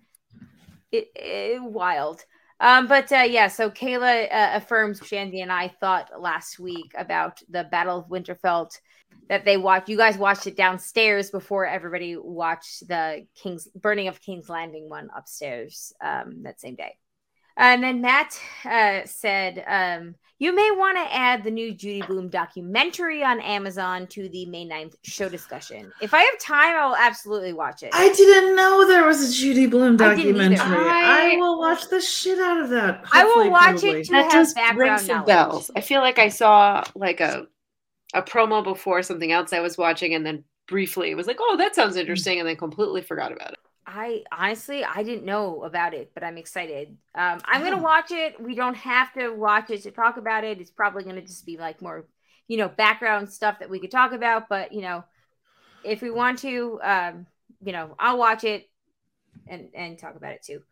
it, 0.90 1.10
it 1.16 1.62
wild. 1.62 2.24
Um, 2.62 2.86
but 2.86 3.10
uh, 3.10 3.26
yeah, 3.28 3.48
so 3.48 3.70
Kayla 3.70 4.32
uh, 4.32 4.50
affirms 4.54 5.00
Shandy 5.04 5.40
and 5.40 5.50
I 5.50 5.66
thought 5.80 6.10
last 6.16 6.60
week 6.60 6.92
about 6.96 7.40
the 7.50 7.64
Battle 7.64 7.98
of 7.98 8.08
Winterfell 8.08 8.70
that 9.28 9.44
they 9.44 9.56
watched. 9.56 9.88
You 9.88 9.96
guys 9.96 10.16
watched 10.16 10.46
it 10.46 10.56
downstairs 10.56 11.32
before 11.32 11.66
everybody 11.66 12.16
watched 12.16 12.86
the 12.86 13.26
King's 13.34 13.66
Burning 13.74 14.06
of 14.06 14.22
King's 14.22 14.48
Landing 14.48 14.88
one 14.88 15.10
upstairs 15.14 15.92
um, 16.00 16.44
that 16.44 16.60
same 16.60 16.76
day. 16.76 16.96
And 17.56 17.82
then 17.82 18.00
Matt 18.00 18.38
uh, 18.64 19.00
said, 19.04 19.62
um, 19.66 20.14
You 20.38 20.54
may 20.54 20.70
want 20.70 20.96
to 20.98 21.14
add 21.14 21.44
the 21.44 21.50
new 21.50 21.74
Judy 21.74 22.02
Blume 22.02 22.28
documentary 22.28 23.22
on 23.22 23.40
Amazon 23.40 24.06
to 24.08 24.28
the 24.28 24.46
May 24.46 24.66
9th 24.66 24.94
show 25.02 25.28
discussion. 25.28 25.92
If 26.00 26.14
I 26.14 26.22
have 26.22 26.38
time, 26.40 26.74
I 26.76 26.86
will 26.86 26.96
absolutely 26.96 27.52
watch 27.52 27.82
it. 27.82 27.90
I 27.92 28.12
didn't 28.12 28.56
know 28.56 28.86
there 28.86 29.06
was 29.06 29.28
a 29.28 29.32
Judy 29.32 29.66
Blume 29.66 30.00
I 30.00 30.14
didn't 30.14 30.36
either. 30.36 30.56
documentary. 30.56 30.86
I- 30.88 31.32
I, 31.32 31.36
will 31.36 31.58
watch 31.58 31.88
the 31.88 32.00
shit 32.00 32.38
out 32.38 32.60
of 32.60 32.70
that. 32.70 33.04
I 33.12 33.24
will 33.24 33.50
watch 33.50 33.80
probably. 33.80 34.00
it 34.00 34.04
to 34.06 34.12
that 34.12 34.22
have 34.24 34.32
does 34.32 34.54
background 34.54 34.78
ring 34.78 34.98
some 34.98 35.16
knowledge. 35.16 35.26
bells. 35.26 35.70
I 35.76 35.80
feel 35.80 36.00
like 36.00 36.18
I 36.18 36.28
saw 36.28 36.84
like 36.94 37.20
a 37.20 37.46
a 38.14 38.22
promo 38.22 38.62
before 38.62 39.02
something 39.02 39.32
else 39.32 39.52
I 39.52 39.60
was 39.60 39.78
watching, 39.78 40.14
and 40.14 40.24
then 40.26 40.44
briefly 40.68 41.10
it 41.10 41.14
was 41.14 41.26
like, 41.26 41.38
"Oh, 41.40 41.56
that 41.56 41.74
sounds 41.74 41.96
interesting," 41.96 42.38
and 42.40 42.48
then 42.48 42.56
completely 42.56 43.00
forgot 43.02 43.32
about 43.32 43.52
it. 43.52 43.58
I 43.86 44.22
honestly 44.30 44.84
I 44.84 45.02
didn't 45.02 45.24
know 45.24 45.62
about 45.64 45.94
it, 45.94 46.12
but 46.14 46.22
I'm 46.22 46.38
excited. 46.38 46.96
Um, 47.14 47.40
I'm 47.44 47.62
gonna 47.62 47.78
Oh. 47.78 47.82
watch 47.82 48.10
it. 48.12 48.40
We 48.40 48.54
don't 48.54 48.76
have 48.76 49.12
to 49.14 49.30
watch 49.30 49.70
it 49.70 49.82
to 49.82 49.90
talk 49.90 50.16
about 50.16 50.44
it. 50.44 50.60
It's 50.60 50.70
probably 50.70 51.04
gonna 51.04 51.22
just 51.22 51.44
be 51.46 51.56
like 51.56 51.82
more, 51.82 52.06
you 52.48 52.56
know, 52.58 52.68
background 52.68 53.30
stuff 53.32 53.58
that 53.58 53.70
we 53.70 53.80
could 53.80 53.90
talk 53.90 54.12
about. 54.12 54.48
But 54.48 54.72
you 54.72 54.82
know, 54.82 55.04
if 55.82 56.02
we 56.02 56.10
want 56.10 56.40
to, 56.40 56.80
um, 56.82 57.26
you 57.62 57.72
know, 57.72 57.96
I'll 57.98 58.18
watch 58.18 58.44
it 58.44 58.70
and 59.46 59.70
and 59.74 59.98
talk 59.98 60.16
about 60.16 60.34
it 60.34 60.42
too. 60.44 60.62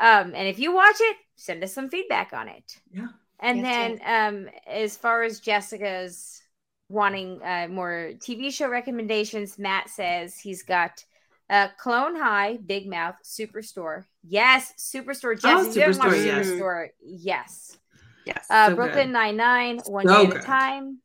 Um, 0.00 0.34
and 0.34 0.48
if 0.48 0.58
you 0.58 0.74
watch 0.74 0.96
it, 1.00 1.16
send 1.36 1.62
us 1.64 1.74
some 1.74 1.90
feedback 1.90 2.32
on 2.32 2.48
it. 2.48 2.80
Yeah. 2.92 3.08
And 3.40 3.64
then, 3.64 4.00
um, 4.04 4.48
as 4.66 4.96
far 4.96 5.22
as 5.22 5.40
Jessica's 5.40 6.42
wanting 6.88 7.42
uh, 7.42 7.68
more 7.70 8.12
TV 8.20 8.50
show 8.50 8.68
recommendations, 8.68 9.58
Matt 9.58 9.88
says 9.88 10.38
he's 10.38 10.62
got 10.62 11.04
uh, 11.50 11.68
Clone 11.78 12.16
High, 12.16 12.58
Big 12.64 12.88
Mouth, 12.88 13.16
Superstore. 13.24 14.04
Yes, 14.26 14.72
Superstore. 14.78 15.38
Jess, 15.38 15.44
Oh, 15.44 15.62
you 15.64 15.70
Superstore, 15.70 16.24
yes. 16.24 16.46
Superstore, 16.46 16.88
yes. 17.02 17.76
Yes. 18.24 18.46
Uh, 18.48 18.68
So 18.70 18.76
Brooklyn 18.76 19.08
good. 19.08 19.12
Nine 19.12 19.36
Nine, 19.36 19.80
One 19.86 20.06
So 20.06 20.26
Day 20.26 20.30
at 20.36 20.42
a. 20.42 20.46
Time. 20.46 20.98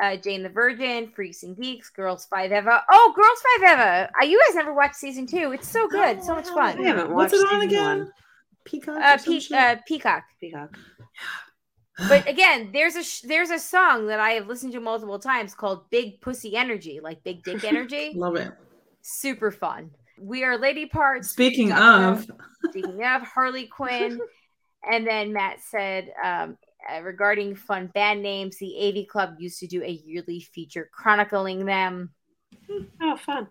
Uh, 0.00 0.16
Jane 0.16 0.42
the 0.44 0.48
Virgin, 0.48 1.10
Freaks 1.14 1.42
and 1.42 1.56
Geeks, 1.56 1.90
Girls 1.90 2.26
Five 2.26 2.52
Eva. 2.52 2.84
Oh, 2.90 3.12
Girls 3.16 3.42
Five 3.64 3.72
Eva! 3.72 4.10
Uh, 4.20 4.24
you 4.24 4.40
guys 4.46 4.54
never 4.54 4.72
watched 4.72 4.94
season 4.94 5.26
two. 5.26 5.50
It's 5.52 5.68
so 5.68 5.88
good, 5.88 6.22
so 6.22 6.36
much 6.36 6.46
I 6.48 6.54
fun. 6.74 6.84
haven't 6.84 7.10
What's 7.12 7.32
it 7.32 7.38
watched 7.38 7.52
on 7.54 7.60
season 7.62 7.68
again? 7.78 7.98
one. 7.98 8.12
Peacock. 8.64 8.96
Uh, 8.96 9.18
Pe- 9.18 9.56
uh, 9.56 9.76
Peacock. 9.88 10.22
Peacock. 10.40 10.78
But 12.08 12.28
again, 12.28 12.70
there's 12.72 12.94
a 12.94 13.02
sh- 13.02 13.22
there's 13.22 13.50
a 13.50 13.58
song 13.58 14.06
that 14.06 14.20
I 14.20 14.30
have 14.32 14.46
listened 14.46 14.72
to 14.74 14.80
multiple 14.80 15.18
times 15.18 15.52
called 15.54 15.90
"Big 15.90 16.20
Pussy 16.20 16.54
Energy," 16.56 17.00
like 17.02 17.24
big 17.24 17.42
dick 17.42 17.64
energy. 17.64 18.12
Love 18.14 18.36
it. 18.36 18.52
Super 19.10 19.50
fun. 19.50 19.90
We 20.20 20.44
are 20.44 20.58
lady 20.58 20.84
parts. 20.84 21.30
Speaking 21.30 21.72
of, 21.72 22.26
Speaking 22.68 23.02
of 23.04 23.22
Harley 23.22 23.66
Quinn, 23.66 24.20
and 24.90 25.06
then 25.06 25.32
Matt 25.32 25.60
said 25.62 26.12
um, 26.22 26.58
uh, 26.92 27.00
regarding 27.00 27.54
fun 27.54 27.86
band 27.86 28.22
names, 28.22 28.58
the 28.58 28.76
AV 28.78 29.08
Club 29.08 29.36
used 29.38 29.60
to 29.60 29.66
do 29.66 29.82
a 29.82 29.88
yearly 29.88 30.40
feature 30.40 30.90
chronicling 30.92 31.64
them. 31.64 32.10
Oh, 33.00 33.16
fun. 33.16 33.48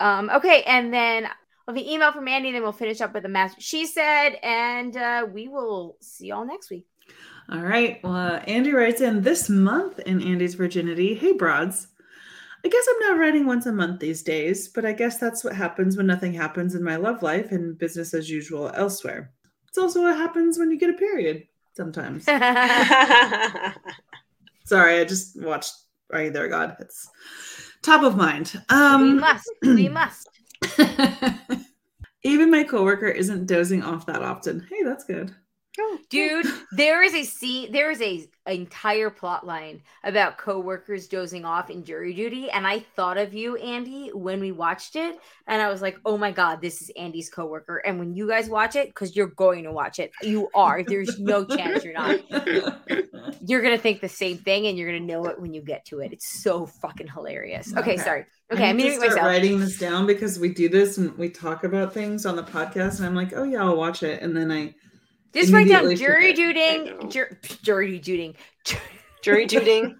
Um, 0.00 0.30
okay, 0.30 0.62
and 0.62 0.94
then 0.94 1.28
well, 1.66 1.76
the 1.76 1.92
email 1.92 2.12
from 2.12 2.26
Andy, 2.26 2.52
then 2.52 2.62
we'll 2.62 2.72
finish 2.72 3.02
up 3.02 3.12
with 3.12 3.24
the 3.24 3.28
master. 3.28 3.60
She 3.60 3.84
said, 3.84 4.38
and 4.42 4.96
uh, 4.96 5.26
we 5.30 5.48
will 5.48 5.98
see 6.00 6.28
y'all 6.28 6.46
next 6.46 6.70
week. 6.70 6.86
all 7.50 7.60
right. 7.60 8.00
Well, 8.02 8.14
uh, 8.14 8.38
Andy 8.46 8.72
writes 8.72 9.02
in 9.02 9.20
this 9.20 9.50
month 9.50 9.98
in 10.00 10.22
Andy's 10.22 10.54
virginity. 10.54 11.14
Hey, 11.14 11.32
broads. 11.32 11.88
I 12.66 12.68
guess 12.68 12.86
I'm 12.90 13.10
not 13.10 13.18
writing 13.20 13.46
once 13.46 13.66
a 13.66 13.72
month 13.72 14.00
these 14.00 14.24
days, 14.24 14.66
but 14.66 14.84
I 14.84 14.92
guess 14.92 15.18
that's 15.18 15.44
what 15.44 15.54
happens 15.54 15.96
when 15.96 16.08
nothing 16.08 16.34
happens 16.34 16.74
in 16.74 16.82
my 16.82 16.96
love 16.96 17.22
life 17.22 17.52
and 17.52 17.78
business 17.78 18.12
as 18.12 18.28
usual 18.28 18.72
elsewhere. 18.74 19.30
It's 19.68 19.78
also 19.78 20.02
what 20.02 20.16
happens 20.16 20.58
when 20.58 20.72
you 20.72 20.76
get 20.76 20.90
a 20.90 20.94
period 20.94 21.46
sometimes. 21.74 22.24
Sorry, 24.64 24.98
I 24.98 25.04
just 25.04 25.40
watched 25.40 25.74
Are 26.12 26.24
You 26.24 26.32
There, 26.32 26.48
God? 26.48 26.74
It's 26.80 27.08
top 27.82 28.02
of 28.02 28.16
mind. 28.16 28.60
Um, 28.68 29.00
we 29.00 29.12
must. 29.12 29.48
We 29.62 29.88
must. 29.88 30.28
Even 32.24 32.50
my 32.50 32.64
coworker 32.64 33.06
isn't 33.06 33.46
dozing 33.46 33.84
off 33.84 34.06
that 34.06 34.22
often. 34.22 34.66
Hey, 34.68 34.82
that's 34.82 35.04
good. 35.04 35.32
Oh, 35.78 35.98
Dude, 36.08 36.46
there 36.72 37.02
is 37.02 37.14
a 37.14 37.24
scene, 37.24 37.72
there 37.72 37.90
is 37.90 38.00
a 38.00 38.26
entire 38.46 39.10
plot 39.10 39.44
line 39.44 39.82
about 40.04 40.38
coworkers 40.38 41.08
dozing 41.08 41.44
off 41.44 41.68
in 41.68 41.84
jury 41.84 42.14
duty. 42.14 42.48
And 42.50 42.66
I 42.66 42.78
thought 42.78 43.18
of 43.18 43.34
you, 43.34 43.56
Andy, 43.56 44.10
when 44.14 44.40
we 44.40 44.52
watched 44.52 44.94
it. 44.96 45.18
And 45.48 45.60
I 45.60 45.68
was 45.68 45.82
like, 45.82 45.98
oh 46.04 46.16
my 46.16 46.30
God, 46.30 46.60
this 46.60 46.80
is 46.80 46.90
Andy's 46.96 47.28
coworker. 47.28 47.78
And 47.78 47.98
when 47.98 48.14
you 48.14 48.28
guys 48.28 48.48
watch 48.48 48.76
it, 48.76 48.88
because 48.88 49.16
you're 49.16 49.26
going 49.26 49.64
to 49.64 49.72
watch 49.72 49.98
it, 49.98 50.12
you 50.22 50.48
are. 50.54 50.82
There's 50.84 51.18
no 51.18 51.44
chance 51.44 51.84
you're 51.84 51.94
not. 51.94 52.20
You're 53.48 53.62
gonna 53.62 53.78
think 53.78 54.00
the 54.00 54.08
same 54.08 54.38
thing 54.38 54.66
and 54.66 54.76
you're 54.78 54.88
gonna 54.90 55.04
know 55.04 55.26
it 55.26 55.40
when 55.40 55.52
you 55.52 55.60
get 55.60 55.84
to 55.86 56.00
it. 56.00 56.12
It's 56.12 56.42
so 56.42 56.66
fucking 56.66 57.08
hilarious. 57.08 57.72
Okay, 57.76 57.92
Okay. 57.92 57.96
sorry. 57.96 58.26
Okay, 58.52 58.70
I'm 58.70 58.76
need 58.76 58.84
to 58.84 58.88
muting 58.90 59.00
start 59.00 59.12
myself. 59.12 59.26
writing 59.26 59.60
this 59.60 59.78
down 59.78 60.06
because 60.06 60.38
we 60.38 60.48
do 60.52 60.68
this 60.68 60.98
and 60.98 61.16
we 61.18 61.28
talk 61.28 61.62
about 61.64 61.92
things 61.92 62.26
on 62.26 62.34
the 62.36 62.42
podcast, 62.42 62.98
and 62.98 63.06
I'm 63.06 63.14
like, 63.14 63.32
oh 63.36 63.42
yeah, 63.44 63.62
I'll 63.62 63.76
watch 63.76 64.02
it, 64.02 64.22
and 64.22 64.36
then 64.36 64.50
I 64.50 64.74
Just 65.36 65.52
write 65.52 65.68
down 65.68 65.94
jury 65.96 66.32
jur- 66.32 67.38
jury 67.62 68.00
duting, 68.00 68.34
Jury 69.22 69.46
duting. 69.46 69.94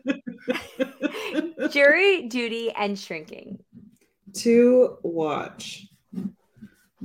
jury 1.73 2.23
duty, 2.29 2.71
and 2.73 2.99
shrinking. 2.99 3.59
to 4.35 4.97
watch 5.03 5.87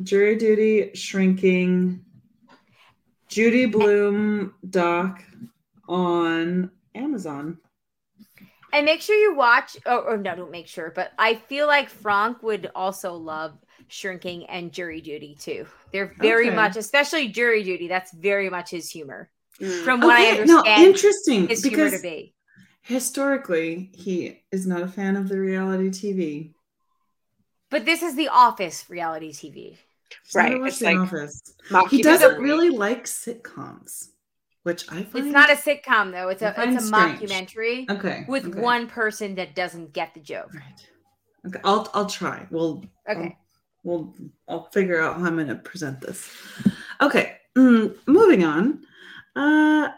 jury 0.03 0.38
duty 0.38 0.91
shrinking 0.93 2.05
Judy 3.27 3.65
Blume 3.65 4.53
doc 4.69 5.23
on 5.89 6.71
Amazon. 6.95 7.57
And 8.73 8.86
make 8.86 9.01
sure 9.01 9.15
you 9.17 9.36
watch, 9.36 9.75
or, 9.86 10.11
or 10.11 10.17
no, 10.17 10.36
don't 10.36 10.51
make 10.51 10.67
sure, 10.67 10.91
but 10.95 11.11
I 11.19 11.36
feel 11.36 11.67
like 11.67 11.89
Frank 11.89 12.41
would 12.43 12.71
also 12.73 13.13
love 13.13 13.57
shrinking 13.91 14.45
and 14.47 14.71
jury 14.73 15.01
duty 15.01 15.35
too. 15.39 15.67
They're 15.91 16.15
very 16.19 16.49
Okay. 16.49 16.55
much, 16.55 16.75
especially 16.77 17.29
jury 17.29 17.63
duty. 17.63 17.87
That's 17.87 18.11
very 18.13 18.49
much 18.49 18.71
his 18.71 18.89
humor. 18.89 19.29
Mm. 19.61 19.85
From 19.85 20.01
what 20.01 20.17
I 20.17 20.27
Okay, 20.27 20.41
no, 20.43 20.63
understand, 20.63 20.75
interesting 20.75 21.47
his 21.47 21.63
humor 21.65 21.91
to 21.91 21.99
be. 21.99 22.35
historically 22.81 23.91
he 23.95 24.43
is 24.51 24.67
not 24.67 24.81
a 24.81 24.87
fan 24.87 25.15
of 25.15 25.29
the 25.29 25.39
reality 25.39 25.89
TV. 25.89 26.53
But 27.71 27.85
this 27.85 28.03
is 28.03 28.15
the 28.15 28.27
Office 28.27 28.87
reality 28.87 29.33
TV. 29.33 29.79
He's 30.23 30.35
Right, 30.35 30.61
it's 30.65 30.79
The 30.79 30.85
like 30.85 30.97
Office. 30.97 31.41
He 31.89 32.01
doesn't 32.01 32.39
really 32.41 32.69
like 32.69 33.05
sitcoms, 33.05 34.09
which 34.63 34.91
I 34.91 35.03
find 35.03 35.25
It's 35.25 35.31
not 35.31 35.49
a 35.49 35.55
sitcom 35.55 36.11
though. 36.11 36.27
It's 36.29 36.41
I 36.41 36.47
a 36.47 36.53
it's 36.63 36.75
a 36.75 36.79
strange. 36.79 37.31
mockumentary 37.31 37.89
okay 37.89 38.27
with 38.27 38.45
okay. 38.47 38.59
one 38.59 38.87
person 38.87 39.35
that 39.35 39.55
doesn't 39.55 39.93
get 39.93 40.13
the 40.13 40.19
joke. 40.19 40.51
Right. 40.53 40.87
Okay, 41.47 41.59
I'll 41.63 41.89
I'll 41.93 42.05
try. 42.07 42.47
We'll 42.51 42.83
Okay. 43.07 43.37
We'll 43.84 44.13
I'll 44.47 44.69
figure 44.71 45.01
out 45.01 45.19
how 45.19 45.25
I'm 45.25 45.36
going 45.36 45.47
to 45.47 45.55
present 45.55 46.01
this. 46.01 46.29
Okay, 47.01 47.38
mm, 47.55 47.95
moving 48.07 48.43
on. 48.43 48.84
Uh, 49.36 49.89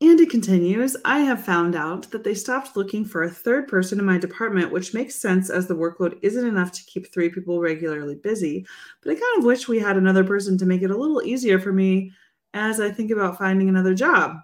Andy 0.00 0.26
continues. 0.26 0.96
I 1.04 1.20
have 1.20 1.44
found 1.44 1.74
out 1.74 2.08
that 2.12 2.22
they 2.22 2.34
stopped 2.34 2.76
looking 2.76 3.04
for 3.04 3.24
a 3.24 3.30
third 3.30 3.66
person 3.66 3.98
in 3.98 4.04
my 4.04 4.16
department, 4.16 4.70
which 4.70 4.94
makes 4.94 5.16
sense 5.16 5.50
as 5.50 5.66
the 5.66 5.74
workload 5.74 6.18
isn't 6.22 6.46
enough 6.46 6.70
to 6.72 6.84
keep 6.84 7.12
three 7.12 7.28
people 7.28 7.60
regularly 7.60 8.14
busy. 8.14 8.64
But 9.02 9.10
I 9.10 9.14
kind 9.14 9.38
of 9.38 9.44
wish 9.44 9.66
we 9.66 9.80
had 9.80 9.96
another 9.96 10.22
person 10.22 10.56
to 10.58 10.66
make 10.66 10.82
it 10.82 10.92
a 10.92 10.96
little 10.96 11.22
easier 11.22 11.58
for 11.58 11.72
me 11.72 12.12
as 12.54 12.80
I 12.80 12.90
think 12.90 13.10
about 13.10 13.38
finding 13.38 13.68
another 13.68 13.94
job. 13.94 14.36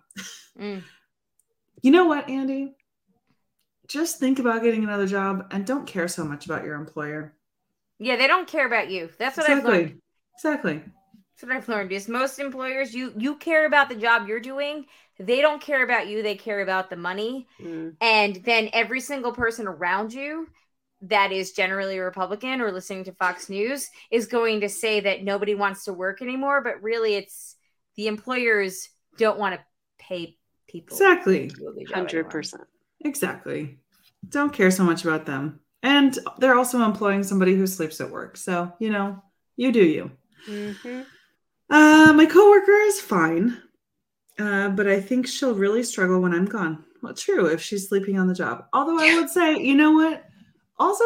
Mm. 0.59 0.83
You 1.83 1.91
know 1.91 2.07
what, 2.07 2.29
Andy? 2.29 2.77
Just 3.87 4.19
think 4.19 4.39
about 4.39 4.63
getting 4.63 4.85
another 4.85 5.07
job 5.07 5.47
and 5.51 5.67
don't 5.67 5.87
care 5.87 6.09
so 6.09 6.25
much 6.25 6.47
about 6.47 6.65
your 6.65 6.75
employer. 6.77 7.35
Yeah, 7.99 8.17
they 8.17 8.27
don't 8.27 8.49
care 8.49 8.67
about 8.67 8.91
you. 8.91 9.11
That's 9.19 9.37
what 9.37 9.49
I've 9.49 9.65
learned. 9.65 10.01
Exactly. 10.37 10.83
That's 10.83 11.43
what 11.43 11.53
I've 11.53 11.69
learned 11.69 11.93
is 11.93 12.09
most 12.09 12.39
employers 12.39 12.95
you 12.95 13.13
you 13.17 13.37
care 13.37 13.67
about 13.67 13.89
the 13.89 13.95
job 13.97 14.29
you're 14.29 14.41
doing. 14.41 14.87
They 15.19 15.41
don't 15.41 15.61
care 15.63 15.85
about 15.85 16.09
you. 16.09 16.23
They 16.23 16.35
care 16.35 16.61
about 16.61 16.91
the 16.91 16.97
money. 16.97 17.47
Mm. 17.61 17.95
And 18.01 18.37
then 18.45 18.71
every 18.73 19.01
single 19.01 19.33
person 19.33 19.67
around 19.67 20.13
you 20.13 20.49
that 21.03 21.33
is 21.33 21.53
generally 21.53 21.99
a 21.99 22.05
Republican 22.05 22.61
or 22.61 22.73
listening 22.73 23.05
to 23.05 23.13
Fox 23.13 23.49
News 23.49 23.91
is 24.11 24.27
going 24.27 24.61
to 24.63 24.69
say 24.69 25.01
that 25.01 25.23
nobody 25.23 25.55
wants 25.55 25.85
to 25.85 25.93
work 25.93 26.23
anymore, 26.23 26.63
but 26.63 26.83
really 26.83 27.15
it's 27.15 27.57
the 27.97 28.07
employers 28.07 28.89
don't 29.19 29.39
want 29.39 29.55
to 29.55 29.61
pay 29.99 30.37
people. 30.67 30.97
Exactly. 30.97 31.49
to 31.49 31.55
do 31.55 31.69
a 31.69 31.73
good 31.73 31.87
job 31.89 31.95
Hundred 31.95 32.19
anymore. 32.19 32.31
percent. 32.31 32.63
Exactly. 33.05 33.79
Don't 34.29 34.53
care 34.53 34.71
so 34.71 34.83
much 34.83 35.05
about 35.05 35.27
them. 35.27 35.61
And 35.85 36.19
they're 36.39 36.57
also 36.57 36.81
employing 36.83 37.23
somebody 37.23 37.55
who 37.55 37.67
sleeps 37.67 38.01
at 38.01 38.11
work. 38.11 38.37
So, 38.37 38.73
you 38.81 38.91
know, 38.91 39.23
you 39.57 39.71
do 39.71 39.85
you. 39.85 40.11
Mm-hmm. 40.49 41.03
Uh, 41.71 42.13
my 42.15 42.27
coworker 42.27 42.73
is 42.73 43.01
fine, 43.01 43.59
uh, 44.39 44.71
but 44.71 44.89
I 44.89 45.01
think 45.01 45.27
she'll 45.27 45.55
really 45.55 45.83
struggle 45.83 46.21
when 46.21 46.35
I'm 46.35 46.47
gone. 46.47 46.85
Well, 47.03 47.15
true, 47.15 47.47
if 47.47 47.61
she's 47.61 47.89
sleeping 47.89 48.19
on 48.19 48.27
the 48.29 48.35
job. 48.35 48.65
Although 48.73 48.99
I 48.99 49.15
would 49.21 49.29
say, 49.31 49.59
you 49.59 49.75
know 49.75 49.93
what? 49.93 50.25
Also, 50.79 51.05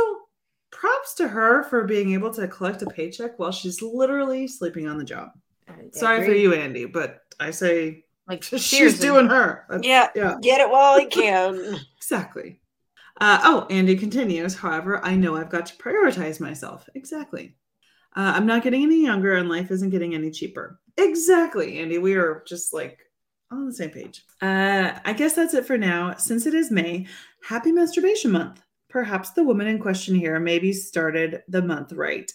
props 0.70 1.14
to 1.16 1.26
her 1.28 1.64
for 1.64 1.84
being 1.84 2.12
able 2.14 2.32
to 2.34 2.46
collect 2.48 2.82
a 2.82 2.86
paycheck 2.86 3.38
while 3.38 3.52
she's 3.52 3.82
literally 3.82 4.46
sleeping 4.46 4.86
on 4.88 4.96
the 4.98 5.04
job. 5.04 5.30
Sorry 5.92 6.24
for 6.24 6.32
you, 6.32 6.54
Andy, 6.54 6.84
but 6.86 7.20
I 7.40 7.50
say 7.50 8.04
Like 8.28 8.42
she's 8.44 8.64
seriously. 8.64 9.06
doing 9.08 9.26
her. 9.26 9.64
That's- 9.68 9.84
Yeah. 9.86 10.08
yeah, 10.14 10.36
Get 10.40 10.60
it 10.60 10.70
while 10.70 11.00
you 11.00 11.08
can. 11.20 11.76
exactly. 11.96 12.60
Uh, 13.20 13.40
oh, 13.42 13.66
Andy 13.70 13.96
continues. 13.96 14.54
However, 14.54 15.04
I 15.04 15.16
know 15.16 15.36
I've 15.36 15.50
got 15.50 15.66
to 15.66 15.76
prioritize 15.76 16.40
myself. 16.40 16.88
Exactly. 16.94 17.56
Uh, 18.16 18.32
I'm 18.34 18.46
not 18.46 18.62
getting 18.62 18.82
any 18.82 19.02
younger, 19.02 19.34
and 19.34 19.48
life 19.48 19.70
isn't 19.70 19.90
getting 19.90 20.14
any 20.14 20.30
cheaper. 20.30 20.80
Exactly, 20.96 21.78
Andy. 21.78 21.98
We 21.98 22.14
are 22.14 22.42
just 22.46 22.72
like 22.72 22.98
on 23.50 23.66
the 23.66 23.72
same 23.72 23.90
page. 23.90 24.24
Uh, 24.40 24.98
I 25.04 25.12
guess 25.12 25.34
that's 25.34 25.54
it 25.54 25.66
for 25.66 25.78
now. 25.78 26.14
Since 26.16 26.46
it 26.46 26.54
is 26.54 26.70
May, 26.70 27.06
happy 27.42 27.72
masturbation 27.72 28.30
month. 28.30 28.62
Perhaps 28.88 29.30
the 29.30 29.44
woman 29.44 29.66
in 29.66 29.78
question 29.78 30.14
here 30.14 30.40
maybe 30.40 30.72
started 30.72 31.42
the 31.48 31.62
month 31.62 31.92
right. 31.92 32.30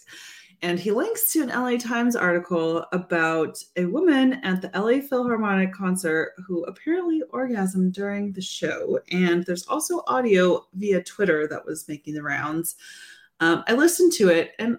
And 0.62 0.78
he 0.78 0.90
links 0.90 1.32
to 1.32 1.42
an 1.42 1.48
LA 1.48 1.76
Times 1.76 2.16
article 2.16 2.84
about 2.92 3.58
a 3.76 3.84
woman 3.84 4.34
at 4.44 4.62
the 4.62 4.70
LA 4.74 5.00
Philharmonic 5.00 5.72
concert 5.72 6.32
who 6.46 6.64
apparently 6.64 7.22
orgasmed 7.32 7.92
during 7.92 8.32
the 8.32 8.42
show. 8.42 8.98
And 9.10 9.44
there's 9.44 9.66
also 9.66 10.02
audio 10.06 10.66
via 10.74 11.02
Twitter 11.02 11.46
that 11.48 11.64
was 11.64 11.88
making 11.88 12.14
the 12.14 12.22
rounds. 12.22 12.76
Um, 13.40 13.64
I 13.66 13.74
listened 13.74 14.12
to 14.14 14.28
it 14.28 14.52
and 14.58 14.78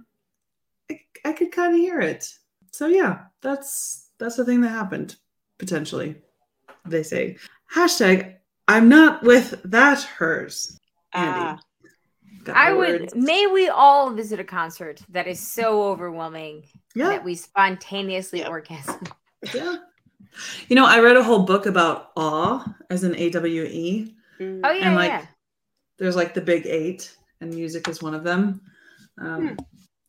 I, 0.90 1.00
I 1.26 1.34
could 1.34 1.52
kind 1.52 1.74
of 1.74 1.80
hear 1.80 2.00
it. 2.00 2.34
So 2.72 2.88
yeah, 2.88 3.26
that's 3.42 4.10
that's 4.18 4.36
the 4.36 4.46
thing 4.46 4.62
that 4.62 4.70
happened 4.70 5.16
potentially. 5.58 6.16
They 6.86 7.04
say 7.04 7.38
hashtag 7.74 8.36
I'm 8.68 8.90
not 8.90 9.24
with 9.24 9.62
that 9.66 10.02
hers. 10.02 10.80
Andy. 11.14 11.40
Ah, 11.40 11.60
I 12.54 12.74
would 12.74 13.02
words. 13.02 13.16
may 13.16 13.48
we 13.48 13.70
all 13.70 14.12
visit 14.12 14.40
a 14.40 14.44
concert 14.44 15.02
that 15.10 15.28
is 15.28 15.40
so 15.40 15.84
overwhelming 15.84 16.64
Yeah. 16.96 17.10
that 17.10 17.24
we 17.24 17.36
spontaneously 17.36 18.40
Yeah. 18.40 18.50
orgasm. 18.50 19.02
Yeah. 19.54 19.76
You 20.68 20.76
know, 20.76 20.86
I 20.86 21.00
read 21.00 21.16
a 21.18 21.24
whole 21.24 21.44
book 21.44 21.66
about 21.66 22.12
awe 22.18 22.66
as 22.90 23.04
an 23.04 23.16
A 23.16 23.30
W 23.30 23.64
E. 23.64 24.16
mm. 24.40 24.62
Oh 24.64 24.72
yeah, 24.72 24.88
And, 24.88 24.96
like, 24.96 25.10
yeah. 25.10 25.26
There's 25.98 26.16
like 26.16 26.34
the 26.34 26.42
big 26.42 26.66
eight, 26.66 27.16
and 27.40 27.54
music 27.54 27.88
is 27.88 28.02
one 28.04 28.14
of 28.14 28.24
them. 28.26 28.60
Um, 29.18 29.48
Hmm. 29.50 29.56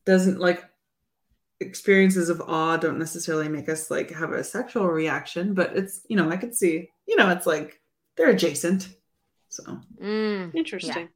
Doesn't 0.04 0.40
like 0.40 0.64
experiences 1.60 2.28
of 2.28 2.40
awe 2.42 2.76
don't 2.76 2.98
necessarily 2.98 3.48
make 3.48 3.68
us 3.68 3.90
like 3.90 4.10
have 4.10 4.32
a 4.32 4.42
sexual 4.44 4.86
reaction, 4.88 5.54
but 5.54 5.76
it's 5.76 6.00
you 6.08 6.16
know 6.16 6.28
I 6.30 6.36
could 6.36 6.54
see 6.54 6.88
you 7.06 7.16
know, 7.16 7.30
it's 7.30 7.46
like 7.46 7.80
they're 8.16 8.30
adjacent. 8.30 8.88
So 9.48 9.62
Mm. 10.02 10.54
Interesting. 10.54 11.08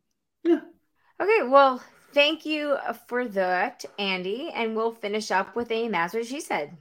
Okay, 1.21 1.43
well, 1.47 1.83
thank 2.15 2.47
you 2.47 2.79
uh, 2.87 2.95
for 2.95 3.29
that, 3.29 3.85
Andy. 3.99 4.51
And 4.55 4.75
we'll 4.75 4.93
finish 4.93 5.31
up 5.31 5.55
with 5.55 5.71
a 5.71 5.87
That's 5.89 6.15
What 6.15 6.25
She 6.25 6.41
Said. 6.41 6.79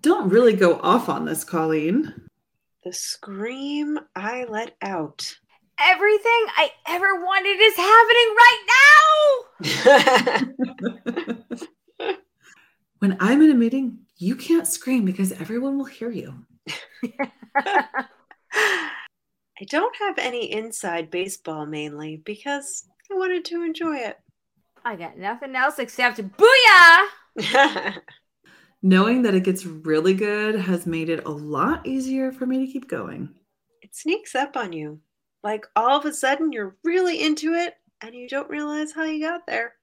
don't 0.00 0.28
really 0.28 0.54
go 0.54 0.78
off 0.80 1.08
on 1.08 1.24
this, 1.24 1.42
Colleen. 1.42 2.14
The 2.84 2.92
scream 2.92 3.98
I 4.14 4.44
let 4.48 4.76
out. 4.82 5.36
Everything 5.80 6.46
I 6.56 6.70
ever 6.86 7.16
wanted 7.24 7.58
is 7.60 7.76
happening 7.76 8.36
right 8.38 8.66
now. 11.26 12.08
when 13.00 13.16
I'm 13.18 13.42
in 13.42 13.50
a 13.50 13.54
meeting, 13.54 13.98
you 14.16 14.36
can't 14.36 14.66
scream 14.68 15.04
because 15.04 15.32
everyone 15.32 15.76
will 15.76 15.86
hear 15.86 16.10
you. 16.10 16.46
I 19.62 19.64
don't 19.68 19.96
have 19.96 20.18
any 20.18 20.52
inside 20.52 21.10
baseball 21.10 21.66
mainly 21.66 22.16
because 22.24 22.84
I 23.12 23.14
wanted 23.14 23.44
to 23.46 23.62
enjoy 23.62 23.96
it. 23.98 24.18
I 24.84 24.96
got 24.96 25.18
nothing 25.18 25.54
else 25.54 25.78
except 25.78 26.18
booyah! 26.18 27.98
Knowing 28.82 29.22
that 29.22 29.34
it 29.34 29.44
gets 29.44 29.66
really 29.66 30.14
good 30.14 30.54
has 30.54 30.86
made 30.86 31.08
it 31.10 31.24
a 31.26 31.30
lot 31.30 31.86
easier 31.86 32.32
for 32.32 32.46
me 32.46 32.64
to 32.64 32.72
keep 32.72 32.88
going. 32.88 33.28
it 33.82 33.94
sneaks 33.94 34.34
up 34.34 34.56
on 34.56 34.72
you. 34.72 35.00
Like 35.44 35.66
all 35.76 35.98
of 35.98 36.06
a 36.06 36.12
sudden 36.12 36.52
you're 36.52 36.76
really 36.84 37.22
into 37.22 37.52
it 37.52 37.74
and 38.00 38.14
you 38.14 38.28
don't 38.28 38.48
realize 38.48 38.92
how 38.92 39.04
you 39.04 39.20
got 39.20 39.46
there. 39.46 39.74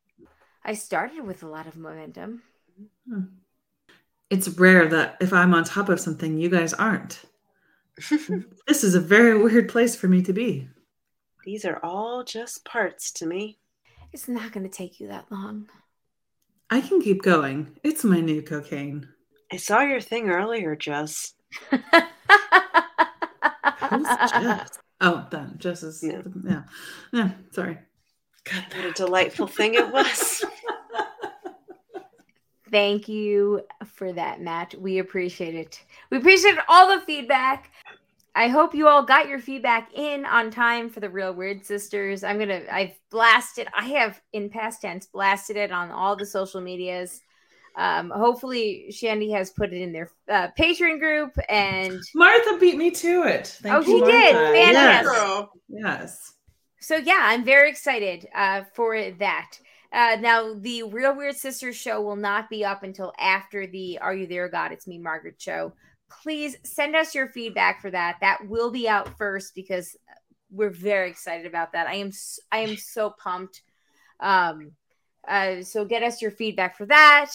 I 0.66 0.74
started 0.74 1.24
with 1.26 1.44
a 1.44 1.48
lot 1.48 1.68
of 1.68 1.78
momentum. 1.78 2.42
Hmm. 3.08 3.22
It's 4.30 4.48
rare 4.50 4.88
that 4.88 5.18
if 5.22 5.34
I'm 5.34 5.54
on 5.54 5.64
top 5.64 5.90
of 5.90 6.00
something, 6.00 6.38
you 6.38 6.50
guys 6.50 6.74
aren't. 6.74 7.22
This 8.68 8.84
is 8.84 8.96
a 8.96 9.00
very 9.00 9.38
weird 9.38 9.68
place 9.70 9.96
for 9.96 10.08
me 10.08 10.22
to 10.24 10.32
be. 10.34 10.68
These 11.50 11.66
are 11.66 11.80
all 11.82 12.24
just 12.24 12.64
parts 12.64 13.12
to 13.14 13.26
me. 13.26 13.58
It's 14.14 14.28
not 14.28 14.52
going 14.52 14.70
to 14.70 14.72
take 14.72 15.00
you 15.00 15.08
that 15.08 15.32
long. 15.32 15.68
I 16.70 16.80
can 16.80 17.02
keep 17.02 17.24
going. 17.24 17.76
It's 17.84 18.04
my 18.04 18.20
new 18.22 18.44
cocaine. 18.44 19.10
I 19.52 19.58
saw 19.58 19.80
your 19.82 20.00
thing 20.00 20.30
earlier, 20.30 20.76
Jess. 20.76 21.34
Who's 21.72 21.82
Jess? 24.32 24.78
Oh, 25.02 25.26
that 25.32 25.58
Jess 25.58 25.82
is 25.82 26.04
Yeah. 26.04 26.22
yeah. 26.46 26.62
Yeah, 27.12 27.32
sorry. 27.50 27.80
God, 28.44 28.66
What 28.76 28.86
a 28.86 28.92
delightful 28.92 29.48
thing 29.48 29.74
it 29.74 29.92
was. 29.92 30.46
Thank 32.70 33.10
you 33.10 33.62
for 33.88 34.14
that, 34.14 34.40
Matt. 34.40 34.76
We 34.78 35.00
appreciate 35.00 35.56
it. 35.56 35.84
We 36.12 36.18
appreciate 36.18 36.60
all 36.68 36.96
the 36.96 37.04
feedback. 37.04 37.72
I 38.36 38.48
hope 38.48 38.76
you 38.76 38.88
all 38.88 39.04
got 39.04 39.28
your 39.28 39.40
feedback 39.40 39.92
in 39.94 40.26
on 40.26 40.52
time 40.52 40.90
for 40.90 41.00
the 41.00 41.10
Real 41.10 41.34
Weird 41.34 41.66
Sisters. 41.66 42.24
I'm 42.24 42.38
gonna, 42.40 42.62
I've 42.72 42.98
blasted, 43.10 43.68
I 43.78 43.86
have 43.90 44.22
in 44.34 44.50
past 44.50 44.82
tense 44.82 45.08
blasted 45.08 45.58
it 45.58 45.72
on 45.72 45.90
all 45.92 46.16
the 46.16 46.26
social 46.26 46.62
medias. 46.62 47.22
Um, 47.76 48.10
hopefully, 48.10 48.92
Shandy 48.92 49.32
has 49.32 49.52
put 49.52 49.74
it 49.74 49.82
in 49.82 49.94
their 49.94 50.12
uh, 50.30 50.50
Patreon 50.58 51.00
group, 51.00 51.32
and 51.48 52.00
Martha 52.16 52.58
beat 52.60 52.78
me 52.78 52.92
to 52.92 53.24
it. 53.24 53.48
Thank 53.62 53.76
Oh, 53.76 53.80
you, 53.80 54.06
she 54.06 54.12
did. 54.12 54.34
Martha. 54.34 54.54
Fantastic. 54.54 55.50
Yes. 55.70 55.82
yes. 55.84 56.34
so 56.80 56.96
yeah, 56.98 57.20
I'm 57.22 57.44
very 57.46 57.70
excited 57.70 58.28
uh, 58.36 58.64
for 58.74 59.12
that. 59.12 59.52
Uh, 59.92 60.18
now, 60.20 60.54
the 60.56 60.84
Real 60.84 61.16
Weird 61.16 61.36
Sisters 61.36 61.76
show 61.76 62.02
will 62.02 62.16
not 62.16 62.50
be 62.50 62.64
up 62.66 62.84
until 62.84 63.14
after 63.20 63.66
the 63.66 63.98
Are 64.00 64.14
You 64.14 64.28
There, 64.28 64.50
God? 64.50 64.72
It's 64.72 64.86
Me, 64.86 64.98
Margaret 65.00 65.36
show. 65.42 65.74
Please 66.10 66.58
send 66.64 66.96
us 66.96 67.16
your 67.16 67.28
feedback 67.28 67.82
for 67.82 67.92
that. 67.92 68.18
That 68.22 68.48
will 68.48 68.72
be 68.72 68.88
out 68.88 69.18
first 69.18 69.56
because 69.56 69.96
we're 70.52 70.70
very 70.70 71.10
excited 71.10 71.46
about 71.46 71.74
that. 71.74 71.88
I 71.88 71.96
am 71.96 72.12
I 72.52 72.60
am 72.60 72.76
so 72.76 73.12
pumped. 73.12 73.62
Um, 74.20 74.72
uh, 75.28 75.62
so 75.62 75.86
get 75.86 76.02
us 76.02 76.22
your 76.22 76.32
feedback 76.32 76.78
for 76.78 76.86
that. 76.88 77.32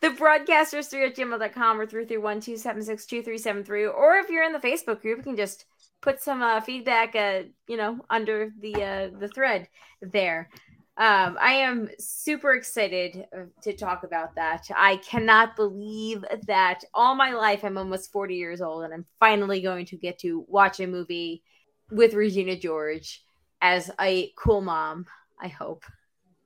The 0.00 0.08
broadcasters 0.08 0.90
through 0.90 1.06
at 1.06 1.16
gmail.com 1.16 1.80
or 1.80 1.86
through 1.86 2.06
through 2.06 2.20
one 2.20 2.40
two 2.40 2.56
seven 2.56 2.82
six 2.82 3.06
two 3.06 3.22
three 3.22 3.38
seven 3.38 3.64
three. 3.64 3.86
Or 3.86 4.16
if 4.16 4.28
you're 4.28 4.44
in 4.44 4.52
the 4.52 4.58
Facebook 4.58 5.00
group, 5.00 5.18
you 5.18 5.22
can 5.22 5.36
just 5.36 5.64
put 6.00 6.20
some 6.20 6.42
uh, 6.42 6.60
feedback 6.60 7.16
uh, 7.16 7.42
you 7.66 7.76
know, 7.76 8.00
under 8.10 8.50
the 8.60 8.74
uh 8.74 9.18
the 9.18 9.28
thread 9.28 9.68
there. 10.02 10.50
Um, 10.98 11.38
I 11.40 11.52
am 11.52 11.88
super 12.00 12.54
excited 12.54 13.24
uh, 13.32 13.44
to 13.62 13.72
talk 13.72 14.02
about 14.02 14.34
that. 14.34 14.68
I 14.76 14.96
cannot 14.96 15.54
believe 15.54 16.24
that 16.48 16.82
all 16.92 17.14
my 17.14 17.32
life 17.32 17.64
I'm 17.64 17.78
almost 17.78 18.10
40 18.10 18.34
years 18.34 18.60
old 18.60 18.82
and 18.82 18.92
I'm 18.92 19.06
finally 19.20 19.60
going 19.60 19.86
to 19.86 19.96
get 19.96 20.18
to 20.20 20.44
watch 20.48 20.80
a 20.80 20.88
movie 20.88 21.44
with 21.92 22.14
Regina 22.14 22.56
George 22.56 23.22
as 23.62 23.92
a 24.00 24.32
cool 24.36 24.60
mom, 24.60 25.06
I 25.40 25.46
hope. 25.46 25.84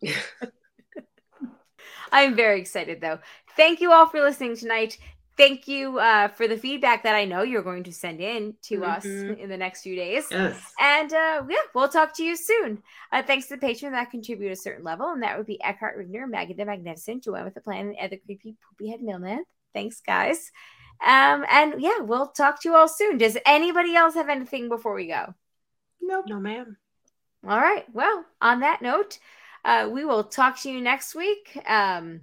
I'm 2.13 2.35
very 2.37 2.61
excited 2.61 3.01
though. 3.01 3.21
Thank 3.57 3.81
you 3.81 3.91
all 3.91 4.07
for 4.07 4.21
listening 4.21 4.57
tonight. 4.57 4.99
Thank 5.37 5.67
you 5.67 5.99
uh, 5.99 6.29
for 6.29 6.47
the 6.47 6.59
feedback 6.59 7.05
that 7.05 7.15
I 7.15 7.25
know 7.25 7.43
you're 7.43 7.63
going 7.63 7.85
to 7.85 7.93
send 7.93 8.21
in 8.21 8.55
to 8.65 8.85
us 8.85 9.05
Mhm. 9.05 9.39
in 9.39 9.49
the 9.49 9.57
next 9.57 9.83
few 9.83 9.97
days. 9.97 10.27
Yes. 10.31 10.61
And 10.79 11.13
uh, 11.13 11.45
yeah, 11.49 11.57
we'll 11.75 11.89
talk 11.89 12.15
to 12.17 12.23
you 12.23 12.37
soon. 12.37 12.83
Uh, 13.11 13.23
thanks 13.23 13.47
to 13.49 13.55
the 13.57 13.61
patron 13.61 13.93
that 13.93 14.11
contribute 14.11 14.53
a 14.53 14.57
certain 14.57 14.85
level, 14.85 15.09
and 15.09 15.23
that 15.23 15.39
would 15.39 15.47
be 15.47 15.63
Eckhart 15.63 15.97
Rigner, 15.99 16.29
Maggie 16.29 16.53
the 16.53 16.65
Magnificent, 16.67 17.25
Joanne 17.25 17.45
with 17.45 17.55
the 17.55 17.61
Plan, 17.63 17.95
and 17.99 18.13
the 18.13 18.19
creepy 18.19 18.57
poopy 18.69 18.91
head 18.91 19.01
mailman. 19.03 19.45
Thanks, 19.73 20.01
guys. 20.01 20.51
Um, 21.05 21.45
and 21.51 21.81
yeah, 21.81 21.99
we'll 22.01 22.29
talk 22.29 22.61
to 22.63 22.69
you 22.69 22.75
all 22.77 22.87
soon. 22.89 23.17
Does 23.19 23.39
anybody 23.47 23.97
else 23.97 24.15
have 24.15 24.29
anything 24.29 24.69
before 24.69 24.95
we 24.95 25.07
go? 25.07 25.35
Nope. 26.01 26.27
no, 26.29 26.39
ma'am. 26.41 26.77
All 27.49 27.59
right. 27.59 27.87
Well, 27.93 28.25
on 28.41 28.61
that 28.61 28.83
note, 28.83 29.19
uh, 29.65 29.89
we 29.91 30.05
will 30.05 30.25
talk 30.25 30.61
to 30.61 30.71
you 30.71 30.81
next 30.81 31.15
week. 31.15 31.59
Um, 31.67 32.23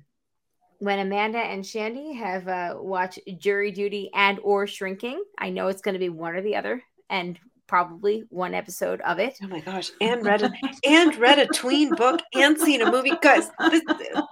when 0.80 1.00
Amanda 1.00 1.40
and 1.40 1.66
Shandy 1.66 2.14
have 2.14 2.48
uh, 2.48 2.76
watched 2.78 3.20
Jury 3.38 3.72
Duty 3.72 4.10
and 4.14 4.40
or 4.44 4.66
Shrinking, 4.68 5.24
I 5.38 5.50
know 5.50 5.68
it's 5.68 5.82
going 5.82 5.94
to 5.94 6.00
be 6.00 6.10
one 6.10 6.36
or 6.36 6.42
the 6.42 6.56
other, 6.56 6.82
and 7.10 7.38
probably 7.68 8.24
one 8.30 8.56
episode 8.56 9.00
of 9.02 9.20
it. 9.20 9.38
Oh 9.44 9.48
my 9.48 9.60
gosh. 9.60 9.92
And 10.02 10.26
read 10.26 10.42
a 10.42 10.52
and 10.88 11.16
read 11.18 11.38
a 11.38 11.46
tween 11.48 11.94
book 11.96 12.20
and 12.34 12.58
seen 12.58 12.82
a 12.82 12.92
movie. 12.92 13.12
Guys, 13.22 13.50
this, 13.70 13.84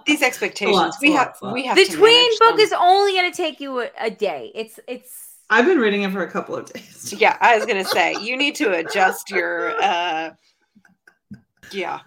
these 0.06 0.22
expectations. 0.22 0.76
Lots, 0.76 1.00
we 1.00 1.10
lots, 1.10 1.18
have 1.24 1.36
lots. 1.42 1.54
we 1.54 1.64
have 1.66 1.76
The 1.76 1.84
to 1.84 1.92
tween 1.96 2.30
book 2.40 2.56
them. 2.56 2.60
is 2.60 2.72
only 2.76 3.12
going 3.12 3.30
to 3.30 3.36
take 3.36 3.60
you 3.60 3.80
a, 3.82 3.90
a 4.00 4.10
day. 4.10 4.50
It's 4.56 4.80
it's 4.88 5.36
I've 5.50 5.66
been 5.66 5.78
reading 5.78 6.02
it 6.02 6.10
for 6.12 6.22
a 6.24 6.30
couple 6.30 6.56
of 6.56 6.70
days. 6.72 7.14
Yeah, 7.16 7.36
I 7.40 7.56
was 7.56 7.64
gonna 7.64 7.84
say 7.84 8.14
you 8.20 8.36
need 8.36 8.54
to 8.56 8.72
adjust 8.72 9.30
your 9.30 9.80
uh 9.82 10.30
yeah. 11.72 12.00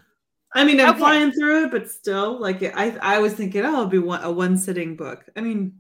I 0.54 0.66
mean, 0.66 0.80
I'm 0.82 0.96
Okay. 0.96 0.98
flying 0.98 1.32
through 1.32 1.66
it, 1.66 1.72
but 1.72 1.90
still, 1.90 2.40
like 2.40 2.62
I, 2.64 2.98
I 3.02 3.20
was 3.20 3.34
thinking, 3.34 3.62
oh, 3.66 3.74
it'll 3.74 3.86
be 3.88 4.00
one, 4.00 4.24
a 4.24 4.32
one 4.32 4.58
sitting 4.58 4.96
book. 4.98 5.24
I 5.36 5.42
mean, 5.42 5.80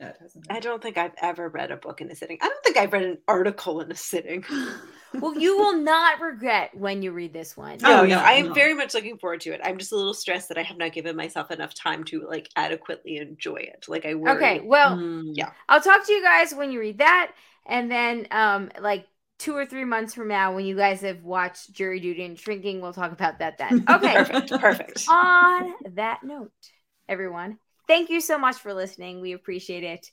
yeah, 0.00 0.10
it 0.10 0.16
hasn't. 0.20 0.46
I 0.50 0.60
don't 0.60 0.82
think 0.82 0.96
I've 0.96 1.14
ever 1.20 1.48
read 1.48 1.70
a 1.70 1.76
book 1.76 2.00
in 2.00 2.10
a 2.10 2.14
sitting. 2.16 2.38
I 2.40 2.48
don't 2.48 2.64
think 2.64 2.76
I've 2.78 2.92
read 2.92 3.02
an 3.02 3.18
article 3.28 3.80
in 3.80 3.90
a 3.90 3.94
sitting. 3.94 4.44
well, 5.20 5.34
you 5.34 5.58
will 5.58 5.76
not 5.76 6.20
regret 6.20 6.74
when 6.74 7.02
you 7.02 7.12
read 7.12 7.32
this 7.32 7.56
one. 7.56 7.80
Oh, 7.84 8.02
No, 8.02 8.04
no, 8.04 8.18
yeah, 8.18 8.24
I 8.24 8.32
am 8.34 8.52
no. 8.52 8.54
very 8.54 8.74
much 8.74 8.94
looking 8.94 9.18
forward 9.18 9.40
to 9.42 9.52
it. 9.52 9.60
I'm 9.62 9.78
just 9.78 9.92
a 9.92 9.96
little 9.96 10.14
stressed 10.14 10.48
that 10.48 10.58
I 10.58 10.62
have 10.62 10.78
not 10.78 10.92
given 10.92 11.16
myself 11.16 11.50
enough 11.50 11.74
time 11.74 12.04
to 12.04 12.26
like 12.26 12.48
adequately 12.56 13.18
enjoy 13.18 13.56
it. 13.56 13.84
Like 13.88 14.06
I 14.06 14.14
worry. 14.14 14.52
Okay, 14.52 14.60
well, 14.60 15.00
Mm. 15.00 15.32
yeah. 15.34 15.52
I'll 15.68 15.80
talk 15.80 16.06
to 16.06 16.12
you 16.12 16.22
guys 16.22 16.54
when 16.54 16.70
you 16.72 16.80
read 16.80 16.98
that, 16.98 17.32
and 17.66 17.90
then 17.90 18.26
um 18.30 18.70
like 18.80 19.06
two 19.38 19.56
or 19.56 19.64
three 19.64 19.84
months 19.84 20.14
from 20.14 20.28
now, 20.28 20.54
when 20.54 20.64
you 20.64 20.76
guys 20.76 21.00
have 21.02 21.22
watched 21.22 21.72
Jury 21.72 22.00
Duty 22.00 22.24
and 22.24 22.38
Shrinking, 22.38 22.80
we'll 22.80 22.92
talk 22.92 23.12
about 23.12 23.38
that 23.38 23.58
then. 23.58 23.84
Okay. 23.88 24.14
Perfect. 24.14 24.50
Perfect. 24.50 25.08
On 25.08 25.74
that 25.94 26.20
note, 26.22 26.52
everyone, 27.08 27.58
thank 27.86 28.10
you 28.10 28.20
so 28.20 28.38
much 28.38 28.56
for 28.56 28.74
listening. 28.74 29.20
We 29.20 29.32
appreciate 29.32 29.84
it. 29.84 30.06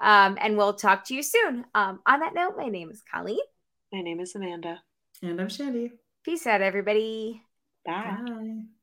Um, 0.00 0.36
and 0.40 0.56
we'll 0.56 0.74
talk 0.74 1.04
to 1.06 1.14
you 1.14 1.22
soon. 1.22 1.64
Um, 1.74 2.00
on 2.06 2.20
that 2.20 2.34
note, 2.34 2.54
my 2.56 2.68
name 2.68 2.90
is 2.90 3.02
Colleen. 3.12 3.38
My 3.92 4.00
name 4.00 4.20
is 4.20 4.34
Amanda. 4.34 4.82
And 5.22 5.40
I'm 5.40 5.48
Shandy. 5.48 5.92
Peace 6.24 6.46
out, 6.46 6.60
everybody. 6.62 7.42
Bye. 7.86 8.16
Bye. 8.26 8.73